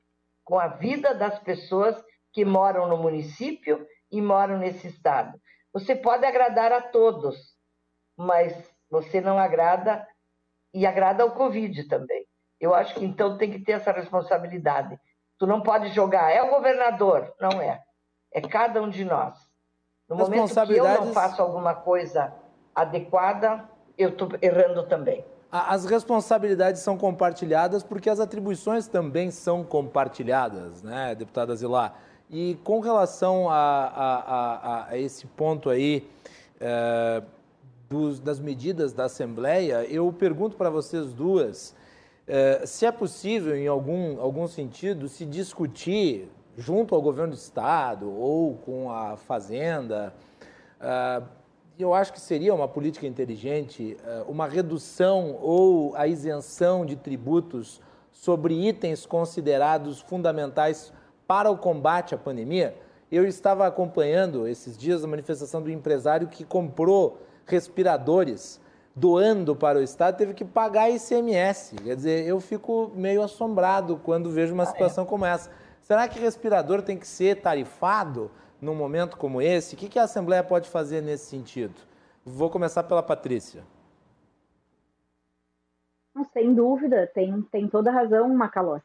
com 0.45 0.60
a 0.60 0.68
vida 0.68 1.15
das 1.15 1.39
pessoas 1.39 2.02
que 2.31 2.45
moram 2.45 2.88
no 2.88 2.98
município 2.98 3.85
e 4.11 4.22
moram 4.22 4.60
nesse 4.60 4.88
estado. 4.88 5.38
Você 5.73 5.95
pode 5.95 6.26
agradar 6.26 6.72
a 6.72 6.81
todos, 6.81 7.35
mas 8.15 8.53
você 8.89 9.19
não 9.19 9.38
agrada 9.39 10.07
e 10.73 10.85
agrada 10.85 11.23
ao 11.23 11.31
Covid 11.31 11.88
também. 11.88 12.26
Eu 12.60 12.73
acho 12.73 12.95
que 12.95 13.06
então 13.06 13.38
tem 13.38 13.52
que 13.52 13.60
ter 13.60 13.73
essa 13.73 13.91
responsabilidade. 13.91 14.99
Tu 15.38 15.45
não 15.45 15.61
pode 15.61 15.89
jogar, 15.89 16.31
é 16.31 16.41
o 16.41 16.49
governador, 16.49 17.34
não 17.39 17.61
é. 17.61 17.81
É 18.34 18.41
cada 18.41 18.81
um 18.81 18.89
de 18.89 19.05
nós. 19.05 19.35
No 20.09 20.15
momento 20.15 20.53
que 20.65 20.73
eu 20.73 20.84
não 20.84 21.14
faço 21.14 21.41
alguma 21.41 21.76
coisa 21.76 22.34
adequada, 22.73 23.64
eu 23.97 24.09
estou 24.09 24.30
errando 24.41 24.84
também. 24.84 25.23
As 25.51 25.85
responsabilidades 25.85 26.81
são 26.81 26.97
compartilhadas 26.97 27.81
porque 27.81 28.09
as 28.09 28.19
atribuições 28.19 28.88
também 28.88 29.31
são 29.31 29.64
compartilhadas, 29.64 30.84
né, 30.84 31.15
deputada 31.15 31.55
Zilar? 31.55 31.95
E 32.30 32.59
com 32.64 32.80
relação 32.81 33.49
a, 33.49 33.55
a, 33.55 34.15
a, 34.18 34.89
a 34.89 34.97
esse 34.97 35.26
ponto 35.26 35.69
aí 35.69 36.09
é, 36.59 37.23
dos, 37.89 38.19
das 38.19 38.39
medidas 38.39 38.91
da 38.91 39.05
Assembleia, 39.05 39.85
eu 39.85 40.11
pergunto 40.11 40.57
para 40.57 40.69
vocês 40.69 41.14
duas 41.14 41.73
se 42.65 42.85
é 42.85 42.91
possível, 42.91 43.55
em 43.55 43.67
algum, 43.67 44.19
algum 44.19 44.47
sentido, 44.47 45.07
se 45.07 45.25
discutir 45.25 46.29
junto 46.57 46.93
ao 46.93 47.01
governo 47.01 47.33
do 47.33 47.37
Estado 47.37 48.11
ou 48.11 48.55
com 48.55 48.91
a 48.91 49.15
Fazenda. 49.15 50.13
É, 50.79 51.21
eu 51.79 51.93
acho 51.93 52.11
que 52.11 52.19
seria 52.19 52.53
uma 52.55 52.67
política 52.67 53.05
inteligente 53.05 53.95
uma 54.27 54.47
redução 54.47 55.37
ou 55.39 55.95
a 55.95 56.07
isenção 56.07 56.83
de 56.83 56.95
tributos 56.95 57.79
sobre 58.11 58.55
itens 58.67 59.05
considerados 59.05 60.01
fundamentais 60.01 60.91
para 61.27 61.51
o 61.51 61.57
combate 61.57 62.15
à 62.15 62.17
pandemia, 62.17 62.75
eu 63.11 63.25
estava 63.25 63.67
acompanhando 63.67 64.47
esses 64.47 64.77
dias 64.77 65.03
a 65.03 65.07
manifestação 65.07 65.61
do 65.61 65.69
empresário 65.69 66.27
que 66.27 66.43
comprou 66.43 67.21
respiradores 67.45 68.59
doando 68.97 69.55
para 69.55 69.77
o 69.77 69.81
Estado, 69.81 70.17
teve 70.17 70.33
que 70.33 70.43
pagar 70.43 70.89
ICMS. 70.89 71.75
Quer 71.75 71.95
dizer, 71.95 72.27
eu 72.27 72.39
fico 72.39 72.91
meio 72.95 73.21
assombrado 73.21 73.97
quando 73.97 74.31
vejo 74.31 74.53
uma 74.53 74.63
ah, 74.63 74.67
é. 74.67 74.69
situação 74.69 75.05
como 75.05 75.23
essa. 75.23 75.51
Será 75.81 76.07
que 76.07 76.19
respirador 76.19 76.81
tem 76.81 76.97
que 76.97 77.07
ser 77.07 77.39
tarifado 77.39 78.31
num 78.59 78.73
momento 78.73 79.15
como 79.15 79.39
esse? 79.39 79.75
O 79.75 79.77
que 79.77 79.99
a 79.99 80.03
Assembleia 80.03 80.43
pode 80.43 80.67
fazer 80.67 81.01
nesse 81.01 81.27
sentido? 81.27 81.75
Vou 82.25 82.49
começar 82.49 82.83
pela 82.83 83.03
Patrícia. 83.03 83.63
Sem 86.33 86.55
dúvida, 86.55 87.05
tem, 87.13 87.41
tem 87.43 87.67
toda 87.67 87.91
razão, 87.91 88.27
Macalossi 88.33 88.83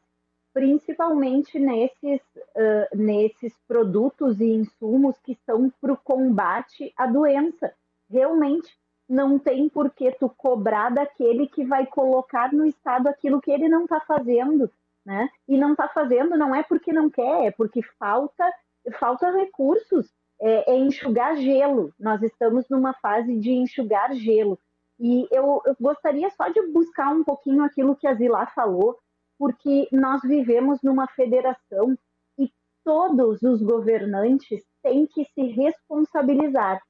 principalmente 0.53 1.59
nesses, 1.59 2.21
uh, 2.21 2.95
nesses 2.95 3.55
produtos 3.67 4.39
e 4.39 4.53
insumos 4.53 5.17
que 5.23 5.35
são 5.47 5.73
para 5.81 5.95
o 5.95 5.97
combate 5.97 6.93
à 6.95 7.07
doença. 7.07 7.73
Realmente 8.11 8.71
não 9.09 9.39
tem 9.39 9.69
por 9.69 9.91
que 9.91 10.11
tu 10.13 10.29
cobrar 10.29 10.91
daquele 10.91 11.47
que 11.47 11.65
vai 11.65 11.87
colocar 11.87 12.53
no 12.53 12.65
estado 12.67 13.09
aquilo 13.09 13.41
que 13.41 13.51
ele 13.51 13.69
não 13.69 13.85
está 13.85 14.01
fazendo, 14.01 14.71
né? 15.05 15.29
E 15.49 15.57
não 15.59 15.73
está 15.73 15.89
fazendo 15.89 16.37
não 16.37 16.55
é 16.55 16.63
porque 16.63 16.93
não 16.93 17.11
quer, 17.11 17.47
é 17.47 17.51
porque 17.51 17.83
falta, 17.99 18.51
falta 18.99 19.31
recursos, 19.31 20.13
é, 20.41 20.73
é 20.73 20.77
enxugar 20.77 21.37
gelo. 21.37 21.93
Nós 21.99 22.23
estamos 22.23 22.69
numa 22.69 22.95
fase 22.95 23.37
de 23.39 23.53
enxugar 23.53 24.13
gelo. 24.15 24.59
E 24.99 25.27
eu, 25.31 25.61
eu 25.67 25.77
gostaria 25.81 26.31
só 26.31 26.49
de 26.49 26.63
buscar 26.69 27.13
um 27.13 27.25
pouquinho 27.25 27.65
aquilo 27.65 27.97
que 27.97 28.07
a 28.07 28.15
Zilá 28.15 28.47
falou, 28.47 28.99
porque 29.39 29.89
nós 29.91 30.21
vivemos 30.23 30.81
numa 30.83 31.09
federação 31.09 31.97
e 32.39 32.51
todos 32.85 33.43
os 33.43 33.61
governantes 33.63 34.63
têm 34.83 35.07
que 35.07 35.25
se 35.25 35.43
responsabilizar. 35.43 36.81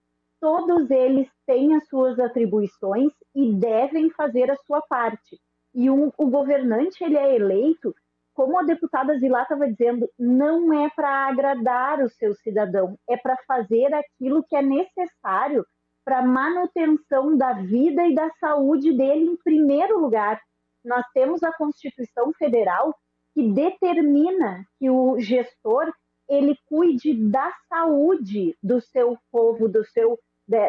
Todos 0.43 0.91
eles 0.91 1.29
têm 1.47 1.77
as 1.77 1.87
suas 1.87 2.19
atribuições 2.19 3.13
e 3.33 3.55
devem 3.55 4.11
fazer 4.11 4.51
a 4.51 4.57
sua 4.67 4.83
parte. 4.83 5.41
E 5.73 5.89
um, 5.89 6.11
o 6.19 6.27
governante 6.27 7.03
ele 7.03 7.17
é 7.17 7.37
eleito, 7.37 7.95
como 8.35 8.59
a 8.59 8.65
deputada 8.65 9.17
Zilá 9.19 9.43
estava 9.43 9.71
dizendo, 9.71 10.11
não 10.19 10.73
é 10.73 10.91
para 10.91 11.29
agradar 11.29 12.03
o 12.03 12.09
seu 12.09 12.35
cidadão, 12.35 12.99
é 13.09 13.17
para 13.17 13.37
fazer 13.47 13.95
aquilo 13.95 14.43
que 14.43 14.57
é 14.57 14.63
necessário 14.63 15.65
para 16.05 16.27
manutenção 16.27 17.37
da 17.37 17.53
vida 17.53 18.05
e 18.05 18.15
da 18.15 18.29
saúde 18.41 18.93
dele 18.93 19.27
em 19.27 19.37
primeiro 19.37 20.01
lugar 20.01 20.41
nós 20.85 21.05
temos 21.15 21.43
a 21.43 21.53
Constituição 21.53 22.33
Federal 22.33 22.93
que 23.35 23.49
determina 23.53 24.65
que 24.79 24.91
o 24.91 25.19
gestor 25.21 25.93
ele 26.29 26.57
cuide 26.67 27.15
da 27.31 27.53
saúde 27.69 28.57
do 28.63 28.81
seu 28.81 29.17
povo, 29.31 29.69
do 29.69 29.85
seu, 29.85 30.19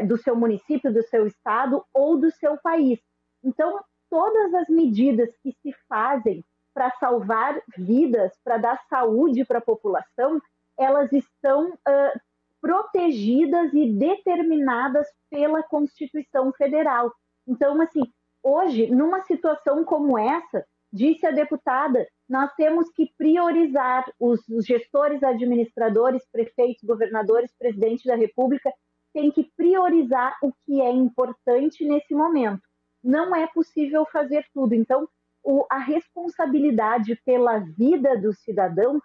do 0.07 0.17
seu 0.17 0.35
município, 0.35 0.93
do 0.93 1.03
seu 1.03 1.27
estado 1.27 1.83
ou 1.93 2.17
do 2.17 2.31
seu 2.31 2.57
país. 2.57 2.99
Então, 3.43 3.79
todas 4.09 4.53
as 4.53 4.69
medidas 4.69 5.29
que 5.41 5.51
se 5.61 5.73
fazem 5.87 6.43
para 6.73 6.91
salvar 6.91 7.61
vidas, 7.77 8.31
para 8.43 8.57
dar 8.57 8.79
saúde 8.89 9.45
para 9.45 9.59
a 9.59 9.61
população, 9.61 10.41
elas 10.77 11.11
estão 11.11 11.71
uh, 11.71 12.19
protegidas 12.61 13.73
e 13.73 13.91
determinadas 13.91 15.07
pela 15.29 15.61
Constituição 15.61 16.51
Federal. 16.53 17.11
Então, 17.47 17.79
assim, 17.81 18.03
Hoje, 18.43 18.87
numa 18.87 19.21
situação 19.21 19.85
como 19.85 20.17
essa, 20.17 20.65
disse 20.91 21.25
a 21.25 21.31
deputada, 21.31 22.05
nós 22.27 22.53
temos 22.55 22.89
que 22.91 23.09
priorizar 23.17 24.05
os 24.19 24.41
gestores, 24.65 25.23
administradores, 25.23 26.27
prefeitos, 26.29 26.83
governadores, 26.83 27.55
presidente 27.57 28.05
da 28.05 28.15
República, 28.15 28.69
tem 29.13 29.31
que 29.31 29.43
priorizar 29.55 30.37
o 30.41 30.51
que 30.65 30.81
é 30.81 30.91
importante 30.91 31.85
nesse 31.85 32.13
momento. 32.13 32.61
Não 33.03 33.35
é 33.35 33.47
possível 33.47 34.05
fazer 34.05 34.45
tudo. 34.53 34.73
Então, 34.73 35.07
o, 35.43 35.65
a 35.69 35.77
responsabilidade 35.77 37.19
pela 37.25 37.59
vida 37.59 38.17
do 38.17 38.33
cidadão 38.33 38.99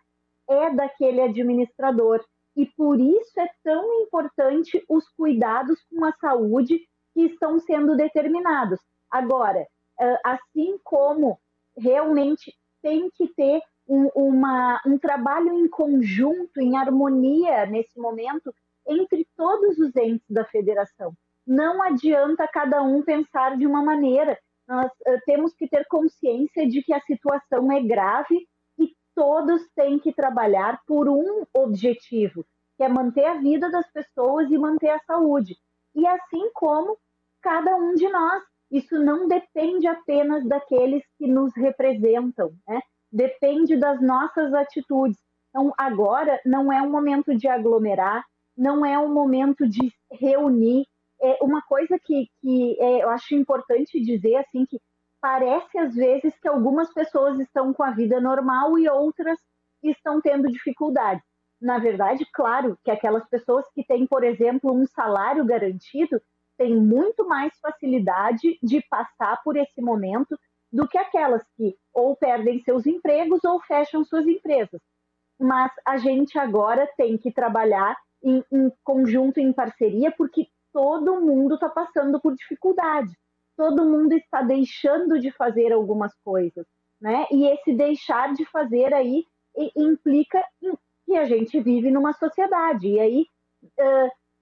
é 0.48 0.70
daquele 0.70 1.20
administrador. 1.20 2.24
E 2.56 2.66
por 2.66 2.98
isso 2.98 3.38
é 3.38 3.48
tão 3.62 4.02
importante 4.02 4.82
os 4.88 5.08
cuidados 5.10 5.78
com 5.90 6.04
a 6.04 6.12
saúde 6.12 6.80
que 7.12 7.22
estão 7.22 7.58
sendo 7.58 7.96
determinados. 7.96 8.80
Agora, 9.10 9.66
assim 10.24 10.78
como 10.82 11.38
realmente 11.76 12.54
tem 12.82 13.10
que 13.10 13.28
ter 13.28 13.60
um, 13.86 14.08
uma, 14.14 14.80
um 14.86 14.98
trabalho 14.98 15.52
em 15.52 15.68
conjunto, 15.68 16.60
em 16.60 16.76
harmonia 16.76 17.66
nesse 17.66 17.98
momento, 17.98 18.54
entre 18.88 19.26
todos 19.36 19.78
os 19.78 19.94
entes 19.96 20.28
da 20.28 20.44
federação. 20.44 21.12
Não 21.46 21.82
adianta 21.82 22.48
cada 22.48 22.82
um 22.82 23.02
pensar 23.02 23.56
de 23.56 23.66
uma 23.66 23.82
maneira. 23.82 24.38
Nós 24.66 24.90
uh, 25.06 25.18
temos 25.24 25.54
que 25.54 25.68
ter 25.68 25.86
consciência 25.86 26.68
de 26.68 26.82
que 26.82 26.92
a 26.92 27.00
situação 27.00 27.72
é 27.72 27.82
grave 27.82 28.46
e 28.78 28.92
todos 29.14 29.62
têm 29.74 29.98
que 29.98 30.12
trabalhar 30.12 30.80
por 30.86 31.08
um 31.08 31.44
objetivo, 31.54 32.44
que 32.76 32.84
é 32.84 32.88
manter 32.88 33.24
a 33.24 33.34
vida 33.34 33.70
das 33.70 33.90
pessoas 33.90 34.50
e 34.50 34.58
manter 34.58 34.90
a 34.90 35.00
saúde. 35.00 35.56
E 35.94 36.06
assim 36.06 36.50
como 36.52 36.98
cada 37.42 37.76
um 37.76 37.94
de 37.94 38.08
nós. 38.08 38.42
Isso 38.70 38.98
não 38.98 39.26
depende 39.26 39.86
apenas 39.86 40.46
daqueles 40.46 41.02
que 41.16 41.26
nos 41.26 41.54
representam, 41.56 42.52
né? 42.68 42.80
depende 43.10 43.76
das 43.76 44.00
nossas 44.02 44.52
atitudes. 44.52 45.18
Então, 45.48 45.72
agora 45.78 46.38
não 46.44 46.70
é 46.70 46.82
um 46.82 46.90
momento 46.90 47.34
de 47.34 47.48
aglomerar, 47.48 48.22
não 48.58 48.84
é 48.84 48.98
um 48.98 49.14
momento 49.14 49.68
de 49.68 49.92
reunir. 50.10 50.84
É 51.22 51.38
uma 51.42 51.62
coisa 51.62 51.98
que, 51.98 52.28
que 52.40 52.76
é, 52.80 53.04
eu 53.04 53.08
acho 53.10 53.34
importante 53.34 54.00
dizer, 54.00 54.36
assim, 54.36 54.66
que 54.66 54.80
parece 55.20 55.78
às 55.78 55.94
vezes 55.94 56.36
que 56.40 56.48
algumas 56.48 56.92
pessoas 56.92 57.38
estão 57.38 57.72
com 57.72 57.84
a 57.84 57.92
vida 57.92 58.20
normal 58.20 58.78
e 58.78 58.88
outras 58.88 59.38
estão 59.82 60.20
tendo 60.20 60.48
dificuldades. 60.48 61.22
Na 61.60 61.78
verdade, 61.78 62.26
claro 62.32 62.76
que 62.84 62.90
aquelas 62.90 63.28
pessoas 63.28 63.64
que 63.72 63.84
têm, 63.84 64.06
por 64.06 64.24
exemplo, 64.24 64.72
um 64.72 64.86
salário 64.86 65.44
garantido, 65.44 66.20
têm 66.56 66.74
muito 66.74 67.26
mais 67.26 67.56
facilidade 67.60 68.58
de 68.62 68.82
passar 68.88 69.40
por 69.42 69.56
esse 69.56 69.80
momento 69.80 70.38
do 70.72 70.86
que 70.86 70.98
aquelas 70.98 71.42
que 71.56 71.76
ou 71.92 72.16
perdem 72.16 72.62
seus 72.62 72.86
empregos 72.86 73.42
ou 73.44 73.60
fecham 73.60 74.04
suas 74.04 74.26
empresas. 74.26 74.80
Mas 75.40 75.72
a 75.86 75.96
gente 75.96 76.38
agora 76.38 76.88
tem 76.96 77.16
que 77.16 77.32
trabalhar 77.32 77.96
em, 78.22 78.42
em 78.52 78.72
conjunto, 78.84 79.38
em 79.38 79.52
parceria, 79.52 80.12
porque 80.16 80.46
todo 80.72 81.20
mundo 81.20 81.54
está 81.54 81.68
passando 81.68 82.20
por 82.20 82.34
dificuldade, 82.34 83.12
todo 83.56 83.84
mundo 83.84 84.12
está 84.12 84.42
deixando 84.42 85.18
de 85.18 85.30
fazer 85.32 85.72
algumas 85.72 86.14
coisas, 86.24 86.66
né? 87.00 87.26
E 87.30 87.46
esse 87.46 87.74
deixar 87.74 88.32
de 88.34 88.44
fazer 88.46 88.92
aí 88.94 89.24
implica 89.76 90.42
que 91.04 91.16
a 91.16 91.24
gente 91.24 91.60
vive 91.60 91.90
numa 91.90 92.12
sociedade. 92.12 92.88
E 92.88 93.00
aí 93.00 93.26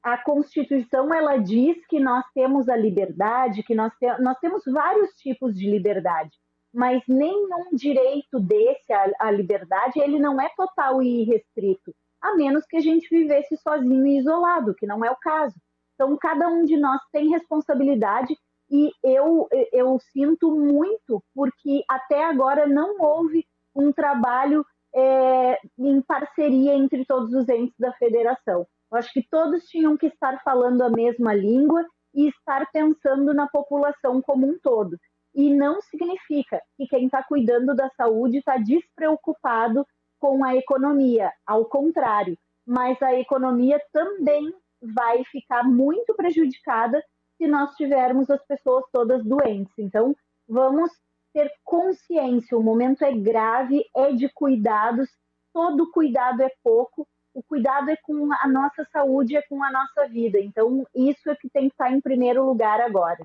a 0.07 0.16
Constituição 0.19 1.12
ela 1.12 1.36
diz 1.36 1.85
que 1.86 1.98
nós 1.98 2.24
temos 2.32 2.69
a 2.69 2.77
liberdade, 2.77 3.65
que 3.65 3.74
nós, 3.74 3.93
te, 3.94 4.07
nós 4.20 4.39
temos 4.39 4.62
vários 4.65 5.11
tipos 5.16 5.53
de 5.53 5.69
liberdade, 5.69 6.31
mas 6.73 7.03
nenhum 7.09 7.70
direito 7.73 8.39
desse 8.39 8.93
à, 8.93 9.31
liberdade 9.32 9.98
ele 9.98 10.20
não 10.20 10.40
é 10.40 10.48
total 10.57 11.03
e 11.03 11.23
irrestrito, 11.23 11.93
a 12.20 12.34
menos 12.34 12.64
que 12.66 12.76
a 12.76 12.80
gente 12.80 13.09
vivesse 13.09 13.56
sozinho 13.56 14.06
e 14.06 14.18
isolado, 14.18 14.74
que 14.74 14.86
não 14.86 15.05
é 15.05 15.10
o 15.10 15.16
caso. 15.16 15.55
Então 15.94 16.16
cada 16.16 16.48
um 16.48 16.64
de 16.64 16.76
nós 16.76 17.01
tem 17.12 17.30
responsabilidade 17.30 18.36
e 18.70 18.90
eu 19.02 19.48
eu 19.72 19.98
sinto 20.12 20.51
muito 20.51 21.22
porque 21.34 21.84
até 21.88 22.24
agora 22.24 22.66
não 22.66 23.01
houve 23.01 23.47
um 23.74 23.93
trabalho 23.93 24.64
é, 24.94 25.59
em 25.78 26.01
parceria 26.01 26.74
entre 26.74 27.05
todos 27.05 27.32
os 27.34 27.48
entes 27.48 27.74
da 27.78 27.93
federação. 27.94 28.66
Eu 28.90 28.98
acho 28.98 29.12
que 29.12 29.22
todos 29.28 29.64
tinham 29.64 29.97
que 29.97 30.06
estar 30.06 30.43
falando 30.43 30.82
a 30.82 30.90
mesma 30.90 31.34
língua 31.34 31.84
e 32.14 32.28
estar 32.28 32.66
pensando 32.72 33.34
na 33.34 33.47
população 33.47 34.22
como 34.22 34.47
um 34.47 34.59
todo. 34.59 34.97
E 35.34 35.52
não 35.52 35.82
significa 35.82 36.62
que 36.76 36.86
quem 36.86 37.05
está 37.05 37.22
cuidando 37.22 37.74
da 37.74 37.90
saúde 37.90 38.38
está 38.38 38.56
despreocupado 38.56 39.86
com 40.18 40.44
a 40.44 40.56
economia, 40.56 41.32
ao 41.47 41.64
contrário, 41.64 42.36
mas 42.66 43.01
a 43.02 43.14
economia 43.14 43.80
também 43.93 44.52
vai 44.80 45.24
ficar 45.24 45.62
muito 45.64 46.14
prejudicada 46.14 47.02
se 47.36 47.47
nós 47.47 47.74
tivermos 47.76 48.30
as 48.30 48.44
pessoas 48.47 48.84
todas 48.93 49.24
doentes. 49.24 49.72
Então, 49.78 50.14
vamos 50.48 50.90
ter 51.32 51.52
consciência, 51.64 52.56
o 52.56 52.62
momento 52.62 53.02
é 53.02 53.12
grave, 53.12 53.84
é 53.94 54.12
de 54.12 54.28
cuidados, 54.32 55.09
todo 55.52 55.90
cuidado 55.90 56.43
é 56.43 56.51
pouco 56.62 57.06
o 57.36 57.43
cuidado 57.43 57.90
é 57.90 57.97
com 57.97 58.32
a 58.32 58.48
nossa 58.48 58.82
saúde, 58.90 59.36
é 59.36 59.43
com 59.43 59.62
a 59.62 59.70
nossa 59.70 60.09
vida. 60.09 60.40
Então, 60.40 60.86
isso 60.94 61.28
é 61.28 61.36
que 61.36 61.51
tem 61.51 61.68
que 61.68 61.74
estar 61.74 61.93
em 61.93 62.01
primeiro 62.01 62.43
lugar 62.43 62.80
agora. 62.80 63.18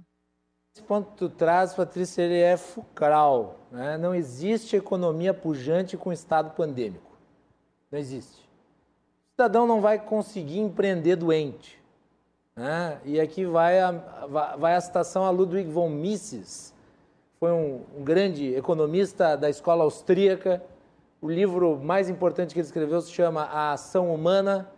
Esse 0.73 0.83
ponto 0.83 1.11
que 1.11 1.17
tu 1.17 1.29
traz, 1.29 1.73
Patrícia, 1.73 2.21
ele 2.21 2.39
é 2.39 2.55
fulcral. 2.55 3.59
Né? 3.69 3.97
Não 3.97 4.15
existe 4.15 4.75
economia 4.75 5.33
pujante 5.33 5.97
com 5.97 6.13
estado 6.13 6.51
pandêmico. 6.51 7.11
Não 7.91 7.99
existe. 7.99 8.39
O 8.39 9.31
cidadão 9.33 9.67
não 9.67 9.81
vai 9.81 9.99
conseguir 9.99 10.59
empreender 10.59 11.17
doente. 11.17 11.81
Né? 12.55 13.01
E 13.03 13.19
aqui 13.19 13.45
vai 13.45 13.79
a, 13.79 13.91
vai 14.57 14.75
a 14.75 14.81
citação 14.81 15.25
a 15.25 15.29
Ludwig 15.29 15.69
von 15.69 15.89
Mises, 15.89 16.73
foi 17.39 17.51
um, 17.51 17.81
um 17.97 18.03
grande 18.03 18.53
economista 18.53 19.35
da 19.35 19.49
escola 19.49 19.83
austríaca, 19.83 20.63
o 21.19 21.29
livro 21.29 21.79
mais 21.79 22.07
importante 22.09 22.53
que 22.53 22.59
ele 22.59 22.67
escreveu 22.67 23.01
se 23.01 23.11
chama 23.11 23.43
A 23.43 23.73
Ação 23.73 24.13
Humana 24.13 24.69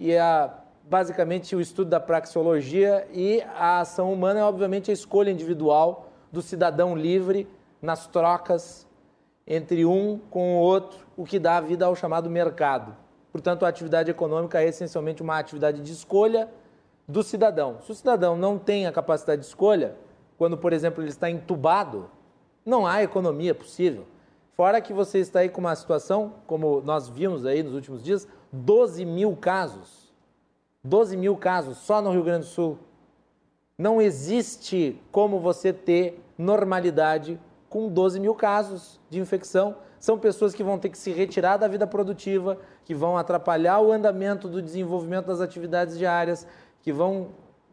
e 0.00 0.12
é 0.12 0.50
basicamente 0.88 1.56
o 1.56 1.60
estudo 1.60 1.90
da 1.90 2.00
praxeologia 2.00 3.06
e 3.12 3.42
a 3.54 3.80
ação 3.80 4.12
humana 4.12 4.40
é 4.40 4.44
obviamente 4.44 4.90
a 4.90 4.94
escolha 4.94 5.30
individual 5.30 6.10
do 6.30 6.40
cidadão 6.40 6.96
livre 6.96 7.48
nas 7.82 8.06
trocas 8.06 8.86
entre 9.46 9.84
um 9.84 10.18
com 10.30 10.56
o 10.56 10.60
outro, 10.60 10.98
o 11.16 11.24
que 11.24 11.38
dá 11.38 11.60
vida 11.60 11.86
ao 11.86 11.94
chamado 11.94 12.30
mercado. 12.30 12.96
Portanto, 13.32 13.64
a 13.64 13.68
atividade 13.68 14.10
econômica 14.10 14.60
é 14.62 14.68
essencialmente 14.68 15.22
uma 15.22 15.38
atividade 15.38 15.82
de 15.82 15.92
escolha 15.92 16.48
do 17.06 17.22
cidadão. 17.22 17.78
Se 17.82 17.92
o 17.92 17.94
cidadão 17.94 18.36
não 18.36 18.58
tem 18.58 18.86
a 18.86 18.92
capacidade 18.92 19.42
de 19.42 19.48
escolha, 19.48 19.94
quando, 20.38 20.56
por 20.56 20.72
exemplo, 20.72 21.02
ele 21.02 21.10
está 21.10 21.30
entubado, 21.30 22.10
não 22.64 22.86
há 22.86 23.02
economia 23.02 23.54
possível. 23.54 24.06
Fora 24.54 24.80
que 24.80 24.92
você 24.92 25.18
está 25.18 25.40
aí 25.40 25.48
com 25.48 25.60
uma 25.60 25.76
situação, 25.76 26.32
como 26.46 26.80
nós 26.80 27.08
vimos 27.08 27.44
aí 27.44 27.62
nos 27.62 27.74
últimos 27.74 28.02
dias, 28.02 28.26
12 28.50 29.04
mil 29.04 29.36
casos. 29.36 30.05
12 30.86 31.16
mil 31.16 31.36
casos 31.36 31.78
só 31.78 32.00
no 32.00 32.12
Rio 32.12 32.22
Grande 32.22 32.46
do 32.46 32.50
Sul. 32.50 32.78
Não 33.76 34.00
existe 34.00 35.00
como 35.12 35.40
você 35.40 35.72
ter 35.72 36.22
normalidade 36.38 37.38
com 37.68 37.88
12 37.88 38.20
mil 38.20 38.34
casos 38.34 39.00
de 39.10 39.18
infecção. 39.18 39.76
São 39.98 40.18
pessoas 40.18 40.54
que 40.54 40.62
vão 40.62 40.78
ter 40.78 40.88
que 40.88 40.98
se 40.98 41.10
retirar 41.10 41.56
da 41.56 41.68
vida 41.68 41.86
produtiva, 41.86 42.58
que 42.84 42.94
vão 42.94 43.18
atrapalhar 43.18 43.80
o 43.80 43.90
andamento 43.90 44.48
do 44.48 44.62
desenvolvimento 44.62 45.26
das 45.26 45.40
atividades 45.40 45.98
diárias, 45.98 46.46
que 46.80 46.92
vão 46.92 47.28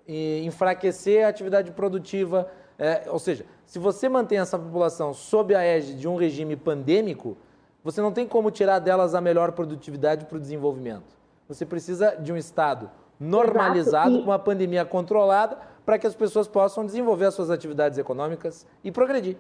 eh, 0.07 0.41
enfraquecer 0.44 1.26
a 1.26 1.30
atividade 1.30 1.72
produtiva. 1.72 2.49
É, 2.80 3.03
ou 3.07 3.19
seja, 3.19 3.45
se 3.65 3.77
você 3.77 4.10
mantém 4.10 4.40
essa 4.40 4.57
população 4.57 5.14
sob 5.14 5.53
a 5.53 5.61
égide 5.61 5.99
de 5.99 6.07
um 6.07 6.15
regime 6.15 6.56
pandêmico, 6.56 7.38
você 7.84 8.02
não 8.02 8.11
tem 8.11 8.27
como 8.27 8.49
tirar 8.49 8.80
delas 8.80 9.14
a 9.14 9.22
melhor 9.22 9.52
produtividade 9.52 10.26
para 10.26 10.38
o 10.38 10.41
desenvolvimento. 10.41 11.15
Você 11.48 11.65
precisa 11.65 12.15
de 12.15 12.34
um 12.34 12.38
Estado 12.38 12.90
normalizado, 13.19 14.18
com 14.19 14.26
uma 14.26 14.40
pandemia 14.40 14.85
controlada, 14.85 15.57
para 15.85 15.98
que 15.99 16.07
as 16.07 16.15
pessoas 16.15 16.48
possam 16.48 16.85
desenvolver 16.85 17.26
as 17.26 17.34
suas 17.34 17.49
atividades 17.49 17.98
econômicas 17.98 18.68
e 18.84 18.91
progredir. 18.91 19.38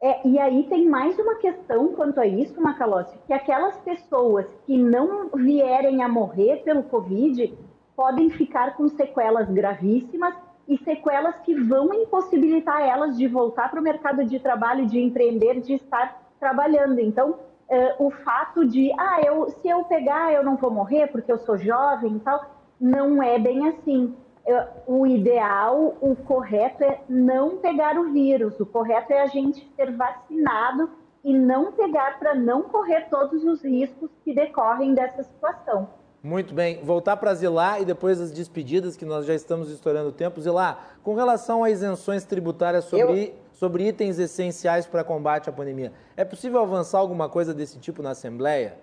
É, 0.00 0.26
e 0.28 0.38
aí 0.38 0.62
tem 0.68 0.88
mais 0.88 1.18
uma 1.18 1.36
questão 1.36 1.88
quanto 1.88 2.20
a 2.20 2.26
isso, 2.26 2.60
Macalossi, 2.60 3.18
que 3.26 3.32
aquelas 3.32 3.76
pessoas 3.78 4.46
que 4.64 4.78
não 4.78 5.28
vierem 5.34 6.02
a 6.04 6.08
morrer 6.08 6.62
pelo 6.62 6.84
Covid 6.84 7.58
podem 7.96 8.30
ficar 8.30 8.76
com 8.76 8.88
sequelas 8.88 9.50
gravíssimas 9.50 10.34
e 10.68 10.78
sequelas 10.84 11.34
que 11.40 11.52
vão 11.54 11.92
impossibilitar 11.92 12.80
elas 12.80 13.16
de 13.16 13.26
voltar 13.26 13.70
para 13.70 13.80
o 13.80 13.82
mercado 13.82 14.24
de 14.24 14.38
trabalho, 14.38 14.86
de 14.86 15.00
empreender, 15.00 15.60
de 15.60 15.74
estar 15.74 16.22
trabalhando. 16.38 17.00
Então, 17.00 17.40
uh, 17.68 18.06
o 18.06 18.10
fato 18.10 18.66
de, 18.66 18.92
ah, 18.98 19.20
eu, 19.24 19.48
se 19.50 19.68
eu 19.68 19.84
pegar, 19.84 20.32
eu 20.32 20.42
não 20.42 20.56
vou 20.56 20.70
morrer 20.70 21.06
porque 21.08 21.30
eu 21.30 21.38
sou 21.38 21.56
jovem 21.56 22.16
e 22.16 22.20
tal, 22.20 22.44
não 22.80 23.22
é 23.22 23.38
bem 23.38 23.68
assim. 23.68 24.14
Uh, 24.46 25.00
o 25.00 25.06
ideal, 25.06 25.96
o 26.00 26.16
correto 26.16 26.82
é 26.82 27.00
não 27.08 27.58
pegar 27.58 27.98
o 27.98 28.12
vírus, 28.12 28.58
o 28.58 28.66
correto 28.66 29.12
é 29.12 29.20
a 29.20 29.26
gente 29.26 29.68
ser 29.76 29.92
vacinado 29.92 30.90
e 31.22 31.36
não 31.36 31.72
pegar 31.72 32.18
para 32.18 32.34
não 32.34 32.62
correr 32.62 33.08
todos 33.10 33.44
os 33.44 33.62
riscos 33.62 34.10
que 34.24 34.34
decorrem 34.34 34.94
dessa 34.94 35.22
situação. 35.22 35.88
Muito 36.22 36.54
bem. 36.54 36.82
Voltar 36.82 37.16
para 37.16 37.34
Zilá 37.34 37.78
e 37.78 37.84
depois 37.84 38.20
as 38.20 38.32
despedidas, 38.32 38.96
que 38.96 39.04
nós 39.04 39.26
já 39.26 39.34
estamos 39.34 39.70
estourando 39.70 40.08
o 40.08 40.12
tempo. 40.12 40.40
Zilá, 40.40 40.78
com 41.02 41.14
relação 41.14 41.62
a 41.62 41.70
isenções 41.70 42.24
tributárias 42.24 42.84
sobre, 42.84 43.28
Eu... 43.28 43.47
sobre 43.58 43.88
itens 43.88 44.20
essenciais 44.20 44.86
para 44.86 45.02
combate 45.02 45.50
à 45.50 45.52
pandemia, 45.52 45.92
é 46.16 46.24
possível 46.24 46.60
avançar 46.60 46.98
alguma 46.98 47.28
coisa 47.28 47.52
desse 47.52 47.76
tipo 47.80 48.02
na 48.02 48.10
Assembleia? 48.10 48.76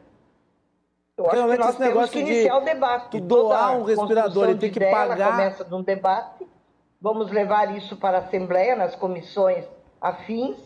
Eu 1.17 1.27
acho 1.27 1.35
Realmente, 1.35 1.59
que 1.59 1.65
nós 1.65 1.77
temos 1.77 2.09
que 2.09 2.19
iniciar 2.19 2.55
de, 2.55 2.61
o 2.61 2.65
debate. 2.65 3.09
Tu 3.11 3.19
doar 3.21 3.77
um 3.77 3.83
respirador 3.83 4.49
e 4.49 4.55
ter 4.55 4.69
que 4.69 4.79
pagar... 4.81 5.31
começa 5.31 5.63
de 5.63 5.73
um 5.73 5.81
debate. 5.81 6.45
Vamos 6.99 7.31
levar 7.31 7.73
isso 7.77 7.95
para 7.95 8.17
a 8.17 8.21
Assembleia, 8.21 8.75
nas 8.75 8.95
comissões 8.95 9.63
afins, 10.01 10.57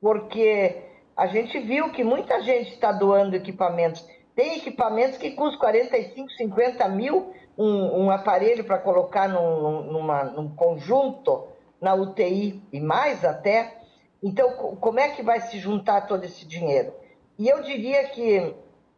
porque 0.00 0.82
a 1.14 1.26
gente 1.26 1.58
viu 1.58 1.90
que 1.90 2.02
muita 2.02 2.40
gente 2.40 2.72
está 2.72 2.92
doando 2.92 3.36
equipamentos. 3.36 4.06
Tem 4.34 4.56
equipamentos 4.56 5.18
que 5.18 5.32
custam 5.32 5.60
45, 5.60 6.30
50 6.30 6.88
mil, 6.88 7.34
um, 7.58 8.04
um 8.04 8.10
aparelho 8.10 8.64
para 8.64 8.78
colocar 8.78 9.28
num, 9.28 9.82
numa, 9.82 10.24
num 10.24 10.48
conjunto 10.48 11.53
na 11.84 11.94
UTI 11.94 12.62
e 12.72 12.80
mais 12.80 13.24
até. 13.24 13.78
Então, 14.22 14.50
como 14.80 14.98
é 14.98 15.10
que 15.10 15.22
vai 15.22 15.40
se 15.42 15.58
juntar 15.58 16.06
todo 16.06 16.24
esse 16.24 16.46
dinheiro? 16.46 16.94
E 17.38 17.46
eu 17.46 17.62
diria 17.62 18.08
que 18.08 18.54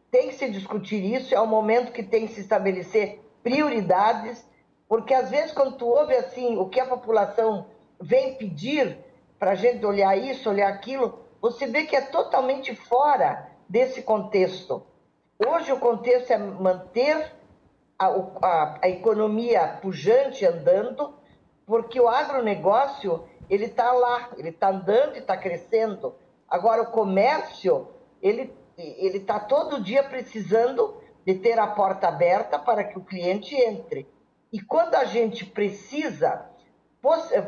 tem 0.09 0.29
que 0.29 0.35
se 0.35 0.49
discutir 0.49 1.03
isso, 1.03 1.35
é 1.35 1.39
o 1.39 1.45
momento 1.45 1.91
que 1.91 2.01
tem 2.01 2.25
que 2.25 2.33
se 2.33 2.39
estabelecer 2.39 3.19
prioridades, 3.43 4.47
porque 4.87 5.13
às 5.13 5.29
vezes 5.29 5.51
quando 5.51 5.75
tu 5.75 5.85
ouve 5.85 6.15
assim 6.15 6.57
o 6.57 6.69
que 6.69 6.79
a 6.79 6.85
população 6.85 7.67
vem 7.99 8.35
pedir 8.35 8.97
para 9.37 9.51
a 9.51 9.55
gente 9.55 9.85
olhar 9.85 10.17
isso, 10.17 10.49
olhar 10.49 10.69
aquilo, 10.69 11.19
você 11.41 11.67
vê 11.67 11.83
que 11.83 11.95
é 11.95 12.01
totalmente 12.01 12.73
fora 12.73 13.51
desse 13.67 14.01
contexto. 14.01 14.81
Hoje 15.45 15.73
o 15.73 15.79
contexto 15.79 16.31
é 16.31 16.37
manter 16.37 17.33
a, 17.99 18.07
a, 18.07 18.79
a 18.83 18.89
economia 18.89 19.77
pujante 19.81 20.45
andando, 20.45 21.13
porque 21.67 21.99
o 21.99 22.07
agronegócio 22.07 23.27
ele 23.49 23.65
está 23.65 23.91
lá, 23.91 24.29
ele 24.37 24.49
está 24.49 24.69
andando 24.69 25.15
e 25.15 25.19
está 25.19 25.37
crescendo. 25.37 26.15
Agora 26.49 26.81
o 26.81 26.91
comércio 26.91 27.89
ele 28.21 28.55
ele 28.77 29.17
está 29.17 29.39
todo 29.39 29.81
dia 29.81 30.03
precisando 30.03 31.01
de 31.25 31.33
ter 31.33 31.59
a 31.59 31.65
porta 31.65 32.07
aberta 32.07 32.59
para 32.59 32.83
que 32.83 32.97
o 32.97 33.03
cliente 33.03 33.55
entre. 33.55 34.07
E 34.53 34.61
quando 34.61 34.95
a 34.95 35.03
gente 35.03 35.45
precisa 35.45 36.45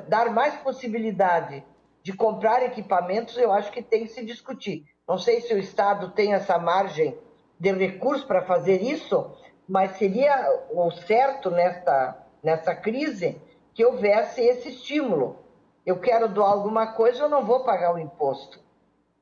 dar 0.08 0.32
mais 0.32 0.56
possibilidade 0.56 1.64
de 2.02 2.14
comprar 2.14 2.64
equipamentos, 2.64 3.38
eu 3.38 3.52
acho 3.52 3.72
que 3.72 3.84
tem 3.84 4.04
que 4.04 4.12
se 4.12 4.26
discutir. 4.26 4.86
Não 5.08 5.20
sei 5.20 5.42
se 5.42 5.54
o 5.54 5.60
Estado 5.60 6.12
tem 6.12 6.34
essa 6.34 6.58
margem 6.58 7.16
de 7.60 7.72
recursos 7.74 8.26
para 8.26 8.42
fazer 8.42 8.82
isso, 8.82 9.32
mas 9.68 9.98
seria 9.98 10.50
o 10.72 10.90
certo 10.90 11.52
nesta, 11.52 12.18
nessa 12.42 12.74
crise 12.74 13.40
que 13.80 13.86
houvesse 13.86 14.42
esse 14.42 14.68
estímulo. 14.68 15.38
Eu 15.86 16.02
quero 16.02 16.28
doar 16.28 16.52
alguma 16.52 16.88
coisa, 16.88 17.24
eu 17.24 17.30
não 17.30 17.46
vou 17.46 17.64
pagar 17.64 17.94
o 17.94 17.98
imposto. 17.98 18.60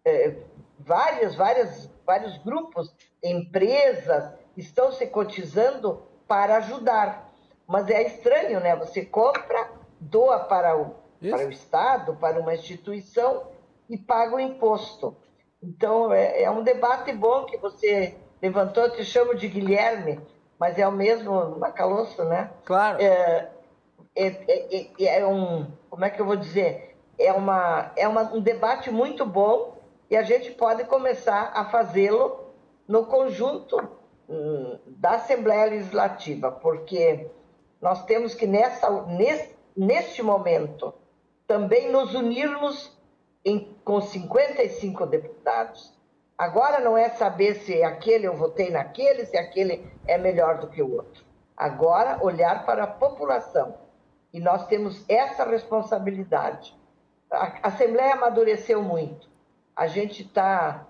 É, 0.03 0.35
várias, 0.79 1.35
várias, 1.35 1.87
vários 2.03 2.39
grupos, 2.39 2.91
empresas 3.23 4.33
estão 4.57 4.91
se 4.91 5.05
cotizando 5.05 6.01
para 6.27 6.57
ajudar. 6.57 7.31
Mas 7.67 7.87
é 7.87 8.01
estranho, 8.01 8.59
né? 8.59 8.75
Você 8.77 9.05
compra, 9.05 9.69
doa 9.99 10.39
para 10.39 10.75
o, 10.75 10.95
para 11.29 11.45
o 11.45 11.51
Estado, 11.51 12.15
para 12.15 12.39
uma 12.39 12.55
instituição 12.55 13.43
e 13.87 13.95
paga 13.95 14.37
o 14.37 14.39
imposto. 14.39 15.15
Então, 15.61 16.11
é, 16.11 16.41
é 16.41 16.49
um 16.49 16.63
debate 16.63 17.13
bom 17.13 17.45
que 17.45 17.57
você 17.57 18.15
levantou, 18.41 18.85
eu 18.85 18.95
te 18.95 19.05
chamo 19.05 19.35
de 19.35 19.47
Guilherme, 19.47 20.19
mas 20.57 20.79
é 20.79 20.87
o 20.87 20.91
mesmo 20.91 21.59
Macalosso, 21.59 22.23
né? 22.23 22.49
Claro. 22.65 22.99
É, 22.99 23.51
é, 24.17 24.27
é, 24.47 24.89
é, 24.99 25.19
é, 25.19 25.27
um, 25.27 25.67
como 25.89 26.05
é 26.05 26.09
que 26.09 26.19
eu 26.19 26.25
vou 26.25 26.35
dizer? 26.35 26.95
É, 27.17 27.31
uma, 27.33 27.91
é 27.95 28.07
uma, 28.07 28.33
um 28.33 28.41
debate 28.41 28.91
muito 28.91 29.25
bom 29.25 29.77
e 30.09 30.15
a 30.15 30.23
gente 30.23 30.51
pode 30.51 30.83
começar 30.85 31.51
a 31.53 31.65
fazê-lo 31.65 32.53
no 32.87 33.05
conjunto 33.05 33.77
hum, 34.29 34.79
da 34.85 35.11
Assembleia 35.11 35.65
Legislativa, 35.69 36.51
porque 36.51 37.27
nós 37.81 38.03
temos 38.05 38.33
que, 38.33 38.47
nessa, 38.47 38.89
nesse, 39.05 39.55
neste 39.75 40.21
momento, 40.21 40.93
também 41.45 41.91
nos 41.91 42.13
unirmos 42.13 42.97
em, 43.43 43.75
com 43.83 44.01
55 44.01 45.05
deputados 45.05 45.97
Agora 46.37 46.79
não 46.79 46.95
é 46.95 47.09
saber 47.09 47.55
se 47.55 47.81
aquele 47.81 48.27
eu 48.27 48.35
votei 48.35 48.69
naquele, 48.69 49.25
se 49.25 49.35
aquele 49.35 49.91
é 50.05 50.19
melhor 50.19 50.59
do 50.59 50.67
que 50.67 50.83
o 50.83 50.93
outro. 50.93 51.25
Agora, 51.55 52.23
olhar 52.23 52.63
para 52.63 52.83
a 52.83 52.87
população. 52.87 53.75
E 54.37 54.39
nós 54.39 54.67
temos 54.67 55.03
essa 55.09 55.43
responsabilidade. 55.43 56.71
A 57.31 57.69
Assembleia 57.69 58.13
amadureceu 58.13 58.83
muito. 58.83 59.27
A 59.75 59.87
gente 59.87 60.21
está 60.21 60.85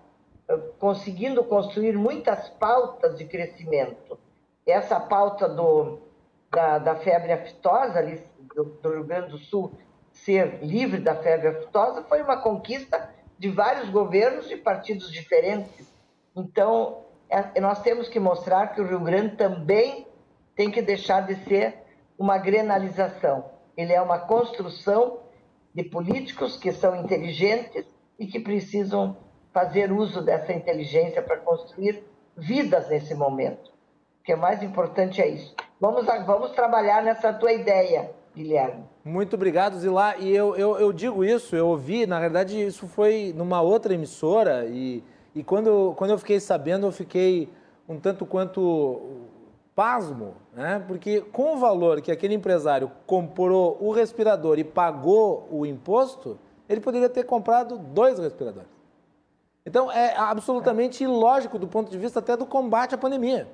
eh, 0.50 0.58
conseguindo 0.78 1.42
construir 1.46 1.98
muitas 1.98 2.50
pautas 2.50 3.18
de 3.18 3.24
crescimento. 3.24 4.20
Essa 4.66 5.00
pauta 5.00 5.48
do, 5.48 6.00
da, 6.52 6.78
da 6.78 6.96
febre 6.98 7.32
aftosa, 7.32 8.00
ali, 8.00 8.22
do, 8.54 8.66
do 8.66 8.90
Rio 8.90 9.06
Grande 9.06 9.30
do 9.30 9.38
Sul, 9.38 9.72
ser 10.12 10.62
livre 10.62 11.00
da 11.00 11.16
febre 11.16 11.48
aftosa, 11.48 12.04
foi 12.04 12.22
uma 12.22 12.42
conquista 12.42 13.10
de 13.40 13.50
vários 13.50 13.90
governos 13.90 14.52
e 14.52 14.58
partidos 14.58 15.10
diferentes. 15.10 15.90
Então, 16.36 17.06
é, 17.30 17.62
nós 17.62 17.82
temos 17.82 18.10
que 18.10 18.20
mostrar 18.20 18.74
que 18.74 18.82
o 18.82 18.86
Rio 18.86 19.00
Grande 19.00 19.38
também 19.38 20.06
tem 20.54 20.70
que 20.70 20.82
deixar 20.82 21.22
de 21.22 21.36
ser 21.46 21.87
uma 22.18 22.38
grenalização. 22.38 23.46
Ele 23.76 23.94
é 23.94 24.02
uma 24.02 24.20
construção 24.20 25.20
de 25.74 25.84
políticos 25.84 26.58
que 26.58 26.72
são 26.72 26.96
inteligentes 26.96 27.86
e 28.20 28.26
que 28.26 28.40
precisam 28.40 29.18
fazer 29.54 29.92
uso 29.92 30.22
dessa 30.22 30.52
inteligência 30.54 31.22
para 31.22 31.38
construir 31.38 32.04
vidas 32.36 32.90
nesse 32.90 33.14
momento. 33.14 33.70
O 34.20 34.24
que 34.24 34.32
é 34.32 34.36
mais 34.36 34.62
importante 34.62 35.22
é 35.22 35.28
isso. 35.28 35.56
Vamos, 35.80 36.06
vamos 36.26 36.52
trabalhar 36.52 37.04
nessa 37.04 37.32
tua 37.32 37.54
ideia, 37.54 38.12
Guilherme. 38.36 38.84
Muito 39.06 39.36
obrigado, 39.36 39.78
Zilá. 39.78 40.18
E 40.18 40.36
eu, 40.36 40.56
eu, 40.56 40.78
eu, 40.80 40.92
digo 40.92 41.24
isso, 41.24 41.56
eu 41.56 41.68
ouvi, 41.68 42.06
na 42.06 42.20
verdade, 42.20 42.62
isso 42.62 42.88
foi 42.88 43.34
numa 43.36 43.62
outra 43.62 43.94
emissora, 43.94 44.66
e, 44.66 45.04
e 45.34 45.44
quando, 45.44 45.94
quando 45.96 46.12
eu 46.12 46.18
fiquei 46.18 46.40
sabendo, 46.40 46.88
eu 46.88 46.92
fiquei 46.92 47.50
um 47.88 48.00
tanto 48.00 48.26
quanto 48.26 49.27
pasmo, 49.78 50.34
né? 50.56 50.84
Porque 50.88 51.22
com 51.22 51.54
o 51.54 51.58
valor 51.60 52.02
que 52.02 52.12
aquele 52.12 52.34
empresário 52.34 52.92
comprou 53.06 53.78
o 53.80 53.92
respirador 53.92 54.58
e 54.58 54.64
pagou 54.64 55.48
o 55.52 55.68
imposto, 55.68 56.40
ele 56.68 56.82
poderia 56.82 57.08
ter 57.08 57.26
comprado 57.26 57.78
dois 57.78 58.18
respiradores. 58.18 58.72
Então 59.64 59.92
é 59.92 60.18
absolutamente 60.18 61.04
ilógico 61.04 61.60
do 61.60 61.68
ponto 61.68 61.92
de 61.92 61.98
vista 62.00 62.18
até 62.18 62.36
do 62.36 62.44
combate 62.44 62.96
à 62.96 62.98
pandemia. 62.98 63.48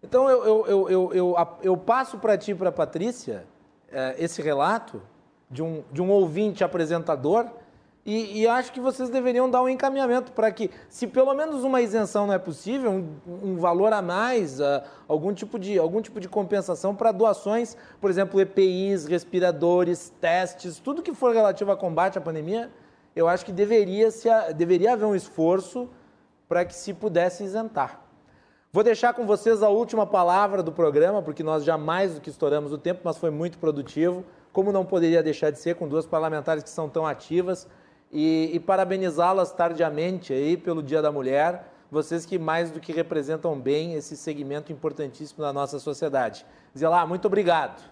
Então 0.00 0.30
eu, 0.30 0.44
eu, 0.44 0.88
eu, 0.88 1.12
eu, 1.12 1.36
eu, 1.60 1.76
passo 1.76 2.16
para 2.18 2.38
ti 2.38 2.52
e 2.52 2.54
para 2.54 2.68
a 2.68 2.72
Patrícia 2.72 3.44
é, 3.90 4.14
esse 4.18 4.40
relato 4.40 5.02
de 5.50 5.64
um, 5.64 5.82
de 5.90 6.00
um 6.00 6.12
ouvinte 6.12 6.62
apresentador 6.62 7.50
e, 8.06 8.42
e, 8.42 8.46
acho 8.46 8.72
que 8.72 8.78
vocês 8.78 9.10
deveriam 9.10 9.50
dar 9.50 9.60
um 9.60 9.68
encaminhamento 9.68 10.30
para 10.30 10.52
que, 10.52 10.70
se 10.88 11.08
pelo 11.08 11.34
menos 11.34 11.64
uma 11.64 11.80
isenção 11.80 12.24
não 12.24 12.34
é 12.34 12.38
possível, 12.38 12.92
um, 12.92 13.16
um 13.42 13.56
valor 13.56 13.92
a 13.92 14.00
mais, 14.00 14.60
uh, 14.60 14.80
algum, 15.08 15.34
tipo 15.34 15.58
de, 15.58 15.76
algum 15.76 16.00
tipo 16.00 16.20
de 16.20 16.28
compensação 16.28 16.94
para 16.94 17.10
doações, 17.10 17.76
por 18.00 18.08
exemplo, 18.08 18.40
EPIs, 18.40 19.06
respiradores, 19.06 20.12
testes, 20.20 20.78
tudo 20.78 21.02
que 21.02 21.12
for 21.12 21.34
relativo 21.34 21.72
a 21.72 21.76
combate 21.76 22.16
à 22.16 22.20
pandemia, 22.20 22.70
eu 23.16 23.26
acho 23.26 23.44
que 23.44 23.50
deveria, 23.50 24.10
se, 24.12 24.28
deveria 24.54 24.92
haver 24.92 25.06
um 25.06 25.14
esforço 25.14 25.88
para 26.48 26.64
que 26.64 26.74
se 26.76 26.94
pudesse 26.94 27.42
isentar. 27.42 28.06
Vou 28.72 28.84
deixar 28.84 29.14
com 29.14 29.26
vocês 29.26 29.62
a 29.62 29.68
última 29.68 30.06
palavra 30.06 30.62
do 30.62 30.70
programa, 30.70 31.22
porque 31.22 31.42
nós 31.42 31.64
já 31.64 31.76
mais 31.76 32.14
do 32.14 32.20
que 32.20 32.30
estouramos 32.30 32.72
o 32.72 32.78
tempo, 32.78 33.00
mas 33.02 33.16
foi 33.16 33.30
muito 33.30 33.58
produtivo, 33.58 34.24
como 34.52 34.70
não 34.70 34.84
poderia 34.84 35.22
deixar 35.22 35.50
de 35.50 35.58
ser 35.58 35.74
com 35.74 35.88
duas 35.88 36.06
parlamentares 36.06 36.62
que 36.62 36.70
são 36.70 36.88
tão 36.88 37.06
ativas, 37.06 37.66
e, 38.12 38.50
e 38.52 38.60
parabenizá-las 38.60 39.52
tardiamente 39.52 40.32
aí 40.32 40.56
pelo 40.56 40.82
Dia 40.82 41.02
da 41.02 41.10
Mulher, 41.12 41.72
vocês 41.90 42.26
que 42.26 42.38
mais 42.38 42.70
do 42.70 42.80
que 42.80 42.92
representam 42.92 43.58
bem 43.58 43.94
esse 43.94 44.16
segmento 44.16 44.72
importantíssimo 44.72 45.42
da 45.42 45.52
nossa 45.52 45.78
sociedade. 45.78 46.44
Zilá, 46.76 47.06
muito 47.06 47.26
obrigado. 47.26 47.82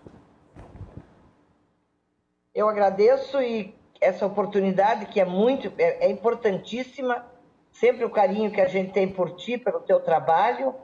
Eu 2.55 2.69
agradeço 2.69 3.41
e 3.41 3.75
essa 4.01 4.27
oportunidade 4.27 5.07
que 5.07 5.21
é 5.21 5.25
muito, 5.25 5.73
é, 5.79 6.07
é 6.07 6.11
importantíssima 6.11 7.25
sempre 7.73 8.05
o 8.05 8.11
carinho 8.11 8.51
que 8.51 8.61
a 8.61 8.69
gente 8.69 8.93
tem 8.93 9.09
por 9.09 9.35
ti, 9.37 9.59
pelo 9.59 9.81
teu 9.81 10.01
trabalho, 10.01 10.75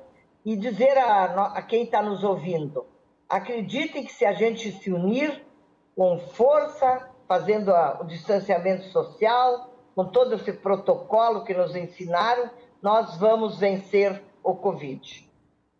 e 0.45 0.57
dizer 0.57 0.97
a, 0.99 1.47
a 1.55 1.63
quem 1.63 1.85
está 1.85 2.03
nos 2.03 2.25
ouvindo: 2.25 2.87
acreditem 3.29 4.05
que 4.05 4.13
se 4.13 4.25
a 4.25 4.33
gente 4.33 4.73
se 4.73 4.93
unir 4.93 5.45
com 5.95 6.19
força, 6.19 7.10
fazendo 7.31 7.73
a, 7.73 8.01
o 8.01 8.05
distanciamento 8.05 8.87
social, 8.87 9.73
com 9.95 10.05
todo 10.05 10.35
esse 10.35 10.53
protocolo 10.53 11.45
que 11.45 11.55
nos 11.55 11.77
ensinaram, 11.77 12.51
nós 12.83 13.17
vamos 13.19 13.57
vencer 13.57 14.21
o 14.43 14.53
Covid. 14.57 15.31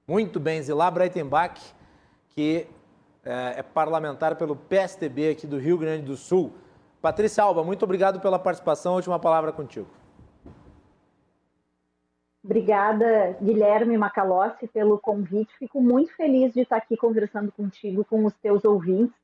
Muito 0.07 0.39
bem, 0.39 0.63
Zilá 0.63 0.89
Breitenbach, 0.89 1.61
que 2.29 2.69
é, 3.25 3.55
é 3.59 3.63
parlamentar 3.65 4.37
pelo 4.37 4.55
PSDB 4.55 5.31
aqui 5.31 5.45
do 5.45 5.59
Rio 5.59 5.77
Grande 5.77 6.05
do 6.05 6.17
Sul. 6.17 6.53
Patrícia 7.03 7.43
Alba, 7.43 7.65
muito 7.65 7.83
obrigado 7.83 8.21
pela 8.21 8.39
participação. 8.39 8.95
Última 8.95 9.19
palavra 9.19 9.51
contigo. 9.51 9.89
Obrigada, 12.45 13.37
Guilherme 13.43 13.99
Macalossi, 13.99 14.69
pelo 14.69 15.01
convite. 15.01 15.53
Fico 15.59 15.81
muito 15.83 16.15
feliz 16.15 16.55
de 16.55 16.61
estar 16.61 16.77
aqui 16.77 16.97
conversando 16.97 17.51
contigo, 17.51 18.05
com 18.05 18.25
os 18.25 18.35
teus 18.35 18.65
ouvintes. 18.65 19.20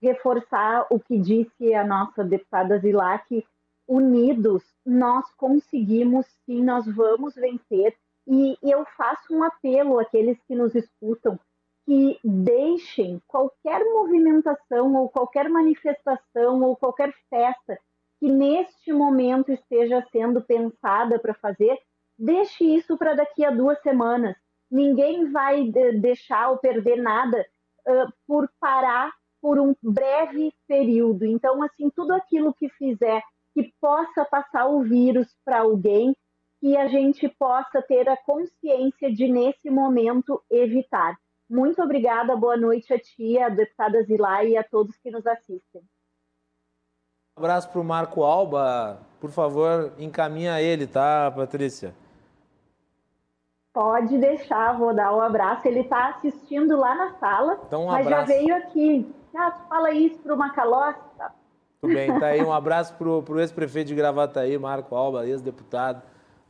Reforçar 0.00 0.86
o 0.90 0.98
que 0.98 1.18
disse 1.18 1.74
a 1.74 1.84
nossa 1.84 2.24
deputada 2.24 2.78
Zilac, 2.78 3.46
unidos 3.86 4.62
nós 4.86 5.24
conseguimos 5.34 6.26
sim, 6.46 6.62
nós 6.62 6.86
vamos 6.86 7.34
vencer. 7.34 7.96
E 8.26 8.56
eu 8.62 8.84
faço 8.96 9.34
um 9.34 9.42
apelo 9.42 9.98
àqueles 9.98 10.38
que 10.46 10.54
nos 10.54 10.74
escutam 10.74 11.38
que 11.86 12.18
deixem 12.22 13.20
qualquer 13.26 13.84
movimentação 13.84 14.94
ou 14.94 15.08
qualquer 15.08 15.48
manifestação 15.48 16.62
ou 16.62 16.76
qualquer 16.76 17.12
festa 17.28 17.78
que 18.20 18.30
neste 18.30 18.92
momento 18.92 19.50
esteja 19.50 20.06
sendo 20.12 20.42
pensada 20.42 21.18
para 21.18 21.34
fazer, 21.34 21.76
deixe 22.18 22.64
isso 22.64 22.96
para 22.98 23.14
daqui 23.14 23.44
a 23.44 23.50
duas 23.50 23.80
semanas. 23.82 24.36
Ninguém 24.70 25.32
vai 25.32 25.64
deixar 25.98 26.50
ou 26.50 26.58
perder 26.58 26.96
nada 26.96 27.44
uh, 27.88 28.12
por 28.26 28.48
parar 28.60 29.10
por 29.40 29.58
um 29.58 29.74
breve 29.82 30.52
período. 30.66 31.24
Então, 31.24 31.62
assim, 31.62 31.90
tudo 31.90 32.12
aquilo 32.12 32.54
que 32.54 32.68
fizer 32.70 33.22
que 33.54 33.72
possa 33.80 34.24
passar 34.24 34.66
o 34.66 34.82
vírus 34.82 35.28
para 35.44 35.60
alguém, 35.60 36.16
que 36.60 36.76
a 36.76 36.86
gente 36.86 37.28
possa 37.28 37.82
ter 37.82 38.08
a 38.08 38.16
consciência 38.16 39.12
de, 39.12 39.26
nesse 39.26 39.70
momento, 39.70 40.42
evitar. 40.50 41.16
Muito 41.48 41.82
obrigada, 41.82 42.36
boa 42.36 42.56
noite 42.56 42.92
a 42.92 42.98
ti, 42.98 43.38
a 43.38 43.48
deputada 43.48 44.02
Zilá 44.04 44.44
e 44.44 44.56
a 44.56 44.62
todos 44.62 44.96
que 44.98 45.10
nos 45.10 45.26
assistem. 45.26 45.82
Um 47.36 47.40
abraço 47.40 47.70
para 47.70 47.80
o 47.80 47.84
Marco 47.84 48.22
Alba. 48.22 49.00
Por 49.20 49.30
favor, 49.30 49.92
encaminha 49.98 50.60
ele, 50.60 50.86
tá, 50.86 51.30
Patrícia? 51.30 51.94
Pode 53.72 54.18
deixar, 54.18 54.76
vou 54.76 54.94
dar 54.94 55.14
um 55.16 55.20
abraço. 55.20 55.66
Ele 55.66 55.80
está 55.80 56.08
assistindo 56.08 56.76
lá 56.76 56.94
na 56.94 57.14
sala, 57.14 57.58
então, 57.66 57.84
um 57.84 57.86
mas 57.86 58.06
já 58.06 58.22
veio 58.22 58.54
aqui. 58.54 59.19
Fala 59.68 59.90
isso 59.92 60.18
para 60.18 60.34
o 60.34 60.36
Macalossi. 60.36 60.98
Tudo 61.80 61.94
bem, 61.94 62.18
tá 62.18 62.26
aí. 62.26 62.42
Um 62.42 62.52
abraço 62.52 62.94
para 62.94 63.08
o 63.08 63.40
ex-prefeito 63.40 63.88
de 63.88 63.94
Gravataí, 63.94 64.58
Marco 64.58 64.94
Alba, 64.94 65.26
ex-deputado, 65.26 66.02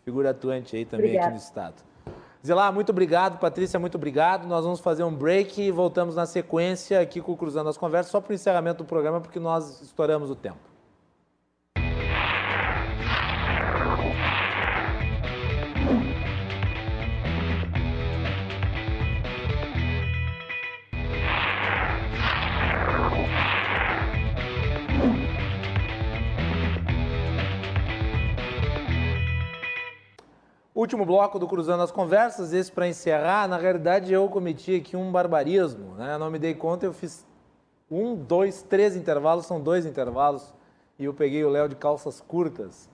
figura 0.05 0.31
atuante 0.31 0.77
aí 0.77 0.85
também 0.85 1.07
Obrigada. 1.07 1.29
aqui 1.29 1.37
no 1.37 1.43
estado. 1.43 1.91
Zilá, 2.45 2.73
muito 2.73 2.91
obrigado. 2.91 3.39
Patrícia, 3.39 3.79
muito 3.79 3.97
obrigado. 3.97 4.47
Nós 4.49 4.65
vamos 4.65 4.81
fazer 4.81 5.05
um 5.05 5.15
break 5.15 5.61
e 5.61 5.71
voltamos 5.71 6.17
na 6.17 6.25
sequência 6.25 7.01
aqui 7.01 7.21
com 7.21 7.33
o 7.33 7.37
Cruzando 7.37 7.69
as 7.69 7.77
Conversas, 7.77 8.11
só 8.11 8.21
para 8.21 8.33
o 8.33 8.35
encerramento 8.35 8.83
do 8.83 8.87
programa, 8.87 9.21
porque 9.21 9.39
nós 9.39 9.83
estouramos 9.83 10.31
o 10.31 10.35
tempo. 10.35 10.70
Último 30.91 31.07
bloco 31.07 31.39
do 31.39 31.47
Cruzando 31.47 31.85
as 31.85 31.93
Conversas, 31.93 32.53
esse 32.53 32.73
para 32.73 32.89
encerrar. 32.89 33.47
Na 33.47 33.57
realidade, 33.57 34.13
eu 34.13 34.29
cometi 34.29 34.75
aqui 34.75 34.97
um 34.97 35.13
barbarismo, 35.13 35.95
né? 35.95 36.19
Não 36.19 36.29
me 36.29 36.37
dei 36.37 36.53
conta, 36.53 36.85
eu 36.85 36.93
fiz 36.93 37.25
um, 37.89 38.17
dois, 38.17 38.63
três 38.63 38.97
intervalos, 38.97 39.47
são 39.47 39.61
dois 39.61 39.87
intervalos, 39.87 40.53
e 40.99 41.05
eu 41.05 41.15
peguei 41.15 41.45
o 41.45 41.49
Léo 41.49 41.69
de 41.69 41.77
calças 41.77 42.21
curtas 42.21 42.89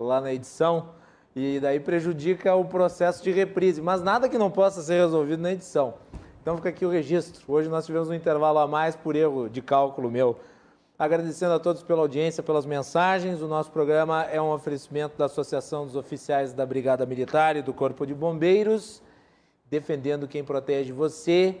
lá 0.00 0.18
na 0.18 0.32
edição, 0.32 0.94
e 1.36 1.60
daí 1.60 1.78
prejudica 1.78 2.54
o 2.54 2.64
processo 2.64 3.22
de 3.22 3.30
reprise, 3.30 3.82
mas 3.82 4.00
nada 4.00 4.30
que 4.30 4.38
não 4.38 4.50
possa 4.50 4.80
ser 4.80 4.94
resolvido 4.94 5.42
na 5.42 5.52
edição. 5.52 5.92
Então 6.40 6.56
fica 6.56 6.70
aqui 6.70 6.86
o 6.86 6.90
registro. 6.90 7.44
Hoje 7.46 7.68
nós 7.68 7.84
tivemos 7.84 8.08
um 8.08 8.14
intervalo 8.14 8.60
a 8.60 8.66
mais 8.66 8.96
por 8.96 9.14
erro 9.14 9.50
de 9.50 9.60
cálculo 9.60 10.10
meu 10.10 10.38
Agradecendo 11.02 11.54
a 11.54 11.58
todos 11.58 11.82
pela 11.82 12.00
audiência, 12.00 12.44
pelas 12.44 12.64
mensagens. 12.64 13.42
O 13.42 13.48
nosso 13.48 13.72
programa 13.72 14.22
é 14.22 14.40
um 14.40 14.52
oferecimento 14.52 15.18
da 15.18 15.24
Associação 15.24 15.84
dos 15.84 15.96
Oficiais 15.96 16.52
da 16.52 16.64
Brigada 16.64 17.04
Militar 17.04 17.56
e 17.56 17.60
do 17.60 17.74
Corpo 17.74 18.06
de 18.06 18.14
Bombeiros, 18.14 19.02
defendendo 19.68 20.28
quem 20.28 20.44
protege 20.44 20.92
você, 20.92 21.60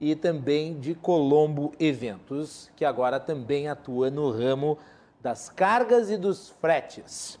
e 0.00 0.16
também 0.16 0.80
de 0.80 0.94
Colombo 0.94 1.70
Eventos, 1.78 2.70
que 2.74 2.82
agora 2.82 3.20
também 3.20 3.68
atua 3.68 4.08
no 4.08 4.30
ramo 4.30 4.78
das 5.20 5.50
cargas 5.50 6.10
e 6.10 6.16
dos 6.16 6.48
fretes. 6.48 7.38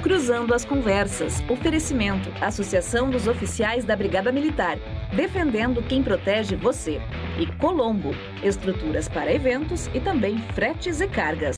Cruzando 0.08 0.54
as 0.54 0.64
Conversas. 0.64 1.44
Oferecimento. 1.50 2.32
Associação 2.40 3.10
dos 3.10 3.28
Oficiais 3.28 3.84
da 3.84 3.94
Brigada 3.94 4.32
Militar. 4.32 4.78
Defendendo 5.14 5.84
quem 5.84 6.02
protege 6.02 6.56
você. 6.56 7.02
E 7.38 7.46
Colombo. 7.58 8.12
Estruturas 8.42 9.10
para 9.10 9.34
eventos 9.34 9.88
e 9.94 10.00
também 10.00 10.38
fretes 10.56 11.02
e 11.02 11.10
cargas. 11.10 11.56